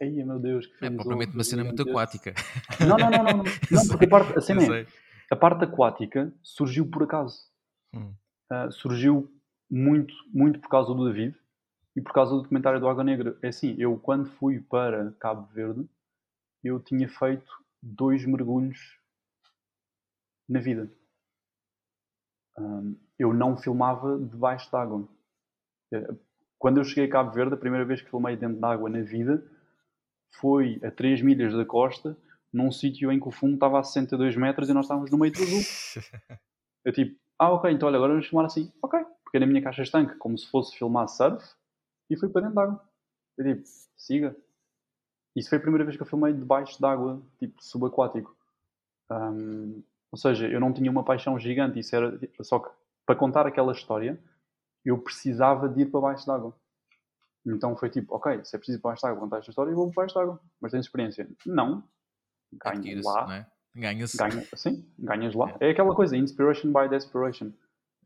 Ai 0.00 0.10
meu 0.10 0.38
Deus, 0.38 0.66
que 0.66 0.84
É 0.84 0.90
propriamente 0.90 1.32
uma 1.32 1.44
cena 1.44 1.64
muito 1.64 1.82
aquática. 1.82 2.34
Não, 2.80 2.96
não, 2.98 3.10
não, 3.10 3.24
não, 3.24 3.44
não. 3.70 3.88
porque 3.88 4.04
a 4.04 4.08
parte, 4.08 4.38
a 4.38 4.40
cena 4.40 4.76
é, 4.76 4.86
a 5.30 5.36
parte 5.36 5.64
aquática 5.64 6.32
surgiu 6.42 6.86
por 6.86 7.04
acaso. 7.04 7.38
Hum. 7.94 8.12
Uh, 8.52 8.70
surgiu 8.70 9.32
muito, 9.70 10.14
muito 10.32 10.60
por 10.60 10.68
causa 10.68 10.94
do 10.94 11.04
David 11.06 11.34
e 11.96 12.00
por 12.02 12.12
causa 12.12 12.32
do 12.32 12.42
documentário 12.42 12.78
do 12.78 12.88
Água 12.88 13.02
Negra. 13.02 13.38
É 13.42 13.48
assim, 13.48 13.74
eu 13.78 13.98
quando 13.98 14.26
fui 14.26 14.60
para 14.60 15.12
Cabo 15.12 15.46
Verde, 15.46 15.88
eu 16.62 16.78
tinha 16.78 17.08
feito 17.08 17.50
dois 17.82 18.24
mergulhos 18.26 18.98
na 20.46 20.60
vida. 20.60 20.92
Um, 22.58 22.96
eu 23.18 23.32
não 23.32 23.56
filmava 23.56 24.18
debaixo 24.18 24.70
d'água. 24.70 25.08
É, 25.92 26.06
quando 26.58 26.78
eu 26.78 26.84
cheguei 26.84 27.06
a 27.06 27.10
Cabo 27.10 27.32
Verde, 27.32 27.54
a 27.54 27.58
primeira 27.58 27.84
vez 27.84 28.02
que 28.02 28.10
filmei 28.10 28.36
dentro 28.36 28.60
d'água 28.60 28.90
na 28.90 29.00
vida 29.00 29.42
foi 30.38 30.78
a 30.84 30.90
3 30.90 31.22
milhas 31.22 31.54
da 31.54 31.64
costa, 31.64 32.16
num 32.52 32.70
sítio 32.70 33.10
em 33.10 33.18
que 33.18 33.28
o 33.28 33.30
fundo 33.30 33.54
estava 33.54 33.80
a 33.80 33.82
62 33.82 34.36
metros 34.36 34.68
e 34.68 34.74
nós 34.74 34.84
estávamos 34.84 35.10
no 35.10 35.18
meio 35.18 35.32
do 35.32 35.42
azul. 35.42 35.60
eu 36.84 36.92
tipo, 36.92 37.18
ah, 37.38 37.52
ok, 37.52 37.70
então 37.70 37.88
olha, 37.88 37.96
agora 37.96 38.12
vamos 38.12 38.26
filmar 38.26 38.46
assim. 38.46 38.70
Ok, 38.82 38.98
porque 39.24 39.38
na 39.38 39.46
minha 39.46 39.62
caixa 39.62 39.82
estanque, 39.82 40.16
como 40.16 40.36
se 40.36 40.50
fosse 40.50 40.76
filmar 40.76 41.08
surf, 41.08 41.42
e 42.10 42.16
fui 42.16 42.28
para 42.28 42.42
dentro 42.42 42.56
d'água. 42.56 42.80
Eu 43.36 43.44
tipo, 43.44 43.66
siga. 43.96 44.36
Isso 45.34 45.48
foi 45.48 45.58
a 45.58 45.60
primeira 45.60 45.84
vez 45.84 45.96
que 45.96 46.02
eu 46.02 46.06
filmei 46.06 46.32
debaixo 46.32 46.80
d'água, 46.80 47.22
tipo 47.38 47.62
subaquático. 47.62 48.34
Um, 49.10 49.82
ou 50.10 50.18
seja, 50.18 50.48
eu 50.48 50.60
não 50.60 50.72
tinha 50.72 50.90
uma 50.90 51.04
paixão 51.04 51.38
gigante, 51.38 51.78
isso 51.78 51.94
era 51.94 52.18
só 52.40 52.58
que 52.58 52.70
para 53.04 53.14
contar 53.14 53.46
aquela 53.46 53.72
história 53.72 54.18
eu 54.84 54.98
precisava 54.98 55.68
de 55.68 55.82
ir 55.82 55.86
para 55.86 56.00
baixo 56.00 56.26
d'água. 56.26 56.56
Então 57.44 57.76
foi 57.76 57.90
tipo, 57.90 58.14
ok, 58.14 58.44
se 58.44 58.56
é 58.56 58.58
preciso 58.58 58.78
ir 58.78 58.80
para 58.80 58.90
baixo 58.92 59.02
d'água 59.02 59.20
contar 59.20 59.38
esta 59.38 59.50
história, 59.50 59.70
eu 59.70 59.76
vou 59.76 59.90
para 59.90 60.04
baixo 60.04 60.14
d'água. 60.14 60.40
Mas 60.60 60.72
tens 60.72 60.86
experiência? 60.86 61.28
Não. 61.44 61.84
Ganha 62.52 63.00
lá. 63.04 63.36
É? 63.36 63.46
Ganha-se. 63.78 64.16
Ganha, 64.16 64.46
sim, 64.54 64.90
ganhas 64.98 65.34
lá. 65.34 65.54
É. 65.60 65.68
é 65.68 65.70
aquela 65.70 65.94
coisa, 65.94 66.16
inspiration 66.16 66.72
by 66.72 66.88
desperation. 66.88 67.52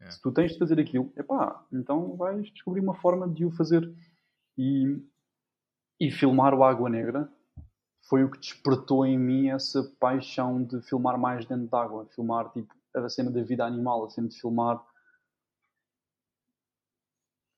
É. 0.01 0.11
Se 0.11 0.21
tu 0.21 0.33
tens 0.33 0.53
de 0.53 0.59
fazer 0.59 0.81
aquilo, 0.81 1.13
epá, 1.17 1.65
então 1.73 2.17
vais 2.17 2.51
descobrir 2.51 2.81
uma 2.81 2.95
forma 2.95 3.29
de 3.29 3.45
o 3.45 3.51
fazer. 3.51 3.93
E, 4.57 4.99
e 5.99 6.11
filmar 6.11 6.55
o 6.55 6.65
Água 6.65 6.89
Negra 6.89 7.31
foi 8.09 8.25
o 8.25 8.31
que 8.31 8.39
despertou 8.39 9.07
em 9.07 9.19
mim 9.19 9.51
essa 9.51 9.83
paixão 10.01 10.63
de 10.63 10.81
filmar 10.83 11.19
mais 11.19 11.47
dentro 11.47 11.69
d'água. 11.69 12.07
Filmar 12.15 12.51
tipo, 12.51 12.75
a 12.95 13.09
cena 13.09 13.31
da 13.31 13.43
vida 13.43 13.65
animal, 13.65 14.05
a 14.05 14.11
cena 14.11 14.29
de 14.29 14.41
filmar 14.41 14.85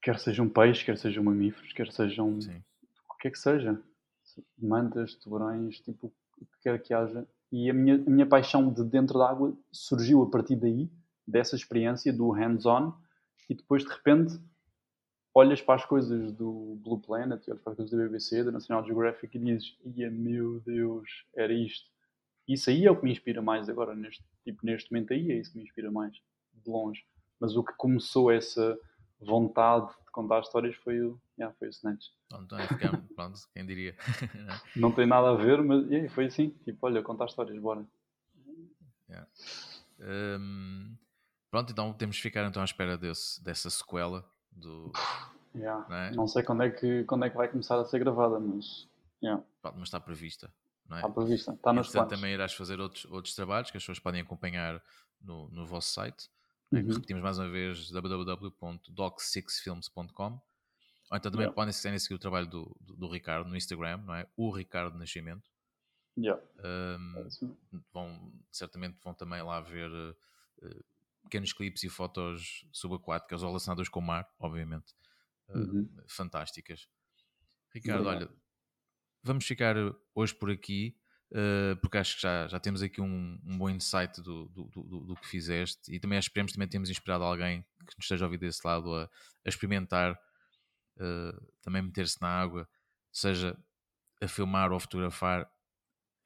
quer 0.03 0.19
sejam 0.19 0.49
peixes, 0.49 0.83
quer 0.83 0.99
sejam 0.99 1.23
mamíferos, 1.23 1.73
quer 1.73 1.91
sejam 1.93 2.37
o 2.37 3.17
que 3.19 3.29
é 3.29 3.31
que 3.31 3.39
seja, 3.39 3.81
mantas, 4.59 5.15
tubarões, 5.15 5.79
tipo, 5.81 6.13
o 6.39 6.45
que 6.45 6.59
quer 6.61 6.83
que 6.83 6.93
haja. 6.93 7.27
E 7.53 7.71
a 7.71 7.75
minha, 7.75 7.95
a 7.95 8.11
minha 8.11 8.27
paixão 8.27 8.73
de 8.73 8.83
dentro 8.83 9.19
da 9.19 9.31
água 9.31 9.57
surgiu 9.71 10.23
a 10.23 10.31
partir 10.31 10.57
daí, 10.57 10.91
dessa 11.27 11.57
experiência 11.57 12.13
do 12.13 12.31
hands-on, 12.31 12.93
e 13.49 13.55
depois 13.55 13.85
de 13.85 13.91
repente 13.91 14.39
olhas 15.35 15.61
para 15.63 15.77
as 15.77 15.85
coisas 15.85 16.33
do 16.33 16.79
Blue 16.83 17.01
Planet, 17.01 17.43
olhas 17.49 17.61
para 17.61 17.73
as 17.73 17.77
coisas 17.77 17.91
da 17.91 18.05
BBC, 18.05 18.45
da 18.45 18.53
National 18.53 18.85
Geographic 18.85 19.37
e 19.37 19.41
dizes, 19.41 19.77
ia 19.97 20.11
meu 20.11 20.61
Deus, 20.61 21.25
era 21.35 21.53
isto. 21.53 21.91
Isso 22.47 22.71
aí 22.71 22.87
é 22.87 22.91
o 22.91 22.97
que 22.97 23.05
me 23.05 23.13
inspira 23.13 23.41
mais 23.41 23.69
agora, 23.69 23.95
neste, 23.95 24.23
tipo, 24.45 24.65
neste 24.65 24.93
momento 24.93 25.13
aí 25.13 25.31
é 25.31 25.37
isso 25.37 25.53
que 25.53 25.59
me 25.59 25.65
inspira 25.65 25.91
mais, 25.91 26.13
de 26.13 26.71
longe. 26.71 27.05
Mas 27.41 27.57
o 27.57 27.65
que 27.65 27.73
começou 27.75 28.31
essa 28.31 28.79
vontade 29.21 29.89
de 30.05 30.11
contar 30.11 30.41
histórias 30.41 30.75
foi 30.77 31.01
o, 31.01 31.21
yeah, 31.39 31.55
foi 31.59 31.69
o 31.69 31.71
Snatch. 31.71 32.09
Pronto, 32.29 32.57
é 32.57 32.67
ficar, 32.67 33.03
pronto, 33.15 33.41
quem 33.55 33.65
diria. 33.65 33.97
não 34.77 34.93
tem 34.93 35.07
nada 35.07 35.31
a 35.31 35.35
ver, 35.35 35.63
mas 35.63 35.89
yeah, 35.89 36.09
foi 36.11 36.27
assim, 36.27 36.51
tipo, 36.65 36.79
olha, 36.83 37.03
contar 37.03 37.27
histórias, 37.27 37.59
bora. 37.59 37.87
Yeah. 39.09 39.29
Um, 40.01 40.97
pronto, 41.53 41.71
então 41.71 41.93
temos 41.93 42.17
que 42.17 42.23
ficar 42.23 42.45
então 42.49 42.61
à 42.63 42.65
espera 42.65 42.99
desse, 42.99 43.41
dessa 43.45 43.71
sequela 43.71 44.29
do. 44.51 44.91
Yeah. 45.55 45.87
Não, 45.87 45.97
é? 45.97 46.11
não, 46.13 46.27
sei 46.27 46.43
quando 46.43 46.63
é, 46.63 46.71
que, 46.71 47.05
quando 47.05 47.27
é 47.27 47.31
que 47.31 47.37
vai 47.37 47.47
começar 47.47 47.79
a 47.79 47.85
ser 47.85 47.99
gravada, 47.99 48.41
mas. 48.41 48.89
Yeah. 49.23 49.45
Pronto, 49.61 49.75
mas 49.79 49.89
está 49.89 50.01
prevista. 50.01 50.51
Não 50.89 50.97
é? 50.97 51.01
Está 51.01 51.13
prevista, 51.13 51.53
está 51.53 51.75
nos 51.75 51.91
planos. 51.91 52.11
também 52.11 52.33
irás 52.33 52.55
fazer 52.55 52.81
outros, 52.81 53.05
outros 53.05 53.35
trabalhos 53.35 53.71
que 53.71 53.77
as 53.77 53.83
pessoas 53.83 53.99
podem 53.99 54.23
acompanhar 54.23 54.83
no, 55.21 55.51
no 55.51 55.67
vosso 55.67 55.93
site. 55.93 56.31
Né? 56.71 56.81
Uhum. 56.81 56.95
Repetimos 56.95 57.23
mais 57.23 57.39
uma 57.39 57.51
vez 57.51 57.91
www.doc6films.com 57.91 60.41
ou 61.13 61.19
então 61.19 61.31
também 61.31 61.45
yeah. 61.45 61.55
podem 61.55 61.75
seguir, 61.75 62.15
o 62.15 62.19
trabalho 62.19 62.47
do, 62.47 62.75
do, 62.81 62.97
do, 62.97 63.07
Ricardo 63.07 63.47
no 63.47 63.55
Instagram, 63.55 63.99
não 63.99 64.15
é? 64.15 64.27
O 64.35 64.51
Ricardo 64.51 64.97
Nascimento. 64.97 65.51
Yeah. 66.17 66.43
Um, 66.65 67.29
vão, 67.93 68.33
certamente 68.51 68.97
vão 69.05 69.13
também 69.13 69.43
lá 69.43 69.61
ver 69.61 69.91
uh, 69.91 70.17
pequenos 71.23 71.53
clipes 71.53 71.83
e 71.83 71.89
fotos 71.89 72.67
subaquáticas 72.73 73.43
ou 73.43 73.49
relacionadas 73.49 73.89
com 73.89 74.01
o 74.01 74.03
mar, 74.03 74.29
obviamente. 74.39 74.95
uhum. 75.49 75.89
fantásticas. 76.09 76.89
Ricardo, 77.75 78.07
olha, 78.07 78.29
vamos 79.23 79.47
ficar 79.47 79.77
hoje 80.15 80.35
por 80.35 80.51
aqui. 80.51 80.97
Uh, 81.35 81.75
porque 81.81 81.97
acho 81.97 82.17
que 82.17 82.23
já, 82.23 82.47
já 82.47 82.61
temos 82.61 82.83
aqui 82.83 83.01
um, 83.01 83.41
um 83.43 83.57
bom 83.57 83.71
insight 83.71 84.21
do, 84.21 84.49
do, 84.49 84.65
do, 84.69 85.01
do, 85.07 85.17
que 85.17 85.27
fizeste 85.27 85.91
e 85.91 85.99
também 85.99 86.19
esperemos 86.19 86.53
também 86.53 86.69
temos 86.69 86.91
inspirado 86.91 87.25
alguém 87.25 87.63
que 87.63 87.97
nos 87.97 88.05
esteja 88.05 88.27
a 88.27 88.27
ouvir 88.27 88.37
desse 88.37 88.61
lado 88.67 88.95
a, 88.95 89.05
a 89.05 89.49
experimentar, 89.49 90.13
uh, 90.99 91.53
também 91.63 91.81
meter-se 91.81 92.21
na 92.21 92.29
água, 92.29 92.69
seja 93.11 93.59
a 94.21 94.29
filmar 94.29 94.73
ou 94.73 94.77
a 94.77 94.81
fotografar 94.81 95.51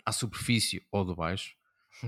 à 0.05 0.10
superfície 0.10 0.85
ou 0.90 1.05
de 1.05 1.14
baixo. 1.14 1.55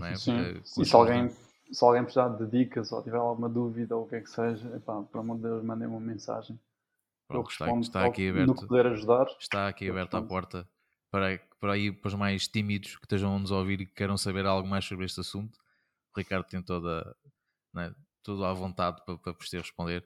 É? 0.03 0.15
Sim. 0.19 0.41
Uh, 0.41 0.65
se 0.65 0.97
alguém, 0.97 1.31
se 1.71 1.85
alguém 1.85 2.03
precisar 2.03 2.29
de 2.29 2.47
dicas 2.47 2.93
ou 2.93 3.03
tiver 3.03 3.17
alguma 3.17 3.49
dúvida 3.49 3.97
ou 3.97 4.05
o 4.05 4.09
que 4.09 4.17
é 4.17 4.21
que 4.21 4.31
seja, 4.31 4.69
epá, 4.77 5.03
por 5.03 5.19
amor 5.19 5.37
de 5.37 5.43
Deus, 5.43 5.65
mandem 5.65 5.89
uma 5.89 6.01
mensagem. 6.01 6.59
Pronto, 7.29 7.51
está, 7.51 7.71
está 7.79 8.07
aqui 8.07 8.31
aberto, 8.31 8.49
no 8.49 8.55
que 8.55 8.67
puder 8.67 8.87
ajudar. 8.87 9.27
Está 9.39 9.69
aqui 9.69 9.89
aberto 9.91 10.17
à 10.17 10.23
porta 10.23 10.67
para, 11.11 11.41
para 11.61 11.73
aí 11.73 11.93
para 11.93 12.09
os 12.09 12.15
mais 12.15 12.49
tímidos 12.49 12.97
que 12.97 13.05
estejam 13.05 13.37
a 13.37 13.39
nos 13.39 13.51
ouvir 13.51 13.83
e 13.83 13.87
que 13.87 13.95
queiram 13.95 14.17
saber 14.17 14.47
algo 14.47 14.67
mais 14.67 14.85
sobre 14.85 15.05
este 15.05 15.21
assunto. 15.21 15.59
O 16.15 16.19
Ricardo 16.19 16.47
tem 16.47 16.63
toda, 16.63 17.15
né, 17.75 17.95
tudo 18.23 18.45
à 18.45 18.53
vontade 18.53 19.03
para, 19.05 19.17
para 19.19 19.35
poder 19.35 19.59
responder. 19.59 20.05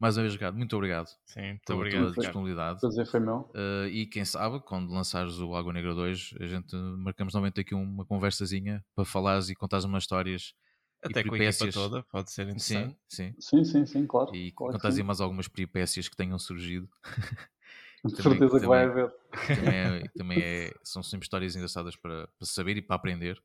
Mais 0.00 0.16
uma 0.16 0.22
vez, 0.22 0.34
Ricardo, 0.34 0.56
muito 0.56 0.76
obrigado. 0.76 1.08
Sim, 1.24 1.50
muito 1.50 1.62
pela 1.64 1.78
obrigado. 1.78 2.12
tua 2.12 2.22
disponibilidade. 2.24 2.80
Prazer 2.80 3.06
foi 3.06 3.20
meu. 3.20 3.50
Uh, 3.54 3.86
e 3.90 4.06
quem 4.06 4.24
sabe, 4.24 4.60
quando 4.60 4.92
lançares 4.92 5.38
o 5.38 5.54
Água 5.54 5.72
Negra 5.72 5.94
2, 5.94 6.34
a 6.40 6.46
gente 6.46 6.74
marcamos 6.76 7.32
novamente 7.32 7.60
aqui 7.60 7.74
uma 7.74 8.04
conversazinha 8.04 8.84
para 8.94 9.04
falares 9.04 9.48
e 9.48 9.54
contares 9.54 9.84
umas 9.84 10.02
histórias. 10.02 10.54
Até 11.04 11.22
com 11.22 11.34
a 11.34 11.38
equipa 11.38 11.70
toda, 11.70 12.02
pode 12.04 12.30
ser 12.30 12.44
interessante. 12.44 12.96
Sim, 13.08 13.34
sim, 13.38 13.62
sim, 13.62 13.64
sim, 13.64 13.86
sim 13.86 14.06
claro. 14.06 14.34
E 14.34 14.50
claro 14.52 14.72
contares 14.72 14.96
aí 14.96 15.02
mais 15.02 15.20
algumas 15.20 15.46
peripécias 15.46 16.08
que 16.08 16.16
tenham 16.16 16.38
surgido. 16.38 16.88
De 18.04 18.22
certeza 18.22 18.60
que 18.60 18.66
vai 18.66 18.84
haver. 18.84 19.10
Também, 19.46 19.74
é, 19.74 20.08
também 20.14 20.38
é, 20.38 20.74
são 20.82 21.02
sempre 21.02 21.24
histórias 21.24 21.56
engraçadas 21.56 21.96
para, 21.96 22.28
para 22.28 22.46
saber 22.46 22.76
e 22.76 22.82
para 22.82 22.96
aprender, 22.96 23.42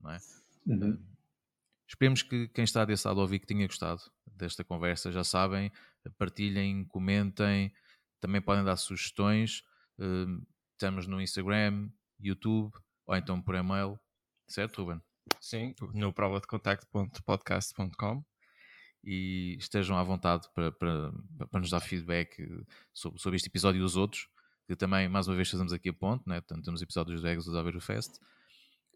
não 0.00 0.10
é? 0.10 0.18
Uhum. 0.66 0.90
Uh, 0.94 0.98
esperemos 1.86 2.22
que 2.22 2.48
quem 2.48 2.64
está 2.64 2.84
desse 2.84 3.06
lado 3.06 3.20
a 3.20 3.22
ouvir 3.22 3.38
que 3.38 3.46
tenha 3.46 3.66
gostado 3.66 4.02
desta 4.26 4.64
conversa, 4.64 5.12
já 5.12 5.22
sabem, 5.22 5.70
partilhem, 6.18 6.84
comentem, 6.86 7.72
também 8.20 8.40
podem 8.40 8.64
dar 8.64 8.76
sugestões. 8.76 9.62
Uh, 9.96 10.44
estamos 10.72 11.06
no 11.06 11.20
Instagram, 11.20 11.88
YouTube 12.18 12.72
ou 13.06 13.16
então 13.16 13.40
por 13.40 13.54
e-mail, 13.54 13.98
certo, 14.48 14.82
Ruben? 14.82 15.00
Sim, 15.40 15.74
no 15.94 16.12
prova 16.12 16.40
de 16.40 16.46
contacto.podcast.com 16.46 18.24
e 19.02 19.56
estejam 19.58 19.96
à 19.96 20.02
vontade 20.02 20.46
para, 20.54 20.70
para, 20.72 21.12
para 21.50 21.60
nos 21.60 21.70
dar 21.70 21.80
feedback 21.80 22.46
sobre, 22.92 23.18
sobre 23.18 23.36
este 23.36 23.48
episódio 23.48 23.80
e 23.80 23.82
os 23.82 23.96
outros, 23.96 24.28
que 24.66 24.76
também, 24.76 25.08
mais 25.08 25.26
uma 25.26 25.36
vez, 25.36 25.50
fazemos 25.50 25.72
aqui 25.72 25.88
a 25.88 25.92
ponte, 25.92 26.28
né? 26.28 26.40
Portanto, 26.40 26.64
temos 26.64 26.82
episódios 26.82 27.22
do 27.22 27.28
Egos 27.28 27.46
do 27.46 27.58
Aveiro 27.58 27.80
Fest 27.80 28.18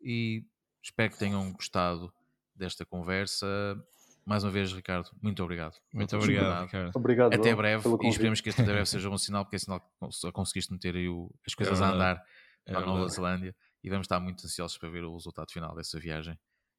e 0.02 0.44
espero 0.82 1.10
que 1.10 1.18
tenham 1.18 1.52
gostado 1.52 2.12
desta 2.54 2.84
conversa. 2.84 3.46
Mais 4.26 4.44
uma 4.44 4.50
vez, 4.50 4.72
Ricardo, 4.72 5.10
muito 5.22 5.42
obrigado. 5.42 5.74
Muito 5.92 6.16
obrigado, 6.16 6.64
Ricardo. 6.66 6.92
Obrigado, 6.94 7.34
Até 7.34 7.54
breve 7.54 7.88
e 8.02 8.08
esperemos 8.08 8.40
que 8.40 8.50
este 8.50 8.62
breve 8.64 8.86
seja 8.86 9.08
um 9.08 9.18
sinal, 9.18 9.44
porque 9.44 9.56
é 9.56 9.58
sinal 9.58 9.80
que 9.80 9.86
só 10.10 10.30
conseguiste 10.30 10.72
meter 10.72 10.94
aí 10.94 11.08
o, 11.08 11.30
as 11.46 11.54
coisas 11.54 11.80
é 11.80 11.84
a 11.84 11.90
andar 11.90 12.24
é 12.66 12.72
na 12.72 12.80
Nova 12.80 13.08
Zelândia 13.08 13.54
e 13.84 13.90
vamos 13.90 14.06
estar 14.06 14.18
muito 14.18 14.44
ansiosos 14.44 14.78
para 14.78 14.88
ver 14.88 15.04
o 15.04 15.12
resultado 15.12 15.52
final 15.52 15.74
dessa 15.74 16.00
viagem 16.00 16.36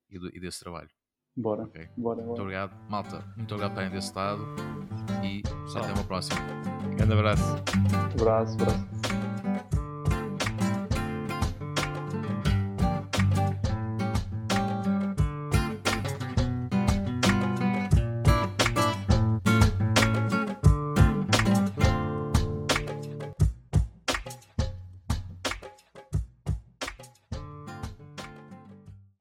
e, 0.10 0.18
do, 0.18 0.36
e 0.36 0.40
desse 0.40 0.60
trabalho. 0.60 0.90
Bora. 1.38 1.64
Okay. 1.64 1.88
bora, 1.96 2.16
bora. 2.16 2.26
Muito 2.26 2.42
obrigado, 2.42 2.90
malta. 2.90 3.20
Muito 3.38 3.54
obrigado 3.54 3.76
por 3.76 3.84
estarem 3.84 3.92
desse 3.92 4.16
lado 4.16 4.56
e 5.24 5.44
Só. 5.70 5.80
até 5.80 5.94
uma 5.94 6.04
próxima. 6.04 6.40
Grande 6.96 7.14
abraço. 7.14 7.44
Abraço, 8.20 8.54
abraço. 8.56 8.95